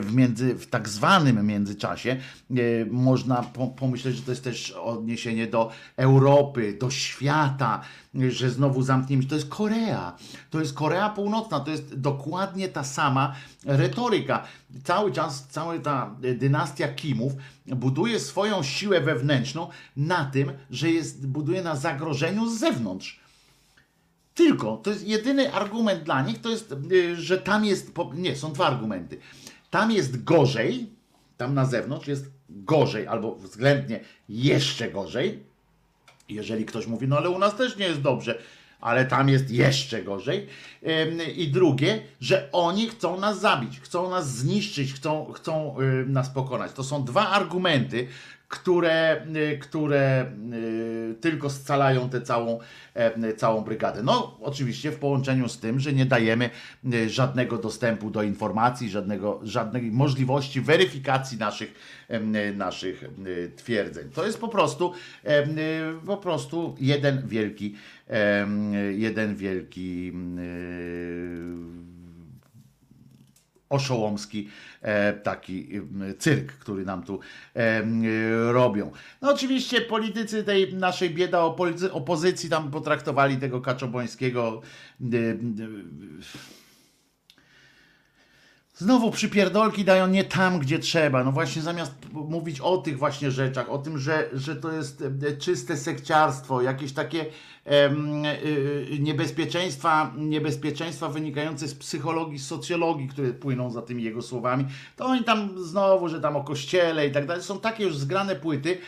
w, 0.00 0.14
między, 0.14 0.54
w 0.54 0.66
tak 0.66 0.88
zwanym 0.88 1.46
międzyczasie. 1.46 2.16
Można 2.90 3.42
po, 3.42 3.66
pomyśleć, 3.66 4.16
że 4.16 4.22
to 4.22 4.30
jest 4.30 4.44
też 4.44 4.70
odniesienie 4.70 5.46
do 5.46 5.70
Europy, 5.96 6.76
do 6.80 6.90
świata, 6.90 7.80
że 8.14 8.50
znowu 8.50 8.82
zamknięcie. 8.82 9.28
To 9.28 9.34
jest 9.34 9.48
Korea. 9.48 10.16
To 10.50 10.60
jest 10.60 10.74
Korea 10.74 11.08
Północna. 11.08 11.60
To 11.60 11.70
jest 11.70 11.94
dokładnie 11.94 12.68
ta 12.68 12.84
sama 12.84 13.34
retoryka. 13.64 14.44
Cały 14.84 15.12
czas, 15.12 15.46
cała 15.50 15.78
ta 15.78 16.16
dynastia 16.34 16.88
Kimów 16.88 17.32
buduje 17.66 18.20
swoją 18.20 18.62
siłę 18.62 19.00
wewnętrzną 19.00 19.68
na 19.96 20.24
tym, 20.24 20.52
że 20.70 20.90
jest, 20.90 21.26
buduje 21.26 21.62
na 21.62 21.76
zagrożeniu 21.76 22.50
z 22.50 22.58
zewnątrz. 22.58 23.20
Tylko, 24.34 24.76
to 24.76 24.90
jest 24.90 25.06
jedyny 25.06 25.52
argument 25.52 26.02
dla 26.02 26.22
nich, 26.22 26.40
to 26.40 26.48
jest, 26.48 26.74
y, 26.92 27.16
że 27.16 27.38
tam 27.38 27.64
jest, 27.64 27.92
nie, 28.14 28.36
są 28.36 28.52
dwa 28.52 28.66
argumenty. 28.66 29.18
Tam 29.70 29.90
jest 29.90 30.24
gorzej, 30.24 30.90
tam 31.36 31.54
na 31.54 31.64
zewnątrz 31.66 32.08
jest 32.08 32.30
gorzej, 32.48 33.06
albo 33.06 33.34
względnie 33.34 34.00
jeszcze 34.28 34.90
gorzej, 34.90 35.47
jeżeli 36.28 36.64
ktoś 36.64 36.86
mówi, 36.86 37.08
no 37.08 37.16
ale 37.16 37.30
u 37.30 37.38
nas 37.38 37.56
też 37.56 37.76
nie 37.76 37.86
jest 37.86 38.00
dobrze, 38.00 38.38
ale 38.80 39.04
tam 39.04 39.28
jest 39.28 39.50
jeszcze 39.50 40.02
gorzej. 40.02 40.46
I 41.36 41.48
drugie, 41.48 42.00
że 42.20 42.48
oni 42.52 42.88
chcą 42.88 43.20
nas 43.20 43.40
zabić, 43.40 43.80
chcą 43.80 44.10
nas 44.10 44.36
zniszczyć, 44.36 44.92
chcą, 44.92 45.32
chcą 45.32 45.76
nas 46.06 46.30
pokonać. 46.30 46.72
To 46.72 46.84
są 46.84 47.04
dwa 47.04 47.28
argumenty, 47.28 48.08
które, 48.48 49.26
które 49.60 50.26
y, 50.52 51.14
tylko 51.20 51.50
scalają 51.50 52.10
tę 52.10 52.20
całą, 52.20 52.58
e, 52.94 53.32
całą 53.32 53.60
brygadę. 53.60 54.02
No, 54.02 54.38
oczywiście 54.40 54.90
w 54.90 54.98
połączeniu 54.98 55.48
z 55.48 55.58
tym, 55.58 55.80
że 55.80 55.92
nie 55.92 56.06
dajemy 56.06 56.50
y, 56.94 57.10
żadnego 57.10 57.58
dostępu 57.58 58.10
do 58.10 58.22
informacji, 58.22 58.90
żadnego, 58.90 59.40
żadnej 59.42 59.82
możliwości 59.82 60.60
weryfikacji 60.60 61.38
naszych, 61.38 61.74
naszych 62.54 63.04
twierdzeń. 63.56 64.10
To 64.10 64.26
jest 64.26 64.40
po 64.40 64.48
prostu, 64.48 64.92
y, 65.24 66.06
po 66.06 66.16
prostu 66.16 66.76
jeden 66.80 67.28
wielki, 67.28 67.74
jeden 68.96 69.36
wielki 69.36 70.12
oszołomski 73.68 74.48
e, 74.82 75.12
taki 75.12 75.68
cyrk, 76.18 76.52
który 76.52 76.84
nam 76.84 77.02
tu 77.02 77.20
e, 77.54 77.82
robią. 78.52 78.90
No 79.22 79.32
oczywiście 79.32 79.80
politycy 79.80 80.44
tej 80.44 80.74
naszej 80.74 81.10
bieda 81.10 81.38
opozy- 81.38 81.90
opozycji 81.92 82.50
tam 82.50 82.70
potraktowali 82.70 83.36
tego 83.36 83.60
Kaczobońskiego 83.60 84.62
Znowu 88.78 89.10
przypierdolki 89.10 89.84
dają 89.84 90.06
nie 90.06 90.24
tam, 90.24 90.58
gdzie 90.58 90.78
trzeba. 90.78 91.24
No 91.24 91.32
właśnie 91.32 91.62
zamiast 91.62 91.92
mówić 92.12 92.60
o 92.60 92.78
tych 92.78 92.98
właśnie 92.98 93.30
rzeczach, 93.30 93.70
o 93.70 93.78
tym, 93.78 93.98
że, 93.98 94.28
że 94.32 94.56
to 94.56 94.72
jest 94.72 95.04
czyste 95.38 95.76
sekciarstwo, 95.76 96.62
jakieś 96.62 96.92
takie 96.92 97.26
niebezpieczeństwa, 99.00 100.12
niebezpieczeństwa 100.16 101.08
wynikające 101.08 101.68
z 101.68 101.74
psychologii, 101.74 102.38
socjologii, 102.38 103.08
które 103.08 103.32
płyną 103.32 103.70
za 103.70 103.82
tymi 103.82 104.02
jego 104.02 104.22
słowami, 104.22 104.64
to 104.96 105.04
oni 105.04 105.24
tam 105.24 105.64
znowu, 105.64 106.08
że 106.08 106.20
tam 106.20 106.36
o 106.36 106.44
kościele 106.44 107.06
i 107.06 107.12
tak 107.12 107.26
dalej, 107.26 107.42
są 107.42 107.60
takie 107.60 107.84
już 107.84 107.96
zgrane 107.96 108.36
płyty, 108.36 108.78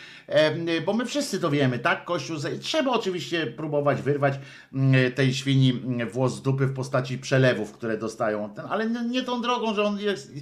bo 0.87 0.93
my 0.93 1.07
wszyscy 1.07 1.41
to 1.41 1.51
wiemy, 1.51 1.79
tak? 1.79 2.05
Kościół, 2.05 2.37
trzeba 2.61 2.91
oczywiście 2.91 3.47
próbować 3.47 4.03
wyrwać 4.03 4.35
mm, 4.73 5.13
tej 5.13 5.35
świni 5.35 5.71
mm, 5.71 6.09
włos 6.09 6.35
z 6.35 6.43
dupy 6.43 6.67
w 6.67 6.75
postaci 6.75 7.19
przelewów, 7.19 7.73
które 7.73 7.99
dostają, 7.99 8.55
ale 8.71 8.91
nie 8.91 9.23
tą 9.23 9.43
drogą, 9.43 9.75
że 9.75 9.85
on 9.85 9.99
jest 9.99 10.33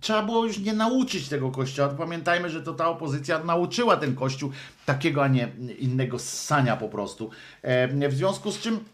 trzeba 0.00 0.22
było 0.22 0.46
już 0.46 0.58
nie 0.58 0.72
nauczyć 0.72 1.28
tego 1.28 1.50
kościoła. 1.50 1.88
Pamiętajmy, 1.88 2.50
że 2.50 2.62
to 2.62 2.74
ta 2.74 2.88
opozycja 2.88 3.44
nauczyła 3.44 3.96
ten 3.96 4.14
kościół 4.14 4.50
takiego, 4.86 5.22
a 5.22 5.28
nie 5.28 5.48
innego 5.78 6.18
ssania 6.18 6.76
po 6.76 6.88
prostu. 6.88 7.30
E, 7.62 8.08
W 8.08 8.14
związku 8.14 8.52
z 8.52 8.58
czym 8.58 8.84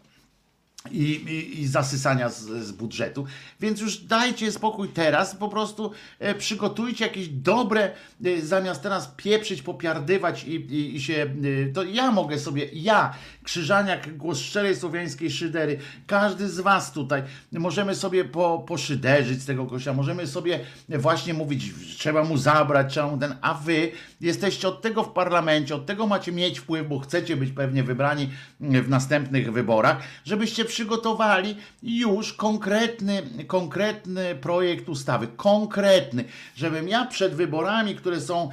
i, 0.91 1.03
i, 1.03 1.61
i 1.61 1.67
zasysania 1.67 2.29
z, 2.29 2.41
z 2.41 2.71
budżetu. 2.71 3.25
Więc 3.59 3.81
już 3.81 3.97
dajcie 3.97 4.51
spokój 4.51 4.89
teraz, 4.89 5.35
po 5.35 5.49
prostu 5.49 5.91
e, 6.19 6.35
przygotujcie 6.35 7.05
jakieś 7.05 7.27
dobre, 7.27 7.91
e, 8.25 8.41
zamiast 8.41 8.83
teraz 8.83 9.13
pieprzyć, 9.17 9.61
popiardywać 9.61 10.43
i, 10.43 10.55
i, 10.55 10.95
i 10.95 11.01
się, 11.01 11.27
e, 11.69 11.73
to 11.73 11.83
ja 11.83 12.11
mogę 12.11 12.39
sobie, 12.39 12.69
ja, 12.73 13.13
Krzyżaniak, 13.47 14.17
głos 14.17 14.39
szczerej 14.39 14.75
słowiańskiej 14.75 15.31
szydery, 15.31 15.79
każdy 16.07 16.49
z 16.49 16.59
was 16.59 16.91
tutaj, 16.91 17.23
możemy 17.51 17.95
sobie 17.95 18.25
po, 18.25 18.59
poszyderzyć 18.67 19.41
z 19.41 19.45
tego 19.45 19.65
kościoła, 19.65 19.97
możemy 19.97 20.27
sobie 20.27 20.59
właśnie 20.89 21.33
mówić, 21.33 21.71
trzeba 21.97 22.23
mu 22.23 22.37
zabrać, 22.37 22.91
trzeba 22.91 23.07
mu 23.07 23.17
ten, 23.17 23.35
a 23.41 23.53
wy 23.53 23.91
jesteście 24.21 24.67
od 24.67 24.81
tego 24.81 25.03
w 25.03 25.13
parlamencie, 25.13 25.75
od 25.75 25.85
tego 25.85 26.07
macie 26.07 26.31
mieć 26.31 26.59
wpływ, 26.59 26.87
bo 26.87 26.99
chcecie 26.99 27.37
być 27.37 27.51
pewnie 27.51 27.83
wybrani 27.83 28.29
w 28.59 28.89
następnych 28.89 29.53
wyborach, 29.53 29.97
żebyście 30.25 30.65
przygotowali 30.65 31.55
już 31.83 32.33
konkretny, 32.33 33.23
konkretny 33.47 34.35
projekt 34.35 34.89
ustawy, 34.89 35.27
konkretny, 35.27 36.23
żebym 36.55 36.87
ja 36.87 37.05
przed 37.05 37.35
wyborami, 37.35 37.95
które 37.95 38.21
są, 38.21 38.49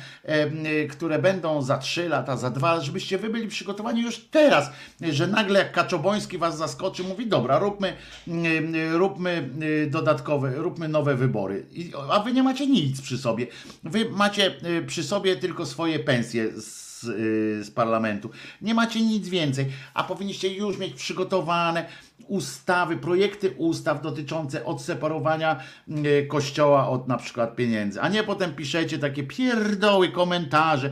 które 0.91 1.19
będą 1.19 1.63
za 1.63 1.79
trzy 1.79 2.09
lata, 2.09 2.37
za 2.37 2.51
dwa, 2.51 2.81
żebyście 2.81 3.19
wy 3.19 3.29
byli 3.29 3.49
przygotowani 3.49 4.03
już 4.03 4.19
teraz, 4.19 4.71
że 5.01 5.27
nagle 5.27 5.59
jak 5.59 5.73
Kaczoboński 5.73 6.39
was 6.39 6.59
zaskoczy, 6.59 7.03
mówi 7.03 7.27
dobra, 7.27 7.59
róbmy, 7.59 7.97
mm, 8.29 8.97
róbmy 8.97 9.51
y, 9.63 9.91
dodatkowe, 9.91 10.55
róbmy 10.55 10.89
nowe 10.89 11.15
wybory, 11.15 11.67
a 12.11 12.21
wy 12.21 12.33
nie 12.33 12.43
macie 12.43 12.67
nic 12.67 13.01
przy 13.01 13.19
sobie, 13.19 13.47
wy 13.85 14.11
macie 14.11 14.55
y, 14.65 14.85
przy 14.87 15.03
sobie 15.03 15.37
tylko 15.37 15.67
swoje 15.67 15.99
pensje 15.99 16.61
z, 16.61 17.05
y, 17.05 17.65
z 17.65 17.71
parlamentu. 17.71 18.31
Nie 18.63 18.75
macie 18.75 19.01
nic 19.01 19.29
więcej, 19.29 19.67
a 19.95 20.05
powinniście 20.05 20.55
już 20.55 20.79
mieć 20.79 20.95
przygotowane 20.95 21.87
ustawy, 22.29 22.97
projekty 22.97 23.51
ustaw 23.51 24.03
dotyczące 24.03 24.65
odseparowania 24.65 25.61
y, 25.89 26.27
kościoła 26.27 26.89
od 26.89 27.09
na 27.09 27.17
przykład 27.17 27.57
pieniędzy, 27.57 28.01
a 28.01 28.09
nie 28.09 28.23
potem 28.23 28.55
piszecie 28.55 28.99
takie 28.99 29.23
pierdoły, 29.23 30.09
komentarze, 30.09 30.91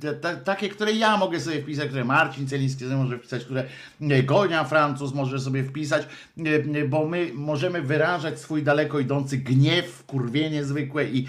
te- 0.00 0.14
te- 0.14 0.36
takie, 0.36 0.68
które 0.68 0.92
ja 0.92 1.16
mogę 1.16 1.40
sobie 1.40 1.62
wpisać, 1.62 1.88
które 1.88 2.04
Marcin 2.04 2.48
Celiński 2.48 2.84
może 2.84 3.18
wpisać, 3.18 3.44
które 3.44 3.64
Gonia 4.24 4.64
Francuz 4.64 5.14
może 5.14 5.40
sobie 5.40 5.64
wpisać, 5.64 6.06
bo 6.88 7.06
my 7.06 7.30
możemy 7.34 7.82
wyrażać 7.82 8.40
swój 8.40 8.62
daleko 8.62 8.98
idący 9.00 9.38
gniew, 9.38 10.04
kurwienie 10.06 10.64
zwykłe 10.64 11.04
i, 11.04 11.26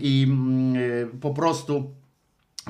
i 0.00 0.26
mm, 0.28 1.10
po 1.20 1.34
prostu 1.34 1.90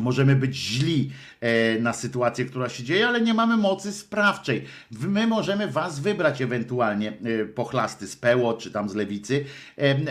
Możemy 0.01 0.37
być 0.37 0.57
źli 0.57 1.11
e, 1.41 1.79
na 1.81 1.93
sytuację, 1.93 2.45
która 2.45 2.69
się 2.69 2.83
dzieje, 2.83 3.09
ale 3.09 3.21
nie 3.21 3.35
mamy 3.35 3.57
mocy 3.57 3.93
sprawczej. 3.93 4.65
My 4.91 5.27
możemy 5.27 5.69
was 5.69 6.01
wybrać 6.01 6.43
ewentualnie 6.43 7.09
e, 7.09 7.45
pochlasty 7.45 8.07
z 8.07 8.17
PEło 8.17 8.55
czy 8.55 8.71
tam 8.71 8.89
z 8.89 8.95
lewicy, 8.95 9.45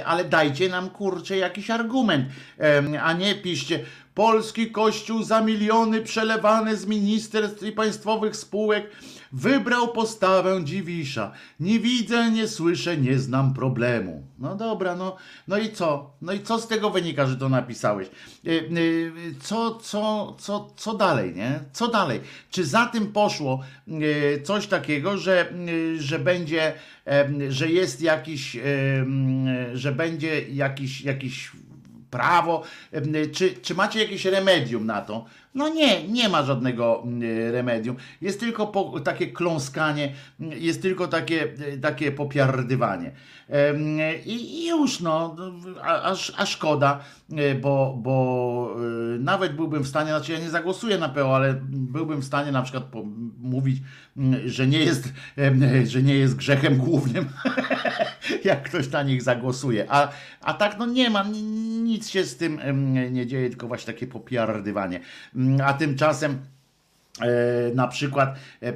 ale 0.05 0.25
dajcie 0.25 0.69
nam 0.69 0.89
kurczę 0.89 1.37
jakiś 1.37 1.69
argument, 1.69 2.29
a 3.01 3.13
nie 3.13 3.35
piszcie 3.35 3.79
polski 4.13 4.71
kościół 4.71 5.23
za 5.23 5.41
miliony 5.41 6.01
przelewany 6.01 6.77
z 6.77 6.85
ministerstw 6.85 7.63
i 7.63 7.71
państwowych 7.71 8.35
spółek 8.35 8.89
wybrał 9.33 9.87
postawę 9.87 10.63
dziwisza. 10.63 11.31
Nie 11.59 11.79
widzę, 11.79 12.31
nie 12.31 12.47
słyszę, 12.47 12.97
nie 12.97 13.19
znam 13.19 13.53
problemu. 13.53 14.23
No 14.39 14.55
dobra, 14.55 14.95
no, 14.95 15.15
no 15.47 15.57
i 15.57 15.71
co? 15.71 16.13
No 16.21 16.33
i 16.33 16.39
co 16.39 16.59
z 16.59 16.67
tego 16.67 16.89
wynika, 16.89 17.27
że 17.27 17.37
to 17.37 17.49
napisałeś? 17.49 18.07
Y, 18.47 18.49
y, 18.49 19.11
Co, 19.41 19.75
co, 19.75 20.35
co, 20.39 20.73
co 20.75 20.93
dalej, 20.93 21.35
nie? 21.35 21.59
Co 21.73 21.87
dalej? 21.87 22.21
Czy 22.51 22.65
za 22.65 22.85
tym 22.85 23.11
poszło 23.11 23.63
y, 23.87 24.41
coś 24.43 24.67
takiego, 24.67 25.17
że, 25.17 25.53
że 25.97 26.19
będzie, 26.19 26.73
że 27.49 27.69
jest 27.69 28.01
jakiś, 28.01 28.57
że 29.73 29.91
będzie 29.91 30.49
jakiś, 30.49 31.01
jakiś 31.01 31.51
prawo, 32.11 32.63
czy, 33.33 33.53
czy 33.61 33.75
macie 33.75 33.99
jakieś 33.99 34.25
remedium 34.25 34.85
na 34.85 35.01
to? 35.01 35.25
No 35.55 35.69
nie, 35.69 36.07
nie 36.07 36.29
ma 36.29 36.43
żadnego 36.43 37.03
mm, 37.03 37.51
remedium. 37.51 37.95
Jest 38.21 38.39
tylko 38.39 38.67
po, 38.67 38.99
takie 38.99 39.27
kląskanie, 39.27 40.13
mm, 40.39 40.59
jest 40.59 40.81
tylko 40.81 41.07
takie, 41.07 41.43
e, 41.43 41.77
takie 41.77 42.11
popiardywanie. 42.11 43.11
I, 44.25 44.67
już 44.67 44.99
no, 44.99 45.35
a, 45.83 46.15
a, 46.37 46.45
szkoda, 46.45 46.99
e, 47.31 47.55
bo, 47.55 47.97
bo 48.01 48.75
e, 49.15 49.19
nawet 49.19 49.55
byłbym 49.55 49.83
w 49.83 49.87
stanie, 49.87 50.09
znaczy 50.09 50.31
ja 50.31 50.39
nie 50.39 50.49
zagłosuję 50.49 50.97
na 50.97 51.09
PO, 51.09 51.35
ale 51.35 51.61
byłbym 51.69 52.21
w 52.21 52.25
stanie 52.25 52.51
na 52.51 52.61
przykład 52.61 52.83
mówić, 53.41 53.81
mm, 54.17 54.49
że 54.49 54.67
nie 54.67 54.79
jest, 54.79 55.13
że 55.85 56.03
nie 56.03 56.15
jest 56.15 56.35
grzechem 56.35 56.77
głównym, 56.77 57.29
jak 58.43 58.63
ktoś 58.63 58.91
na 58.91 59.03
nich 59.03 59.21
zagłosuje. 59.21 59.85
A, 59.89 60.09
a 60.41 60.53
tak 60.53 60.79
no 60.79 60.85
nie 60.85 61.09
ma, 61.09 61.23
ni- 61.23 61.43
nic 61.81 62.09
się 62.09 62.23
z 62.23 62.37
tym 62.37 62.59
nie 63.11 63.27
dzieje, 63.27 63.49
tylko 63.49 63.67
właśnie 63.67 63.93
takie 63.93 64.07
popiardywanie. 64.07 64.99
Mm, 65.41 65.61
A 65.61 65.73
tymczasem 65.73 66.45
na 67.75 67.87
przykład 67.87 68.35
e, 68.61 68.73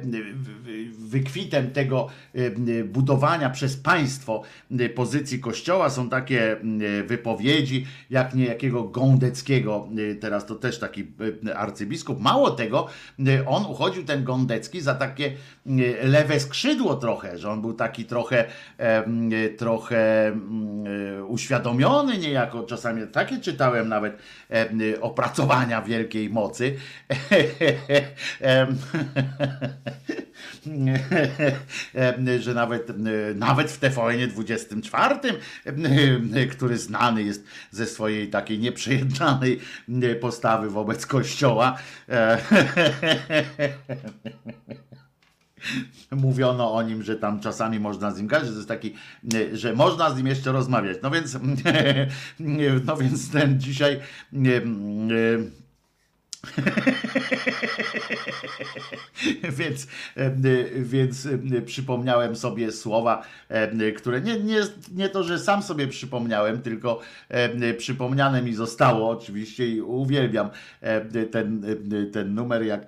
wykwitem 0.98 1.70
tego 1.70 2.08
e, 2.34 2.84
budowania 2.84 3.50
przez 3.50 3.76
państwo 3.76 4.42
e, 4.78 4.88
pozycji 4.88 5.40
kościoła 5.40 5.90
są 5.90 6.08
takie 6.08 6.52
e, 6.52 7.02
wypowiedzi 7.02 7.86
jak 8.10 8.34
niejakiego 8.34 8.84
Gądeckiego, 8.84 9.88
e, 10.12 10.14
teraz 10.14 10.46
to 10.46 10.54
też 10.54 10.78
taki 10.78 11.06
e, 11.48 11.56
arcybiskup. 11.58 12.20
Mało 12.20 12.50
tego, 12.50 12.86
e, 13.26 13.46
on 13.46 13.66
uchodził 13.66 14.04
ten 14.04 14.24
Gądecki 14.24 14.80
za 14.80 14.94
takie 14.94 15.26
e, 15.66 16.06
lewe 16.06 16.40
skrzydło 16.40 16.94
trochę, 16.96 17.38
że 17.38 17.50
on 17.50 17.60
był 17.60 17.72
taki 17.72 18.04
trochę 18.04 18.44
e, 18.78 19.04
trochę 19.48 20.28
e, 20.28 21.24
uświadomiony 21.24 22.18
niejako, 22.18 22.62
czasami 22.62 23.06
takie 23.06 23.40
czytałem 23.40 23.88
nawet 23.88 24.18
e, 24.50 25.00
opracowania 25.00 25.82
wielkiej 25.82 26.30
mocy. 26.30 26.76
Że 32.40 32.54
nawet, 32.54 32.92
nawet 33.34 33.70
w 33.70 33.78
TVN 33.78 34.28
24, 34.28 35.14
em, 35.64 36.34
który 36.50 36.78
znany 36.78 37.22
jest 37.22 37.44
ze 37.70 37.86
swojej 37.86 38.30
takiej 38.30 38.58
nieprzejednanej 38.58 39.60
em, 39.88 40.02
postawy 40.20 40.70
wobec 40.70 41.06
Kościoła, 41.06 41.78
mówiono 46.10 46.74
o 46.74 46.82
nim, 46.82 47.02
że 47.02 47.16
tam 47.16 47.40
czasami 47.40 47.80
można 47.80 48.10
z 48.10 48.18
nim 48.18 48.26
gadać, 48.26 48.48
że 48.48 48.54
jest 48.54 48.68
taki, 48.68 48.94
że 49.52 49.72
można 49.72 50.10
z 50.10 50.16
nim 50.16 50.26
jeszcze 50.26 50.52
rozmawiać. 50.52 50.98
No 51.02 51.10
więc, 51.10 51.38
no 52.86 52.96
więc 52.96 53.30
ten 53.30 53.60
dzisiaj 53.60 54.00
więc, 59.58 59.86
e, 60.16 60.30
więc 60.76 61.26
e, 61.26 61.38
przypomniałem 61.62 62.36
sobie 62.36 62.72
słowa, 62.72 63.22
e, 63.48 63.92
które 63.92 64.20
nie, 64.20 64.40
nie, 64.40 64.60
nie 64.94 65.08
to, 65.08 65.24
że 65.24 65.38
sam 65.38 65.62
sobie 65.62 65.86
przypomniałem, 65.86 66.62
tylko 66.62 67.00
przypomniane 67.78 68.42
mi 68.42 68.54
zostało 68.54 69.10
oczywiście 69.10 69.68
i 69.68 69.80
uwielbiam 69.80 70.50
ten, 71.30 71.62
ten 72.12 72.34
numer, 72.34 72.62
jak 72.62 72.86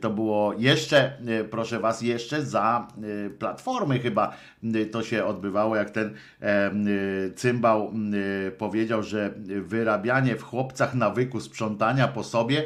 to 0.00 0.10
było 0.10 0.54
jeszcze, 0.58 1.12
proszę 1.50 1.80
was, 1.80 2.02
jeszcze 2.02 2.42
za 2.42 2.88
platformy 3.38 3.98
chyba 3.98 4.36
to 4.92 5.02
się 5.02 5.24
odbywało, 5.24 5.76
jak 5.76 5.90
ten 5.90 6.14
cymbał 7.36 7.92
powiedział, 8.58 9.02
że 9.02 9.34
wyrabianie 9.46 10.36
w 10.36 10.42
chłopcach 10.42 10.94
nawyku 10.94 11.40
sprzątania 11.40 12.08
po 12.08 12.24
sobie 12.24 12.65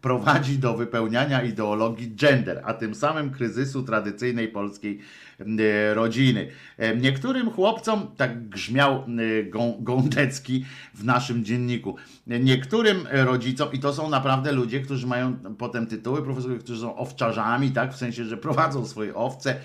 prowadzi 0.00 0.58
do 0.58 0.76
wypełniania 0.76 1.42
ideologii 1.42 2.14
gender, 2.14 2.62
a 2.64 2.74
tym 2.74 2.94
samym 2.94 3.30
kryzysu 3.30 3.82
tradycyjnej 3.82 4.48
polskiej 4.48 4.98
e, 5.40 5.94
rodziny. 5.94 6.48
E, 6.78 6.96
Niektórym 6.96 7.50
chłopcom, 7.50 8.06
tak 8.16 8.48
grzmiał 8.48 8.92
e, 8.92 9.04
Gą- 9.50 9.82
Gądecki 9.82 10.64
w 10.94 11.04
naszym 11.04 11.44
dzienniku, 11.44 11.96
niektórym 12.26 13.06
rodzicom, 13.10 13.68
i 13.72 13.78
to 13.78 13.92
są 13.92 14.10
naprawdę 14.10 14.52
ludzie, 14.52 14.80
którzy 14.80 15.06
mają 15.06 15.36
potem 15.58 15.86
tytuły 15.86 16.22
profesorowie, 16.22 16.60
którzy 16.60 16.80
są 16.80 16.96
owczarzami, 16.96 17.70
tak, 17.70 17.92
w 17.92 17.96
sensie, 17.96 18.24
że 18.24 18.36
prowadzą 18.36 18.86
swoje 18.86 19.14
owce 19.14 19.56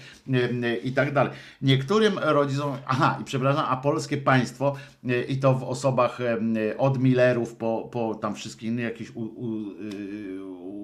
i 0.83 0.91
tak 0.91 1.13
dalej. 1.13 1.33
Niektórym 1.61 2.19
rodzicom, 2.19 2.77
aha, 2.87 3.17
i 3.21 3.23
przepraszam, 3.23 3.65
a 3.69 3.77
polskie 3.77 4.17
państwo, 4.17 4.75
i 5.27 5.37
to 5.37 5.53
w 5.53 5.63
osobach 5.63 6.19
od 6.77 6.99
Millerów 6.99 7.55
po, 7.55 7.89
po 7.91 8.15
tam 8.15 8.35
wszystkich 8.35 8.69
innych 8.69 9.01
y, 9.01 9.05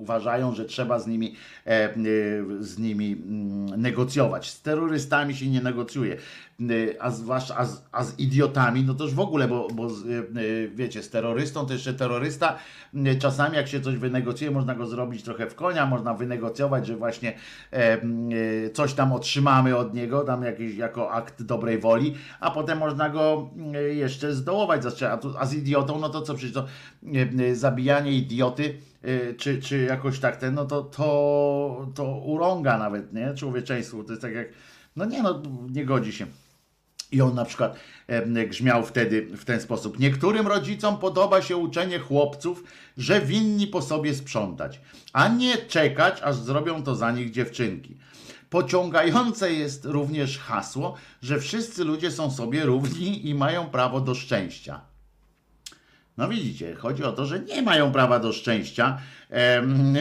uważają, 0.01 0.55
że 0.55 0.65
trzeba 0.65 0.99
z 0.99 1.07
nimi, 1.07 1.35
e, 1.67 1.95
y, 1.97 2.45
z 2.59 2.79
nimi 2.79 3.11
mm, 3.11 3.81
negocjować. 3.81 4.49
Z 4.49 4.61
terrorystami 4.61 5.35
się 5.35 5.47
nie 5.47 5.61
negocjuje, 5.61 6.17
Y, 6.69 6.95
a 6.99 7.11
zwłaszcza 7.11 7.57
a 7.57 7.65
z, 7.65 7.83
a 7.91 8.03
z 8.03 8.19
idiotami, 8.19 8.83
no 8.83 8.93
to 8.93 9.03
już 9.03 9.13
w 9.13 9.19
ogóle, 9.19 9.47
bo, 9.47 9.67
bo 9.73 9.87
wiecie, 10.75 11.03
z 11.03 11.09
terrorystą 11.09 11.65
to 11.65 11.73
jeszcze 11.73 11.93
terrorysta, 11.93 12.57
czasami 13.19 13.55
jak 13.55 13.67
się 13.67 13.81
coś 13.81 13.95
wynegocjuje, 13.95 14.51
można 14.51 14.75
go 14.75 14.85
zrobić 14.85 15.23
trochę 15.23 15.49
w 15.49 15.55
konia, 15.55 15.85
można 15.85 16.13
wynegocjować, 16.13 16.87
że 16.87 16.95
właśnie 16.95 17.33
e, 17.71 17.99
coś 18.73 18.93
tam 18.93 19.13
otrzymamy 19.13 19.77
od 19.77 19.93
niego, 19.93 20.23
tam 20.23 20.43
jakiś, 20.43 20.75
jako 20.75 21.11
akt 21.11 21.43
dobrej 21.43 21.79
woli, 21.79 22.15
a 22.39 22.51
potem 22.51 22.77
można 22.77 23.09
go 23.09 23.49
jeszcze 23.91 24.33
zdołować, 24.33 24.83
zastrzelić. 24.83 25.13
a, 25.13 25.17
tu- 25.17 25.33
a 25.37 25.45
z 25.45 25.53
idiotą, 25.53 25.99
no 25.99 26.09
to 26.09 26.21
co 26.21 26.35
przecież 26.35 26.53
to 26.53 26.65
zabijanie 27.53 28.11
idioty, 28.11 28.77
czy, 29.37 29.61
czy 29.61 29.77
jakoś 29.77 30.19
tak 30.19 30.37
ten, 30.37 30.53
no 30.53 30.65
to, 30.65 30.81
to, 30.81 31.87
to 31.95 32.03
urąga 32.03 32.77
nawet, 32.77 33.13
nie, 33.13 33.33
człowieczeństwu, 33.33 34.03
to 34.03 34.11
jest 34.11 34.21
tak 34.21 34.33
jak, 34.33 34.47
no 34.95 35.05
nie 35.05 35.23
no, 35.23 35.41
nie 35.71 35.85
godzi 35.85 36.13
się. 36.13 36.25
I 37.11 37.21
on 37.21 37.35
na 37.35 37.45
przykład 37.45 37.75
grzmiał 38.49 38.85
wtedy 38.85 39.21
w 39.37 39.45
ten 39.45 39.61
sposób. 39.61 39.99
Niektórym 39.99 40.47
rodzicom 40.47 40.97
podoba 40.97 41.41
się 41.41 41.57
uczenie 41.57 41.99
chłopców, 41.99 42.63
że 42.97 43.21
winni 43.21 43.67
po 43.67 43.81
sobie 43.81 44.15
sprzątać, 44.15 44.81
a 45.13 45.27
nie 45.27 45.57
czekać, 45.57 46.21
aż 46.21 46.35
zrobią 46.35 46.83
to 46.83 46.95
za 46.95 47.11
nich 47.11 47.31
dziewczynki. 47.31 47.97
Pociągające 48.49 49.53
jest 49.53 49.85
również 49.85 50.39
hasło, 50.39 50.95
że 51.21 51.39
wszyscy 51.39 51.83
ludzie 51.83 52.11
są 52.11 52.31
sobie 52.31 52.65
równi 52.65 53.27
i 53.29 53.35
mają 53.35 53.65
prawo 53.65 54.01
do 54.01 54.15
szczęścia. 54.15 54.90
No 56.21 56.27
widzicie, 56.27 56.75
chodzi 56.75 57.03
o 57.03 57.11
to, 57.11 57.25
że 57.25 57.39
nie 57.39 57.61
mają 57.61 57.91
prawa 57.91 58.19
do 58.19 58.33
szczęścia 58.33 58.97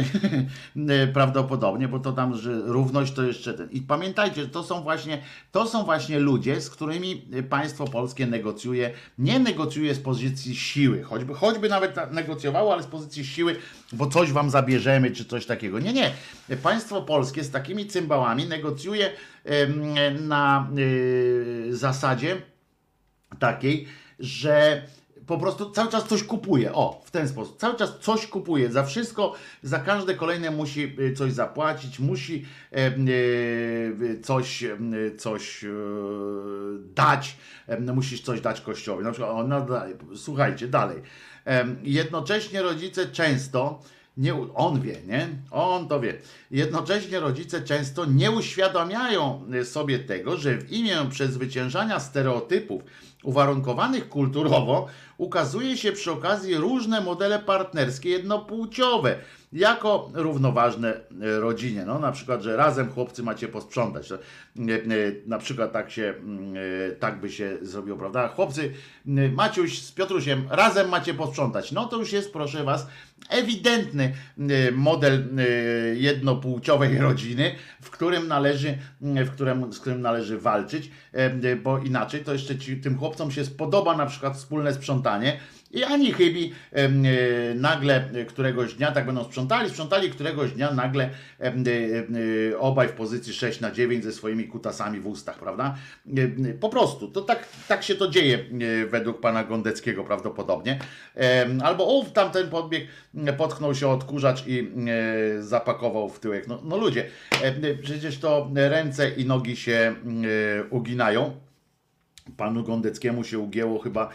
prawdopodobnie, 1.14 1.88
bo 1.88 1.98
to 1.98 2.12
tam, 2.12 2.34
że 2.34 2.60
równość 2.64 3.12
to 3.12 3.22
jeszcze 3.22 3.54
ten. 3.54 3.70
I 3.70 3.80
pamiętajcie, 3.80 4.46
to 4.46 4.62
są 4.62 4.82
właśnie, 4.82 5.22
to 5.52 5.66
są 5.66 5.84
właśnie 5.84 6.18
ludzie, 6.18 6.60
z 6.60 6.70
którymi 6.70 7.16
państwo 7.50 7.84
polskie 7.84 8.26
negocjuje, 8.26 8.90
nie 9.18 9.38
negocjuje 9.38 9.94
z 9.94 10.00
pozycji 10.00 10.56
siły, 10.56 11.02
choćby, 11.02 11.34
choćby 11.34 11.68
nawet 11.68 12.12
negocjowało, 12.12 12.72
ale 12.72 12.82
z 12.82 12.86
pozycji 12.86 13.24
siły, 13.24 13.56
bo 13.92 14.06
coś 14.06 14.32
wam 14.32 14.50
zabierzemy, 14.50 15.10
czy 15.10 15.24
coś 15.24 15.46
takiego. 15.46 15.78
Nie, 15.78 15.92
nie. 15.92 16.12
Państwo 16.62 17.02
polskie 17.02 17.44
z 17.44 17.50
takimi 17.50 17.86
cymbałami 17.86 18.46
negocjuje 18.46 19.10
na 20.20 20.68
y, 20.78 21.68
zasadzie 21.70 22.36
takiej, 23.38 23.86
że 24.18 24.82
po 25.30 25.38
prostu 25.38 25.70
cały 25.70 25.90
czas 25.90 26.08
coś 26.08 26.24
kupuje. 26.24 26.72
O, 26.72 27.02
w 27.04 27.10
ten 27.10 27.28
sposób. 27.28 27.58
Cały 27.58 27.76
czas 27.76 27.98
coś 28.00 28.26
kupuje. 28.26 28.70
Za 28.70 28.82
wszystko, 28.82 29.34
za 29.62 29.78
każde 29.78 30.14
kolejne 30.14 30.50
musi 30.50 30.96
y, 31.00 31.12
coś 31.14 31.32
zapłacić, 31.32 31.98
musi 31.98 32.46
e, 32.72 32.76
e, 32.76 32.92
coś, 34.22 34.64
coś 35.18 35.64
dać. 36.94 37.36
E, 37.66 37.80
musisz 37.80 38.20
coś 38.20 38.40
dać 38.40 38.60
kościołowi. 38.60 39.04
Na 39.04 39.12
przykład, 39.12 39.30
o, 39.30 39.42
no, 39.42 39.60
dalej, 39.60 39.94
słuchajcie, 40.16 40.68
dalej. 40.68 41.02
Jednocześnie 41.82 42.62
rodzice 42.62 43.06
często, 43.06 43.82
nie, 44.16 44.34
on 44.54 44.80
wie, 44.80 44.96
nie? 45.06 45.28
On 45.50 45.88
to 45.88 46.00
wie. 46.00 46.14
Jednocześnie 46.50 47.20
rodzice 47.20 47.62
często 47.62 48.04
nie 48.04 48.30
uświadamiają 48.30 49.46
y, 49.54 49.64
sobie 49.64 49.98
tego, 49.98 50.36
że 50.36 50.58
w 50.58 50.72
imię 50.72 50.96
przezwyciężania 51.10 52.00
stereotypów 52.00 52.82
uwarunkowanych 53.24 54.08
kulturowo 54.08 54.86
ukazuje 55.18 55.76
się 55.76 55.92
przy 55.92 56.12
okazji 56.12 56.56
różne 56.56 57.00
modele 57.00 57.38
partnerskie 57.38 58.10
jednopłciowe 58.10 59.16
jako 59.52 60.10
równoważne 60.14 60.94
e, 60.94 61.00
rodzinie. 61.40 61.84
No, 61.84 61.98
na 61.98 62.12
przykład, 62.12 62.42
że 62.42 62.56
razem 62.56 62.92
chłopcy 62.92 63.22
macie 63.22 63.48
posprzątać. 63.48 64.12
E, 64.12 64.14
e, 64.16 64.18
Na 65.26 65.38
przykład 65.38 65.72
tak 65.72 65.90
się, 65.90 66.14
mm, 66.18 66.54
tak 67.00 67.20
by 67.20 67.30
się 67.30 67.58
zrobiło, 67.62 67.98
prawda? 67.98 68.28
Chłopcy, 68.28 68.72
Maciuś 69.32 69.82
z 69.82 69.92
Piotrusiem, 69.92 70.46
razem 70.50 70.88
macie 70.88 71.14
posprzątać. 71.14 71.72
No 71.72 71.86
to 71.86 71.96
już 71.96 72.12
jest, 72.12 72.32
proszę 72.32 72.64
was, 72.64 72.86
ewidentny 73.28 74.12
model 74.72 75.28
jednopłciowej 75.94 76.98
rodziny, 77.08 77.54
w 77.80 77.90
którym 77.90 78.28
należy, 78.28 78.78
w 79.00 79.30
którym, 79.30 79.72
z 79.72 79.80
którym 79.80 80.00
należy 80.00 80.38
walczyć, 80.38 80.90
bo 81.62 81.78
inaczej 81.78 82.24
to 82.24 82.32
jeszcze 82.32 82.58
ci, 82.58 82.76
tym 82.76 82.98
chłopcom 82.98 83.09
się 83.30 83.44
spodoba 83.44 83.96
na 83.96 84.06
przykład 84.06 84.36
wspólne 84.36 84.74
sprzątanie, 84.74 85.40
i 85.70 85.84
ani 85.84 86.12
chybi 86.12 86.52
e, 86.72 86.88
nagle 87.54 88.04
któregoś 88.28 88.74
dnia, 88.74 88.92
tak 88.92 89.06
będą 89.06 89.24
sprzątali, 89.24 89.70
sprzątali 89.70 90.10
któregoś 90.10 90.52
dnia 90.52 90.70
nagle 90.70 91.10
e, 91.40 91.46
e, 91.46 92.58
obaj 92.58 92.88
w 92.88 92.92
pozycji 92.92 93.32
6 93.32 93.60
na 93.60 93.70
9 93.70 94.04
ze 94.04 94.12
swoimi 94.12 94.48
kutasami 94.48 95.00
w 95.00 95.06
ustach, 95.06 95.38
prawda? 95.38 95.74
Po 96.60 96.68
prostu, 96.68 97.08
to 97.08 97.22
tak, 97.22 97.48
tak 97.68 97.82
się 97.82 97.94
to 97.94 98.08
dzieje 98.08 98.38
według 98.90 99.20
pana 99.20 99.44
Gondeckiego 99.44 100.04
prawdopodobnie. 100.04 100.78
Albo 101.62 101.86
o, 101.86 102.04
tamten 102.04 102.48
podbieg, 102.48 102.86
potknął 103.38 103.74
się 103.74 103.88
odkurzacz 103.88 104.46
i 104.46 104.72
zapakował 105.38 106.08
w 106.08 106.20
tyłek. 106.20 106.48
No, 106.48 106.60
no 106.64 106.76
ludzie, 106.76 107.06
przecież 107.82 108.18
to 108.18 108.50
ręce 108.54 109.10
i 109.10 109.26
nogi 109.26 109.56
się 109.56 109.94
uginają. 110.70 111.49
Panu 112.36 112.62
Gondeckiemu 112.62 113.24
się 113.24 113.38
ugięło 113.38 113.78
chyba 113.78 114.08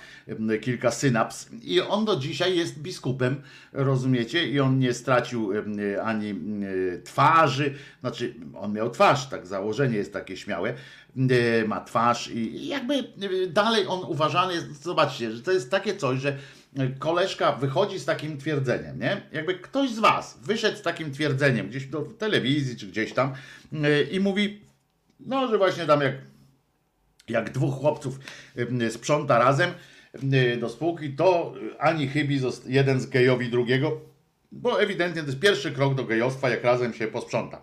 kilka 0.61 0.91
synaps 0.91 1.49
i 1.63 1.81
on 1.81 2.05
do 2.05 2.15
dzisiaj 2.15 2.57
jest 2.57 2.79
biskupem, 2.79 3.41
rozumiecie? 3.73 4.47
I 4.47 4.59
on 4.59 4.79
nie 4.79 4.93
stracił 4.93 5.51
ani 6.03 6.35
twarzy, 7.03 7.73
znaczy 8.01 8.35
on 8.55 8.73
miał 8.73 8.89
twarz, 8.89 9.29
tak 9.29 9.47
założenie 9.47 9.97
jest 9.97 10.13
takie 10.13 10.37
śmiałe, 10.37 10.73
ma 11.67 11.81
twarz 11.81 12.31
i 12.31 12.67
jakby 12.67 13.03
dalej 13.49 13.87
on 13.87 13.99
uważany 14.07 14.53
jest, 14.53 14.83
zobaczcie, 14.83 15.31
że 15.31 15.41
to 15.41 15.51
jest 15.51 15.71
takie 15.71 15.95
coś, 15.95 16.19
że 16.19 16.37
koleżka 16.99 17.51
wychodzi 17.51 17.99
z 17.99 18.05
takim 18.05 18.37
twierdzeniem, 18.37 18.99
nie? 18.99 19.21
Jakby 19.31 19.55
ktoś 19.55 19.89
z 19.89 19.99
was 19.99 20.39
wyszedł 20.41 20.77
z 20.77 20.81
takim 20.81 21.11
twierdzeniem 21.11 21.69
gdzieś 21.69 21.85
do 21.85 22.01
telewizji 22.01 22.77
czy 22.77 22.87
gdzieś 22.87 23.13
tam 23.13 23.33
i 24.11 24.19
mówi, 24.19 24.61
no, 25.19 25.47
że 25.47 25.57
właśnie 25.57 25.85
tam 25.85 26.01
jak 26.01 26.13
jak 27.29 27.51
dwóch 27.51 27.75
chłopców 27.75 28.19
ym, 28.57 28.91
sprząta 28.91 29.39
razem 29.39 29.71
y, 30.33 30.57
do 30.57 30.69
spółki, 30.69 31.15
to 31.15 31.53
ani 31.79 32.07
chybi 32.07 32.39
jeden 32.65 32.99
z 32.99 33.05
gejowi 33.05 33.49
drugiego, 33.49 34.01
bo 34.51 34.81
ewidentnie 34.81 35.21
to 35.21 35.27
jest 35.27 35.39
pierwszy 35.39 35.71
krok 35.71 35.95
do 35.95 36.03
gejostwa, 36.03 36.49
jak 36.49 36.63
razem 36.63 36.93
się 36.93 37.07
posprząta. 37.07 37.61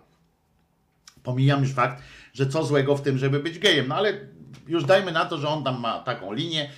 Pomijam 1.23 1.61
już 1.61 1.73
fakt, 1.73 2.03
że 2.33 2.47
co 2.47 2.63
złego 2.63 2.97
w 2.97 3.01
tym, 3.01 3.17
żeby 3.17 3.39
być 3.39 3.59
gejem, 3.59 3.87
no 3.87 3.95
ale 3.95 4.19
już 4.67 4.85
dajmy 4.85 5.11
na 5.11 5.25
to, 5.25 5.37
że 5.37 5.47
on 5.47 5.63
tam 5.63 5.79
ma 5.79 5.99
taką 5.99 6.33
linię, 6.33 6.69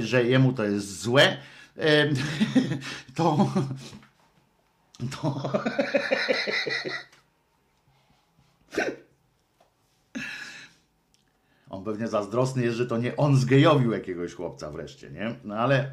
że 0.00 0.24
jemu 0.24 0.52
to 0.52 0.64
jest 0.64 1.00
złe, 1.00 1.36
to... 3.16 3.52
to 5.10 5.52
On 11.70 11.84
pewnie 11.84 12.08
zazdrosny 12.08 12.62
jest, 12.62 12.76
że 12.76 12.86
to 12.86 12.98
nie 12.98 13.16
on 13.16 13.36
zgejowił 13.36 13.92
jakiegoś 13.92 14.34
chłopca 14.34 14.70
wreszcie, 14.70 15.10
nie? 15.10 15.34
No 15.44 15.54
ale, 15.54 15.90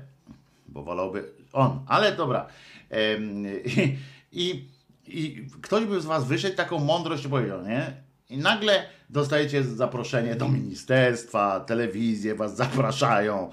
bo 0.67 0.83
wolałby 0.83 1.33
on. 1.53 1.79
Ale 1.87 2.15
dobra. 2.15 2.47
I, 3.71 3.97
i, 4.31 4.69
I 5.07 5.47
ktoś 5.61 5.85
by 5.85 6.01
z 6.01 6.05
was 6.05 6.27
wyszedł 6.27 6.55
taką 6.55 6.79
mądrość 6.79 7.27
powiedział, 7.27 7.65
nie? 7.65 7.93
I 8.29 8.37
nagle 8.37 8.85
dostajecie 9.09 9.63
zaproszenie 9.63 10.35
do 10.35 10.49
ministerstwa, 10.49 11.59
telewizję 11.59 12.35
was 12.35 12.55
zapraszają, 12.57 13.49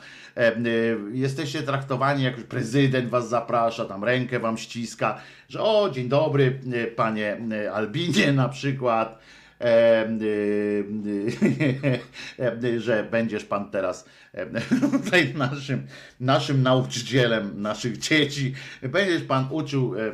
y, 0.67 0.99
jesteście 1.13 1.63
traktowani 1.63 2.23
jak 2.23 2.37
prezydent 2.37 3.09
was 3.09 3.29
zaprasza, 3.29 3.85
tam 3.85 4.05
rękę 4.05 4.41
wam 4.41 4.59
ściska, 4.59 5.21
że 5.49 5.63
o, 5.63 5.91
dzień 5.91 6.09
dobry, 6.09 6.61
y, 6.75 6.87
panie 6.87 7.41
y, 7.53 7.73
Albinie 7.73 8.33
na 8.33 8.49
przykład, 8.49 9.19
że 12.79 13.09
będziesz 13.11 13.45
pan 13.45 13.71
teraz 13.71 14.05
tutaj 14.93 15.35
naszym, 15.35 15.87
naszym 16.21 16.63
nauczycielem 16.63 17.63
naszych 17.63 17.99
dzieci. 17.99 18.55
Będziesz 18.83 19.23
pan 19.23 19.47
uczył 19.51 19.95
y, 19.95 20.13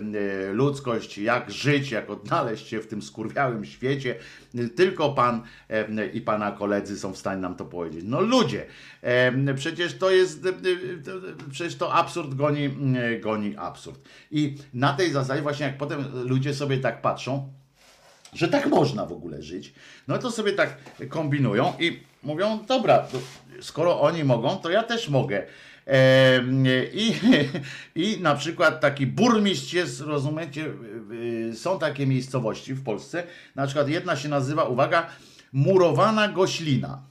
ludzkość, 0.53 1.19
jak 1.19 1.51
żyć, 1.51 1.91
jak 1.91 2.11
odnaleźć 2.11 2.69
się 2.69 2.81
w 2.81 2.87
tym 2.87 3.03
skurwiałym 3.03 3.65
świecie. 3.65 4.15
Tylko 4.77 5.11
pan 5.11 5.43
i 6.13 6.21
pana 6.21 6.53
koledzy 6.53 6.99
są 6.99 7.13
w 7.13 7.19
stanie 7.19 7.41
nam 7.41 7.57
to 7.57 7.65
powiedzieć. 7.65 8.05
No 8.05 8.21
ludzie, 8.21 8.67
przecież 9.57 9.99
to 9.99 10.11
jest, 10.11 10.47
y, 10.47 10.49
y, 10.49 11.51
przecież 11.51 11.77
to 11.77 11.95
absurd 11.95 12.35
goni, 12.35 12.65
y, 12.65 13.21
goni 13.21 13.57
absurd. 13.57 14.09
I 14.31 14.57
na 14.75 14.93
tej 14.93 15.11
zasadzie 15.11 15.43
właśnie 15.43 15.67
jak 15.67 15.79
potem 15.79 16.05
ludzie 16.25 16.55
sobie 16.55 16.79
tak 16.79 17.03
patrzą, 17.03 17.53
że 18.37 18.49
tak 18.49 18.67
można 18.67 19.07
w 19.07 19.13
ogóle 19.13 19.43
żyć, 19.43 19.75
no 20.09 20.19
to 20.19 20.31
sobie 20.31 20.53
tak 20.53 20.77
kombinują 21.09 21.73
i 21.81 22.01
mówią, 22.23 22.59
dobra, 22.69 23.07
skoro 23.61 24.01
oni 24.01 24.25
mogą, 24.25 24.57
to 24.57 24.71
ja 24.71 24.83
też 24.83 25.09
mogę. 25.09 25.43
I, 26.93 27.15
I 28.03 28.21
na 28.21 28.35
przykład 28.35 28.81
taki 28.81 29.07
burmistrz 29.07 29.73
jest, 29.73 30.01
rozumiecie, 30.01 30.65
są 31.55 31.79
takie 31.79 32.07
miejscowości 32.07 32.75
w 32.75 32.83
Polsce, 32.85 33.23
na 33.55 33.67
przykład 33.67 33.89
jedna 33.89 34.17
się 34.17 34.29
nazywa, 34.29 34.65
uwaga, 34.65 35.07
Murowana 35.53 36.29
Goślina. 36.29 37.03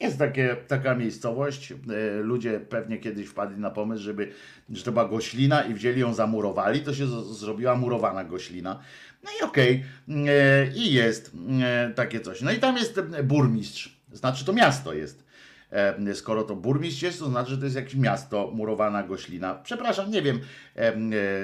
Jest 0.00 0.18
takie, 0.18 0.56
taka 0.68 0.94
miejscowość. 0.94 1.72
e, 1.72 1.76
Ludzie 2.22 2.60
pewnie 2.60 2.98
kiedyś 2.98 3.26
wpadli 3.28 3.60
na 3.60 3.70
pomysł, 3.70 4.02
żeby, 4.02 4.32
że 4.70 4.82
to 4.84 4.92
była 4.92 5.08
goślina 5.08 5.62
i 5.62 5.74
wzięli 5.74 6.00
ją, 6.00 6.14
zamurowali. 6.14 6.80
To 6.80 6.94
się 6.94 7.06
z- 7.06 7.38
zrobiła 7.38 7.74
murowana 7.76 8.24
goślina. 8.24 8.80
No 9.26 9.32
i 9.40 9.42
okej. 9.42 9.84
e, 10.08 10.66
I 10.74 10.92
jest 10.92 11.32
e, 11.62 11.90
takie 11.94 12.20
coś. 12.20 12.40
No 12.40 12.52
i 12.52 12.58
tam 12.58 12.76
jest 12.76 13.00
burmistrz. 13.24 13.96
Znaczy 14.12 14.44
to 14.44 14.52
miasto 14.52 14.92
jest. 14.94 15.26
E, 15.70 16.14
Skoro 16.14 16.42
to 16.42 16.56
burmistrz 16.56 17.02
jest, 17.02 17.18
to 17.18 17.30
znaczy, 17.30 17.50
że 17.50 17.58
to 17.58 17.64
jest 17.64 17.76
jakieś 17.76 17.94
miasto, 17.94 18.50
murowana 18.54 19.02
goślina. 19.02 19.54
Przepraszam, 19.54 20.10
nie 20.10 20.22
wiem, 20.22 20.40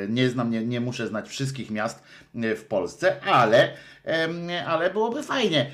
nie 0.09 0.31
znam, 0.31 0.51
nie, 0.51 0.67
nie 0.67 0.81
muszę 0.81 1.09
znać 1.09 1.29
wszystkich 1.29 1.71
miast 1.71 2.03
w 2.35 2.65
Polsce, 2.69 3.23
ale, 3.25 3.73
ale 4.67 4.91
byłoby 4.91 5.23
fajnie. 5.23 5.71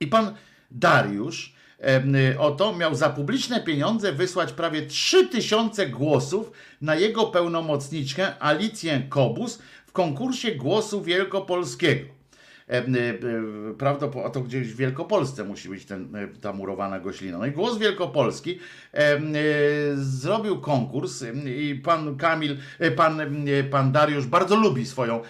I 0.00 0.06
pan 0.06 0.34
Dariusz 0.70 1.51
y, 2.32 2.38
oto 2.38 2.72
miał 2.76 2.94
za 2.94 3.10
publiczne 3.10 3.60
pieniądze 3.60 4.12
wysłać 4.12 4.52
prawie 4.52 4.86
3000 4.86 5.86
głosów 5.86 6.50
na 6.80 6.94
jego 6.94 7.26
pełnomocniczkę 7.26 8.38
Alicję 8.42 9.02
Kobus 9.08 9.58
w 9.86 9.92
konkursie 9.92 10.54
głosu 10.54 11.02
wielkopolskiego. 11.02 12.21
Y, 12.68 12.98
y, 12.98 13.74
Prawdopodobnie, 13.78 14.26
a 14.26 14.30
to 14.30 14.40
gdzieś 14.40 14.72
w 14.72 14.76
Wielkopolsce 14.76 15.44
musi 15.44 15.68
być 15.68 15.84
ten, 15.84 16.16
y, 16.16 16.28
ta 16.40 16.52
murowana 16.52 17.00
goślina. 17.00 17.38
No 17.38 17.46
i 17.46 17.50
głos 17.50 17.78
Wielkopolski 17.78 18.58
zrobił 19.94 20.60
konkurs 20.60 21.24
i 21.46 21.74
pan 21.74 22.16
Kamil, 22.16 22.56
pan, 22.96 23.20
pan 23.70 23.92
Dariusz 23.92 24.26
bardzo 24.26 24.56
lubi 24.56 24.86
swoją, 24.86 25.20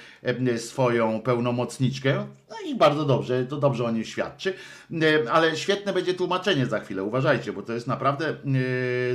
swoją 0.56 1.20
pełnomocniczkę. 1.20 2.26
No 2.50 2.56
i 2.66 2.74
bardzo 2.74 3.04
dobrze, 3.04 3.46
to 3.46 3.56
dobrze 3.56 3.84
o 3.84 3.90
niej 3.90 4.04
świadczy. 4.04 4.54
Ale 5.30 5.56
świetne 5.56 5.92
będzie 5.92 6.14
tłumaczenie 6.14 6.66
za 6.66 6.80
chwilę, 6.80 7.02
uważajcie, 7.02 7.52
bo 7.52 7.62
to 7.62 7.72
jest 7.72 7.86
naprawdę 7.86 8.36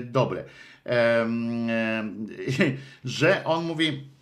dobre. 0.03 0.44
Że 3.06 3.44
on 3.44 3.65
mówi, 3.65 4.16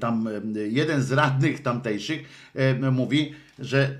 tam 0.00 0.28
e, 0.28 0.60
jeden 0.60 1.02
z 1.02 1.12
radnych 1.12 1.62
tamtejszych 1.62 2.28
e, 2.54 2.90
mówi, 2.90 3.34
że, 3.58 3.98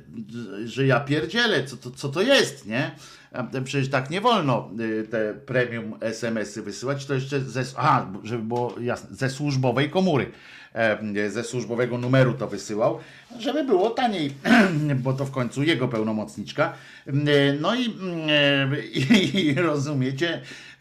że 0.65 0.86
ja 0.86 1.01
pierdzielę, 1.01 1.65
co 1.65 1.77
to, 1.77 1.90
co 1.90 2.09
to 2.09 2.23
jest, 2.23 2.66
nie? 2.66 2.90
A 3.37 3.61
Przecież 3.65 3.91
tak 3.91 4.11
nie 4.11 4.21
wolno 4.21 4.71
y, 4.81 5.09
te 5.11 5.35
premium 5.35 5.95
SMS-y 6.01 6.63
wysyłać, 6.63 7.07
to 7.07 7.15
jeszcze 7.15 7.41
ze, 7.41 7.63
aha, 7.77 8.13
żeby 8.23 8.43
było 8.43 8.75
jasne, 8.81 9.17
ze 9.17 9.31
służbowej 9.31 9.91
komóry, 9.91 10.31
e, 10.75 11.31
ze 11.31 11.45
służbowego 11.45 11.99
numeru 11.99 12.35
to 12.35 12.49
wysyłał, 12.49 12.99
żeby 13.39 13.65
było 13.65 13.91
taniej, 13.91 14.33
bo 15.05 15.13
to 15.13 15.25
w 15.25 15.31
końcu 15.31 15.63
jego 15.63 15.89
pełnomocniczka. 15.89 16.73
E, 17.07 17.13
No 17.61 17.75
i, 17.75 17.95
e, 18.29 18.69
i, 18.93 19.39
i 19.45 19.55
rozumiecie, 19.55 20.41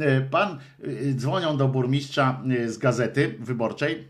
e, 0.00 0.20
pan 0.30 0.58
y, 0.84 1.14
dzwonią 1.14 1.56
do 1.56 1.68
burmistrza 1.68 2.42
y, 2.50 2.72
z 2.72 2.78
gazety 2.78 3.34
wyborczej, 3.40 4.08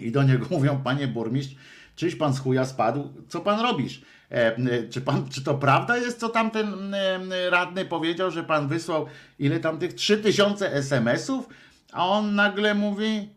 i 0.00 0.12
do 0.12 0.22
niego 0.22 0.46
mówią, 0.58 0.80
panie 0.84 1.08
burmistrz, 1.08 1.54
czyś 1.96 2.16
pan 2.16 2.34
z 2.34 2.38
chuja 2.38 2.64
spadł? 2.64 3.12
Co 3.28 3.40
pan 3.40 3.60
robisz? 3.60 4.02
E, 4.30 4.56
e, 4.56 4.88
czy, 4.88 5.00
pan, 5.00 5.28
czy 5.28 5.44
to 5.44 5.54
prawda 5.54 5.96
jest, 5.96 6.20
co 6.20 6.28
tamten 6.28 6.94
e, 6.94 7.50
radny 7.50 7.84
powiedział, 7.84 8.30
że 8.30 8.44
pan 8.44 8.68
wysłał 8.68 9.06
ile 9.38 9.60
tam 9.60 9.78
tych 9.78 9.94
3000 9.94 10.72
SMS-ów? 10.72 11.48
A 11.92 12.06
on 12.06 12.34
nagle 12.34 12.74
mówi, 12.74 13.28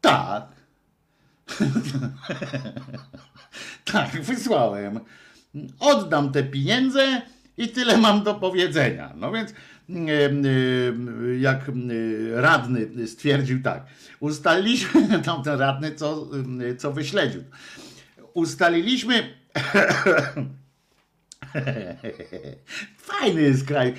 tak. 0.00 0.46
tak, 3.92 4.22
wysłałem. 4.22 5.00
Oddam 5.78 6.32
te 6.32 6.42
pieniądze 6.42 7.22
i 7.56 7.68
tyle 7.68 7.96
mam 7.96 8.22
do 8.22 8.34
powiedzenia. 8.34 9.12
No 9.16 9.32
więc 9.32 9.54
jak 11.38 11.70
radny 12.34 13.08
stwierdził 13.08 13.62
tak, 13.62 13.86
ustaliliśmy, 14.20 15.18
tamten 15.24 15.58
radny 15.58 15.94
co, 15.94 16.28
co 16.78 16.92
wyśledził, 16.92 17.44
ustaliliśmy 18.34 19.34
Fajny 22.96 23.42
jest 23.42 23.66
kraj. 23.66 23.94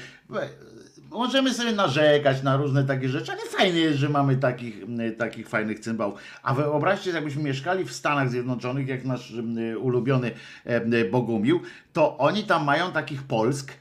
Możemy 1.10 1.54
sobie 1.54 1.72
narzekać 1.72 2.44
na 2.44 2.58
różne 2.58 2.84
takie 2.84 3.10
rzeczy, 3.10 3.32
ale 3.32 3.42
fajnie 3.42 3.80
jest, 3.80 3.98
że 3.98 4.10
mamy 4.10 4.38
takich, 4.38 4.76
takich 5.18 5.50
fajnych 5.50 5.80
cymbałów. 5.80 6.20
A 6.44 6.54
wyobraźcie, 6.54 7.12
jakbyśmy 7.12 7.44
mieszkali 7.44 7.86
w 7.86 7.92
Stanach 7.92 8.30
Zjednoczonych, 8.30 8.88
jak 8.88 9.06
nasz 9.06 9.32
m, 9.32 9.58
ulubiony 9.80 10.32
em, 10.66 10.92
Bogumił, 11.12 11.62
to 11.94 12.18
oni 12.18 12.44
tam 12.44 12.66
mają 12.66 12.92
takich 12.92 13.24
Polsk 13.24 13.74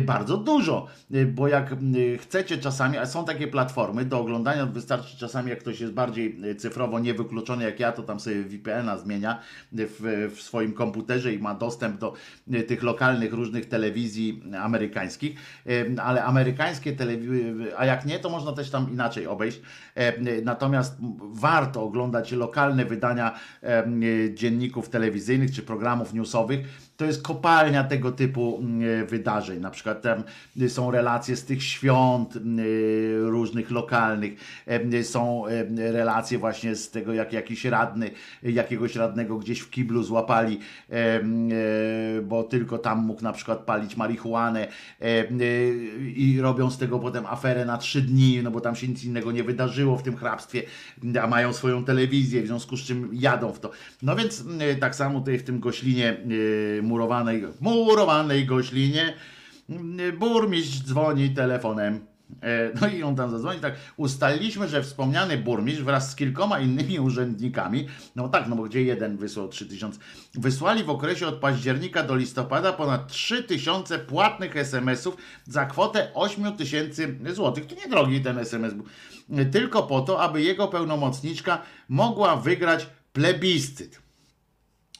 bardzo 0.00 0.36
dużo, 0.36 0.86
y, 1.14 1.26
bo 1.26 1.48
jak 1.48 1.72
y, 1.72 2.18
chcecie 2.18 2.58
czasami, 2.58 2.98
a 2.98 3.06
są 3.06 3.24
takie 3.24 3.48
platformy 3.48 4.04
do 4.04 4.20
oglądania, 4.20 4.66
wystarczy 4.66 5.16
czasami 5.16 5.50
jak 5.50 5.58
ktoś 5.58 5.80
jest 5.80 5.92
bardziej 5.92 6.44
y, 6.44 6.54
cyfrowo 6.54 6.98
niewykluczony 6.98 7.64
jak 7.64 7.80
ja, 7.80 7.92
to 7.92 8.02
tam 8.02 8.20
sobie 8.20 8.42
VPN-a 8.42 8.98
zmienia 8.98 9.40
w, 9.72 10.30
w 10.36 10.42
swoim 10.42 10.72
komputerze 10.72 11.32
i 11.32 11.38
ma 11.38 11.54
dostęp 11.54 11.98
do 11.98 12.14
y, 12.54 12.62
tych 12.62 12.82
lokalnych 12.82 13.32
różnych 13.32 13.68
telewizji 13.68 14.42
amerykańskich, 14.60 15.38
y, 15.66 15.96
ale 16.02 16.24
amerykańskie 16.24 16.92
telewizje, 16.92 17.54
a 17.76 17.86
jak 17.86 18.06
nie, 18.06 18.18
to 18.18 18.30
można 18.30 18.52
też 18.52 18.70
tam 18.70 18.92
inaczej 18.92 19.26
obejść. 19.26 19.60
Y, 19.98 20.42
Natomiast 20.44 20.96
warto 21.20 21.82
oglądać 21.82 22.32
lokalne 22.32 22.84
wydania 22.84 23.38
y, 23.62 24.34
dzienników 24.34 24.88
telewizyjnych 24.88 25.52
czy 25.52 25.62
programów 25.62 26.14
newsowych, 26.14 26.85
to 26.96 27.04
jest 27.04 27.22
kopalnia 27.22 27.84
tego 27.84 28.12
typu 28.12 28.58
mm, 28.62 29.06
wydarzeń. 29.06 29.60
Na 29.60 29.70
przykład 29.70 30.02
tam 30.02 30.22
y, 30.60 30.70
są 30.70 30.90
relacje 30.90 31.36
z 31.36 31.44
tych 31.44 31.62
świąt 31.62 32.36
y, 32.36 33.18
różnych 33.20 33.70
lokalnych, 33.70 34.32
e, 34.66 35.04
są 35.04 35.46
e, 35.46 35.92
relacje 35.92 36.38
właśnie 36.38 36.76
z 36.76 36.90
tego, 36.90 37.12
jak 37.12 37.32
jakiś 37.32 37.64
radny, 37.64 38.10
jakiegoś 38.42 38.96
radnego 38.96 39.38
gdzieś 39.38 39.60
w 39.60 39.70
kiblu 39.70 40.02
złapali, 40.02 40.60
e, 40.90 40.94
e, 40.96 41.20
bo 42.22 42.44
tylko 42.44 42.78
tam 42.78 42.98
mógł 42.98 43.22
na 43.22 43.32
przykład 43.32 43.58
palić 43.58 43.96
marihuanę 43.96 44.68
e, 45.00 45.04
e, 45.04 45.28
i 45.98 46.40
robią 46.40 46.70
z 46.70 46.78
tego 46.78 46.98
potem 46.98 47.26
aferę 47.26 47.64
na 47.64 47.78
trzy 47.78 48.02
dni, 48.02 48.40
no 48.42 48.50
bo 48.50 48.60
tam 48.60 48.76
się 48.76 48.88
nic 48.88 49.04
innego 49.04 49.32
nie 49.32 49.44
wydarzyło 49.44 49.96
w 49.96 50.02
tym 50.02 50.16
hrabstwie, 50.16 50.62
a 51.22 51.26
mają 51.26 51.52
swoją 51.52 51.84
telewizję, 51.84 52.42
w 52.42 52.46
związku 52.46 52.76
z 52.76 52.80
czym 52.80 53.10
jadą 53.12 53.52
w 53.52 53.60
to. 53.60 53.70
No 54.02 54.16
więc 54.16 54.44
e, 54.60 54.74
tak 54.74 54.94
samo 54.94 55.20
tutaj 55.20 55.38
w 55.38 55.42
tym 55.42 55.60
Goślinie 55.60 56.16
e, 56.78 56.82
murowanej, 56.86 57.44
murowanej 57.60 58.46
Goślinie 58.46 59.14
burmistrz 60.18 60.78
dzwoni 60.82 61.30
telefonem. 61.30 62.00
E, 62.42 62.70
No 62.80 62.88
i 62.88 63.02
on 63.02 63.16
tam 63.16 63.30
zadzwoni, 63.30 63.60
tak, 63.60 63.74
ustaliliśmy, 63.96 64.68
że 64.68 64.82
wspomniany 64.82 65.38
burmistrz 65.38 65.82
wraz 65.82 66.10
z 66.10 66.14
kilkoma 66.16 66.60
innymi 66.60 67.00
urzędnikami, 67.08 67.86
no 68.16 68.28
tak, 68.28 68.48
no 68.48 68.56
bo 68.56 68.62
gdzie 68.62 68.82
jeden 68.82 69.16
wysłał 69.16 69.48
3000, 69.48 69.98
wysłali 70.34 70.84
w 70.84 70.90
okresie 70.90 71.26
od 71.26 71.34
października 71.34 72.02
do 72.02 72.16
listopada 72.16 72.72
ponad 72.72 73.08
3000 73.08 73.98
płatnych 73.98 74.56
SMS-ów 74.56 75.16
za 75.44 75.66
kwotę 75.66 76.10
8000 76.14 77.08
złotych. 77.34 77.66
To 77.66 77.74
niedrogi 77.74 78.20
ten 78.20 78.38
SMS 78.38 78.74
był. 78.74 78.84
E, 79.38 79.44
Tylko 79.44 79.82
po 79.82 80.00
to, 80.00 80.22
aby 80.22 80.42
jego 80.42 80.68
pełnomocniczka 80.68 81.62
mogła 81.88 82.36
wygrać 82.36 82.86
plebiscyt. 83.12 84.05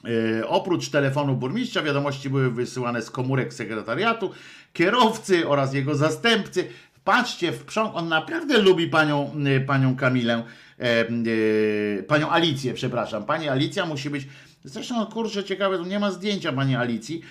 E, 0.07 0.49
oprócz 0.49 0.89
telefonu 0.89 1.37
burmistrza 1.37 1.83
wiadomości 1.83 2.31
były 2.31 2.51
wysyłane 2.51 3.03
z 3.03 3.11
komórek 3.11 3.55
sekretariatu, 3.55 4.31
kierowcy 4.73 5.49
oraz 5.49 5.75
jego 5.75 5.95
zastępcy. 5.95 6.69
Patrzcie, 7.07 7.53
w 7.53 7.65
on 7.95 8.09
naprawdę 8.09 8.59
lubi 8.59 8.89
panią, 8.89 9.31
y, 9.47 9.61
panią 9.61 9.97
Kamilę, 9.97 10.45
e, 10.81 10.83
e, 10.83 12.03
panią 12.03 12.31
Alicję, 12.31 12.75
przepraszam. 12.75 13.25
Pani 13.25 13.49
Alicja 13.49 13.87
musi 13.87 14.11
być, 14.11 14.29
zresztą 14.65 15.07
kurczę 15.07 15.45
ciekawe, 15.45 15.85
nie 15.85 15.99
ma 15.99 16.11
zdjęcia 16.11 16.53
pani 16.53 16.77
Alicji. 16.77 17.23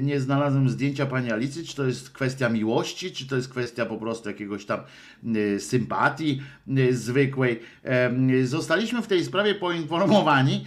Nie 0.00 0.20
znalazłem 0.20 0.68
zdjęcia 0.68 1.06
pani 1.06 1.32
Alicji, 1.32 1.64
czy 1.66 1.76
to 1.76 1.86
jest 1.86 2.10
kwestia 2.10 2.48
miłości, 2.48 3.12
czy 3.12 3.26
to 3.26 3.36
jest 3.36 3.48
kwestia 3.48 3.86
po 3.86 3.96
prostu 3.96 4.28
jakiegoś 4.28 4.66
tam 4.66 4.80
sympatii 5.58 6.42
zwykłej. 6.90 7.60
E, 7.84 8.10
Zostaliśmy 8.46 9.02
w 9.02 9.06
tej 9.06 9.24
sprawie 9.24 9.54
poinformowani, 9.54 10.64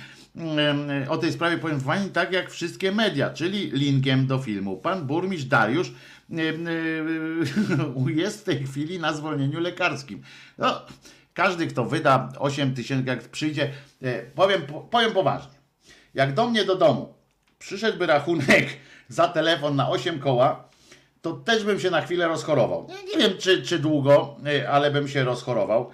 o 1.09 1.17
tej 1.17 1.31
sprawie 1.31 1.57
poinformowani 1.57 2.09
tak 2.09 2.31
jak 2.31 2.49
wszystkie 2.51 2.91
media, 2.91 3.29
czyli 3.29 3.71
linkiem 3.71 4.27
do 4.27 4.39
filmu. 4.39 4.77
Pan 4.77 5.07
burmistrz 5.07 5.47
Dariusz 5.47 5.91
jest 8.07 8.41
w 8.41 8.43
tej 8.43 8.63
chwili 8.63 8.99
na 8.99 9.13
zwolnieniu 9.13 9.59
lekarskim. 9.59 10.23
No, 10.57 10.81
każdy, 11.33 11.67
kto 11.67 11.85
wyda 11.85 12.29
8 12.39 12.73
tysięcy, 12.73 13.09
jak 13.09 13.19
przyjdzie, 13.23 13.71
e, 14.01 14.21
powiem, 14.21 14.61
powiem 14.89 15.11
poważnie, 15.11 15.53
jak 16.13 16.33
do 16.33 16.49
mnie 16.49 16.65
do 16.65 16.75
domu 16.75 17.13
przyszedłby 17.59 18.05
rachunek 18.05 18.67
za 19.07 19.27
telefon 19.27 19.75
na 19.75 19.89
8 19.89 20.19
koła, 20.19 20.69
to 21.21 21.33
też 21.33 21.63
bym 21.63 21.79
się 21.79 21.89
na 21.89 22.01
chwilę 22.01 22.27
rozchorował. 22.27 22.87
Nie, 22.89 23.03
nie 23.03 23.27
wiem, 23.27 23.37
czy, 23.37 23.63
czy 23.63 23.79
długo, 23.79 24.35
e, 24.45 24.69
ale 24.69 24.91
bym 24.91 25.07
się 25.07 25.23
rozchorował, 25.23 25.91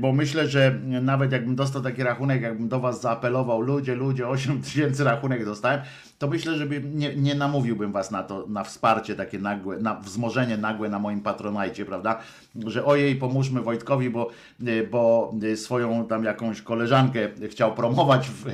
bo 0.00 0.12
myślę, 0.12 0.48
że 0.48 0.80
nawet 1.02 1.32
jakbym 1.32 1.56
dostał 1.56 1.82
taki 1.82 2.02
rachunek, 2.02 2.42
jakbym 2.42 2.68
do 2.68 2.80
Was 2.80 3.00
zaapelował, 3.00 3.60
ludzie, 3.60 3.94
ludzie, 3.94 4.28
8 4.36 4.62
tysięcy 4.62 5.04
rachunek 5.04 5.44
dostałem, 5.44 5.80
to 6.18 6.28
myślę, 6.28 6.56
że 6.56 6.66
nie, 6.94 7.16
nie 7.16 7.34
namówiłbym 7.34 7.92
Was 7.92 8.10
na 8.10 8.22
to, 8.22 8.46
na 8.48 8.64
wsparcie 8.64 9.14
takie 9.14 9.38
nagłe, 9.38 9.78
na 9.78 9.94
wzmożenie 9.94 10.56
nagłe 10.56 10.88
na 10.88 10.98
moim 10.98 11.20
patronajcie, 11.20 11.84
prawda? 11.84 12.18
Że 12.66 12.84
ojej, 12.84 13.16
pomóżmy 13.16 13.60
Wojtkowi, 13.60 14.10
bo, 14.10 14.30
e, 14.66 14.82
bo 14.86 15.34
swoją 15.56 16.06
tam 16.06 16.24
jakąś 16.24 16.62
koleżankę 16.62 17.28
chciał 17.48 17.74
promować 17.74 18.28
w, 18.28 18.44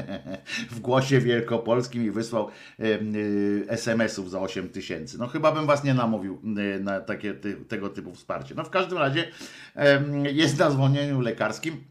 w 0.76 0.80
głosie 0.80 1.20
wielkopolskim 1.20 2.04
i 2.04 2.10
wysłał 2.10 2.48
e, 2.80 2.84
e, 2.84 2.98
SMS-ów 3.68 4.30
za 4.30 4.40
8 4.40 4.68
tysięcy. 4.68 5.18
No 5.18 5.26
chyba 5.26 5.52
bym 5.52 5.66
was 5.66 5.84
nie 5.84 5.94
namówił 5.94 6.40
e, 6.76 6.78
na 6.78 7.00
takie 7.00 7.34
tego 7.68 7.88
typu 7.88 8.12
wsparcie. 8.12 8.54
No 8.54 8.64
w 8.64 8.70
każdym 8.70 8.98
razie 8.98 9.28
jest 10.32 10.58
na 10.58 10.70
zwolnieniu 10.70 11.20
lekarskim, 11.20 11.84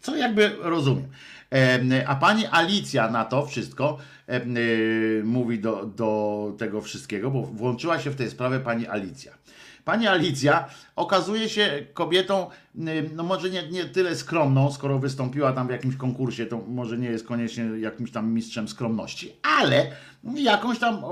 co 0.00 0.16
jakby 0.16 0.56
rozumiem. 0.60 1.08
Em, 1.50 1.90
A 2.06 2.16
pani 2.16 2.46
Alicja 2.46 3.10
na 3.10 3.24
to 3.24 3.46
wszystko 3.46 3.98
y, 4.28 5.22
mówi 5.24 5.58
do, 5.58 5.86
do 5.86 6.52
tego 6.58 6.80
wszystkiego, 6.80 7.30
bo 7.30 7.42
włączyła 7.42 8.00
się 8.00 8.10
w 8.10 8.16
tę 8.16 8.30
sprawę 8.30 8.60
pani 8.60 8.86
Alicja. 8.86 9.32
Pani 9.86 10.06
Alicja 10.06 10.68
okazuje 10.96 11.48
się 11.48 11.86
kobietą, 11.94 12.50
y, 12.76 13.10
no 13.14 13.22
może 13.22 13.50
nie, 13.50 13.68
nie 13.68 13.84
tyle 13.84 14.16
skromną, 14.16 14.72
skoro 14.72 14.98
wystąpiła 14.98 15.52
tam 15.52 15.66
w 15.66 15.70
jakimś 15.70 15.96
konkursie, 15.96 16.46
to 16.46 16.58
może 16.68 16.98
nie 16.98 17.08
jest 17.08 17.26
koniecznie 17.26 17.64
jakimś 17.64 18.10
tam 18.10 18.32
mistrzem 18.32 18.68
skromności, 18.68 19.32
ale 19.58 19.86
jakąś 20.34 20.78
tam 20.78 21.02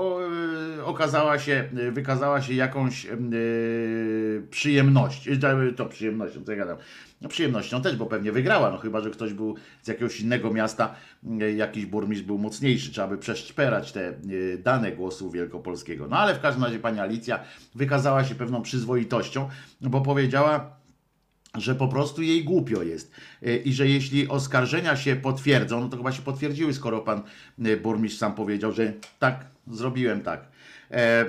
y, 0.77 0.85
okazała 0.85 1.39
się, 1.39 1.69
y, 1.77 1.91
wykazała 1.91 2.41
się 2.41 2.53
jakąś 2.53 3.07
przyjemność, 4.49 5.27
y, 5.27 5.73
to 5.75 5.85
przyjemnością, 5.85 6.43
co 6.43 6.51
ja 6.51 6.57
gadam, 6.57 6.77
przyjemnością 7.27 7.81
też, 7.81 7.95
bo 7.95 8.05
pewnie 8.05 8.31
wygrała, 8.31 8.71
no 8.71 8.77
chyba, 8.77 9.01
że 9.01 9.11
ktoś 9.11 9.33
był 9.33 9.55
z 9.81 9.87
jakiegoś 9.87 10.21
innego 10.21 10.53
miasta, 10.53 10.95
y, 11.41 11.53
jakiś 11.53 11.85
burmistrz 11.85 12.25
był 12.25 12.37
mocniejszy, 12.37 12.91
trzeba 12.91 13.07
by 13.07 13.17
przeszperać 13.17 13.91
te 13.91 14.13
y, 14.29 14.61
dane 14.63 14.91
głosu 14.91 15.31
wielkopolskiego. 15.31 16.07
No 16.07 16.17
ale 16.17 16.35
w 16.35 16.39
każdym 16.39 16.63
razie 16.63 16.79
pani 16.79 16.99
Alicja 16.99 17.39
wykazała 17.75 18.23
się 18.23 18.35
pewną 18.35 18.61
przyzwoitością, 18.61 19.49
bo 19.81 20.01
powiedziała, 20.01 20.75
że 21.57 21.75
po 21.75 21.87
prostu 21.87 22.21
jej 22.21 22.43
głupio 22.43 22.83
jest 22.83 23.11
Y, 23.47 23.57
i 23.57 23.73
że 23.73 23.87
jeśli 23.87 24.27
oskarżenia 24.27 24.95
się 24.95 25.15
potwierdzą, 25.15 25.81
no 25.81 25.89
to 25.89 25.97
chyba 25.97 26.11
się 26.11 26.21
potwierdziły, 26.21 26.73
skoro 26.73 27.01
pan 27.01 27.21
burmistrz 27.83 28.19
sam 28.19 28.33
powiedział, 28.33 28.71
że 28.71 28.93
tak, 29.19 29.45
zrobiłem 29.67 30.21
tak, 30.21 30.47
e, 30.91 31.25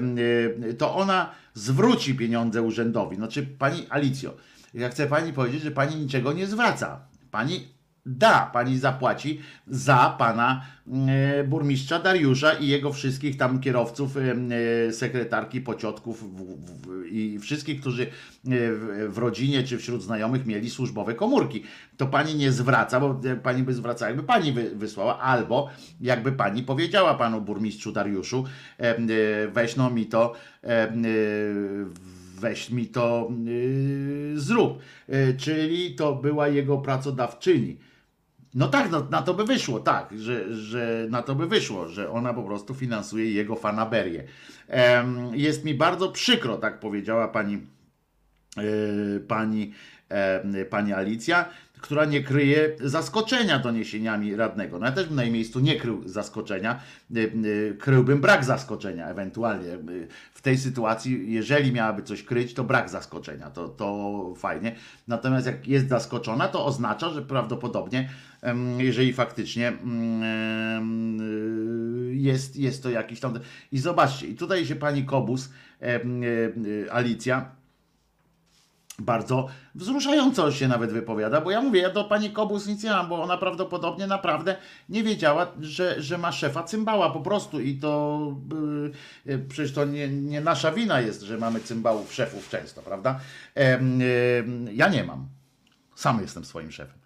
to 0.79 0.95
ona 0.95 1.31
zwróci 1.55 2.15
pieniądze 2.15 2.63
urzędowi. 2.63 3.17
Znaczy, 3.17 3.47
pani 3.59 3.87
Alicjo, 3.91 4.35
ja 4.77 4.89
chcę 4.89 5.07
pani 5.07 5.33
powiedzieć, 5.33 5.63
że 5.63 5.71
pani 5.71 5.97
niczego 5.97 6.33
nie 6.33 6.47
zwraca. 6.47 7.01
Pani 7.31 7.77
da, 8.07 8.51
pani 8.53 8.79
zapłaci 8.79 9.41
za 9.67 10.17
pana 10.19 10.63
e, 11.09 11.45
burmistrza 11.45 11.99
Dariusza 11.99 12.53
i 12.53 12.69
jego 12.69 12.93
wszystkich 12.93 13.37
tam 13.37 13.61
kierowców, 13.61 14.17
e, 14.17 14.21
e, 14.89 14.93
sekretarki, 14.93 15.61
pociotków 15.61 16.25
i 17.11 17.39
wszystkich, 17.39 17.81
którzy 17.81 18.07
w, 19.09 19.19
rodzinie 19.19 19.63
czy 19.63 19.79
wśród 19.79 20.03
znajomych 20.03 20.47
mieli 20.47 20.71
służbowe 20.71 21.15
komórki. 21.15 21.63
To 21.97 22.07
pani 22.07 22.35
nie 22.35 22.53
zwraca, 22.53 23.01
bo 23.01 23.21
pani 23.43 23.63
by 23.63 23.75
zwracała, 23.75 24.09
jakby 24.09 24.23
pani 24.23 24.53
wy, 24.53 24.71
wysłała, 24.75 25.19
albo 25.19 25.71
jakby 26.01 26.33
pani 26.33 26.63
powiedziała 26.63 27.15
panu 27.15 27.41
burmistrzu 27.41 27.93
Dariuszu, 27.93 28.45
weź 29.53 29.77
no 29.77 29.91
mi 29.91 30.07
to 30.07 30.33
weź 32.41 32.71
mi 32.71 32.87
to 32.87 33.31
yy, 33.45 34.41
zrób. 34.41 34.79
Yy, 35.09 35.35
czyli 35.39 35.95
to 35.95 36.15
była 36.15 36.49
jego 36.49 36.79
pracodawczyni. 36.79 37.77
No 38.55 38.69
tak, 38.69 38.91
no, 38.91 39.07
na 39.11 39.23
to 39.23 39.35
by 39.35 39.45
wyszło, 39.45 39.81
tak, 39.81 40.19
że, 40.19 40.55
że 40.55 41.07
na 41.11 41.23
to 41.23 41.35
by 41.35 41.47
wyszło, 41.47 41.89
że 41.89 42.11
ona 42.11 42.35
po 42.35 42.43
prostu 42.43 42.75
finansuje 42.75 43.31
jego 43.31 43.57
fanaberię. 43.57 44.25
Jest 45.33 45.65
mi 45.65 45.75
bardzo 45.75 46.09
przykro, 46.09 46.57
tak 46.57 46.81
powiedziała 46.81 47.29
pani, 47.29 47.59
yy, 48.57 49.21
pani, 49.29 49.73
pani 50.71 50.93
Alicja, 50.93 51.49
która 51.87 52.05
nie 52.05 52.23
kryje 52.23 52.77
zaskoczenia 52.81 53.59
doniesieniami 53.59 54.37
radnego. 54.37 54.79
No 54.79 54.87
ja 54.87 54.93
też 54.93 55.07
bym 55.07 55.17
na 55.17 55.23
jej 55.23 55.33
miejscu 55.33 55.61
nie 55.61 55.77
krył 55.77 56.09
zaskoczenia, 56.09 56.81
y, 57.17 57.21
y, 57.45 57.77
kryłbym 57.81 58.21
brak 58.21 58.45
zaskoczenia 58.45 59.09
ewentualnie. 59.09 59.69
Y, 59.69 60.09
W 60.33 60.43
tej 60.43 60.59
sytuacji, 60.59 61.33
jeżeli 61.33 61.73
miałaby 61.73 62.03
coś 62.03 62.23
kryć, 62.23 62.55
to 62.55 62.65
brak 62.65 62.91
zaskoczenia, 62.91 63.51
to, 63.51 63.69
to 63.69 64.35
fajnie. 64.37 64.75
Natomiast 65.09 65.47
jak 65.47 65.69
jest 65.69 65.89
zaskoczona, 65.89 66.49
to 66.49 66.65
oznacza, 66.65 67.11
że 67.11 67.23
prawdopodobnie, 67.23 68.09
jeżeli 68.79 69.13
faktycznie 69.13 69.69
em, 69.69 71.19
jest, 72.13 72.57
jest 72.57 72.83
to 72.83 72.91
jakiś 72.91 73.21
tam... 73.21 73.39
I 73.73 73.79
zobaczcie, 73.79 74.27
i 74.27 74.35
tutaj 74.35 74.67
się 74.67 74.77
pani 74.77 75.05
Kobus, 75.05 75.51
Alicja, 76.91 77.51
bardzo 78.99 79.49
wzruszająco 79.75 80.53
się 80.53 80.69
nawet 80.69 80.93
wypowiada, 80.93 81.41
bo 81.41 81.51
ja 81.51 81.61
mówię, 81.61 81.81
ja 81.81 81.91
do 81.91 82.05
pani 82.05 82.31
Kobus 82.31 82.67
nic 82.67 82.83
nie 82.83 82.91
mam, 82.91 83.09
bo 83.09 83.23
ona 83.23 83.39
prawdopodobnie 83.39 84.07
naprawdę 84.07 84.57
nie 84.89 85.03
wiedziała, 85.03 85.47
że, 85.61 86.03
że 86.03 86.19
ma 86.19 86.33
szefa 86.33 86.63
cymbała 86.63 87.11
po 87.11 87.21
prostu 87.21 87.61
i 87.61 87.75
to 87.75 88.21
yy, 88.53 89.33
yy, 89.33 89.39
przecież 89.39 89.73
to 89.73 89.85
nie, 89.85 90.09
nie 90.09 90.41
nasza 90.41 90.73
wina 90.73 91.01
jest, 91.01 91.23
że 91.23 91.39
mamy 91.39 91.61
cymbałów 91.61 92.15
szefów 92.15 92.49
często, 92.49 92.83
prawda? 92.83 93.21
Em, 93.55 94.01
yy, 94.01 94.45
ja 94.73 94.89
nie 94.89 95.05
mam. 95.05 95.29
Sam 95.95 96.21
jestem 96.21 96.45
swoim 96.45 96.73
szefem. 96.73 96.99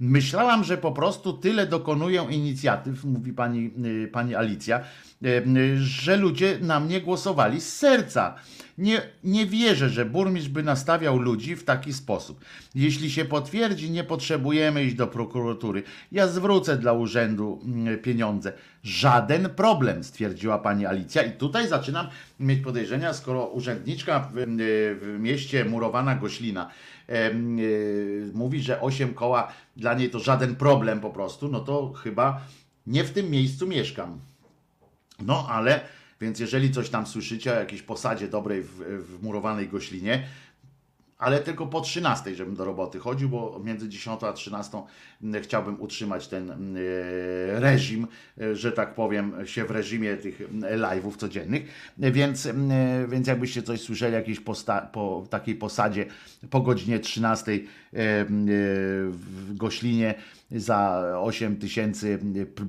Myślałam, 0.00 0.64
że 0.64 0.78
po 0.78 0.92
prostu 0.92 1.32
tyle 1.32 1.66
dokonuję 1.66 2.26
inicjatyw, 2.30 3.04
mówi 3.04 3.32
pani, 3.32 3.70
y, 4.04 4.08
pani 4.08 4.34
Alicja, 4.34 4.80
y, 5.24 5.76
że 5.78 6.16
ludzie 6.16 6.58
na 6.60 6.80
mnie 6.80 7.00
głosowali 7.00 7.60
z 7.60 7.76
serca. 7.76 8.34
Nie, 8.78 9.02
nie 9.24 9.46
wierzę, 9.46 9.88
że 9.88 10.04
burmistrz 10.04 10.50
by 10.50 10.62
nastawiał 10.62 11.18
ludzi 11.18 11.56
w 11.56 11.64
taki 11.64 11.92
sposób. 11.92 12.44
Jeśli 12.74 13.10
się 13.10 13.24
potwierdzi, 13.24 13.90
nie 13.90 14.04
potrzebujemy 14.04 14.84
iść 14.84 14.94
do 14.94 15.06
prokuratury. 15.06 15.82
Ja 16.12 16.28
zwrócę 16.28 16.76
dla 16.76 16.92
urzędu 16.92 17.60
mm, 17.64 17.98
pieniądze. 17.98 18.52
Żaden 18.82 19.50
problem, 19.50 20.04
stwierdziła 20.04 20.58
pani 20.58 20.86
Alicja. 20.86 21.22
I 21.22 21.32
tutaj 21.32 21.68
zaczynam 21.68 22.08
mieć 22.40 22.60
podejrzenia, 22.60 23.14
skoro 23.14 23.46
urzędniczka 23.46 24.30
w, 24.34 24.34
w 25.00 25.16
mieście 25.20 25.64
Murowana 25.64 26.14
Goślina 26.14 26.70
y, 27.10 28.30
mówi, 28.34 28.62
że 28.62 28.80
8 28.80 29.14
koła 29.14 29.52
dla 29.76 29.94
niej 29.94 30.10
to 30.10 30.18
żaden 30.18 30.56
problem 30.56 31.00
po 31.00 31.10
prostu, 31.10 31.48
no 31.48 31.60
to 31.60 31.92
chyba 31.92 32.40
nie 32.86 33.04
w 33.04 33.12
tym 33.12 33.30
miejscu 33.30 33.66
mieszkam. 33.66 34.20
No 35.20 35.46
ale, 35.50 35.80
więc 36.20 36.40
jeżeli 36.40 36.70
coś 36.70 36.88
tam 36.90 37.06
słyszycie 37.06 37.52
o 37.52 37.58
jakiejś 37.60 37.82
posadzie 37.82 38.28
dobrej 38.28 38.62
w, 38.62 38.70
w 39.08 39.22
murowanej 39.22 39.68
goślinie, 39.68 40.22
ale 41.18 41.40
tylko 41.40 41.66
po 41.66 41.80
13, 41.80 42.34
żebym 42.34 42.54
do 42.54 42.64
roboty 42.64 42.98
chodził, 42.98 43.28
bo 43.28 43.60
między 43.64 43.88
10 43.88 44.22
a 44.24 44.32
13 44.32 44.82
m, 45.22 45.34
chciałbym 45.42 45.80
utrzymać 45.80 46.28
ten 46.28 46.50
e, 46.76 46.80
reżim, 47.60 48.06
e, 48.40 48.56
że 48.56 48.72
tak 48.72 48.94
powiem, 48.94 49.32
się 49.46 49.64
w 49.64 49.70
reżimie 49.70 50.16
tych 50.16 50.40
m, 50.40 50.60
live'ów 50.60 51.16
codziennych. 51.16 51.62
E, 52.02 52.10
Więc, 52.10 52.46
e, 52.46 52.54
więc 53.08 53.26
jakbyście 53.26 53.62
coś 53.62 53.80
słyszeli 53.80 54.14
jakiejś 54.14 54.40
posta- 54.40 54.86
po 54.92 55.26
takiej 55.30 55.54
posadzie 55.54 56.06
po 56.50 56.60
godzinie 56.60 56.98
13 56.98 57.52
e, 57.52 57.58
m, 58.20 58.44
e, 58.44 58.48
w 59.10 59.56
Goślinie 59.56 60.14
za 60.50 61.02
8 61.20 61.56
tysięcy 61.56 62.18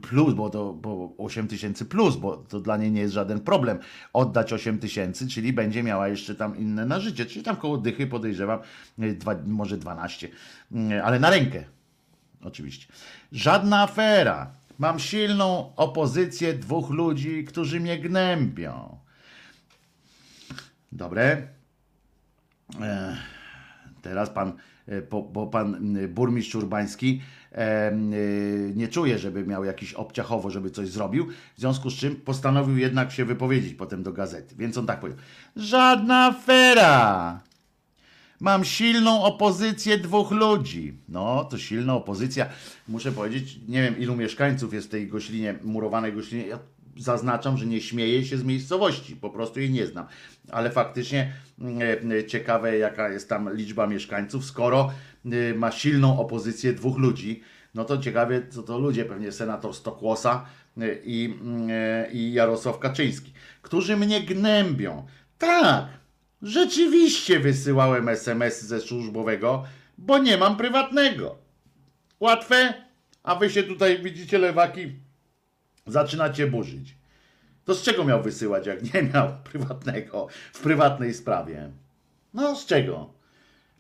plus, 0.02 0.34
bo 0.34 0.50
to 0.50 0.74
bo 0.74 1.14
8 1.18 1.48
tysięcy 1.48 1.86
plus, 1.86 2.16
bo 2.16 2.38
to 2.38 2.60
dla 2.60 2.78
niej 2.78 2.92
nie 2.92 3.02
jest 3.02 3.14
żaden 3.14 3.40
problem 3.40 3.80
oddać 4.14 4.54
8 4.54 4.80
tysięcy, 4.80 5.28
czyli 5.28 5.54
będzie 5.54 5.84
miała 5.84 6.08
jeszcze 6.08 6.36
tam 6.36 6.58
inne 6.58 6.86
na 6.86 7.00
życie, 7.00 7.26
czyli 7.26 7.46
tam 7.46 7.56
koło 7.56 7.78
dychy 7.78 8.08
podejrzewam, 8.08 8.60
e, 9.00 9.14
dwa, 9.14 9.36
może 9.46 9.78
12, 9.78 10.30
Mm, 10.72 11.06
ale 11.06 11.20
na 11.20 11.30
rękę 11.30 11.64
oczywiście. 12.44 12.88
Żadna 13.32 13.82
afera. 13.82 14.52
Mam 14.80 15.00
silną 15.00 15.76
opozycję 15.76 16.54
dwóch 16.54 16.90
ludzi, 16.90 17.46
którzy 17.46 17.80
mnie 17.80 18.00
gnębią. 18.00 18.98
Dobre. 20.92 21.48
E, 22.82 23.18
Teraz 24.02 24.30
pan, 24.30 24.54
bo, 25.10 25.22
bo 25.22 25.48
pan 25.48 25.98
burmistrz 26.10 26.56
Urbański 26.56 27.22
e, 27.52 27.58
e, 27.58 27.94
nie 28.76 28.88
czuje, 28.88 29.20
żeby 29.20 29.46
miał 29.46 29.64
jakiś 29.64 29.94
obciachowo, 29.94 30.50
żeby 30.50 30.70
coś 30.70 30.90
zrobił, 30.90 31.28
w 31.56 31.60
związku 31.60 31.90
z 31.90 31.94
czym 31.94 32.16
postanowił 32.16 32.78
jednak 32.78 33.12
się 33.12 33.26
wypowiedzieć 33.26 33.74
potem 33.74 34.04
do 34.04 34.14
gazety. 34.14 34.56
Więc 34.58 34.78
on 34.78 34.86
tak 34.86 35.00
powiedział: 35.00 35.24
Żadna 35.56 36.26
afera! 36.26 37.40
Mam 38.40 38.66
silną 38.66 39.24
opozycję 39.24 39.98
dwóch 39.98 40.32
ludzi. 40.32 40.94
No, 41.10 41.44
to 41.44 41.58
silna 41.58 41.96
opozycja. 41.96 42.46
Muszę 42.88 43.12
powiedzieć, 43.12 43.60
nie 43.68 43.82
wiem 43.82 44.00
ilu 44.00 44.16
mieszkańców 44.16 44.74
jest 44.74 44.88
w 44.88 44.90
tej 44.90 45.08
goślinie, 45.08 45.56
murowanej 45.64 46.14
goślinie. 46.14 46.48
Ja 46.48 46.60
zaznaczam, 47.00 47.58
że 47.58 47.66
nie 47.66 47.82
śmieję 47.82 48.26
się 48.26 48.38
z 48.38 48.44
miejscowości, 48.44 49.16
po 49.16 49.30
prostu 49.30 49.60
jej 49.60 49.70
nie 49.70 49.88
znam. 49.88 50.06
Ale 50.52 50.72
faktycznie 50.72 51.34
mm, 51.60 52.12
e, 52.12 52.26
ciekawe, 52.26 52.78
jaka 52.78 53.10
jest 53.10 53.30
tam 53.30 53.56
liczba 53.56 53.88
mieszkańców, 53.88 54.46
skoro 54.46 54.92
y, 55.26 55.54
ma 55.58 55.72
silną 55.72 56.20
opozycję 56.20 56.74
dwóch 56.74 56.98
ludzi. 56.98 57.42
No 57.76 57.86
to 57.86 57.98
ciekawie, 57.98 58.48
co 58.50 58.64
to 58.64 58.80
ludzie, 58.80 59.06
pewnie 59.06 59.32
senator 59.32 59.76
Stokłosa 59.76 60.46
y, 60.78 61.02
i, 61.06 61.38
mm, 61.42 61.68
e, 61.72 62.12
i 62.12 62.34
Jarosław 62.34 62.80
Kaczyński, 62.80 63.34
którzy 63.62 63.98
mnie 63.98 64.22
gnębią. 64.22 65.06
Tak, 65.38 65.88
Rzeczywiście 66.42 67.40
wysyłałem 67.40 68.10
SMS 68.10 68.64
ze 68.64 68.82
służbowego, 68.82 69.64
bo 69.98 70.18
nie 70.18 70.38
mam 70.38 70.58
prywatnego. 70.58 71.36
Łatwe? 72.20 72.74
A 73.24 73.36
wy 73.36 73.50
się 73.50 73.64
tutaj 73.64 74.04
widzicie, 74.04 74.38
lewaki, 74.38 74.92
zaczynacie 75.88 76.48
burzyć. 76.48 76.96
To 77.66 77.76
z 77.76 77.84
czego 77.84 78.06
miał 78.06 78.24
wysyłać, 78.24 78.68
jak 78.68 78.94
nie 78.94 79.04
miał 79.04 79.30
prywatnego 79.44 80.28
w 80.54 80.60
prywatnej 80.60 81.14
sprawie? 81.14 81.72
No 82.34 82.56
z 82.56 82.66
czego? 82.66 83.18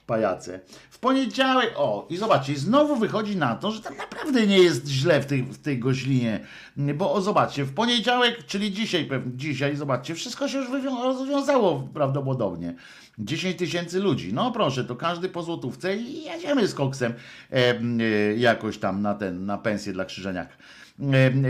Pajace. 0.08 0.60
W 0.90 1.00
poniedziałek, 1.00 1.74
o 1.76 2.08
i 2.10 2.18
zobaczcie, 2.18 2.56
znowu 2.56 2.95
wychodzi 2.95 3.36
na 3.36 3.56
to, 3.56 3.72
że 3.72 3.82
tam 3.82 3.98
naprawdę 3.98 4.48
nie 4.48 4.58
jest 4.58 4.88
źle 4.88 5.22
w 5.22 5.26
tej, 5.26 5.44
w 5.44 5.58
tej 5.58 5.80
goźlinie, 5.80 6.40
bo 6.77 7.14
o, 7.14 7.22
zobaczcie, 7.22 7.64
w 7.64 7.74
poniedziałek, 7.74 8.45
czyli 8.45 8.72
dzisiaj 8.72 9.06
pewnie, 9.06 9.32
dzisiaj, 9.38 9.76
zobaczcie, 9.76 10.16
wszystko 10.16 10.48
się 10.48 10.58
już 10.58 10.69
rozwiązało 11.03 11.90
prawdopodobnie. 11.94 12.76
10 13.19 13.58
tysięcy 13.58 14.00
ludzi, 14.00 14.34
no 14.34 14.52
proszę, 14.52 14.84
to 14.84 14.95
każdy 14.95 15.30
po 15.30 15.44
złotówce 15.44 15.95
i 15.95 16.24
jedziemy 16.24 16.68
z 16.68 16.74
koksem 16.74 17.14
e, 17.52 17.56
e, 17.56 17.84
jakoś 18.36 18.77
tam 18.77 19.02
na 19.02 19.14
ten, 19.14 19.45
na 19.45 19.58
pensję 19.58 19.94
dla 19.94 20.06
krzyżeniaka. 20.06 20.53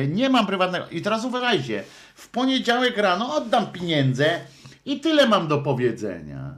Nie 0.07 0.29
mam 0.29 0.47
prywatnego, 0.47 0.85
i 0.91 1.01
teraz 1.01 1.25
uważajcie, 1.25 1.83
w 2.15 2.29
poniedziałek 2.29 2.97
rano 2.97 3.35
oddam 3.35 3.67
pieniądze 3.67 4.39
i 4.85 4.99
tyle 4.99 5.27
mam 5.27 5.47
do 5.47 5.57
powiedzenia. 5.57 6.53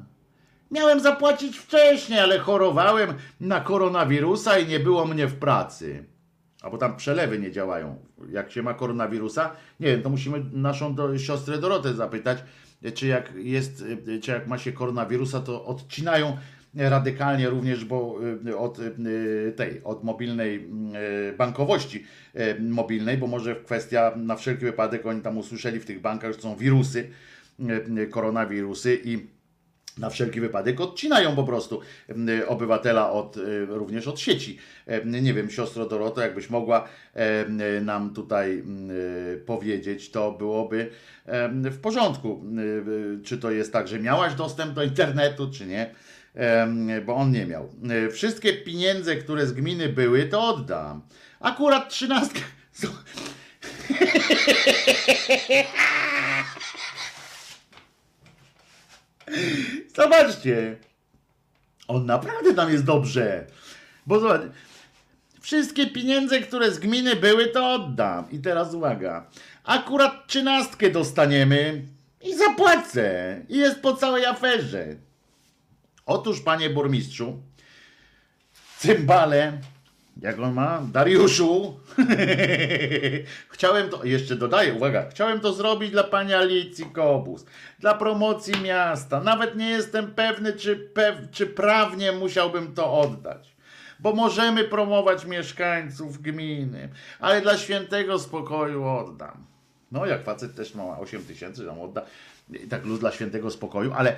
Miałem 0.71 0.99
zapłacić 0.99 1.57
wcześniej, 1.57 2.19
ale 2.19 2.39
chorowałem 2.39 3.13
na 3.39 3.61
koronawirusa 3.61 4.59
i 4.59 4.67
nie 4.67 4.79
było 4.79 5.05
mnie 5.05 5.27
w 5.27 5.35
pracy. 5.35 6.03
A 6.61 6.69
bo 6.69 6.77
tam 6.77 6.95
przelewy 6.95 7.39
nie 7.39 7.51
działają. 7.51 7.95
Jak 8.31 8.51
się 8.51 8.63
ma 8.63 8.73
koronawirusa, 8.73 9.51
nie 9.79 9.87
wiem, 9.87 10.01
to 10.01 10.09
musimy 10.09 10.45
naszą 10.51 10.95
do, 10.95 11.17
siostrę 11.17 11.57
Dorotę 11.57 11.93
zapytać, 11.93 12.37
czy 12.93 13.07
jak 13.07 13.33
jest, 13.35 13.83
czy 14.21 14.31
jak 14.31 14.47
ma 14.47 14.57
się 14.57 14.71
koronawirusa, 14.71 15.39
to 15.39 15.65
odcinają 15.65 16.37
radykalnie 16.75 17.49
również, 17.49 17.85
bo 17.85 18.19
y, 18.47 18.57
od 18.57 18.79
y, 18.79 19.53
tej, 19.55 19.83
od 19.83 20.03
mobilnej 20.03 20.69
y, 21.29 21.37
bankowości 21.37 22.05
mobilnej, 22.59 23.17
bo 23.17 23.27
może 23.27 23.55
kwestia 23.55 24.13
na 24.15 24.35
wszelki 24.35 24.65
wypadek 24.65 25.05
oni 25.05 25.21
tam 25.21 25.37
usłyszeli 25.37 25.79
w 25.79 25.85
tych 25.85 26.01
bankach, 26.01 26.33
że 26.33 26.41
są 26.41 26.55
wirusy, 26.55 27.09
koronawirusy 28.11 28.99
i 29.03 29.27
na 29.97 30.09
wszelki 30.09 30.41
wypadek 30.41 30.81
odcinają 30.81 31.35
po 31.35 31.43
prostu 31.43 31.81
obywatela 32.47 33.11
od, 33.11 33.37
również 33.67 34.07
od 34.07 34.19
sieci. 34.19 34.57
Nie 35.05 35.33
wiem, 35.33 35.49
siostro 35.49 35.85
Doroto, 35.85 36.21
jakbyś 36.21 36.49
mogła 36.49 36.87
nam 37.81 38.13
tutaj 38.13 38.63
powiedzieć, 39.45 40.11
to 40.11 40.31
byłoby 40.31 40.89
w 41.63 41.77
porządku. 41.81 42.43
Czy 43.23 43.37
to 43.37 43.51
jest 43.51 43.73
tak, 43.73 43.87
że 43.87 43.99
miałaś 43.99 44.35
dostęp 44.35 44.73
do 44.73 44.83
internetu, 44.83 45.51
czy 45.51 45.65
nie? 45.65 45.95
Bo 47.05 47.15
on 47.15 47.31
nie 47.31 47.45
miał. 47.45 47.69
Y, 48.07 48.11
Wszystkie 48.11 48.53
pieniądze, 48.53 49.15
które 49.15 49.47
z 49.47 49.51
gminy 49.53 49.89
były, 49.89 50.25
to 50.25 50.47
oddam. 50.47 51.01
Akurat 51.39 51.89
trzynastkę. 51.89 52.39
Zobaczcie. 59.95 60.77
On 61.87 62.05
naprawdę 62.05 62.53
tam 62.53 62.71
jest 62.71 62.83
dobrze. 62.83 63.45
Bo 64.07 64.19
zobacz, 64.19 64.41
wszystkie 65.41 65.87
pieniądze, 65.87 66.39
które 66.39 66.71
z 66.71 66.79
gminy 66.79 67.15
były, 67.15 67.47
to 67.47 67.73
oddam. 67.73 68.31
I 68.31 68.39
teraz 68.39 68.73
uwaga. 68.73 69.27
Akurat 69.63 70.27
trzynastkę 70.27 70.89
dostaniemy 70.89 71.81
i 72.21 72.35
zapłacę. 72.35 73.39
I 73.49 73.57
jest 73.57 73.79
po 73.79 73.93
całej 73.93 74.25
aferze. 74.25 74.95
Otóż, 76.09 76.41
panie 76.41 76.69
burmistrzu, 76.69 77.41
cymbale, 78.77 79.57
jak 80.21 80.39
on 80.39 80.53
ma? 80.53 80.81
Dariuszu. 80.91 81.79
chciałem 83.53 83.89
to, 83.89 84.03
jeszcze 84.03 84.35
dodaję, 84.35 84.73
uwaga, 84.73 85.09
chciałem 85.09 85.39
to 85.39 85.53
zrobić 85.53 85.91
dla 85.91 86.03
pani 86.03 86.33
Alicji 86.33 86.85
Kobus, 86.85 87.45
dla 87.79 87.93
promocji 87.93 88.53
miasta. 88.63 89.19
Nawet 89.19 89.55
nie 89.55 89.69
jestem 89.69 90.11
pewny, 90.11 90.53
czy, 90.53 90.75
pew, 90.75 91.15
czy 91.31 91.47
prawnie 91.47 92.11
musiałbym 92.11 92.73
to 92.73 92.93
oddać. 92.99 93.55
Bo 93.99 94.13
możemy 94.13 94.63
promować 94.63 95.25
mieszkańców 95.25 96.21
gminy, 96.21 96.89
ale 97.19 97.41
dla 97.41 97.57
świętego 97.57 98.19
spokoju 98.19 98.87
oddam. 98.87 99.45
No, 99.91 100.05
jak 100.05 100.23
facet 100.23 100.55
też 100.55 100.75
ma 100.75 100.99
8 100.99 101.23
tysięcy, 101.23 101.65
tam 101.65 101.81
odda. 101.81 102.05
Tak 102.69 102.85
luz 102.85 102.99
dla 102.99 103.11
świętego 103.11 103.51
spokoju, 103.51 103.93
ale, 103.93 104.15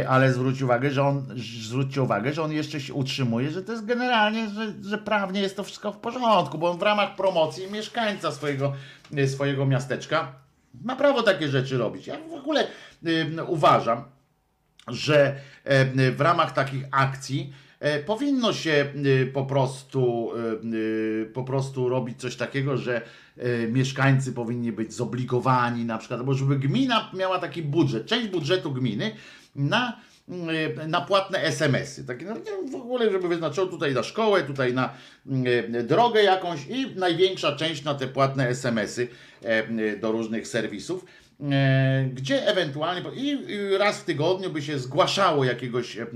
e, 0.00 0.08
ale 0.08 0.32
zwróć 0.32 0.62
uwagę, 0.62 0.90
że 0.90 1.02
on, 1.02 1.26
zwróćcie 1.62 2.02
uwagę, 2.02 2.32
że 2.32 2.42
on 2.42 2.52
jeszcze 2.52 2.80
się 2.80 2.94
utrzymuje, 2.94 3.50
że 3.50 3.62
to 3.62 3.72
jest 3.72 3.84
generalnie, 3.84 4.48
że, 4.48 4.72
że 4.82 4.98
prawnie 4.98 5.40
jest 5.40 5.56
to 5.56 5.64
wszystko 5.64 5.92
w 5.92 5.96
porządku, 5.96 6.58
bo 6.58 6.70
on 6.70 6.78
w 6.78 6.82
ramach 6.82 7.16
promocji 7.16 7.72
mieszkańca 7.72 8.32
swojego, 8.32 8.72
e, 9.16 9.28
swojego 9.28 9.66
miasteczka 9.66 10.32
ma 10.84 10.96
prawo 10.96 11.22
takie 11.22 11.48
rzeczy 11.48 11.78
robić. 11.78 12.06
Ja 12.06 12.16
w 12.30 12.32
ogóle 12.32 12.66
e, 13.36 13.44
uważam, 13.44 14.04
że 14.88 15.36
w 16.16 16.20
ramach 16.20 16.52
takich 16.52 16.84
akcji 16.90 17.52
powinno 18.06 18.52
się 18.52 18.92
e, 19.22 19.26
po 19.26 19.44
prostu, 19.44 20.30
e, 20.36 20.52
e, 21.22 21.26
po 21.26 21.44
prostu 21.44 21.88
robić 21.88 22.20
coś 22.20 22.36
takiego, 22.36 22.76
że 22.76 23.02
e, 23.36 23.68
mieszkańcy 23.68 24.32
powinni 24.32 24.72
być 24.72 24.92
zobligowani 24.92 25.84
na 25.84 25.98
przykład, 25.98 26.20
żeby 26.30 26.58
gmina 26.58 27.10
miała 27.14 27.38
taki 27.38 27.62
budżet, 27.62 28.06
część 28.06 28.28
budżetu 28.28 28.72
gminy 28.72 29.12
na 29.56 30.00
e, 30.28 30.86
na 30.86 31.00
płatne 31.00 31.42
SMS-y. 31.42 32.04
Takie, 32.04 32.24
no, 32.24 32.34
w 32.70 32.74
ogóle, 32.74 33.10
żeby 33.10 33.28
wyznaczało 33.28 33.68
tutaj 33.68 33.94
na 33.94 34.02
szkołę, 34.02 34.42
tutaj 34.42 34.74
na 34.74 34.94
e, 35.72 35.82
drogę 35.82 36.22
jakąś 36.22 36.66
i 36.66 36.96
największa 36.96 37.56
część 37.56 37.84
na 37.84 37.94
te 37.94 38.06
płatne 38.06 38.48
SMS-y 38.48 39.08
e, 39.42 39.96
do 39.96 40.12
różnych 40.12 40.48
serwisów 40.48 41.04
e, 41.04 41.23
gdzie 42.12 42.46
ewentualnie 42.46 43.02
i 43.16 43.38
raz 43.78 44.00
w 44.00 44.04
tygodniu 44.04 44.50
by 44.50 44.62
się 44.62 44.78
zgłaszało 44.78 45.44
jakiegoś 45.44 45.98
e, 45.98 46.02
e, 46.02 46.06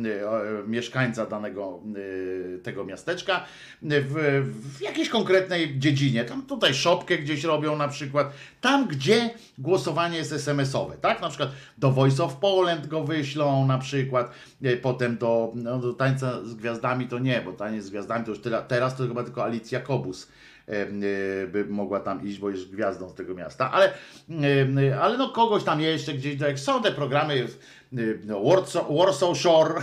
mieszkańca 0.66 1.26
danego 1.26 1.80
e, 2.56 2.58
tego 2.58 2.84
miasteczka 2.84 3.44
w, 3.82 4.42
w 4.76 4.80
jakiejś 4.80 5.08
konkretnej 5.08 5.78
dziedzinie. 5.78 6.24
Tam 6.24 6.42
tutaj 6.42 6.74
szopkę 6.74 7.18
gdzieś 7.18 7.44
robią 7.44 7.76
na 7.76 7.88
przykład. 7.88 8.32
Tam, 8.60 8.88
gdzie 8.88 9.30
głosowanie 9.58 10.16
jest 10.16 10.32
SMS-owe, 10.32 10.96
tak? 10.96 11.20
Na 11.20 11.28
przykład 11.28 11.50
do 11.78 11.92
Voice 11.92 12.24
of 12.24 12.36
Poland 12.36 12.86
go 12.86 13.04
wyślą 13.04 13.66
na 13.66 13.78
przykład, 13.78 14.30
e, 14.62 14.76
potem 14.76 15.18
do, 15.18 15.52
no, 15.54 15.78
do 15.78 15.92
tańca 15.92 16.44
z 16.44 16.54
gwiazdami 16.54 17.06
to 17.06 17.18
nie, 17.18 17.40
bo 17.40 17.52
taniec 17.52 17.84
z 17.84 17.90
gwiazdami 17.90 18.24
to 18.24 18.30
już 18.30 18.40
teraz, 18.40 18.64
teraz 18.68 18.96
to 18.96 19.08
chyba 19.08 19.24
tylko 19.24 19.44
Alicja 19.44 19.80
Kobus 19.80 20.24
e, 20.24 20.47
by 21.48 21.64
mogła 21.68 22.00
tam 22.00 22.26
iść, 22.26 22.38
bo 22.38 22.50
jest 22.50 22.70
gwiazdą 22.70 23.08
z 23.08 23.14
tego 23.14 23.34
miasta, 23.34 23.72
ale, 23.72 23.92
em, 24.30 24.78
ale 25.00 25.18
no 25.18 25.28
kogoś 25.28 25.64
tam 25.64 25.80
jeszcze 25.80 26.14
gdzieś, 26.14 26.40
jak 26.40 26.58
są 26.58 26.82
te 26.82 26.92
programy, 26.92 27.46
y, 27.98 28.20
no, 28.24 28.44
Warsaw, 28.44 28.86
Warsaw 28.90 29.38
Shore, 29.38 29.74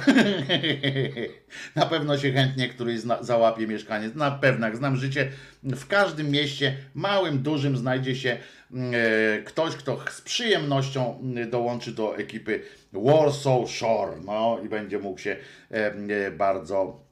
na 1.76 1.86
pewno 1.86 2.18
się 2.18 2.32
chętnie 2.32 2.70
któryś 2.70 3.00
zna, 3.00 3.24
załapie 3.24 3.68
mieszkaniec, 3.68 4.16
na 4.16 4.32
pewno, 4.32 4.76
znam 4.76 4.96
życie, 4.96 5.32
w 5.64 5.88
każdym 5.88 6.32
mieście, 6.32 6.78
małym, 6.94 7.40
dużym 7.40 7.78
znajdzie 7.78 8.16
się 8.16 8.38
e, 8.74 9.44
ktoś, 9.44 9.76
kto 9.76 10.00
z 10.12 10.22
przyjemnością 10.22 11.20
mm, 11.22 11.50
dołączy 11.50 11.92
do 11.92 12.18
ekipy 12.18 12.62
Warsaw 12.94 13.70
Shore, 13.70 14.18
no 14.26 14.60
i 14.66 14.70
będzie 14.70 15.00
mógł 15.00 15.20
się 15.20 15.38
e, 15.72 16.32
bardzo 16.32 17.05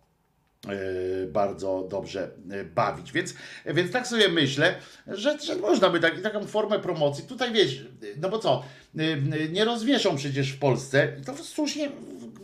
bardzo 1.27 1.87
dobrze 1.89 2.29
e, 2.51 2.63
bawić. 2.63 3.11
Więc, 3.11 3.33
więc 3.65 3.91
tak 3.91 4.07
sobie 4.07 4.29
myślę, 4.29 4.75
że, 5.07 5.39
że 5.39 5.55
można 5.55 5.89
by 5.89 5.99
tak, 5.99 6.21
taką 6.21 6.45
formę 6.45 6.79
promocji. 6.79 7.23
Tutaj 7.23 7.53
wiesz, 7.53 7.85
no 8.21 8.29
bo 8.29 8.39
co, 8.39 8.63
e, 8.97 9.49
nie 9.49 9.65
rozwieszą 9.65 10.15
przecież 10.15 10.51
w 10.51 10.59
Polsce, 10.59 11.13
to 11.25 11.35
słusznie 11.37 11.89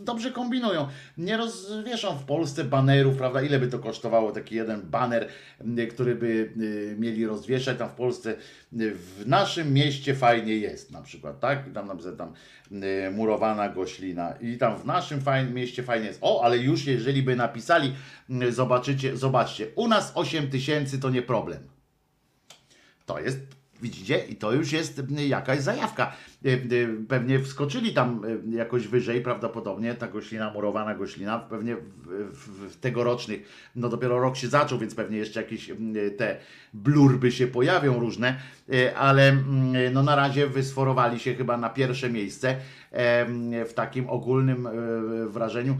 dobrze 0.04 0.30
kombinują, 0.30 0.88
nie 1.18 1.36
rozwieszą 1.36 2.18
w 2.18 2.24
Polsce 2.24 2.64
banerów, 2.64 3.16
prawda? 3.16 3.42
Ile 3.42 3.58
by 3.58 3.68
to 3.68 3.78
kosztowało 3.78 4.32
taki 4.32 4.54
jeden 4.54 4.82
baner, 4.82 5.28
e, 5.78 5.86
który 5.86 6.14
by 6.14 6.52
e, 6.92 7.00
mieli 7.00 7.26
rozwieszać 7.26 7.78
tam 7.78 7.88
w 7.88 7.92
Polsce. 7.92 8.30
e, 8.30 8.36
W 8.72 9.22
naszym 9.26 9.72
mieście 9.72 10.14
fajnie 10.14 10.56
jest 10.56 10.90
na 10.90 11.02
przykład, 11.02 11.40
tak? 11.40 11.68
I 11.68 11.72
tam 11.72 11.86
napisane 11.86 12.16
tam 12.16 12.32
murowana 13.12 13.68
goślina 13.68 14.32
i 14.40 14.58
tam 14.58 14.78
w 14.78 14.86
naszym 14.86 15.20
mieście 15.52 15.82
fajnie 15.82 16.06
jest. 16.06 16.18
O, 16.22 16.44
ale 16.44 16.58
już 16.58 16.86
jeżeli 16.86 17.22
by 17.22 17.36
napisali, 17.36 17.94
zobaczycie, 18.50 19.16
zobaczcie, 19.16 19.66
u 19.74 19.88
nas 19.88 20.12
8 20.14 20.50
tysięcy 20.50 20.98
to 20.98 21.10
nie 21.10 21.22
problem. 21.22 21.68
To 23.06 23.20
jest, 23.20 23.38
widzicie, 23.82 24.18
i 24.28 24.36
to 24.36 24.52
już 24.52 24.72
jest 24.72 25.02
jakaś 25.16 25.60
zajawka. 25.60 26.12
E, 26.44 26.48
e, 26.52 26.58
Pewnie 27.08 27.40
wskoczyli 27.40 27.94
tam 27.94 28.24
e, 28.24 28.56
jakoś 28.56 28.88
wyżej, 28.88 29.20
prawdopodobnie, 29.20 29.94
ta 29.94 30.08
goślina, 30.08 30.52
murowana 30.52 30.94
goślina, 30.94 31.38
pewnie 31.38 31.76
w, 31.76 31.80
w, 32.32 32.72
w 32.72 32.76
tegorocznych, 32.76 33.70
no 33.76 33.88
dopiero 33.88 34.20
rok 34.20 34.36
się 34.36 34.48
zaczął, 34.48 34.78
więc 34.78 34.94
pewnie 34.94 35.18
jeszcze 35.18 35.42
jakieś 35.42 35.70
te 36.16 36.36
blurby 36.74 37.32
się 37.32 37.46
pojawią 37.46 38.00
różne, 38.00 38.36
ale 38.96 39.36
no 39.92 40.02
na 40.02 40.16
razie 40.16 40.46
wysforowali 40.46 41.20
się 41.20 41.34
chyba 41.34 41.56
na 41.56 41.68
pierwsze 41.68 42.10
miejsce 42.10 42.56
w 43.66 43.72
takim 43.74 44.10
ogólnym 44.10 44.68
wrażeniu 45.28 45.76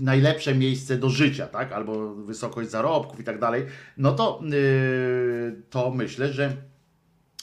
najlepsze 0.00 0.54
miejsce 0.54 0.98
do 0.98 1.10
życia, 1.10 1.46
tak? 1.46 1.72
Albo 1.72 2.14
wysokość 2.14 2.70
zarobków 2.70 3.20
i 3.20 3.24
tak 3.24 3.38
dalej. 3.38 3.66
No 3.96 4.12
to, 4.12 4.40
y, 4.52 5.62
to 5.70 5.90
myślę, 5.90 6.32
że 6.32 6.56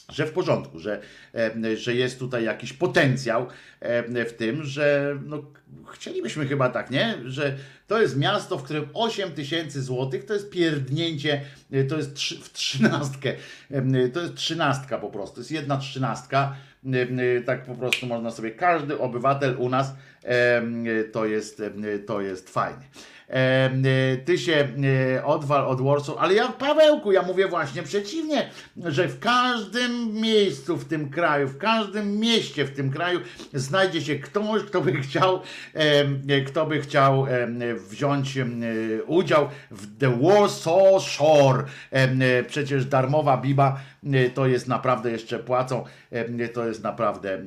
że 0.08 0.26
w 0.26 0.32
porządku, 0.32 0.78
że, 0.78 1.00
że 1.76 1.94
jest 1.94 2.18
tutaj 2.18 2.44
jakiś 2.44 2.72
potencjał 2.72 3.46
w 4.10 4.32
tym, 4.36 4.64
że 4.64 5.18
no, 5.26 5.42
chcielibyśmy 5.92 6.46
chyba 6.46 6.68
tak, 6.68 6.90
nie? 6.90 7.18
Że 7.24 7.56
to 7.86 8.00
jest 8.00 8.16
miasto, 8.16 8.58
w 8.58 8.62
którym 8.62 8.88
8 8.94 9.32
tysięcy 9.32 9.82
złotych 9.82 10.24
to 10.24 10.34
jest 10.34 10.50
pierdnięcie, 10.50 11.40
e, 11.72 11.84
to 11.84 11.96
jest 11.96 12.14
trzy, 12.14 12.38
w 12.38 12.52
trzynastkę, 12.52 13.34
to 14.12 14.20
jest 14.20 14.34
trzynastka 14.34 14.98
po 14.98 15.10
prostu, 15.10 15.34
to 15.34 15.40
jest 15.40 15.50
jedna 15.50 15.76
trzynastka, 15.76 16.56
E, 16.86 17.40
tak 17.40 17.64
po 17.64 17.74
prostu 17.74 18.06
można 18.06 18.30
sobie, 18.30 18.50
każdy 18.50 18.98
obywatel 18.98 19.56
u 19.58 19.68
nas 19.68 19.94
e, 20.24 20.62
to 21.12 21.26
jest, 21.26 21.62
to 22.06 22.20
jest 22.20 22.50
fajnie. 22.50 22.84
E, 23.32 24.16
Ty 24.24 24.38
się 24.38 24.68
e, 25.14 25.24
odwal 25.24 25.66
od 25.66 25.80
Warsaw, 25.80 26.16
ale 26.18 26.34
ja 26.34 26.48
Pawełku, 26.48 27.12
ja 27.12 27.22
mówię 27.22 27.48
właśnie 27.48 27.82
przeciwnie, 27.82 28.50
że 28.76 29.08
w 29.08 29.18
każdym 29.18 30.14
miejscu 30.14 30.76
w 30.76 30.84
tym 30.84 31.10
kraju, 31.10 31.48
w 31.48 31.58
każdym 31.58 32.20
mieście 32.20 32.64
w 32.64 32.76
tym 32.76 32.90
kraju 32.90 33.20
znajdzie 33.54 34.02
się 34.02 34.16
ktoś, 34.16 34.62
kto 34.62 34.80
by 34.80 34.92
chciał, 34.92 35.40
e, 35.74 36.40
kto 36.40 36.66
by 36.66 36.80
chciał 36.80 37.26
wziąć 37.88 38.38
udział 39.06 39.48
w 39.70 39.98
The 39.98 40.20
Warsaw 40.20 41.02
Shore. 41.02 41.64
Przecież 42.48 42.86
darmowa 42.86 43.36
biba 43.36 43.76
y, 43.76 43.91
to 44.34 44.46
jest 44.46 44.68
naprawdę 44.68 45.10
jeszcze 45.10 45.38
płacą, 45.38 45.84
y, 46.12 46.48
to 46.48 46.66
jest 46.66 46.82
naprawdę. 46.82 47.42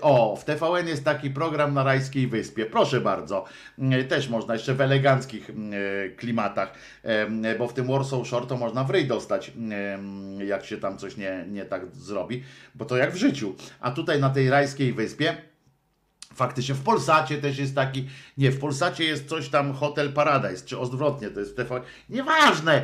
O, 0.00 0.36
w 0.36 0.44
TVN 0.44 0.88
jest 0.88 1.04
taki 1.04 1.30
program 1.30 1.74
na 1.74 1.82
Rajskiej 1.82 2.26
Wyspie. 2.26 2.66
Proszę 2.66 3.00
bardzo. 3.00 3.44
Też 4.08 4.28
można 4.28 4.54
jeszcze 4.54 4.74
w 4.74 4.80
eleganckich 4.80 5.50
klimatach, 6.16 6.72
bo 7.58 7.68
w 7.68 7.72
tym 7.72 7.86
Warsaw 7.86 8.26
Shore 8.26 8.46
to 8.46 8.56
można 8.56 8.84
w 8.84 8.90
ryj 8.90 9.06
dostać, 9.06 9.52
jak 10.46 10.64
się 10.64 10.76
tam 10.76 10.98
coś 10.98 11.16
nie, 11.16 11.44
nie 11.48 11.64
tak 11.64 11.82
zrobi, 11.96 12.42
bo 12.74 12.84
to 12.84 12.96
jak 12.96 13.12
w 13.12 13.16
życiu. 13.16 13.54
A 13.80 13.90
tutaj 13.90 14.20
na 14.20 14.30
tej 14.30 14.50
Rajskiej 14.50 14.92
Wyspie. 14.92 15.36
Faktycznie 16.38 16.74
w 16.74 16.82
Polsacie 16.82 17.36
też 17.38 17.58
jest 17.58 17.74
taki, 17.74 18.08
nie, 18.38 18.50
w 18.50 18.58
Polsacie 18.58 19.04
jest 19.04 19.28
coś 19.28 19.48
tam 19.48 19.72
Hotel 19.72 20.12
Paradise, 20.12 20.66
czy 20.66 20.78
odwrotnie, 20.78 21.30
to 21.30 21.40
jest 21.40 21.56
TV, 21.56 21.80
nieważne, 22.08 22.82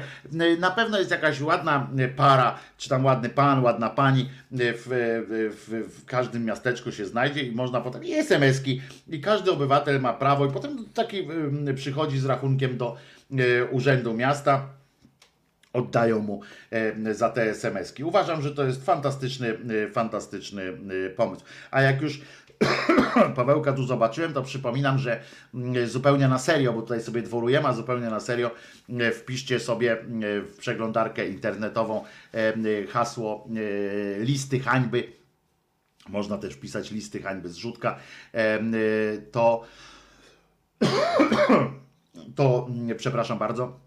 na 0.58 0.70
pewno 0.70 0.98
jest 0.98 1.10
jakaś 1.10 1.40
ładna 1.40 1.90
para, 2.16 2.58
czy 2.78 2.88
tam 2.88 3.04
ładny 3.04 3.28
pan, 3.28 3.62
ładna 3.62 3.90
pani, 3.90 4.30
w, 4.50 4.84
w, 5.28 5.54
w, 5.68 6.00
w 6.00 6.04
każdym 6.04 6.44
miasteczku 6.44 6.92
się 6.92 7.06
znajdzie 7.06 7.42
i 7.42 7.52
można 7.52 7.80
potem, 7.80 8.04
i 8.04 8.12
SMS-ki, 8.12 8.82
i 9.08 9.20
każdy 9.20 9.52
obywatel 9.52 10.00
ma 10.00 10.12
prawo, 10.12 10.46
i 10.46 10.52
potem 10.52 10.84
taki 10.94 11.18
y, 11.68 11.74
przychodzi 11.74 12.18
z 12.18 12.24
rachunkiem 12.24 12.78
do 12.78 12.96
y, 13.30 13.64
urzędu 13.70 14.14
miasta, 14.14 14.68
oddają 15.72 16.18
mu 16.18 16.40
za 17.12 17.30
te 17.30 17.50
SMS-ki. 17.50 18.04
Uważam, 18.04 18.42
że 18.42 18.50
to 18.50 18.64
jest 18.64 18.84
fantastyczny, 18.84 19.58
fantastyczny 19.92 20.72
pomysł. 21.16 21.44
A 21.70 21.82
jak 21.82 22.02
już 22.02 22.20
Pawełka 23.36 23.72
tu 23.72 23.84
zobaczyłem, 23.84 24.32
to 24.32 24.42
przypominam, 24.42 24.98
że 24.98 25.20
mm, 25.54 25.88
zupełnie 25.88 26.28
na 26.28 26.38
serio, 26.38 26.72
bo 26.72 26.82
tutaj 26.82 27.02
sobie 27.02 27.22
dworujemy, 27.22 27.68
a 27.68 27.72
zupełnie 27.72 28.10
na 28.10 28.20
serio 28.20 28.50
e, 28.88 29.10
wpiszcie 29.12 29.60
sobie 29.60 29.92
e, 29.92 29.96
w 30.40 30.56
przeglądarkę 30.58 31.28
internetową 31.28 32.04
hasło 32.88 33.48
e, 34.18 34.24
listy 34.24 34.60
hańby. 34.60 35.12
Można 36.08 36.38
też 36.38 36.54
wpisać 36.54 36.90
listy 36.90 37.22
hańby 37.22 37.48
zrzutka. 37.48 37.96
E, 38.34 38.60
To 39.32 39.64
to, 42.36 42.66
mm, 42.70 42.96
przepraszam 42.96 43.38
bardzo, 43.38 43.83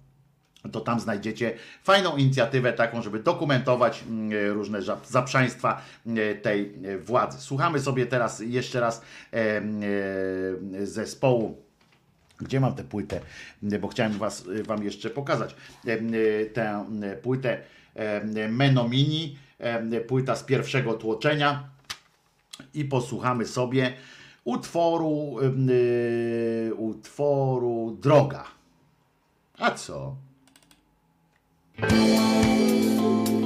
to 0.71 0.81
tam 0.81 0.99
znajdziecie 0.99 1.53
fajną 1.83 2.17
inicjatywę 2.17 2.73
taką, 2.73 3.01
żeby 3.01 3.19
dokumentować 3.19 4.03
mm, 4.09 4.53
różne 4.53 4.81
ża- 4.81 4.97
zaprzaństwa 5.07 5.81
mm, 6.05 6.41
tej 6.41 6.73
e, 6.85 6.97
władzy. 6.97 7.37
Słuchamy 7.41 7.79
sobie 7.79 8.05
teraz 8.05 8.39
jeszcze 8.39 8.79
raz 8.79 9.01
e, 9.33 9.37
e, 9.37 10.85
zespołu. 10.85 11.57
Gdzie 12.39 12.59
mam 12.59 12.75
tę 12.75 12.83
płytę? 12.83 13.19
Mm, 13.63 13.81
Bo 13.81 13.87
chciałem 13.87 14.13
was, 14.13 14.45
wam 14.65 14.83
jeszcze 14.83 15.09
pokazać 15.09 15.55
e, 15.87 15.91
e, 15.93 16.45
tę 16.45 16.85
e, 17.03 17.15
płytę 17.15 17.57
e, 17.95 18.47
Menomini, 18.49 19.37
e, 19.59 20.01
płyta 20.01 20.35
z 20.35 20.43
pierwszego 20.43 20.93
tłoczenia 20.93 21.63
i 22.73 22.85
posłuchamy 22.85 23.45
sobie 23.45 23.93
utworu, 24.43 25.35
e, 26.69 26.73
utworu 26.73 27.97
Droga. 28.01 28.43
A 29.57 29.71
co? 29.71 30.15
Jestem 31.81 33.36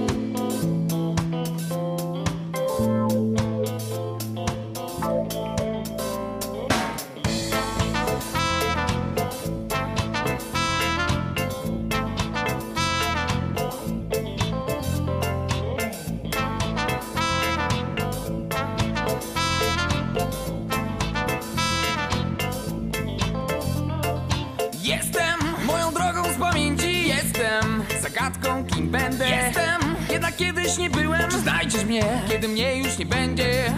kiedy 32.29 32.47
mnie 32.47 32.75
już 32.77 32.97
nie 32.97 33.05
będzie 33.05 33.73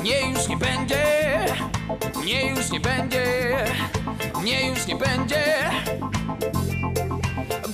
Mnie 0.00 0.30
już 0.30 0.48
nie 0.48 0.56
będzie 0.56 1.02
Mnie 2.22 2.50
już 2.50 2.70
nie 2.70 2.80
będzie 2.80 3.22
Mnie 4.42 4.68
już 4.68 4.86
nie 4.86 4.96
będzie. 4.96 5.44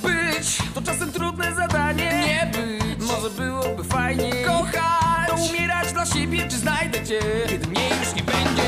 Być 0.03 0.59
to 0.75 0.83
czasem 0.83 1.13
trudne 1.13 1.55
zadanie. 1.55 2.11
Nie 2.27 2.51
być. 2.53 3.09
Może 3.09 3.31
byłoby 3.31 3.85
fajnie 3.85 4.33
Kochać. 4.47 5.29
to 5.29 5.35
umierać 5.35 5.93
dla 5.93 6.07
siebie 6.07 6.49
Czy 6.49 6.57
znajdę 6.57 7.05
cię. 7.05 7.21
Kiedy 7.49 7.67
mnie 7.67 7.89
już 8.01 8.15
nie 8.15 8.23
będzie 8.23 8.63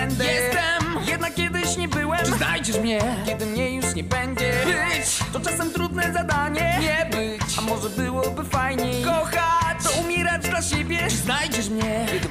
będę. 0.00 0.24
Jestem. 0.24 0.82
Jednak 1.06 1.34
kiedyś 1.34 1.76
nie 1.76 1.88
byłem. 1.88 2.26
Czy 2.26 2.32
znajdziesz 2.32 2.78
mnie? 2.78 3.00
Kiedy 3.26 3.46
mnie 3.46 3.76
już 3.76 3.94
nie 3.94 4.04
będzie. 4.04 4.52
Być. 4.64 5.18
To 5.32 5.40
czasem 5.40 5.70
trudne 5.72 6.12
zadanie. 6.12 6.78
Nie 6.80 7.10
być. 7.10 7.58
A 7.58 7.60
może 7.60 7.88
byłoby 7.90 8.44
fajniej. 8.44 9.04
Kochać. 9.04 9.82
To 9.84 10.00
umierać 10.00 10.48
dla 10.48 10.62
siebie. 10.62 10.98
Czy 11.08 11.16
znajdziesz 11.16 11.68
mnie? 11.68 12.06
Kiedy 12.12 12.28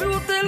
Nie 0.00 0.47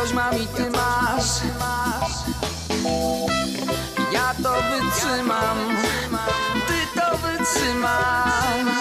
coś 0.00 0.12
mam 0.12 0.34
i 0.42 0.46
ty 0.46 0.70
masz. 0.70 1.42
Ja 4.12 4.34
to 4.42 4.54
wytrzymam 4.54 5.58
Ty 6.66 7.00
to 7.00 7.18
wytrzymasz 7.18 8.77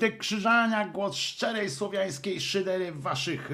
Wojtek 0.00 0.18
Krzyżania, 0.18 0.88
głos 0.88 1.16
szczerej 1.16 1.70
słowiańskiej 1.70 2.40
szydery 2.40 2.92
w 2.92 3.00
waszych 3.00 3.50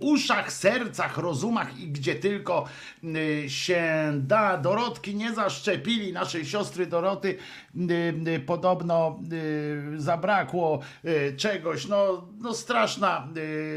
uszach, 0.00 0.52
sercach, 0.52 1.18
rozumach 1.18 1.78
i 1.80 1.88
gdzie 1.88 2.14
tylko 2.14 2.68
się 3.48 4.12
da. 4.14 4.58
Dorotki 4.58 5.14
nie 5.14 5.34
zaszczepili, 5.34 6.12
naszej 6.12 6.46
siostry 6.46 6.86
Doroty 6.86 7.38
podobno 8.46 9.20
zabrakło 9.96 10.80
e, 11.04 11.32
czegoś. 11.32 11.86
No, 11.88 12.28
no 12.38 12.54
straszna 12.54 13.28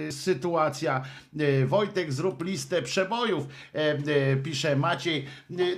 e, 0.08 0.12
sytuacja. 0.12 1.04
E, 1.40 1.66
Wojtek, 1.66 2.14
zrób 2.14 2.44
listę 2.44 2.82
przebojów, 2.82 3.48
e, 3.76 3.78
e, 3.78 4.36
pisze 4.36 4.76
Maciej. 4.76 5.26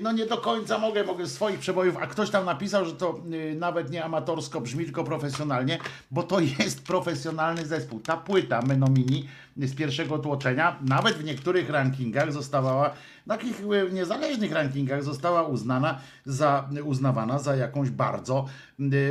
No 0.01 0.11
nie 0.11 0.25
do 0.25 0.37
końca 0.37 0.77
mogę, 0.77 1.03
mogę 1.03 1.27
swoich 1.27 1.59
przebojów, 1.59 1.97
a 1.97 2.07
ktoś 2.07 2.29
tam 2.29 2.45
napisał, 2.45 2.85
że 2.85 2.93
to 2.93 3.23
nawet 3.55 3.91
nie 3.91 4.03
amatorsko 4.03 4.61
brzmi, 4.61 4.85
tylko 4.85 5.03
profesjonalnie, 5.03 5.77
bo 6.11 6.23
to 6.23 6.39
jest 6.59 6.83
profesjonalny 6.83 7.65
zespół. 7.65 7.99
Ta 7.99 8.17
płyta 8.17 8.61
Menomini 8.61 9.27
z 9.57 9.75
pierwszego 9.75 10.19
tłoczenia, 10.19 10.79
nawet 10.81 11.15
w 11.15 11.23
niektórych 11.23 11.69
rankingach 11.69 12.33
zostawała, 12.33 12.93
takich 13.27 13.61
niezależnych 13.91 14.51
rankingach 14.51 15.03
została 15.03 15.43
uznana 15.43 15.99
za, 16.25 16.69
uznawana 16.83 17.39
za 17.39 17.55
jakąś 17.55 17.89
bardzo 17.89 18.45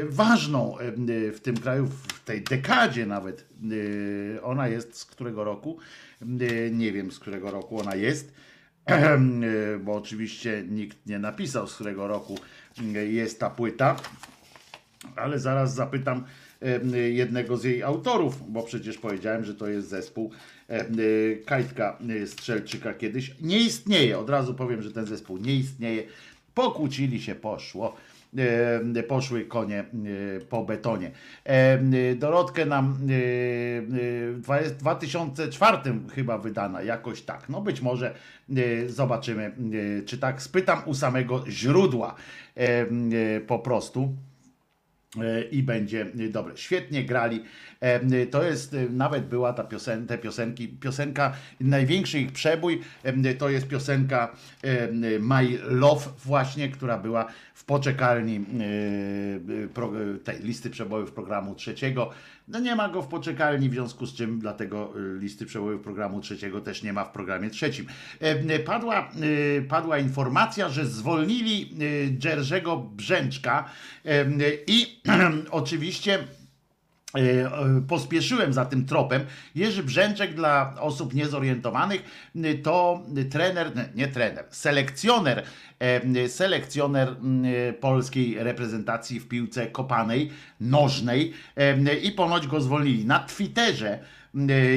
ważną 0.08 0.76
w 1.32 1.38
tym 1.42 1.56
kraju, 1.56 1.86
w 1.86 2.24
tej 2.24 2.42
dekadzie 2.42 3.06
nawet. 3.06 3.46
Ona 4.42 4.68
jest 4.68 4.98
z 4.98 5.04
którego 5.04 5.44
roku? 5.44 5.78
E, 6.22 6.70
Nie 6.70 6.92
wiem 6.92 7.10
z 7.10 7.18
którego 7.18 7.50
roku 7.50 7.80
ona 7.80 7.94
jest. 7.94 8.32
E, 8.86 9.18
bo 9.84 9.94
oczywiście 9.94 10.64
nikt 10.68 11.06
nie 11.06 11.18
napisał, 11.18 11.66
z 11.66 11.74
którego 11.74 12.08
roku 12.08 12.38
e, 12.96 13.06
jest 13.06 13.40
ta 13.40 13.50
płyta, 13.50 13.96
ale 15.16 15.38
zaraz 15.38 15.74
zapytam 15.74 16.24
jednego 17.12 17.56
z 17.56 17.64
jej 17.64 17.82
autorów, 17.82 18.52
bo 18.52 18.62
przecież 18.62 18.98
powiedziałem, 18.98 19.44
że 19.44 19.54
to 19.54 19.68
jest 19.68 19.88
zespół 19.88 20.30
Kajtka 21.46 21.98
Strzelczyka 22.26 22.94
kiedyś. 22.94 23.34
Nie 23.40 23.58
istnieje, 23.58 24.18
od 24.18 24.30
razu 24.30 24.54
powiem, 24.54 24.82
że 24.82 24.92
ten 24.92 25.06
zespół 25.06 25.38
nie 25.38 25.54
istnieje. 25.54 26.02
Pokłócili 26.54 27.22
się, 27.22 27.34
poszło. 27.34 27.96
E, 28.96 29.02
Poszły 29.02 29.44
konie 29.44 29.78
e, 29.78 29.84
po 30.40 30.64
betonie. 30.64 31.10
E, 31.44 31.78
Dorotkę 32.14 32.66
nam 32.66 32.96
w 33.00 34.38
dwa- 34.42 34.70
2004 34.78 35.78
chyba 36.14 36.38
wydana, 36.38 36.82
jakoś 36.82 37.22
tak. 37.22 37.48
No 37.48 37.60
być 37.60 37.80
może 37.80 38.14
zobaczymy, 38.86 39.52
czy 40.06 40.18
tak. 40.18 40.42
Spytam 40.42 40.78
u 40.86 40.94
samego 40.94 41.44
źródła 41.48 42.14
po 43.46 43.58
prostu. 43.58 44.14
I 45.50 45.62
będzie 45.62 46.06
dobre. 46.30 46.56
Świetnie 46.56 47.04
grali. 47.04 47.42
E, 47.80 48.26
To 48.26 48.42
jest, 48.42 48.74
e, 48.74 48.88
nawet 48.90 49.26
była 49.26 49.52
ta 49.52 49.64
piosen, 49.64 50.06
te 50.06 50.18
piosenki, 50.18 50.68
piosenka, 50.68 51.32
największy 51.60 52.20
ich 52.20 52.32
przebój, 52.32 52.80
e, 53.02 53.34
to 53.34 53.50
jest 53.50 53.68
piosenka 53.68 54.32
My 55.20 55.58
Love 55.64 56.10
właśnie, 56.24 56.68
która 56.68 56.98
była 56.98 57.26
w 57.54 57.64
poczekalni 57.64 58.44
tej 60.24 60.42
listy 60.42 60.70
przebojów 60.70 61.12
programu 61.12 61.54
trzeciego. 61.54 62.10
No 62.48 62.58
nie 62.60 62.76
ma 62.76 62.88
go 62.88 63.02
w 63.02 63.08
poczekalni, 63.08 63.68
w 63.68 63.72
związku 63.72 64.06
z 64.06 64.14
czym 64.14 64.38
dlatego 64.38 64.92
listy 65.18 65.46
przebojów 65.46 65.82
programu 65.82 66.20
trzeciego 66.20 66.60
też 66.60 66.82
nie 66.82 66.92
ma 66.92 67.04
w 67.04 67.12
programie 67.12 67.50
trzecim. 67.50 67.86
Padła, 68.64 69.10
padła 69.68 69.98
informacja, 69.98 70.68
że 70.68 70.86
zwolnili 70.86 71.70
Jerzego 72.24 72.76
Brzęczka 72.76 73.70
i 74.66 75.00
oczywiście 75.50 76.18
pospieszyłem 77.88 78.52
za 78.52 78.64
tym 78.64 78.86
tropem. 78.86 79.22
Jerzy 79.54 79.82
Brzęczek 79.82 80.34
dla 80.34 80.74
osób 80.80 81.14
niezorientowanych 81.14 82.02
y, 82.36 82.58
to 82.58 83.02
trener, 83.30 83.72
nie, 83.94 84.08
trener, 84.08 84.44
selekcjoner, 84.50 85.42
e, 85.78 86.28
selekcjoner 86.28 87.16
polskiej 87.80 88.36
reprezentacji 88.38 89.20
w 89.20 89.28
piłce 89.28 89.66
kopanej, 89.66 90.30
nożnej 90.60 91.32
e, 91.56 91.94
i 91.94 92.12
ponoć 92.12 92.46
go 92.46 92.60
zwolnili. 92.60 93.04
Na 93.04 93.18
Twitterze 93.18 93.98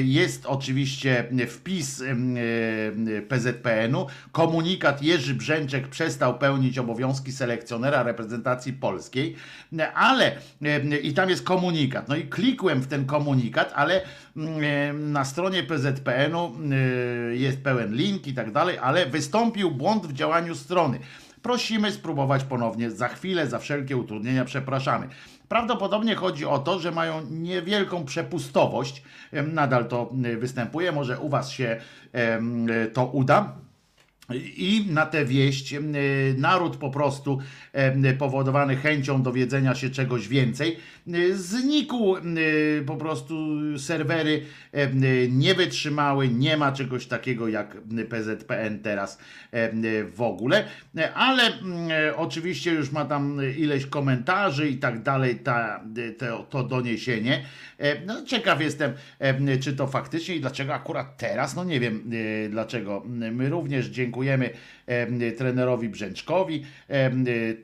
jest 0.02 0.46
oczywiście 0.46 1.24
wpis 1.48 2.00
y, 2.00 3.26
PZPN-u. 3.28 4.06
Komunikat 4.32 5.02
Jerzy 5.02 5.34
Brzęczek 5.34 5.88
przestał 5.88 6.38
pełnić 6.38 6.78
obowiązki 6.78 7.32
selekcjonera 7.32 8.02
reprezentacji 8.02 8.72
polskiej, 8.72 9.36
ale 9.94 10.36
y, 10.92 10.98
i 10.98 11.14
tam 11.14 11.30
jest 11.30 11.44
komunikat. 11.44 12.08
No 12.08 12.16
i 12.16 12.22
klikłem 12.22 12.80
w 12.80 12.86
ten 12.86 13.06
komunikat, 13.06 13.72
ale 13.74 14.02
y, 14.02 14.92
na 14.92 15.24
stronie 15.24 15.62
PZPN-u 15.62 16.52
y, 17.32 17.36
jest 17.36 17.62
pełen 17.62 17.94
link 17.94 18.26
i 18.26 18.34
tak 18.34 18.52
dalej, 18.52 18.78
ale 18.78 19.06
wystąpił 19.06 19.70
błąd 19.70 20.06
w 20.06 20.12
działaniu 20.12 20.54
strony. 20.54 20.98
Prosimy 21.42 21.92
spróbować 21.92 22.44
ponownie. 22.44 22.90
Za 22.90 23.08
chwilę, 23.08 23.46
za 23.46 23.58
wszelkie 23.58 23.96
utrudnienia 23.96 24.44
przepraszamy. 24.44 25.08
Prawdopodobnie 25.50 26.14
chodzi 26.14 26.46
o 26.46 26.58
to, 26.58 26.78
że 26.78 26.90
mają 26.90 27.20
niewielką 27.30 28.04
przepustowość. 28.04 29.02
Nadal 29.32 29.88
to 29.88 30.10
występuje. 30.38 30.92
Może 30.92 31.18
u 31.18 31.28
Was 31.28 31.50
się 31.50 31.80
to 32.92 33.06
uda. 33.06 33.52
I 34.56 34.86
na 34.88 35.06
tę 35.06 35.24
wieść 35.24 35.74
em, 35.74 35.94
naród 36.36 36.76
po 36.76 36.90
prostu 36.90 37.38
em, 37.72 38.04
powodowany 38.18 38.76
chęcią 38.76 39.22
dowiedzenia 39.22 39.74
się 39.74 39.90
czegoś 39.90 40.28
więcej 40.28 40.76
y, 41.08 41.38
znikł 41.38 42.16
po 42.86 42.96
prostu 42.96 43.34
serwery 43.78 44.42
nie 45.28 45.54
wytrzymały, 45.54 46.28
nie 46.28 46.56
ma 46.56 46.72
czegoś 46.72 47.06
takiego 47.06 47.48
jak 47.48 47.76
PZPN 48.08 48.78
teraz 48.82 49.18
w 50.14 50.22
ogóle, 50.22 50.64
ale 51.14 51.42
mm, 51.42 51.90
oczywiście 52.16 52.72
już 52.72 52.92
ma 52.92 53.04
tam 53.04 53.40
ileś 53.56 53.86
komentarzy 53.86 54.68
i 54.68 54.78
tak 54.78 55.02
dalej 55.02 55.36
ta, 55.36 55.84
te, 56.18 56.32
to 56.50 56.64
doniesienie. 56.64 57.44
E, 57.78 58.06
No, 58.06 58.24
ciekaw 58.24 58.60
jestem, 58.60 58.92
em, 59.18 59.46
czy 59.60 59.72
to 59.72 59.86
faktycznie 59.86 60.34
i 60.34 60.40
dlaczego 60.40 60.74
akurat 60.74 61.16
teraz, 61.16 61.56
no 61.56 61.64
nie 61.64 61.80
wiem 61.80 62.10
e, 62.46 62.48
dlaczego. 62.48 63.02
My 63.06 63.48
również 63.48 63.86
dziękujemy 63.86 64.19
em, 64.28 65.20
trenerowi 65.38 65.88
Brzęczkowi. 65.88 66.64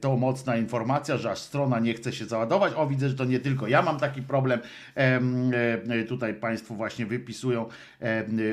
To 0.01 0.17
mocna 0.17 0.57
informacja, 0.57 1.17
że 1.17 1.31
aż 1.31 1.39
strona 1.39 1.79
nie 1.79 1.95
chce 1.95 2.13
się 2.13 2.25
załadować. 2.25 2.73
O, 2.77 2.87
widzę, 2.87 3.09
że 3.09 3.15
to 3.15 3.25
nie 3.25 3.41
tylko 3.41 3.69
ja 3.69 3.83
mam 3.83 3.99
taki 3.99 4.23
problem. 4.23 4.61
Em, 4.95 5.51
e, 5.89 6.05
Tutaj 6.05 6.35
Państwo 6.35 6.75
właśnie 6.75 7.07
wypisują, 7.07 7.69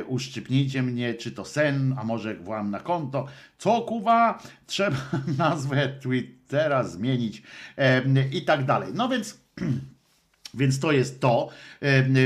uszczypnijcie 0.07 0.83
mnie, 0.83 1.14
czy 1.14 1.32
to 1.32 1.45
sen, 1.45 1.95
a 1.98 2.03
może 2.03 2.35
włam 2.35 2.72
na 2.72 2.80
konto. 2.80 3.27
Co 3.57 3.82
kuwa? 3.82 4.40
Trzeba 4.67 4.98
nazwę 5.38 5.90
Twittera 6.01 6.83
zmienić 6.83 7.43
i 8.32 8.41
tak 8.41 8.65
dalej. 8.65 8.90
No 8.93 9.09
więc 9.09 9.38
więc 10.53 10.80
to 10.80 10.91
jest 10.91 11.22
to. 11.22 11.49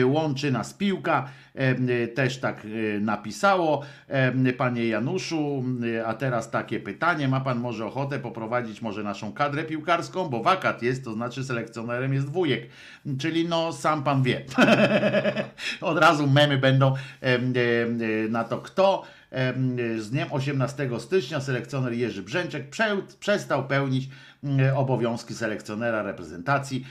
Łączy 0.05 0.51
nas 0.51 0.73
piłka. 0.73 1.29
E, 1.57 2.07
Też 2.07 2.37
tak 2.37 2.61
e, 2.65 2.99
napisało. 2.99 3.83
Panie 4.57 4.87
Januszu, 4.87 5.63
e, 5.97 6.05
a 6.05 6.13
teraz 6.13 6.51
takie 6.51 6.79
pytanie. 6.79 7.27
Ma 7.27 7.41
pan 7.41 7.59
może 7.59 7.85
ochotę 7.85 8.19
poprowadzić 8.19 8.81
może 8.81 9.03
naszą 9.03 9.33
kadrę 9.33 9.63
piłkarską? 9.63 10.29
Bo 10.29 10.43
wakat 10.43 10.81
jest, 10.81 11.03
to 11.03 11.13
znaczy 11.13 11.43
selekcjonerem 11.43 12.13
jest 12.13 12.29
wujek. 12.29 12.67
Czyli 13.19 13.47
no 13.47 13.73
sam 13.73 14.03
pan 14.03 14.23
wie. 14.23 14.41
Od 15.81 15.97
razu 15.97 16.27
memy 16.27 16.57
będą 16.57 16.93
na 18.29 18.43
to 18.43 18.57
kto. 18.57 19.03
Z 19.97 20.09
dniem 20.09 20.27
18 20.31 20.89
stycznia 20.99 21.41
selekcjoner 21.41 21.93
Jerzy 21.93 22.23
Brzęczek 22.23 22.69
prze, 22.69 22.97
przestał 23.19 23.67
pełnić 23.67 24.09
obowiązki 24.75 25.33
selekcjonera 25.33 26.01
reprezentacji. 26.03 26.85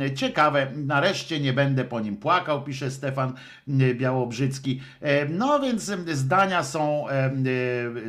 E, 0.00 0.14
Ciekawe, 0.14 0.66
nareszcie 0.76 1.40
nie 1.40 1.52
będę 1.52 1.84
po 1.84 2.00
nim 2.00 2.16
płakał, 2.16 2.64
pisze 2.64 2.90
Stefan 2.90 3.32
e, 3.68 3.94
Białobrzycki. 3.94 4.80
E, 5.00 5.28
No 5.28 5.60
więc 5.60 5.92
zdania 6.12 6.64
są, 6.64 7.08
e, 7.08 7.32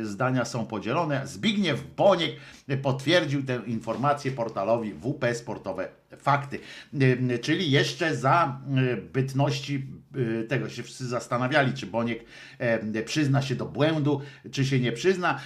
zdania 0.02 0.44
są 0.44 0.66
podzielone. 0.66 1.26
Zbigniew 1.26 1.94
Boniek 1.96 2.36
potwierdził 2.82 3.44
tę 3.44 3.60
informację 3.66 4.32
portalowi 4.32 4.92
WP 4.92 5.34
Sportowe 5.34 5.88
Fakty. 6.18 6.58
E, 7.32 7.38
Czyli 7.38 7.70
jeszcze 7.70 8.16
za 8.16 8.60
e, 8.76 8.96
bytności 8.96 9.86
tego 10.48 10.68
się 10.68 10.82
wszyscy 10.82 11.06
zastanawiali, 11.06 11.72
czy 11.72 11.86
Boniek 11.86 12.24
przyzna 13.04 13.42
się 13.42 13.54
do 13.54 13.64
błędu, 13.66 14.20
czy 14.50 14.64
się 14.64 14.80
nie 14.80 14.92
przyzna, 14.92 15.40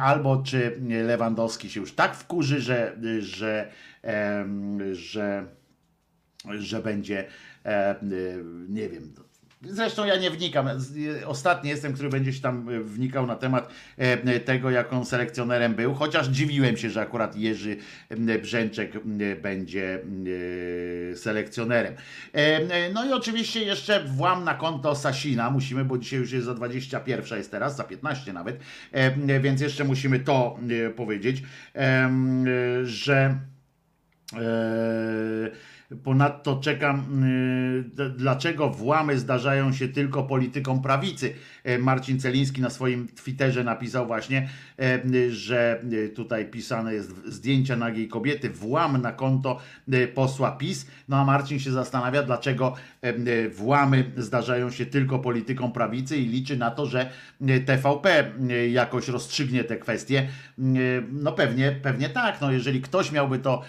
albo 0.00 0.42
czy 0.42 0.80
Lewandowski 1.06 1.70
się 1.70 1.80
już 1.80 1.94
tak 1.94 2.16
wkurzy, 2.16 2.60
że, 2.60 2.96
że, 3.20 3.70
że, 4.92 5.46
że 6.58 6.82
będzie, 6.82 7.26
e, 7.64 7.94
nie 8.68 8.88
wiem, 8.88 9.14
Zresztą 9.62 10.04
ja 10.04 10.16
nie 10.16 10.30
wnikam. 10.30 10.68
Ostatni 11.26 11.70
jestem, 11.70 11.92
który 11.92 12.08
będzie 12.08 12.32
się 12.32 12.40
tam 12.40 12.68
e, 12.68 12.80
wnikał 12.80 13.26
na 13.26 13.36
temat 13.36 13.70
e, 13.96 14.40
tego, 14.40 14.70
jak 14.70 14.92
on 14.92 15.06
selekcjonerem 15.06 15.74
był, 15.74 15.94
chociaż 15.94 16.28
dziwiłem 16.28 16.76
się, 16.76 16.90
że 16.90 17.00
akurat 17.00 17.36
Jerzy 17.36 17.76
Brzęczek 18.42 18.92
będzie 19.42 19.98
e, 21.12 21.16
selekcjonerem. 21.16 21.94
E, 22.32 22.90
No 22.92 23.04
i 23.04 23.12
oczywiście 23.12 23.62
jeszcze 23.62 24.04
włam 24.04 24.44
na 24.44 24.54
konto 24.54 24.94
Sasina 24.94 25.50
musimy, 25.50 25.84
bo 25.84 25.98
dzisiaj 25.98 26.18
już 26.18 26.32
jest 26.32 26.46
za 26.46 26.54
21 26.54 27.38
jest 27.38 27.50
teraz, 27.50 27.76
za 27.76 27.84
15 27.84 28.32
nawet, 28.32 28.60
E, 28.92 29.40
więc 29.40 29.60
jeszcze 29.60 29.84
musimy 29.84 30.20
to 30.20 30.58
e, 30.86 30.90
powiedzieć, 30.90 31.42
e, 31.74 32.10
że 32.84 33.38
Ponadto 36.04 36.56
czekam, 36.56 37.22
d- 37.84 38.10
dlaczego 38.10 38.70
włamy 38.70 39.18
zdarzają 39.18 39.72
się 39.72 39.88
tylko 39.88 40.22
politykom 40.22 40.82
prawicy. 40.82 41.34
E, 41.64 41.78
Marcin 41.78 42.20
Celiński 42.20 42.60
na 42.60 42.70
swoim 42.70 43.08
Twitterze 43.08 43.64
napisał 43.64 44.06
właśnie, 44.06 44.48
e, 44.78 45.30
że 45.30 45.82
e, 46.04 46.08
tutaj 46.08 46.46
pisane 46.46 46.94
jest 46.94 47.26
zdjęcia 47.26 47.76
nagiej 47.76 48.08
kobiety, 48.08 48.50
włam 48.50 49.02
na 49.02 49.12
konto 49.12 49.60
posła 50.14 50.50
PiS. 50.52 50.86
No 51.08 51.16
a 51.16 51.24
Marcin 51.24 51.58
się 51.58 51.70
zastanawia, 51.70 52.22
dlaczego 52.22 52.74
włamy 53.52 54.12
zdarzają 54.16 54.70
się 54.70 54.86
tylko 54.86 55.18
politykom 55.18 55.72
prawicy 55.72 56.16
i 56.16 56.26
liczy 56.26 56.56
na 56.56 56.70
to, 56.70 56.86
że 56.86 57.10
TVP 57.66 58.32
jakoś 58.70 59.08
rozstrzygnie 59.08 59.64
te 59.64 59.76
kwestie. 59.76 60.28
No 61.12 61.32
pewnie, 61.32 61.72
pewnie 61.82 62.08
tak. 62.08 62.40
No 62.40 62.52
jeżeli 62.52 62.80
ktoś 62.80 63.12
miałby 63.12 63.38
to 63.38 63.62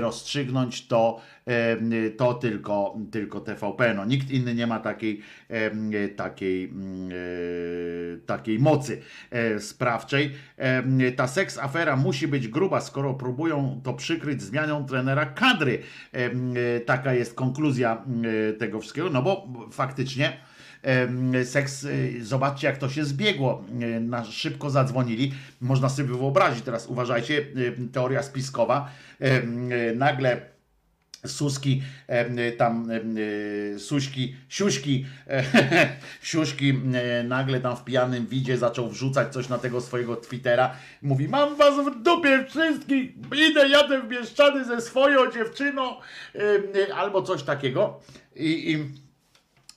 rozstrzygnąć, 0.00 0.86
to, 0.86 1.20
to 2.16 2.34
tylko, 2.34 2.96
tylko 3.10 3.40
TVP. 3.40 3.94
No, 3.94 4.04
nikt 4.04 4.30
inny 4.30 4.54
nie 4.54 4.66
ma 4.66 4.80
takiej, 4.80 5.22
takiej, 6.16 6.64
mm, 6.64 7.10
e, 7.12 8.26
takiej 8.26 8.58
mocy 8.58 9.00
e, 9.30 9.60
sprawczej. 9.60 10.32
Ta 11.16 11.28
seks 11.28 11.58
afera 11.58 11.96
musi 11.96 12.28
być 12.28 12.48
gruba, 12.48 12.80
skoro 12.80 13.14
próbują 13.14 13.80
to 13.84 13.94
przykryć 13.94 14.42
zmianą 14.42 14.86
trenera 14.86 15.26
kadry. 15.26 15.78
Taka 16.86 17.14
jest 17.14 17.34
konkluzja 17.34 18.04
e, 18.48 18.52
tego 18.52 18.80
wszystkiego, 18.80 19.10
no 19.10 19.22
bo 19.22 19.48
faktycznie 19.72 20.36
seks, 21.44 21.86
zobaczcie 22.20 22.66
jak 22.66 22.78
to 22.78 22.88
się 22.88 23.04
zbiegło, 23.04 23.64
na 24.00 24.24
szybko 24.24 24.70
zadzwonili, 24.70 25.32
można 25.60 25.88
sobie 25.88 26.08
wyobrazić, 26.08 26.64
teraz 26.64 26.86
uważajcie, 26.86 27.46
teoria 27.92 28.22
spiskowa, 28.22 28.90
nagle 29.94 30.55
Suski, 31.28 31.82
tam 32.58 32.90
y, 32.90 33.76
Suśki, 33.78 34.34
Siuśki, 34.48 35.06
e, 35.26 35.42
Siuśki 36.22 36.70
e, 36.94 37.22
nagle 37.22 37.60
tam 37.60 37.76
w 37.76 37.84
pijanym 37.84 38.26
widzie 38.26 38.58
zaczął 38.58 38.88
wrzucać 38.88 39.32
coś 39.32 39.48
na 39.48 39.58
tego 39.58 39.80
swojego 39.80 40.16
Twittera. 40.16 40.76
Mówi, 41.02 41.28
mam 41.28 41.56
was 41.56 41.74
w 41.74 42.02
dupie 42.02 42.44
wszystkich, 42.48 43.10
idę, 43.50 43.68
jadę 43.68 44.02
w 44.02 44.08
Bieszczady 44.08 44.64
ze 44.64 44.80
swoją 44.80 45.32
dziewczyną, 45.32 45.94
y, 46.34 46.94
albo 46.94 47.22
coś 47.22 47.42
takiego. 47.42 48.00
I, 48.36 48.72
i 48.72 49.05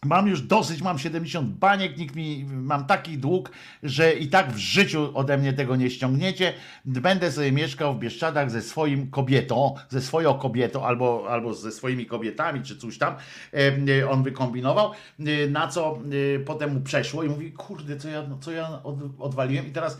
Mam 0.06 0.28
już 0.28 0.42
dosyć, 0.42 0.82
mam 0.82 1.00
70 1.00 1.50
baniek, 1.50 1.98
nikt 1.98 2.16
mi, 2.16 2.46
mam 2.50 2.86
taki 2.86 3.18
dług, 3.18 3.52
że 3.84 4.14
i 4.14 4.28
tak 4.28 4.54
w 4.54 4.58
życiu 4.58 5.12
ode 5.14 5.38
mnie 5.38 5.54
tego 5.54 5.76
nie 5.76 5.90
ściągniecie. 5.90 6.54
Będę 6.86 7.32
sobie 7.32 7.52
mieszkał 7.52 7.96
w 7.96 8.00
Bieszczadach 8.00 8.52
ze 8.52 8.62
swoim 8.62 9.12
kobietą, 9.12 9.76
ze 9.90 10.02
swoją 10.02 10.34
kobietą, 10.34 10.86
albo, 10.86 11.26
albo 11.30 11.54
ze 11.54 11.72
swoimi 11.72 12.06
kobietami, 12.06 12.62
czy 12.64 12.78
coś 12.78 12.98
tam 12.98 13.16
e, 13.54 14.10
on 14.10 14.24
wykombinował, 14.24 14.92
e, 15.20 15.48
na 15.48 15.68
co 15.68 16.00
e, 16.36 16.40
potem 16.40 16.74
mu 16.74 16.82
przeszło 16.82 17.24
i 17.24 17.30
mówi, 17.30 17.52
kurde, 17.52 17.98
co 17.98 18.10
ja, 18.10 18.24
co 18.42 18.52
ja 18.52 18.68
od, 18.84 18.96
odwaliłem 19.20 19.68
i 19.68 19.72
teraz 19.72 20.00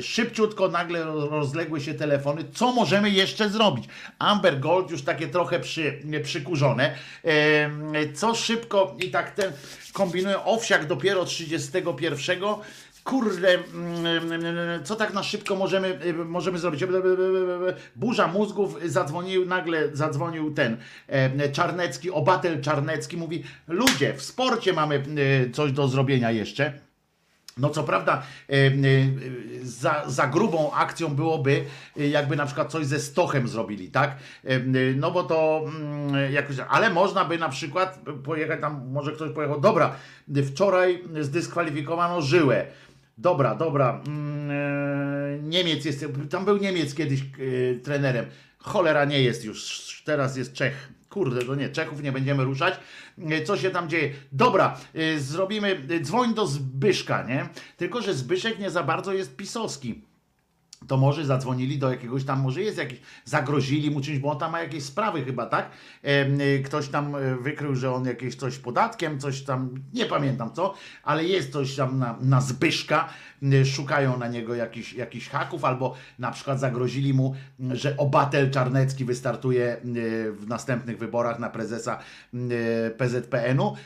szybciutko 0.00 0.68
nagle 0.68 1.04
rozległy 1.04 1.80
się 1.80 1.94
telefony, 1.94 2.44
co 2.52 2.72
możemy 2.72 3.10
jeszcze 3.10 3.50
zrobić? 3.50 3.88
Amber 4.18 4.60
Gold 4.60 4.90
już 4.90 5.02
takie 5.02 5.28
trochę 5.28 5.60
przy, 5.60 6.02
przykurzone, 6.22 6.94
co 8.14 8.34
szybko 8.34 8.67
i 8.98 9.10
tak 9.10 9.30
ten 9.30 9.52
kombinują, 9.92 10.44
owsiak 10.44 10.86
dopiero 10.86 11.24
31. 11.24 12.62
Kurde, 13.04 13.54
mm, 13.54 14.84
co 14.84 14.96
tak 14.96 15.14
na 15.14 15.22
szybko 15.22 15.56
możemy, 15.56 15.98
możemy 16.24 16.58
zrobić? 16.58 16.84
Burza 17.96 18.26
mózgów, 18.26 18.76
zadzwonił, 18.84 19.46
nagle 19.46 19.96
zadzwonił 19.96 20.54
ten 20.54 20.76
e, 21.06 21.48
Czarnecki, 21.48 22.10
obatel 22.10 22.62
Czarnecki, 22.62 23.16
mówi, 23.16 23.44
ludzie, 23.68 24.14
w 24.14 24.22
sporcie 24.22 24.72
mamy 24.72 24.94
e, 24.94 25.50
coś 25.50 25.72
do 25.72 25.88
zrobienia 25.88 26.30
jeszcze. 26.30 26.87
No 27.58 27.70
co 27.70 27.82
prawda 27.82 28.22
za, 29.62 30.04
za 30.06 30.26
grubą 30.26 30.72
akcją 30.72 31.08
byłoby, 31.08 31.64
e, 31.96 32.08
jakby 32.08 32.36
na 32.36 32.46
przykład 32.46 32.70
coś 32.70 32.86
ze 32.86 33.00
stochem 33.00 33.48
zrobili, 33.48 33.90
tak? 33.90 34.16
E, 34.44 34.60
No 34.96 35.10
bo 35.10 35.22
to 35.22 35.64
mm, 35.66 36.32
jakoś, 36.32 36.56
ale 36.68 36.90
można 36.90 37.24
by 37.24 37.38
na 37.38 37.48
przykład 37.48 38.00
pojechać 38.24 38.60
tam, 38.60 38.90
może 38.92 39.12
ktoś 39.12 39.32
pojechał, 39.32 39.60
dobra, 39.60 39.96
wczoraj 40.46 41.02
zdyskwalifikowano 41.20 42.22
żyłę. 42.22 42.66
Dobra, 43.18 43.54
dobra. 43.54 44.00
mm, 44.06 44.50
e, 44.50 45.38
Niemiec 45.42 45.84
jest, 45.84 46.06
tam 46.30 46.44
był 46.44 46.56
Niemiec 46.56 46.94
kiedyś 46.94 47.20
trenerem. 47.82 48.26
Cholera 48.58 49.04
nie 49.04 49.22
jest 49.22 49.44
już, 49.44 50.02
teraz 50.04 50.36
jest 50.36 50.52
Czech. 50.52 50.97
Kurde, 51.18 51.44
to 51.44 51.54
nie, 51.54 51.68
Czechów 51.68 52.02
nie 52.02 52.12
będziemy 52.12 52.44
ruszać. 52.44 52.80
E, 53.30 53.42
Co 53.42 53.56
się 53.56 53.70
tam 53.70 53.88
dzieje? 53.88 54.10
Dobra, 54.32 54.76
e, 54.94 55.18
zrobimy, 55.18 55.86
e, 55.90 56.00
dzwoń 56.00 56.34
do 56.34 56.46
Zbyszka, 56.46 57.22
nie? 57.22 57.48
Tylko, 57.76 58.02
że 58.02 58.14
Zbyszek 58.14 58.58
nie 58.58 58.70
za 58.70 58.82
bardzo 58.82 59.12
jest 59.12 59.36
pisowski 59.36 60.02
to 60.88 60.96
może 60.96 61.24
zadzwonili 61.24 61.78
do 61.78 61.90
jakiegoś 61.90 62.24
tam, 62.24 62.40
może 62.40 62.62
jest 62.62 62.78
jakiś, 62.78 63.00
zagrozili 63.24 63.90
mu 63.90 64.00
czymś, 64.00 64.18
bo 64.18 64.30
on 64.30 64.38
tam 64.38 64.52
ma 64.52 64.60
jakieś 64.60 64.84
sprawy 64.84 65.24
chyba, 65.24 65.46
tak? 65.46 65.70
Ktoś 66.64 66.88
tam 66.88 67.16
wykrył, 67.42 67.74
że 67.74 67.94
on 67.94 68.04
jakieś 68.04 68.34
coś 68.34 68.58
podatkiem, 68.58 69.20
coś 69.20 69.42
tam, 69.42 69.74
nie 69.94 70.06
pamiętam 70.06 70.52
co, 70.52 70.74
ale 71.02 71.24
jest 71.24 71.52
coś 71.52 71.76
tam 71.76 71.98
na, 71.98 72.16
na 72.20 72.40
Zbyszka, 72.40 73.08
szukają 73.64 74.18
na 74.18 74.28
niego 74.28 74.54
jakichś 74.54 74.92
jakichś 74.92 75.28
haków, 75.28 75.64
albo 75.64 75.94
na 76.18 76.30
przykład 76.30 76.60
zagrozili 76.60 77.14
mu, 77.14 77.34
y, 77.60 77.76
że 77.76 77.96
obatel 77.96 78.50
Czarnecki 78.50 79.04
wystartuje 79.04 79.76
y, 79.96 80.32
w 80.32 80.48
następnych 80.48 80.98
wyborach 80.98 81.38
na 81.38 81.50
prezesa 81.50 81.98
y, 82.34 82.94
PZPN-u 82.98 83.76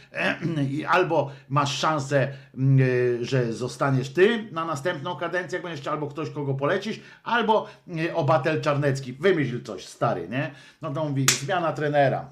albo 0.88 1.30
masz 1.48 1.78
szansę, 1.78 2.28
y, 2.58 3.18
że 3.20 3.52
zostaniesz 3.52 4.12
ty 4.12 4.48
na 4.52 4.64
następną 4.64 5.16
kadencję, 5.16 5.56
jak 5.56 5.66
będziesz 5.66 5.86
albo 5.86 6.06
ktoś, 6.06 6.30
kogo 6.30 6.54
polecisz, 6.54 7.00
albo 7.24 7.68
y, 7.88 8.14
obatel 8.14 8.60
Czarnecki. 8.60 9.12
Wymyśl 9.12 9.62
coś, 9.62 9.86
stary, 9.86 10.28
nie? 10.28 10.50
No 10.82 10.92
to 10.92 11.04
mówi, 11.04 11.26
zmiana 11.40 11.72
trenera. 11.72 12.24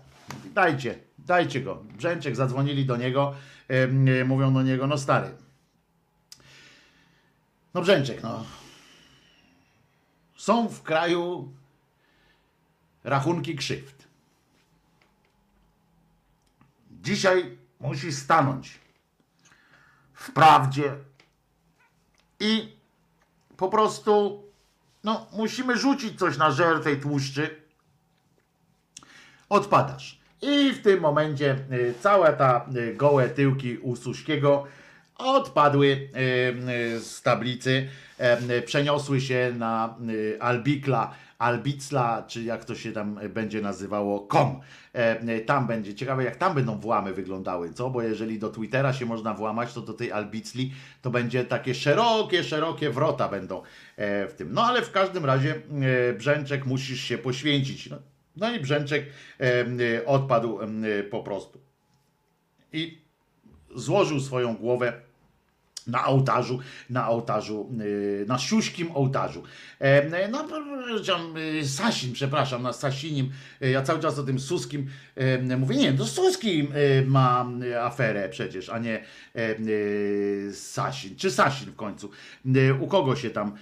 Dajcie, 0.54 0.94
dajcie 1.18 1.60
go. 1.60 1.82
Brzęczek 1.96 2.36
zadzwonili 2.36 2.86
do 2.86 2.96
niego, 2.96 3.34
y, 3.70 3.74
y, 4.20 4.24
mówią 4.24 4.54
do 4.54 4.62
niego, 4.62 4.86
no 4.86 4.98
stary. 4.98 5.28
No 7.74 7.82
Brzęczek, 7.82 8.22
no. 8.22 8.44
Są 10.36 10.68
w 10.68 10.82
kraju 10.82 11.52
rachunki 13.04 13.56
krzywd. 13.56 14.08
Dzisiaj 17.02 17.58
musi 17.80 18.12
stanąć 18.12 18.78
w 20.14 20.32
prawdzie 20.32 20.96
i 22.40 22.76
po 23.56 23.68
prostu 23.68 24.42
no, 25.04 25.26
musimy 25.32 25.78
rzucić 25.78 26.18
coś 26.18 26.36
na 26.36 26.50
żer 26.50 26.82
tej 26.82 27.00
tłuszczy. 27.00 27.62
Odpadasz. 29.48 30.20
I 30.42 30.72
w 30.72 30.82
tym 30.82 31.00
momencie 31.00 31.58
y, 31.72 31.94
całe 32.00 32.32
ta 32.32 32.66
y, 32.76 32.94
gołe 32.94 33.28
tyłki 33.28 33.78
u 33.78 33.96
Suśkiego 33.96 34.66
odpadły 35.24 35.86
y, 35.86 37.00
z 37.00 37.22
tablicy, 37.22 37.88
y, 38.50 38.62
przeniosły 38.62 39.20
się 39.20 39.52
na 39.58 39.96
y, 40.10 40.36
Albikla, 40.40 41.14
Albicla, 41.40 42.24
czy 42.28 42.42
jak 42.42 42.64
to 42.64 42.74
się 42.74 42.92
tam 42.92 43.20
będzie 43.28 43.60
nazywało, 43.60 44.28
com. 44.32 44.60
E, 44.92 45.40
Tam 45.40 45.66
będzie, 45.66 45.94
ciekawe 45.94 46.24
jak 46.24 46.36
tam 46.36 46.54
będą 46.54 46.78
włamy 46.78 47.14
wyglądały, 47.14 47.72
co? 47.72 47.90
Bo 47.90 48.02
jeżeli 48.02 48.38
do 48.38 48.50
Twittera 48.50 48.92
się 48.92 49.06
można 49.06 49.34
włamać, 49.34 49.72
to 49.72 49.80
do 49.80 49.92
tej 49.92 50.12
Albicli 50.12 50.72
to 51.02 51.10
będzie 51.10 51.44
takie 51.44 51.74
szerokie, 51.74 52.44
szerokie 52.44 52.90
wrota 52.90 53.28
będą 53.28 53.62
e, 53.96 54.28
w 54.28 54.34
tym. 54.34 54.52
No 54.52 54.64
ale 54.64 54.82
w 54.82 54.92
każdym 54.92 55.24
razie 55.24 55.54
e, 55.54 56.12
Brzęczek 56.12 56.66
musisz 56.66 57.00
się 57.00 57.18
poświęcić. 57.18 57.90
No, 57.90 57.96
no 58.36 58.54
i 58.54 58.60
Brzęczek 58.60 59.06
e, 59.40 60.06
odpadł 60.06 60.60
e, 60.60 60.66
po 61.02 61.22
prostu. 61.22 61.60
I 62.72 62.98
złożył 63.74 64.20
swoją 64.20 64.54
głowę 64.54 64.92
na 65.86 66.06
ołtarzu, 66.06 66.58
na 66.90 67.08
ołtarzu, 67.08 67.70
yy, 67.78 68.24
na 68.28 68.38
siuśkim 68.38 68.90
ołtarzu. 68.94 69.42
E, 69.78 70.28
no, 70.28 70.46
yy, 71.38 71.68
Sasin, 71.68 72.12
przepraszam, 72.12 72.62
na 72.62 72.72
Sasinim, 72.72 73.30
yy, 73.60 73.70
ja 73.70 73.82
cały 73.82 74.00
czas 74.00 74.18
o 74.18 74.22
tym 74.22 74.40
Suskim 74.40 74.86
yy, 75.48 75.56
mówię, 75.56 75.76
nie, 75.76 75.92
to 75.92 76.06
Suski 76.06 76.58
yy, 76.58 76.66
ma 77.06 77.46
aferę 77.80 78.28
przecież, 78.28 78.68
a 78.68 78.78
nie 78.78 79.04
Sasin, 80.52 81.16
czy 81.16 81.30
Sasin 81.30 81.70
w 81.70 81.76
końcu. 81.76 82.10
U 82.80 82.86
kogo 82.86 83.16
się 83.16 83.30
tam 83.30 83.52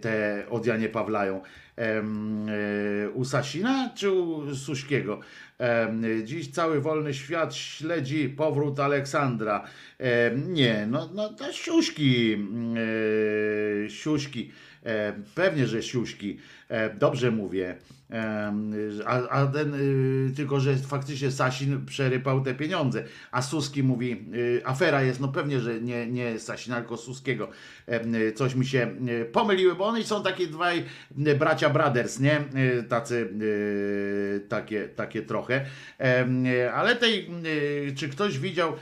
te 0.00 0.44
odjanie 0.50 0.88
pawlają? 0.88 1.40
E, 1.78 3.10
u 3.10 3.24
Sasina 3.24 3.90
czy 3.94 4.10
u 4.10 4.54
Suśkiego? 4.54 5.20
Dziś 6.24 6.50
cały 6.50 6.80
wolny 6.80 7.14
świat 7.14 7.54
śledzi 7.54 8.28
powrót 8.28 8.80
Aleksandra. 8.80 9.64
Nie, 10.46 10.86
no, 10.90 11.10
no 11.14 11.28
to 11.28 11.52
siuśki, 11.52 12.32
mm, 12.32 12.74
e, 13.86 13.90
siuśki, 13.90 14.50
pewnie, 15.34 15.66
że 15.66 15.82
siuśki, 15.82 16.38
dobrze 16.98 17.30
mówię. 17.30 17.76
A, 19.06 19.28
a 19.28 19.46
ten, 19.46 19.74
y, 19.74 20.32
tylko, 20.36 20.60
że 20.60 20.76
faktycznie 20.76 21.30
Sasin 21.30 21.86
przerypał 21.86 22.40
te 22.40 22.54
pieniądze, 22.54 23.04
a 23.30 23.42
Suski 23.42 23.82
mówi, 23.82 24.26
y, 24.34 24.62
afera 24.64 25.02
jest, 25.02 25.20
no 25.20 25.28
pewnie, 25.28 25.60
że 25.60 25.80
nie, 25.80 26.06
nie 26.06 26.38
Sasina, 26.38 26.80
tylko 26.80 26.96
Suskiego. 26.96 27.48
Y, 28.14 28.32
Coś 28.32 28.54
mi 28.54 28.66
się 28.66 28.96
pomyliły, 29.32 29.74
bo 29.74 29.86
oni 29.86 30.04
są 30.04 30.22
takie 30.22 30.46
dwaj 30.46 30.84
bracia 31.38 31.70
brothers, 31.70 32.20
nie? 32.20 32.44
Tacy, 32.88 33.28
takie, 34.48 34.88
takie 34.88 35.22
trochę. 35.22 35.66
Ale 36.74 36.96
tej, 36.96 37.30
czy 37.96 38.08
ktoś 38.08 38.38
widział, 38.38 38.72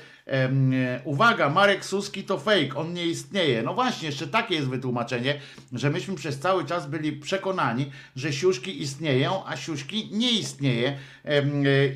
uwaga, 1.05 1.51
Marek 1.51 1.85
Suski 1.85 2.25
to 2.25 2.39
fake, 2.39 2.77
on 2.77 2.93
nie 2.93 3.07
istnieje. 3.07 3.63
No 3.63 3.75
właśnie, 3.75 4.09
jeszcze 4.09 4.27
takie 4.27 4.55
jest 4.55 4.69
wytłumaczenie, 4.69 5.41
że 5.73 5.91
myśmy 5.91 6.15
przez 6.15 6.39
cały 6.39 6.65
czas 6.65 6.87
byli 6.87 7.13
przekonani, 7.13 7.91
że 8.17 8.33
siuszki 8.33 8.83
istnieją, 8.83 9.47
a 9.47 9.57
siuszki 9.57 10.09
nie 10.13 10.31
istnieje 10.31 10.99
e, 11.25 11.43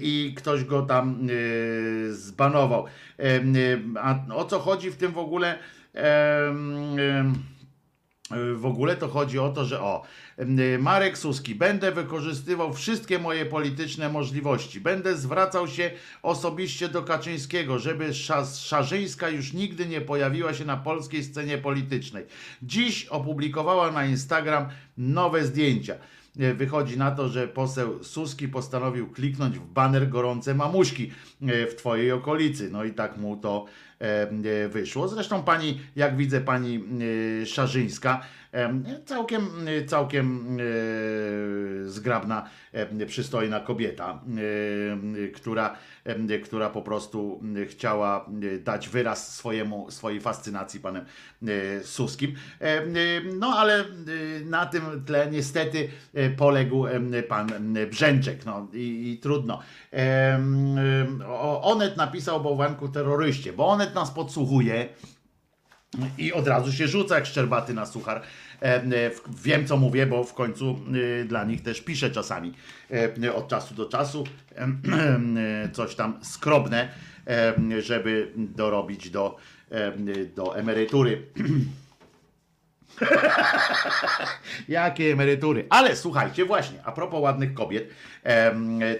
i 0.00 0.34
ktoś 0.36 0.64
go 0.64 0.82
tam 0.82 1.28
e, 2.10 2.12
zbanował. 2.12 2.84
E, 3.18 3.40
A 4.02 4.34
o 4.34 4.44
co 4.44 4.58
chodzi 4.58 4.90
w 4.90 4.96
tym 4.96 5.12
w 5.12 5.18
ogóle? 5.18 5.58
Em, 8.34 8.56
w 8.58 8.66
ogóle 8.66 8.96
to 8.96 9.08
chodzi 9.08 9.38
o 9.38 9.48
to, 9.50 9.64
że 9.64 9.80
o, 9.80 10.02
Marek 10.78 11.18
Suski, 11.18 11.54
będę 11.54 11.92
wykorzystywał 11.92 12.72
wszystkie 12.72 13.18
moje 13.18 13.46
polityczne 13.46 14.08
możliwości. 14.08 14.80
Będę 14.80 15.16
zwracał 15.16 15.68
się 15.68 15.90
osobiście 16.22 16.88
do 16.88 17.02
Kaczyńskiego, 17.02 17.78
żeby 17.78 18.08
Sza- 18.14 18.44
Szarzyńska 18.64 19.28
już 19.28 19.52
nigdy 19.52 19.86
nie 19.86 20.00
pojawiła 20.00 20.54
się 20.54 20.64
na 20.64 20.76
polskiej 20.76 21.24
scenie 21.24 21.58
politycznej. 21.58 22.24
Dziś 22.62 23.06
opublikowała 23.06 23.90
na 23.92 24.04
Instagram 24.04 24.66
nowe 24.98 25.44
zdjęcia. 25.44 25.94
e, 26.40 26.54
wychodzi 26.54 26.98
na 26.98 27.10
to, 27.10 27.28
że 27.28 27.48
poseł 27.48 28.04
Suski 28.04 28.48
postanowił 28.48 29.10
kliknąć 29.10 29.58
w 29.58 29.66
baner 29.66 30.08
gorące 30.08 30.54
mamuśki 30.54 31.10
e, 31.42 31.66
w 31.66 31.74
twojej 31.76 32.12
okolicy. 32.12 32.70
No 32.72 32.84
i 32.84 32.92
tak 32.92 33.16
mu 33.16 33.36
to 33.36 33.64
e, 33.64 33.93
e, 33.93 33.93
wyszło. 34.68 35.08
Zresztą 35.08 35.42
pani, 35.42 35.80
jak 35.96 36.16
widzę, 36.16 36.40
pani 36.40 36.84
e, 37.42 37.46
Szarzyńska, 37.46 38.20
e, 38.20 38.24
całkiem, 39.06 39.50
całkiem 39.86 40.58
e, 40.60 41.88
zgrabna, 41.88 42.48
przystojna 43.06 43.60
kobieta, 43.60 44.20
która, 45.34 45.76
która 46.44 46.70
po 46.70 46.82
prostu 46.82 47.40
chciała 47.68 48.26
dać 48.64 48.88
wyraz 48.88 49.34
swojemu, 49.36 49.90
swojej 49.90 50.20
fascynacji 50.20 50.80
panem 50.80 51.04
e, 51.42 51.84
Suskim. 51.84 52.34
E, 52.60 52.82
No 53.38 53.46
ale 53.58 53.84
na 54.44 54.66
tym 54.66 55.04
tle 55.06 55.30
niestety 55.30 55.88
poległ 56.36 56.86
pan 57.28 57.48
Brzęczek. 57.90 58.46
No 58.46 58.68
i, 58.72 59.12
i 59.12 59.18
trudno. 59.18 59.60
Onet 61.62 61.96
napisał 61.96 62.36
o 62.36 62.40
bałwanku 62.40 62.88
terroryście, 62.88 63.52
bo 63.52 63.68
Onet 63.68 63.94
nas 63.94 64.10
podsłuchuje 64.10 64.88
i 66.18 66.32
od 66.32 66.48
razu 66.48 66.72
się 66.72 66.88
rzuca 66.88 67.14
jak 67.14 67.26
szczerbaty 67.26 67.74
na 67.74 67.86
suchar. 67.86 68.22
E, 68.62 68.66
e, 68.66 69.10
Wiem 69.44 69.66
co 69.66 69.76
mówię, 69.76 70.06
bo 70.06 70.24
w 70.24 70.34
końcu 70.34 70.80
e, 71.20 71.24
dla 71.24 71.44
nich 71.44 71.62
też 71.62 71.80
piszę 71.80 72.10
czasami 72.10 72.52
od 73.34 73.48
czasu 73.48 73.74
do 73.74 73.86
czasu 73.86 74.24
coś 75.72 75.94
tam 75.94 76.24
skrobne, 76.24 76.88
żeby 77.78 78.32
dorobić 78.36 79.10
do, 79.10 79.36
do 80.36 80.58
emerytury. 80.58 81.22
Jakie 84.68 85.12
emerytury? 85.12 85.66
Ale 85.70 85.96
słuchajcie, 85.96 86.44
właśnie, 86.44 86.78
a 86.84 86.92
propos 86.92 87.20
ładnych 87.20 87.54
kobiet, 87.54 87.90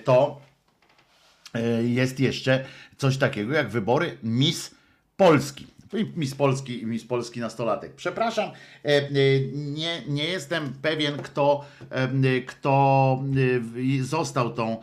to 0.05 0.41
jest 1.83 2.21
jeszcze 2.21 2.65
coś 2.97 3.17
takiego 3.17 3.53
jak 3.53 3.69
wybory 3.69 4.19
Miss 4.23 4.75
Polski. 5.17 5.67
Miss 6.17 6.35
Polski 6.35 6.83
i 6.83 6.87
Miss 6.87 7.05
Polski 7.05 7.41
nastolatek. 7.41 7.95
Przepraszam, 7.95 8.51
e, 8.85 8.89
e, 8.89 9.11
nie, 9.55 10.03
nie 10.09 10.25
jestem 10.25 10.73
pewien, 10.83 11.17
kto, 11.17 11.65
e, 11.91 12.41
kto 12.41 13.23
został 14.01 14.55
tą 14.55 14.77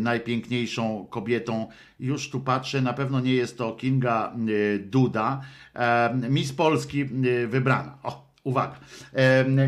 najpiękniejszą 0.00 1.06
kobietą. 1.10 1.66
Już 2.00 2.30
tu 2.30 2.40
patrzę, 2.40 2.80
na 2.80 2.92
pewno 2.92 3.20
nie 3.20 3.34
jest 3.34 3.58
to 3.58 3.72
Kinga 3.72 4.32
Duda. 4.80 5.40
Miss 6.30 6.52
Polski 6.52 7.04
wybrana. 7.46 7.98
O, 8.02 8.32
Uwaga. 8.44 8.80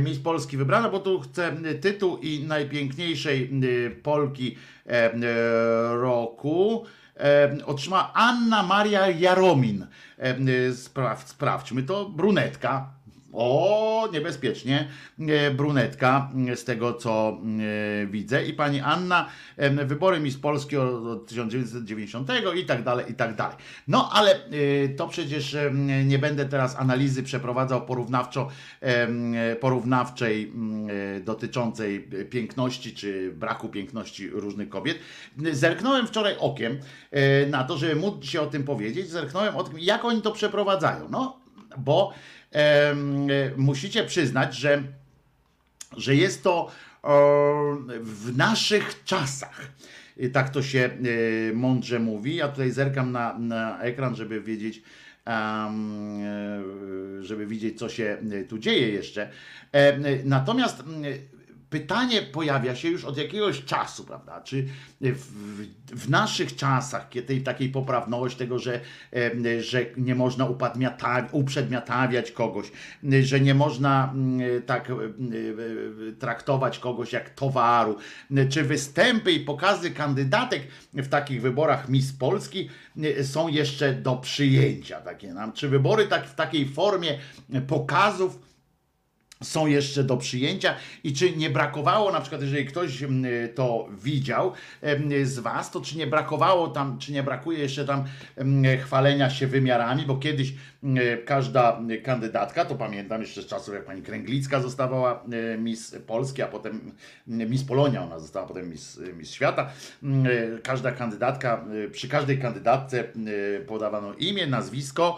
Miss 0.04 0.18
Polski 0.18 0.56
wybrana, 0.56 0.88
bo 0.88 1.00
tu 1.00 1.20
chcę 1.20 1.56
tytuł 1.80 2.18
i 2.18 2.44
najpiękniejszej 2.48 3.50
Polki 4.02 4.56
roku 5.92 6.84
otrzymała 7.66 8.12
Anna 8.14 8.62
Maria 8.62 9.10
Jaromin. 9.10 9.86
E, 10.18 10.75
Spraw, 10.75 11.28
sprawdźmy 11.28 11.83
to. 11.83 12.09
Brunetka. 12.09 12.93
O, 13.34 14.08
niebezpiecznie. 14.12 14.88
E, 15.18 15.50
Brunetka, 15.50 16.30
e, 16.48 16.56
z 16.56 16.64
tego 16.64 16.94
co 16.94 17.38
e, 18.02 18.06
widzę. 18.06 18.44
I 18.44 18.52
pani 18.52 18.80
Anna, 18.80 19.28
wybory 19.86 20.20
Miss 20.20 20.36
Polski 20.36 20.76
od 20.76 20.94
od 21.06 21.26
1990 21.26 22.28
i 22.56 22.64
tak 22.64 22.82
dalej, 22.82 23.06
i 23.10 23.14
tak 23.14 23.36
dalej. 23.36 23.56
No, 23.88 24.10
ale 24.12 24.40
to 24.96 25.08
przecież 25.08 25.56
nie 26.04 26.18
będę 26.18 26.44
teraz 26.44 26.76
analizy 26.76 27.22
przeprowadzał 27.22 27.86
porównawczo, 27.86 28.48
porównawczej 29.60 30.52
m, 30.54 30.88
e, 31.16 31.20
dotyczącej 31.20 32.08
piękności 32.30 32.94
czy 32.94 33.32
braku 33.32 33.68
piękności 33.68 34.30
różnych 34.30 34.68
kobiet. 34.68 34.98
Zerknąłem 35.52 36.06
wczoraj 36.06 36.36
okiem 36.38 36.78
na 37.50 37.64
to, 37.64 37.78
żeby 37.78 37.96
móc 37.96 38.24
się 38.24 38.40
o 38.40 38.46
tym 38.46 38.64
powiedzieć. 38.64 39.08
Zerknąłem 39.08 39.56
o 39.56 39.64
tym, 39.64 39.78
jak 39.78 40.04
oni 40.04 40.22
to 40.22 40.32
przeprowadzają. 40.32 41.08
No, 41.10 41.44
bo 41.78 42.12
musicie 43.57 44.05
przyznać, 44.05 44.57
że, 44.57 44.83
że 45.97 46.15
jest 46.15 46.42
to 46.42 46.70
w 48.00 48.36
naszych 48.36 49.05
czasach. 49.05 49.70
Tak 50.33 50.50
to 50.50 50.62
się 50.62 50.81
e, 50.81 51.52
mądrze 51.52 51.99
mówi. 51.99 52.36
Ja 52.36 52.49
tutaj 52.49 52.70
zerkam 52.70 53.12
na, 53.12 53.39
na 53.39 53.81
ekran, 53.81 54.16
żeby 54.16 54.41
wiedzieć, 54.41 54.83
e, 55.26 55.73
żeby 57.20 57.47
widzieć, 57.47 57.78
co 57.78 57.89
się 57.89 58.16
e, 58.33 58.44
tu 58.44 58.58
dzieje 58.58 58.89
jeszcze. 58.89 59.31
Natomiast 60.24 60.83
pytanie 61.74 62.22
pojawia 62.22 62.76
się 62.76 62.88
już 62.88 63.04
od 63.04 63.16
jakiegoś 63.18 63.64
czasu, 63.64 64.04
prawda? 64.04 64.40
Czy 64.40 64.66
w, 65.00 65.32
w 65.86 66.10
naszych 66.10 66.56
czasach, 66.56 67.08
kie- 67.08 67.22
tej 67.22 67.42
takiej 67.42 67.68
poprawności, 67.68 68.38
tego, 68.38 68.58
że, 68.58 68.80
że 69.60 69.86
nie 69.96 70.14
można 70.14 70.46
uprzedmiotawiać 71.32 72.32
kogoś, 72.32 72.72
że 73.22 73.40
nie 73.40 73.54
można 73.54 74.10
mm, 74.14 74.62
tak 74.62 74.92
traktować 76.18 76.78
kogoś 76.78 77.12
jak 77.12 77.30
towaru, 77.30 77.96
czy 78.50 78.62
występy 78.62 79.32
i 79.32 79.40
pokazy 79.40 79.90
kandydatek 79.90 80.62
w 80.92 81.08
takich 81.08 81.42
wyborach 81.42 81.88
Miss 81.88 82.12
Polski 82.12 82.68
e, 83.02 83.24
są 83.24 83.48
jeszcze 83.48 83.92
do 83.92 84.16
przyjęcia 84.16 85.00
takie 85.00 85.34
nam, 85.34 85.52
czy 85.52 85.68
wybory 85.68 86.06
tak 86.06 86.26
w 86.26 86.34
takiej 86.34 86.68
formie 86.68 87.18
pokazów 87.66 88.43
są 89.42 89.66
jeszcze 89.66 90.04
do 90.04 90.16
przyjęcia 90.16 90.74
i 91.04 91.12
czy 91.12 91.36
nie 91.36 91.50
brakowało, 91.50 92.12
na 92.12 92.20
przykład 92.20 92.42
jeżeli 92.42 92.64
ktoś 92.66 93.02
mm, 93.02 93.24
to 93.54 93.88
widział 94.02 94.52
z 95.24 95.38
Was, 95.38 95.70
to 95.70 95.80
czy 95.80 95.98
nie 95.98 96.06
brakowało 96.06 96.68
tam, 96.68 96.98
czy 96.98 97.12
nie 97.12 97.22
brakuje 97.22 97.58
jeszcze 97.58 97.84
tam 97.84 98.04
chwalenia 98.82 99.30
się 99.30 99.46
wymiarami, 99.46 100.06
bo 100.06 100.16
kiedyś 100.16 100.54
mm, 100.82 100.98
każda 101.26 101.80
kandydatka, 102.04 102.64
to 102.64 102.74
pamiętam 102.74 103.20
jeszcze 103.20 103.42
z 103.42 103.46
czasów 103.46 103.74
jak 103.74 103.84
pani 103.84 104.02
Kręglicka 104.02 104.60
zostawała 104.60 105.24
e, 105.54 105.58
Miss 105.58 105.96
Polski, 106.06 106.42
a 106.42 106.46
potem 106.46 106.92
mm, 107.28 107.50
Miss 107.50 107.64
Polonia, 107.64 108.02
ona 108.02 108.18
została 108.18 108.46
potem 108.46 108.70
Miss, 108.70 109.00
Miss 109.16 109.30
Świata, 109.30 109.70
e, 110.02 110.06
każda 110.62 110.92
kandydatka, 110.92 111.64
e, 111.86 111.90
przy 111.90 112.08
każdej 112.08 112.38
kandydatce 112.38 113.00
e, 113.00 113.60
podawano 113.60 114.14
imię, 114.14 114.46
nazwisko, 114.46 115.16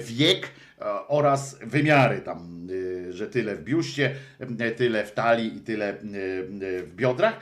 wiek, 0.00 0.44
e, 0.46 0.71
oraz 1.08 1.58
wymiary 1.58 2.20
tam, 2.20 2.68
y, 2.70 3.12
że 3.12 3.26
tyle 3.26 3.56
w 3.56 3.64
biuście, 3.64 4.14
y, 4.60 4.70
tyle 4.70 5.04
w 5.04 5.12
talii 5.12 5.56
i 5.56 5.60
tyle 5.60 5.94
w 6.82 6.92
biodrach. 6.96 7.40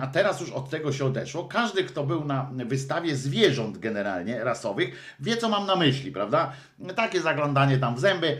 A 0.00 0.06
teraz 0.06 0.40
już 0.40 0.50
od 0.50 0.70
tego 0.70 0.92
się 0.92 1.04
odeszło. 1.04 1.44
Każdy, 1.44 1.84
kto 1.84 2.04
był 2.04 2.24
na 2.24 2.50
wystawie 2.66 3.16
zwierząt 3.16 3.78
generalnie 3.78 4.44
rasowych, 4.44 5.14
wie 5.20 5.36
co 5.36 5.48
mam 5.48 5.66
na 5.66 5.76
myśli, 5.76 6.12
prawda? 6.12 6.52
Takie 6.96 7.20
zaglądanie 7.20 7.78
tam 7.78 7.94
w 7.94 8.00
zęby, 8.00 8.38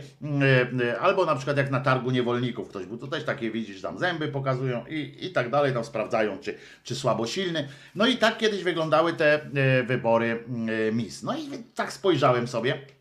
albo 0.99 1.25
na 1.25 1.35
przykład 1.35 1.57
jak 1.57 1.71
na 1.71 1.79
targu 1.79 2.11
niewolników 2.11 2.69
ktoś 2.69 2.85
był, 2.85 2.97
to 2.97 3.07
też 3.07 3.23
takie 3.23 3.51
widzisz, 3.51 3.81
tam 3.81 3.99
zęby 3.99 4.27
pokazują 4.27 4.85
i, 4.87 5.17
i 5.21 5.31
tak 5.31 5.49
dalej, 5.49 5.73
tam 5.73 5.83
sprawdzają, 5.83 6.37
czy, 6.37 6.55
czy 6.83 6.95
słabo 6.95 7.27
silny. 7.27 7.67
No 7.95 8.07
i 8.07 8.17
tak 8.17 8.37
kiedyś 8.37 8.63
wyglądały 8.63 9.13
te 9.13 9.39
wybory 9.87 10.43
Miss. 10.91 11.23
No 11.23 11.37
i 11.37 11.49
tak 11.75 11.93
spojrzałem 11.93 12.47
sobie. 12.47 13.00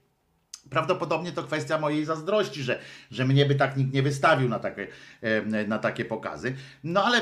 Prawdopodobnie 0.70 1.32
to 1.32 1.42
kwestia 1.42 1.78
mojej 1.78 2.04
zazdrości, 2.04 2.62
że, 2.62 2.78
że 3.10 3.24
mnie 3.24 3.46
by 3.46 3.54
tak 3.54 3.76
nikt 3.76 3.92
nie 3.92 4.02
wystawił 4.02 4.48
na 4.48 4.58
takie, 4.58 4.86
na 5.66 5.78
takie 5.78 6.04
pokazy. 6.04 6.54
No 6.84 7.04
ale 7.04 7.20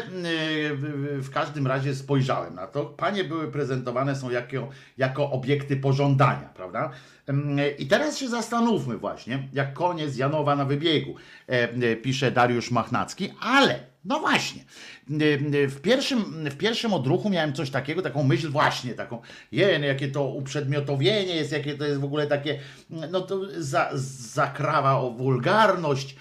w, 1.21 1.31
każdym 1.31 1.67
razie 1.67 1.95
spojrzałem 1.95 2.55
na 2.55 2.67
to. 2.67 2.85
Panie 2.85 3.25
były 3.25 3.53
prezentowane 3.53 4.17
są 4.17 4.31
jako, 4.31 4.69
jako 4.99 5.31
obiekty 5.31 5.77
pożądania, 5.77 6.49
prawda? 6.55 6.91
I 7.79 7.87
teraz 7.87 8.19
się 8.19 8.29
zastanówmy 8.29 8.97
właśnie, 8.97 9.49
jak 9.53 9.73
koniec 9.73 10.17
Janowa 10.17 10.57
na 10.57 10.65
wybiegu, 10.65 11.15
pisze 12.03 12.31
Dariusz 12.31 12.71
Machnacki, 12.71 13.35
ale 13.41 13.81
no 14.05 14.21
właśnie. 14.21 14.65
W 15.69 15.81
pierwszym, 15.83 16.25
w 16.51 16.57
pierwszym 16.57 16.93
odruchu 16.93 17.31
miałem 17.31 17.53
coś 17.53 17.71
takiego, 17.71 18.03
taką 18.03 18.25
myśl 18.25 18.51
właśnie, 18.51 18.95
taką, 18.95 19.21
jen, 19.53 19.83
jakie 19.83 20.09
to 20.09 20.25
uprzedmiotowienie 20.25 21.37
jest, 21.37 21.53
jakie 21.53 21.75
to 21.75 21.85
jest 21.85 22.01
w 22.01 22.05
ogóle 22.05 22.27
takie, 22.27 22.59
no 22.91 23.21
to 23.21 23.41
za, 23.59 23.91
zakrawa 24.33 24.99
o 24.99 25.11
wulgarność, 25.11 26.17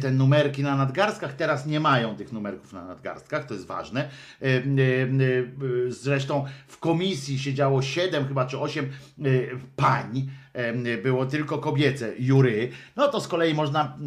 te 0.00 0.10
numerki 0.10 0.62
na 0.62 0.76
nadgarstkach, 0.76 1.34
teraz 1.34 1.66
nie 1.66 1.80
mają 1.80 2.16
tych 2.16 2.32
numerków 2.32 2.72
na 2.72 2.84
nadgarstkach, 2.84 3.46
to 3.46 3.54
jest 3.54 3.66
ważne. 3.66 4.08
Em, 4.40 4.78
Zresztą 5.88 6.44
w 6.66 6.78
komisji 6.78 7.38
siedziało 7.38 7.82
siedem 7.82 8.28
chyba 8.28 8.46
czy 8.46 8.58
osiem 8.58 8.84
e, 8.84 8.90
pań, 9.76 10.30
em, 10.52 10.84
było 11.02 11.26
tylko 11.26 11.58
kobiece 11.58 12.12
jury, 12.18 12.68
no 12.96 13.08
to 13.08 13.20
z 13.20 13.28
kolei 13.28 13.54
można, 13.54 13.98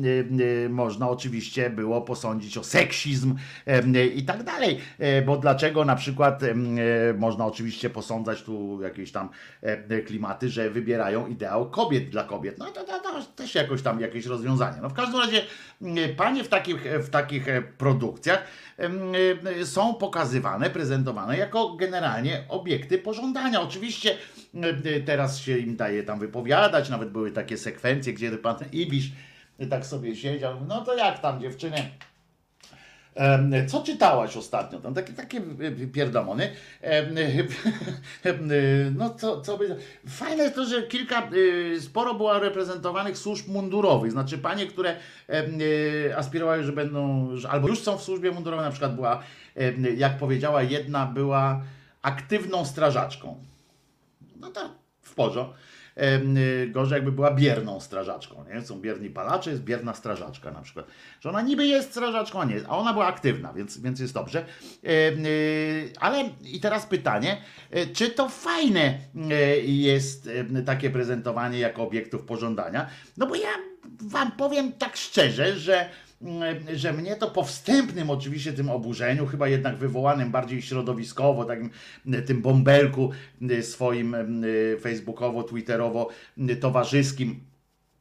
można 0.69 1.09
oczywiście 1.09 1.69
było 1.69 2.01
posądzić 2.01 2.57
o 2.57 2.63
seksizm 2.63 3.35
i 4.07 4.23
tak 4.23 4.43
dalej. 4.43 4.79
E, 4.99 5.21
Bo 5.21 5.37
dlaczego 5.37 5.85
na 5.85 5.95
przykład 5.95 6.43
e, 6.43 6.53
można 7.17 7.45
oczywiście 7.45 7.89
posądzać 7.89 8.43
tu 8.43 8.81
jakieś 8.81 9.11
tam 9.11 9.29
e, 9.61 10.01
klimaty, 10.01 10.49
że 10.49 10.69
wybierają 10.69 11.27
ideał 11.27 11.69
kobiet 11.69 12.09
dla 12.09 12.23
kobiet. 12.23 12.57
No 12.57 12.65
to, 12.65 12.83
to, 12.83 12.99
to 12.99 13.23
też 13.35 13.55
jakoś 13.55 13.81
tam 13.81 14.01
jakieś 14.01 14.25
rozwiązanie. 14.25 14.77
No 14.81 14.89
w 14.89 14.93
każdym 14.93 15.19
razie 15.19 15.41
panie 16.17 16.43
w 16.43 16.47
takich, 16.47 16.81
w 16.81 17.09
takich 17.09 17.45
produkcjach 17.77 18.43
są 19.63 19.93
pokazywane, 19.93 20.69
prezentowane 20.69 21.37
jako 21.37 21.75
generalnie 21.75 22.43
obiekty 22.49 22.97
pożądania. 22.97 23.61
Oczywiście 23.61 24.17
teraz 25.05 25.37
się 25.39 25.57
im 25.57 25.75
daje 25.75 26.03
tam 26.03 26.19
wypowiadać, 26.19 26.89
nawet 26.89 27.09
były 27.09 27.31
takie 27.31 27.57
sekwencje, 27.57 28.13
gdzie 28.13 28.31
pan 28.31 28.55
Ibisz 28.71 29.11
tak 29.69 29.85
sobie 29.85 30.15
siedział, 30.15 30.55
no 30.67 30.81
to 30.81 30.95
jak 30.95 31.19
tam 31.19 31.41
dziewczyny, 31.41 31.77
Co 33.67 33.83
czytałaś 33.83 34.37
ostatnio? 34.37 34.79
Tam 34.79 34.93
takie, 34.93 35.13
takie 35.13 35.41
y, 35.81 35.87
pierdomony. 35.87 36.51
Em, 36.81 37.17
y, 37.17 37.47
No 38.97 39.09
co, 39.09 39.41
co 39.41 39.57
by... 39.57 39.75
Fajne 40.07 40.43
jest 40.43 40.55
to, 40.55 40.65
że 40.65 40.83
kilka, 40.83 41.29
y, 41.33 41.81
sporo 41.81 42.13
było 42.13 42.39
reprezentowanych 42.39 43.17
służb 43.17 43.47
mundurowych. 43.47 44.11
Znaczy 44.11 44.37
panie, 44.37 44.67
które 44.67 44.95
y, 45.61 46.13
aspirowały, 46.17 46.63
że 46.63 46.71
będą, 46.71 47.29
albo 47.49 47.67
już 47.67 47.79
są 47.79 47.97
w 47.97 48.03
służbie 48.03 48.31
mundurowej, 48.31 48.65
na 48.65 48.71
przykład 48.71 48.95
była, 48.95 49.23
jak 49.97 50.17
powiedziała 50.17 50.63
jedna, 50.63 51.05
była 51.05 51.61
aktywną 52.01 52.65
strażaczką. 52.65 53.43
No 54.39 54.49
to 54.49 54.69
w 55.01 55.15
porządku. 55.15 55.53
Y, 56.37 56.67
Gorzej 56.67 56.95
jakby 56.95 57.11
była 57.11 57.31
bierną 57.31 57.79
strażaczką, 57.79 58.45
nie? 58.53 58.61
Są 58.61 58.81
bierni 58.81 59.09
palacze, 59.09 59.49
jest 59.49 59.63
bierna 59.63 59.93
strażaczka 59.93 60.51
na 60.51 60.61
przykład. 60.61 60.85
Że 61.21 61.29
ona 61.29 61.41
niby 61.41 61.67
jest 61.67 61.91
strażaczką, 61.91 62.41
a 62.41 62.45
nie 62.45 62.61
a 62.67 62.77
ona 62.77 62.93
była 62.93 63.07
aktywna, 63.07 63.53
więc, 63.53 63.77
więc 63.77 63.99
jest 63.99 64.13
dobrze. 64.13 64.45
Y, 64.83 65.93
Ale 65.99 66.29
i 66.43 66.59
teraz 66.59 66.85
pytanie, 66.85 67.41
y, 67.75 67.87
czy 67.87 68.09
to 68.09 68.29
fajne 68.29 68.99
y, 69.15 69.61
jest 69.61 70.29
takie 70.65 70.89
prezentowanie 70.89 71.59
jako 71.59 71.83
obiektów 71.83 72.21
pożądania? 72.21 72.89
No 73.17 73.27
bo 73.27 73.35
ja 73.35 73.49
wam 74.01 74.31
powiem 74.31 74.71
tak 74.71 74.97
szczerze, 74.97 75.59
że 75.59 75.89
że 76.73 76.93
mnie 76.93 77.15
to 77.15 77.31
po 77.31 77.43
wstępnym 77.43 78.09
oczywiście 78.09 78.53
tym 78.53 78.69
oburzeniu, 78.69 79.25
chyba 79.25 79.47
jednak 79.47 79.77
wywołanym 79.77 80.31
bardziej 80.31 80.61
środowiskowo, 80.61 81.45
takim 81.45 81.69
y, 82.13 82.21
tym 82.21 82.41
bąbelku 82.41 83.11
y, 83.41 83.63
swoim 83.63 84.15
facebookowo, 84.81 85.43
twitterowo 85.43 86.09
towarzyskim, 86.61 87.39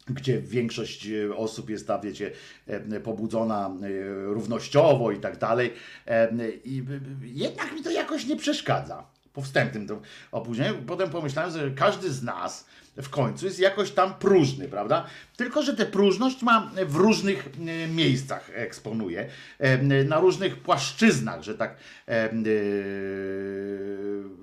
gdzie 0.08 0.40
większość 0.40 1.06
y, 1.06 1.36
osób 1.36 1.70
jest, 1.70 1.86
ta, 1.86 1.98
wiecie, 1.98 2.30
e, 2.66 3.00
pobudzona 3.00 3.70
y, 3.82 4.24
równościowo 4.24 5.12
i 5.12 5.20
tak 5.20 5.38
dalej. 5.38 5.72
E, 6.06 6.28
I 6.64 6.78
y, 6.78 7.00
jednak 7.22 7.72
mi 7.72 7.82
to 7.82 7.90
jakoś 7.90 8.26
nie 8.26 8.36
przeszkadza. 8.36 9.06
Po 9.32 9.42
wstępnym 9.42 9.86
opóźnieniu. 10.32 10.74
Potem 10.86 11.10
pomyślałem, 11.10 11.52
że 11.52 11.70
każdy 11.70 12.12
z 12.12 12.22
nas 12.22 12.66
w 12.96 13.08
końcu 13.10 13.46
jest 13.46 13.60
jakoś 13.60 13.90
tam 13.90 14.14
próżny, 14.14 14.68
prawda? 14.68 15.06
Tylko, 15.36 15.62
że 15.62 15.76
tę 15.76 15.86
próżność 15.86 16.42
ma 16.42 16.70
w 16.86 16.96
różnych 16.96 17.46
y, 17.46 17.88
miejscach 17.88 18.50
eksponuje, 18.54 19.28
e, 19.58 20.04
na 20.04 20.20
różnych 20.20 20.56
płaszczyznach, 20.56 21.42
że 21.42 21.54
tak, 21.54 21.76
e, 22.08 22.30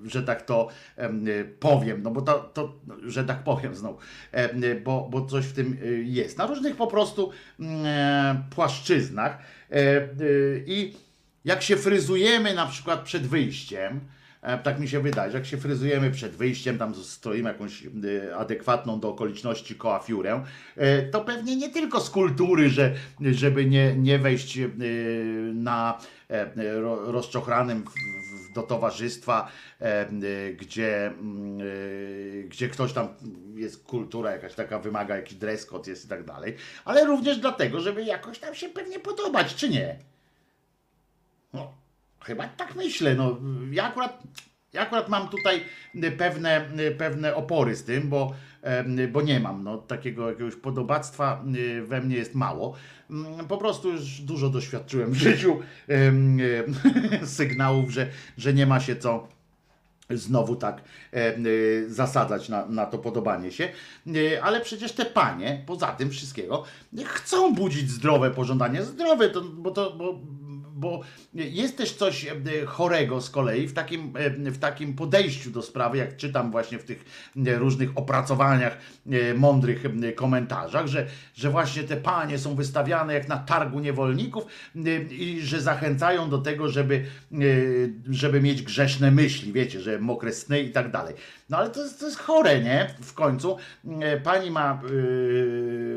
że 0.04 0.22
tak 0.22 0.42
to 0.42 0.68
e, 0.96 1.10
powiem, 1.44 2.02
no 2.02 2.10
bo 2.10 2.22
to, 2.22 2.50
to 2.54 2.74
że 3.06 3.24
tak 3.24 3.44
powiem 3.44 3.74
znowu, 3.74 3.98
e, 4.32 4.74
bo, 4.74 5.08
bo 5.10 5.26
coś 5.26 5.44
w 5.44 5.52
tym 5.52 5.78
jest. 6.04 6.38
Na 6.38 6.46
różnych 6.46 6.76
po 6.76 6.86
prostu 6.86 7.30
mm, 7.60 7.86
e, 7.86 8.42
płaszczyznach 8.50 9.38
e, 9.70 10.08
i 10.66 10.96
jak 11.44 11.62
się 11.62 11.76
fryzujemy 11.76 12.54
na 12.54 12.66
przykład 12.66 13.02
przed 13.02 13.26
wyjściem, 13.26 14.00
E, 14.00 14.23
Tak 14.64 14.80
mi 14.80 14.88
się 14.88 15.00
wydaje, 15.00 15.30
że 15.32 15.38
jak 15.38 15.46
się 15.46 15.56
fryzujemy 15.56 16.10
przed 16.10 16.32
wyjściem, 16.36 16.78
tam 16.78 16.94
stroimy 16.94 17.48
jakąś 17.48 17.82
e, 17.86 18.36
adekwatną 18.36 19.00
do 19.00 19.08
okoliczności 19.08 19.74
koafiurę, 19.74 20.44
e, 20.76 21.02
to 21.02 21.20
pewnie 21.20 21.56
nie 21.56 21.70
tylko 21.70 22.00
z 22.00 22.10
kultury, 22.10 22.70
że, 22.70 22.94
żeby 23.20 23.64
nie, 23.66 23.96
nie 23.96 24.18
wejść 24.18 24.58
e, 24.58 24.68
na 25.54 25.98
e, 26.28 26.80
ro- 26.80 27.12
rozczochranym 27.12 27.84
do 28.54 28.62
towarzystwa, 28.62 29.48
e, 29.80 29.84
e, 29.84 30.52
gdzie, 30.52 31.06
mm, 31.06 31.60
e, 31.60 32.42
gdzie 32.42 32.68
ktoś 32.68 32.92
tam 32.92 33.08
jest 33.54 33.84
kultura 33.84 34.32
jakaś 34.32 34.54
taka, 34.54 34.78
wymaga 34.78 35.16
jakiś 35.16 35.34
dress 35.34 35.66
code 35.66 35.90
jest 35.90 36.04
i 36.04 36.08
tak 36.08 36.24
dalej, 36.24 36.56
ale 36.84 37.04
również 37.04 37.38
dlatego, 37.38 37.80
żeby 37.80 38.04
jakoś 38.04 38.38
tam 38.38 38.54
się 38.54 38.68
pewnie 38.68 39.00
podobać, 39.00 39.54
czy 39.54 39.68
nie? 39.68 39.98
No, 41.52 41.83
chyba 42.24 42.48
tak 42.48 42.74
myślę. 42.74 43.14
No, 43.14 43.36
ja, 43.70 43.84
akurat, 43.84 44.22
ja 44.72 44.80
akurat 44.80 45.08
mam 45.08 45.28
tutaj 45.28 45.64
pewne, 46.18 46.68
pewne 46.98 47.34
opory 47.34 47.76
z 47.76 47.84
tym, 47.84 48.08
bo, 48.08 48.34
bo 49.12 49.22
nie 49.22 49.40
mam 49.40 49.64
no, 49.64 49.78
takiego 49.78 50.28
jakiegoś 50.28 50.56
podobactwa 50.56 51.44
we 51.84 52.00
mnie 52.00 52.16
jest 52.16 52.34
mało. 52.34 52.74
Mm, 53.10 53.46
Po 53.46 53.58
prostu 53.58 53.92
już 53.92 54.20
dużo 54.20 54.50
doświadczyłem 54.50 55.10
w 55.10 55.16
życiu 55.16 55.60
sygnałów, 57.24 57.90
że, 57.90 58.06
że 58.38 58.54
nie 58.54 58.66
ma 58.66 58.80
się 58.80 58.96
co 58.96 59.28
znowu 60.10 60.56
tak 60.56 60.82
y, 61.14 61.86
zasadzać 61.88 62.48
na, 62.48 62.66
na 62.66 62.86
to 62.86 62.98
podobanie 62.98 63.52
się. 63.52 63.68
Y, 64.06 64.42
ale 64.42 64.60
przecież 64.60 64.92
te 64.92 65.04
panie, 65.04 65.62
poza 65.66 65.86
tym 65.86 66.10
wszystkiego, 66.10 66.64
chcą 67.04 67.54
budzić 67.54 67.90
zdrowe 67.90 68.30
pożądanie. 68.30 68.82
Zdrowe, 68.82 69.28
to, 69.30 69.40
bo 69.40 69.70
to. 69.70 69.90
Bo, 69.90 70.20
bo 70.84 71.00
jest 71.34 71.76
też 71.76 71.92
coś 71.92 72.26
e, 72.26 72.66
chorego 72.66 73.20
z 73.20 73.30
kolei 73.30 73.68
w 73.68 73.72
takim, 73.72 74.12
e, 74.16 74.30
w 74.30 74.58
takim 74.58 74.94
podejściu 74.94 75.50
do 75.50 75.62
sprawy, 75.62 75.98
jak 75.98 76.16
czytam 76.16 76.50
właśnie 76.50 76.78
w 76.78 76.84
tych 76.84 77.04
e, 77.46 77.58
różnych 77.58 77.98
opracowaniach, 77.98 78.78
mądrych 79.36 79.84
komentarzach, 80.16 80.86
że, 80.86 81.06
że 81.34 81.50
właśnie 81.50 81.82
te 81.82 81.96
panie 81.96 82.38
są 82.38 82.54
wystawiane 82.54 83.14
jak 83.14 83.28
na 83.28 83.36
targu 83.36 83.80
niewolników 83.80 84.46
i 85.10 85.40
że 85.42 85.60
zachęcają 85.60 86.30
do 86.30 86.38
tego, 86.38 86.68
żeby, 86.68 87.04
żeby 88.10 88.40
mieć 88.40 88.62
grzeszne 88.62 89.10
myśli, 89.10 89.52
wiecie, 89.52 89.80
że 89.80 89.98
mokre 89.98 90.32
sny 90.32 90.60
i 90.60 90.70
tak 90.70 90.90
dalej. 90.90 91.14
No 91.48 91.56
ale 91.56 91.70
to 91.70 91.82
jest, 91.82 92.00
to 92.00 92.06
jest 92.06 92.18
chore, 92.18 92.60
nie? 92.60 92.94
W 93.02 93.14
końcu 93.14 93.56
e, 94.00 94.20
pani 94.20 94.50
ma, 94.50 94.82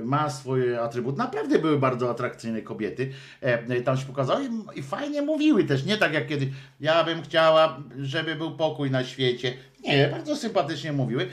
e, 0.01 0.05
ma 0.05 0.29
swoje 0.29 0.81
atrybuty. 0.81 1.17
Naprawdę 1.17 1.59
były 1.59 1.79
bardzo 1.79 2.09
atrakcyjne 2.09 2.61
kobiety. 2.61 3.11
E, 3.41 3.81
Tam 3.81 3.97
się 3.97 4.05
pokazały 4.05 4.43
i, 4.45 4.79
i 4.79 4.83
fajnie 4.83 5.21
mówiły 5.21 5.63
też. 5.63 5.85
Nie 5.85 5.97
tak 5.97 6.13
jak 6.13 6.27
kiedyś, 6.27 6.49
ja 6.79 7.03
bym 7.03 7.21
chciała, 7.21 7.79
żeby 7.99 8.35
był 8.35 8.51
pokój 8.51 8.91
na 8.91 9.03
świecie. 9.03 9.53
Nie, 9.87 10.07
bardzo 10.07 10.35
sympatycznie 10.35 10.91
mówiły. 10.93 11.27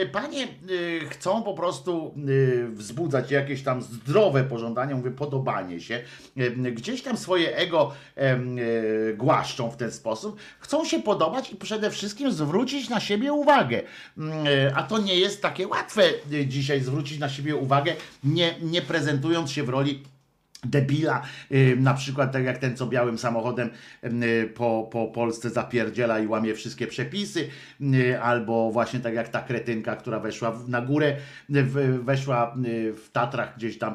E, 0.00 0.06
Panie 0.06 0.42
e, 0.42 0.48
chcą 1.08 1.42
po 1.42 1.54
prostu 1.54 2.14
e, 2.64 2.68
wzbudzać 2.68 3.30
jakieś 3.30 3.62
tam 3.62 3.82
zdrowe 3.82 4.44
pożądania, 4.44 4.96
mówię, 4.96 5.10
podobanie 5.10 5.80
się. 5.80 6.02
E, 6.36 6.50
Gdzieś 6.50 7.02
tam 7.02 7.16
swoje 7.16 7.56
ego 7.56 7.92
e, 8.16 8.20
e, 8.20 8.38
głaszczą 9.14 9.70
w 9.70 9.76
ten 9.76 9.92
sposób. 9.92 10.36
Chcą 10.60 10.84
się 10.84 11.02
podobać 11.02 11.52
i 11.52 11.56
przede 11.56 11.90
wszystkim 11.90 12.32
zwrócić 12.32 12.88
na 12.88 13.00
siebie 13.00 13.32
uwagę. 13.32 13.82
Mm, 14.18 14.46
e, 14.46 14.74
A 14.76 14.82
to 14.82 14.98
nie 14.98 15.14
jest 15.14 15.42
takie 15.42 15.68
łatwe 15.68 16.02
e, 16.32 16.46
dzisiaj 16.46 16.80
zwrócić 16.80 17.18
na 17.18 17.28
siebie 17.28 17.56
uwagę, 17.56 17.92
nie, 18.24 18.54
nie 18.62 18.82
prezentując 18.82 19.50
się 19.52 19.62
w 19.62 19.68
roli 19.68 20.02
debila, 20.64 21.22
y, 21.52 21.76
na 21.80 21.94
przykład 21.94 22.32
tak 22.32 22.44
jak 22.44 22.58
ten, 22.58 22.76
co 22.76 22.86
białym 22.86 23.18
samochodem 23.18 23.70
y, 24.04 24.52
po, 24.54 24.88
po 24.92 25.08
Polsce 25.08 25.50
zapierdziela 25.50 26.18
i 26.18 26.26
łamie 26.26 26.54
wszystkie 26.54 26.86
przepisy, 26.86 27.48
y, 27.80 28.20
albo 28.20 28.70
właśnie 28.70 29.00
tak 29.00 29.14
jak 29.14 29.28
ta 29.28 29.42
kretynka, 29.42 29.96
która 29.96 30.20
weszła 30.20 30.58
na 30.68 30.80
górę, 30.80 31.16
weszła 32.00 32.56
w 32.94 33.08
Tatrach 33.12 33.56
gdzieś 33.56 33.78
tam 33.78 33.94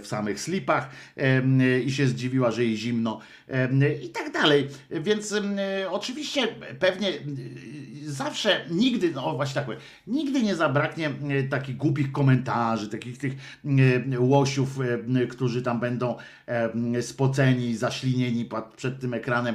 w 0.00 0.06
samych 0.06 0.40
slipach 0.40 0.90
i 1.84 1.92
się 1.92 2.06
zdziwiła, 2.06 2.50
że 2.50 2.64
jej 2.64 2.76
zimno 2.76 3.20
i 4.04 4.08
tak 4.08 4.32
dalej. 4.32 4.68
Więc 4.90 5.34
oczywiście 5.90 6.48
pewnie 6.78 7.08
y, 7.08 8.12
zawsze, 8.12 8.64
nigdy, 8.70 9.12
no 9.14 9.36
właśnie 9.36 9.54
tak 9.54 9.64
powiem, 9.64 9.80
nigdy 10.06 10.42
nie 10.42 10.56
zabraknie 10.56 11.10
y, 11.30 11.48
takich 11.48 11.76
głupich 11.76 12.12
komentarzy, 12.12 12.88
takich 12.88 13.18
tych 13.18 13.32
y, 14.12 14.20
łosiów, 14.20 14.80
y, 15.22 15.26
którzy 15.26 15.62
tam 15.62 15.80
będą 15.80 16.16
e, 16.46 17.02
spoceni, 17.02 17.76
zaślinieni 17.76 18.48
przed 18.76 19.00
tym 19.00 19.14
ekranem 19.14 19.54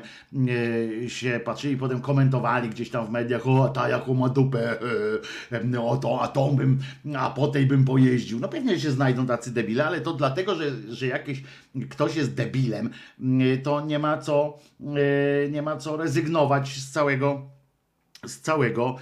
e, 1.03 1.09
się 1.09 1.39
patrzyli, 1.45 1.77
potem 1.77 2.01
komentowali 2.01 2.69
gdzieś 2.69 2.89
tam 2.89 3.07
w 3.07 3.09
mediach, 3.09 3.47
o 3.47 3.69
ta 3.69 3.89
jaką 3.89 4.13
ma 4.13 4.29
dupę, 4.29 4.81
e, 5.51 5.75
e, 5.75 5.81
o 5.81 5.97
to, 5.97 6.21
a 6.21 6.27
tą 6.27 6.55
bym, 6.55 6.79
a 7.17 7.29
po 7.29 7.47
tej 7.47 7.65
bym 7.65 7.85
pojeździł. 7.85 8.39
No 8.39 8.47
pewnie 8.47 8.79
się 8.79 8.91
znajdą 8.91 9.25
tacy 9.25 9.53
debile, 9.53 9.85
ale 9.91 10.01
to 10.01 10.13
dlatego, 10.13 10.55
że, 10.55 10.71
że 10.89 11.07
jakiś 11.07 11.43
ktoś 11.89 12.15
jest 12.15 12.33
debilem, 12.33 12.89
mm, 13.19 13.61
to 13.61 13.81
nie 13.81 13.99
ma 13.99 14.17
co, 14.17 14.59
e, 14.81 15.49
nie 15.49 15.61
ma 15.61 15.77
co 15.77 15.97
rezygnować 15.97 16.69
z 16.69 16.91
całego 16.91 17.41
z 18.25 18.39
całego 18.39 18.95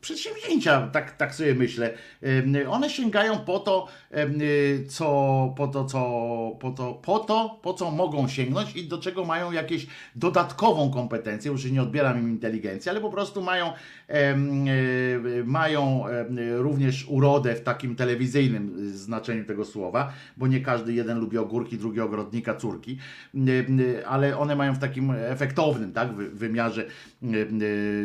przedsięwzięcia, 0.00 0.88
tak, 0.92 1.16
tak 1.16 1.34
sobie 1.34 1.54
myślę. 1.54 1.90
Em, 2.22 2.54
One 2.70 2.90
sięgają 2.90 3.38
po 3.38 3.58
to, 3.58 3.86
y, 4.16 4.86
co, 4.88 5.54
po 5.56 5.68
to, 5.68 5.84
co, 5.84 5.98
po 6.60 6.70
to, 6.70 6.94
po 6.94 7.18
to, 7.18 7.58
po 7.62 7.74
co 7.74 7.90
mogą 7.90 8.28
sięgnąć 8.28 8.76
i 8.76 8.88
do 8.88 8.98
czego 8.98 9.24
mają 9.24 9.52
jakieś 9.52 9.86
dodatkową 10.16 10.90
kompetencję, 10.90 11.50
już 11.52 11.64
nie 11.70 11.82
odbieram 11.82 12.18
im 12.18 12.30
inteligencji, 12.30 12.90
ale 12.90 13.00
po 13.00 13.10
prostu 13.10 13.42
mają, 13.42 13.72
mają 15.44 16.04
również 16.56 17.06
urodę 17.08 17.54
w 17.54 17.60
takim 17.60 17.96
telewizyjnym 17.96 18.90
znaczeniu 18.96 19.44
tego 19.44 19.64
słowa, 19.64 20.12
bo 20.36 20.46
nie 20.46 20.60
każdy 20.60 20.92
jeden 20.92 21.18
lubi 21.18 21.38
ogórki, 21.38 21.78
drugi 21.78 22.00
ogrodnika, 22.00 22.54
córki, 22.54 22.98
ale 24.06 24.38
one 24.38 24.56
mają 24.56 24.74
w 24.74 24.78
takim 24.78 25.10
efektownym 25.10 25.92
tak, 25.92 26.12
wy- 26.14 26.30
wymiarze 26.30 26.86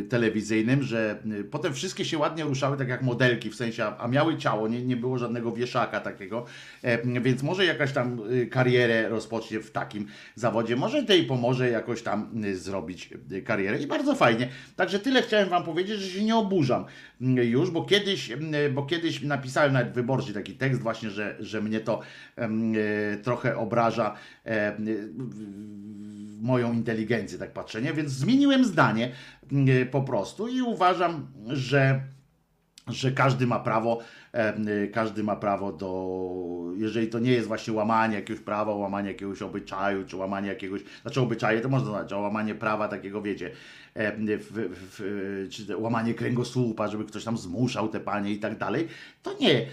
telewizyjnym, 0.10 0.84
że 0.84 1.20
y, 1.40 1.44
potem 1.44 1.74
wszystkie 1.74 2.06
się 2.06 2.18
ładnie 2.18 2.44
ruszały 2.44 2.78
tak 2.78 2.88
jak 2.90 3.02
modelki, 3.02 3.50
w 3.50 3.56
sensie, 3.56 3.86
a 3.86 4.08
miały 4.08 4.38
ciało, 4.38 4.68
nie, 4.68 4.86
nie 4.86 4.98
było 4.98 5.18
żadnego 5.18 5.52
wieszaka 5.52 6.00
takiego, 6.00 6.46
e, 6.82 7.22
więc 7.22 7.44
może 7.44 7.66
jakaś 7.66 7.94
tam 7.94 8.32
y, 8.32 8.48
karierę 8.48 9.10
rozpocznie 9.10 9.60
w 9.60 9.72
takim 9.72 10.08
zawodzie, 10.36 10.76
może 10.76 11.04
tej 11.04 11.24
pomoże 11.24 11.70
jakoś 11.70 12.02
tam 12.02 12.44
y, 12.46 12.58
zrobić 12.58 13.10
y, 13.32 13.42
karierę. 13.42 13.80
I 13.80 13.88
bardzo 13.88 14.16
fajnie. 14.16 14.50
Także 14.76 15.00
tyle 15.00 15.22
chciałem 15.22 15.50
wam 15.50 15.64
powiedzieć, 15.64 16.00
że 16.00 16.10
się 16.10 16.24
nie 16.24 16.36
oburzam 16.36 16.86
y, 17.22 17.46
już, 17.46 17.72
bo 17.72 17.86
kiedyś, 17.86 18.32
y, 18.32 18.70
bo 18.74 18.86
kiedyś 18.86 19.22
napisałem 19.22 19.74
nawet 19.74 19.94
wyborczy 19.94 20.34
taki 20.34 20.54
tekst 20.54 20.82
właśnie, 20.82 21.10
że, 21.10 21.36
że 21.40 21.62
mnie 21.62 21.80
to 21.80 22.02
y, 22.38 23.18
trochę 23.24 23.58
obraża 23.58 24.16
e, 24.46 24.80
y, 24.80 25.10
moją 26.44 26.74
inteligencję, 26.74 27.38
tak 27.38 27.54
patrzę, 27.54 27.82
nie? 27.82 27.94
Więc 27.94 28.12
zmieniłem 28.12 28.66
zdanie 28.66 29.12
y, 29.52 29.86
po 29.92 30.02
prostu 30.02 30.48
i 30.48 30.62
uważam, 30.62 31.28
że 31.48 32.02
że 32.88 33.12
każdy 33.12 33.48
ma 33.48 33.60
prawo, 33.60 34.00
każdy 34.94 35.24
ma 35.24 35.36
prawo 35.36 35.72
do, 35.72 36.74
jeżeli 36.76 37.08
to 37.08 37.20
nie 37.20 37.32
jest 37.32 37.48
właśnie 37.48 37.74
łamanie 37.74 38.16
jakiegoś 38.16 38.44
prawa, 38.44 38.76
łamanie 38.76 39.08
jakiegoś 39.08 39.42
obyczaju, 39.42 40.06
czy 40.06 40.18
łamanie 40.18 40.48
jakiegoś, 40.48 40.82
znaczy 41.02 41.22
obyczaje 41.22 41.62
to 41.62 41.70
można 41.70 41.90
znać, 41.90 42.14
a 42.14 42.18
łamanie 42.18 42.56
prawa 42.56 42.88
takiego, 42.88 43.22
wiecie, 43.22 43.52
em, 43.94 44.28
w, 44.28 44.70
w, 44.72 45.48
czy 45.52 45.78
łamanie 45.78 46.14
kręgosłupa, 46.14 46.88
żeby 46.88 47.06
ktoś 47.06 47.24
tam 47.24 47.38
zmuszał 47.38 47.90
te 47.90 48.00
panie 48.00 48.32
i 48.32 48.40
tak 48.40 48.58
dalej, 48.58 48.88
to 49.24 49.38
nie. 49.42 49.66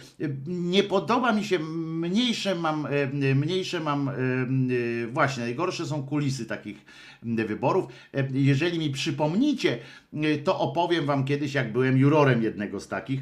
Nie 0.46 0.82
podoba 0.82 1.32
mi 1.32 1.44
się, 1.44 1.58
mniejsze 1.58 2.54
mam, 2.54 2.86
em, 2.86 3.38
mniejsze 3.38 3.80
mam, 3.80 4.08
y, 4.08 5.08
właśnie, 5.12 5.42
najgorsze 5.42 5.86
są 5.86 6.02
kulisy 6.02 6.46
takich 6.46 6.84
wyborów. 7.22 7.84
Jeżeli 8.32 8.78
mi 8.78 8.90
przypomnicie, 8.90 9.78
y, 10.14 10.38
to 10.44 10.58
opowiem 10.58 11.06
wam 11.06 11.24
kiedyś, 11.24 11.54
jak 11.54 11.72
byłem 11.72 11.98
jurorem 11.98 12.42
jednego 12.42 12.80
z 12.80 12.88
takich, 12.88 13.20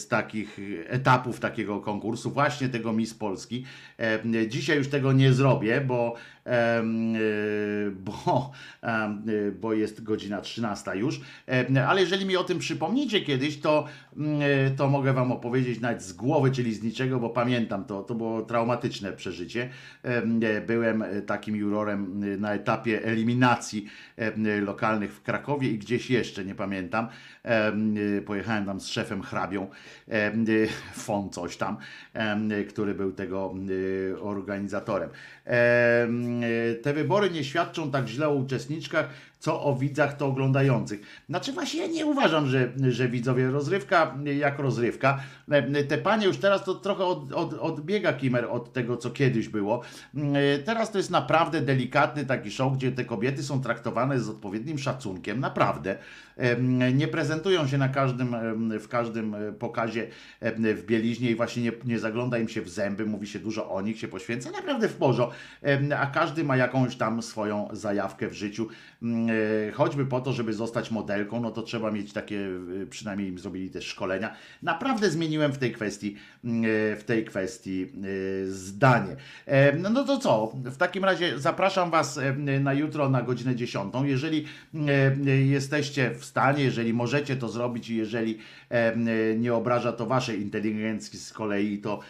z 0.00 0.08
takich 0.08 0.58
etapów 0.86 1.40
takiego 1.40 1.80
konkursu, 1.80 2.30
właśnie 2.30 2.68
tego 2.68 2.92
Miss 2.92 3.14
Polski. 3.14 3.64
Em, 3.98 4.32
Dzisiaj 4.48 4.76
już 4.76 4.88
tego 4.88 5.12
nie 5.12 5.32
zrobię, 5.32 5.80
bo, 5.80 6.14
bo, 7.92 8.52
em, 8.82 9.28
y, 9.28 9.52
bo 9.60 9.72
jest 9.72 10.02
godzina 10.02 10.40
13 10.40 10.96
już. 10.96 11.20
Ale 11.88 12.00
jeżeli 12.00 12.26
mi 12.26 12.36
o 12.36 12.44
tym 12.44 12.58
przypomnicie 12.58 13.20
kiedyś, 13.20 13.60
to, 13.60 13.86
mm, 14.16 14.42
y, 14.42 14.74
to 14.76 14.88
mogę 14.88 15.12
wam 15.12 15.32
opowiedzieć 15.32 15.80
nawet 15.80 16.02
z 16.02 16.12
głowy, 16.12 16.50
czyli 16.50 16.74
z 16.74 16.82
niczego, 16.82 17.20
bo 17.20 17.30
pamiętam 17.30 17.84
to. 17.84 18.02
To 18.02 18.14
było 18.14 18.42
traumatyczne 18.42 19.12
przeżycie. 19.12 19.70
Em, 20.02 20.40
Byłem 20.66 21.04
takim 21.26 21.56
jurorem 21.56 22.20
na 22.40 22.54
etapie 22.54 23.04
eliminacji 23.04 23.86
lokalnych 24.62 25.14
w 25.14 25.22
Krakowie 25.22 25.70
i 25.70 25.78
gdzieś 25.78 26.10
jeszcze, 26.10 26.44
nie 26.44 26.54
pamiętam. 26.54 27.08
Em, 27.42 27.94
Pojechałem 28.26 28.66
tam 28.66 28.80
z 28.80 28.86
szefem 28.86 29.22
hrabią, 29.22 29.68
Fon 30.92 31.30
coś 31.30 31.56
tam, 31.56 31.76
który 32.68 32.94
był 32.94 33.12
tego 33.12 33.54
organizatorem. 34.20 35.10
Em, 36.30 36.42
y, 36.42 36.80
Te 36.82 36.92
wybory 36.94 37.30
nie 37.30 37.44
świadczą 37.44 37.90
tak 37.90 38.08
źle 38.08 38.28
o 38.28 38.34
uczestniczkach, 38.34 39.10
co 39.40 39.64
o 39.64 39.76
widzach 39.76 40.16
to 40.16 40.26
oglądających. 40.26 41.00
Znaczy 41.28 41.52
właśnie 41.52 41.80
ja 41.80 41.86
nie 41.86 42.06
uważam, 42.06 42.46
że, 42.46 42.72
że 42.90 43.08
widzowie 43.08 43.50
rozrywka 43.50 44.14
jak 44.24 44.58
rozrywka. 44.58 45.20
Te 45.88 45.98
panie 45.98 46.26
już 46.26 46.36
teraz 46.36 46.64
to 46.64 46.74
trochę 46.74 47.04
od, 47.04 47.32
od, 47.32 47.54
odbiega 47.54 48.12
Kimer 48.12 48.44
od 48.50 48.72
tego, 48.72 48.96
co 48.96 49.10
kiedyś 49.10 49.48
było. 49.48 49.82
Teraz 50.64 50.92
to 50.92 50.98
jest 50.98 51.10
naprawdę 51.10 51.60
delikatny 51.60 52.26
taki 52.26 52.50
show, 52.50 52.72
gdzie 52.72 52.92
te 52.92 53.04
kobiety 53.04 53.42
są 53.42 53.62
traktowane 53.62 54.20
z 54.20 54.28
odpowiednim 54.28 54.78
szacunkiem, 54.78 55.40
naprawdę. 55.40 55.98
Nie 56.92 57.08
prezentują 57.08 57.66
się 57.66 57.78
na 57.78 57.88
każdym, 57.88 58.36
w 58.80 58.88
każdym 58.88 59.36
pokazie 59.58 60.08
w 60.42 60.82
bieliźnie 60.86 61.30
i 61.30 61.34
właśnie 61.34 61.62
nie, 61.62 61.72
nie 61.84 61.98
zagląda 61.98 62.38
im 62.38 62.48
się 62.48 62.62
w 62.62 62.68
zęby, 62.68 63.06
mówi 63.06 63.26
się 63.26 63.38
dużo 63.38 63.70
o 63.70 63.80
nich, 63.80 63.98
się 63.98 64.08
poświęca, 64.08 64.50
naprawdę 64.50 64.88
w 64.88 64.96
porządku. 64.96 65.36
A 65.98 66.06
każdy 66.06 66.44
ma 66.44 66.56
jakąś 66.56 66.96
tam 66.96 67.22
swoją 67.22 67.68
zajawkę 67.72 68.28
w 68.28 68.32
życiu. 68.32 68.68
Mm, 69.02 69.30
e, 69.68 69.72
Choćby 69.72 70.06
po 70.06 70.20
to, 70.20 70.32
żeby 70.32 70.52
zostać 70.52 70.90
modelką, 70.90 71.40
no 71.40 71.50
to 71.50 71.62
trzeba 71.62 71.90
mieć 71.90 72.12
takie, 72.12 72.48
e, 72.82 72.86
przynajmniej 72.86 73.28
im 73.28 73.38
zrobili 73.38 73.70
też 73.70 73.86
szkolenia. 73.86 74.34
Naprawdę 74.62 75.10
zmieniłem 75.10 75.52
w 75.52 75.58
tej 75.58 75.72
kwestii, 75.72 76.16
mm, 76.44 76.64
e, 76.64 76.96
w 76.96 77.04
tej 77.04 77.24
kwestii 77.24 77.86
zdanie. 78.48 79.16
No, 79.78 79.90
no 79.90 80.04
to 80.04 80.18
co? 80.18 80.52
W 80.64 80.76
takim 80.76 81.04
razie 81.04 81.38
zapraszam 81.38 81.90
Was 81.90 82.20
na 82.60 82.72
jutro 82.72 83.08
na 83.08 83.22
godzinę 83.22 83.56
10. 83.56 83.94
Jeżeli 84.04 84.44
e, 84.74 85.30
jesteście 85.30 86.14
w 86.14 86.24
stanie, 86.24 86.64
jeżeli 86.64 86.94
możecie 86.94 87.36
to 87.36 87.48
zrobić 87.48 87.90
i 87.90 87.96
jeżeli 87.96 88.38
nie 89.38 89.54
obraża 89.54 89.92
to 89.92 90.06
Waszej 90.06 90.42
inteligencji 90.42 91.18
z 91.18 91.32
kolei, 91.32 91.78
to 91.78 92.00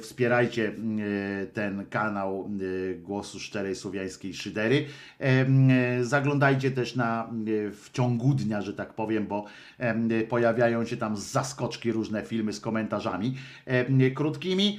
wspierajcie 0.00 0.72
ten 1.52 1.86
kanał 1.86 2.50
Głosu 3.02 3.40
Szczerej 3.40 3.76
Słowiańskiej 3.76 4.34
Szydery. 4.34 4.86
E, 5.20 5.46
e, 5.98 6.04
Zaglądajcie 6.28 6.70
też 6.70 6.96
na, 6.96 7.24
e, 7.24 7.70
w 7.70 7.90
ciągu 7.92 8.34
dnia, 8.34 8.62
że 8.62 8.72
tak 8.74 8.94
powiem, 8.94 9.26
bo 9.26 9.44
pojawiają 10.28 10.84
się 10.84 10.96
tam 10.96 11.16
zaskoczki 11.16 11.92
różne 11.92 12.22
filmy 12.22 12.52
z 12.52 12.60
komentarzami 12.60 13.34
krótkimi. 14.14 14.78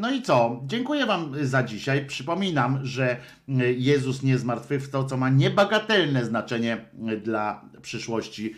No 0.00 0.10
i 0.10 0.22
co? 0.22 0.62
Dziękuję 0.66 1.06
Wam 1.06 1.32
za 1.42 1.62
dzisiaj. 1.62 2.06
Przypominam, 2.06 2.78
że 2.82 3.16
Jezus 3.76 4.22
nie 4.22 4.38
zmartwychwstał, 4.38 5.06
co 5.06 5.16
ma 5.16 5.28
niebagatelne 5.28 6.24
znaczenie 6.24 6.84
dla 7.22 7.64
przyszłości 7.82 8.54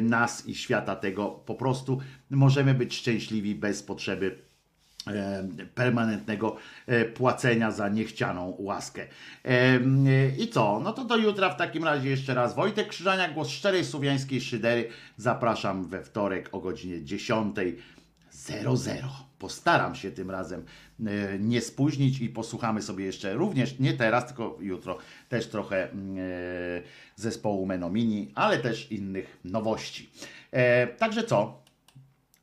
nas 0.00 0.46
i 0.46 0.54
świata 0.54 0.96
tego. 0.96 1.26
Po 1.26 1.54
prostu 1.54 1.98
możemy 2.30 2.74
być 2.74 2.96
szczęśliwi 2.96 3.54
bez 3.54 3.82
potrzeby 3.82 4.47
permanentnego 5.74 6.56
e, 6.86 7.04
płacenia 7.04 7.70
za 7.70 7.88
niechcianą 7.88 8.56
łaskę. 8.58 9.02
E, 9.02 9.48
e, 9.48 9.78
I 10.38 10.48
co? 10.48 10.80
No 10.80 10.92
to 10.92 11.04
do 11.04 11.16
jutra 11.16 11.50
w 11.50 11.56
takim 11.56 11.84
razie 11.84 12.08
jeszcze 12.08 12.34
raz 12.34 12.54
Wojtek 12.54 12.88
Krzyżania, 12.88 13.28
głos 13.28 13.48
szczerej 13.48 13.84
słowiańskiej 13.84 14.40
szydery. 14.40 14.88
Zapraszam 15.16 15.84
we 15.84 16.04
wtorek 16.04 16.48
o 16.52 16.60
godzinie 16.60 16.96
10.00. 16.96 17.72
Postaram 19.38 19.94
się 19.94 20.10
tym 20.10 20.30
razem 20.30 20.64
e, 21.00 21.38
nie 21.38 21.60
spóźnić 21.60 22.20
i 22.20 22.28
posłuchamy 22.28 22.82
sobie 22.82 23.04
jeszcze 23.04 23.34
również, 23.34 23.78
nie 23.78 23.94
teraz, 23.94 24.26
tylko 24.26 24.58
jutro, 24.60 24.98
też 25.28 25.46
trochę 25.46 25.84
e, 25.84 25.92
zespołu 27.16 27.66
Menomini, 27.66 28.32
ale 28.34 28.58
też 28.58 28.92
innych 28.92 29.38
nowości. 29.44 30.10
E, 30.50 30.86
Także 30.86 31.24
co? 31.24 31.67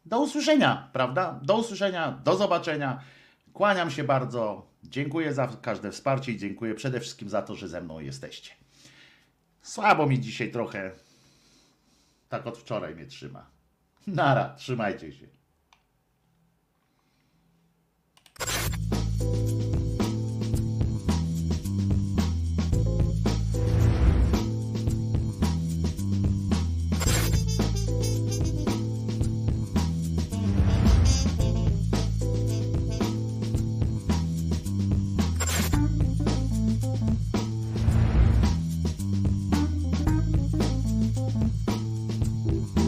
do 0.06 0.20
usłyszenia, 0.20 0.90
prawda? 0.94 1.40
Do 1.44 1.58
usłyszenia, 1.58 2.12
do 2.12 2.38
zobaczenia. 2.38 3.02
Kłaniam 3.54 3.92
się 3.92 4.04
bardzo. 4.04 4.68
Dziękuję 4.84 5.34
za 5.34 5.48
każde 5.48 5.92
wsparcie 5.92 6.32
i 6.32 6.38
dziękuję 6.38 6.76
przede 6.76 7.00
wszystkim 7.00 7.30
za 7.30 7.42
to, 7.42 7.56
że 7.56 7.68
ze 7.68 7.82
mną 7.82 8.00
jesteście. 8.00 8.52
Słabo 9.62 10.06
mi 10.06 10.20
dzisiaj 10.20 10.52
trochę, 10.52 10.92
tak 12.30 12.48
od 12.48 12.58
wczoraj 12.58 12.96
mnie 12.96 13.06
trzyma. 13.06 13.46
Nara, 14.08 14.56
trzymajcie 14.58 15.12
się. 15.12 15.28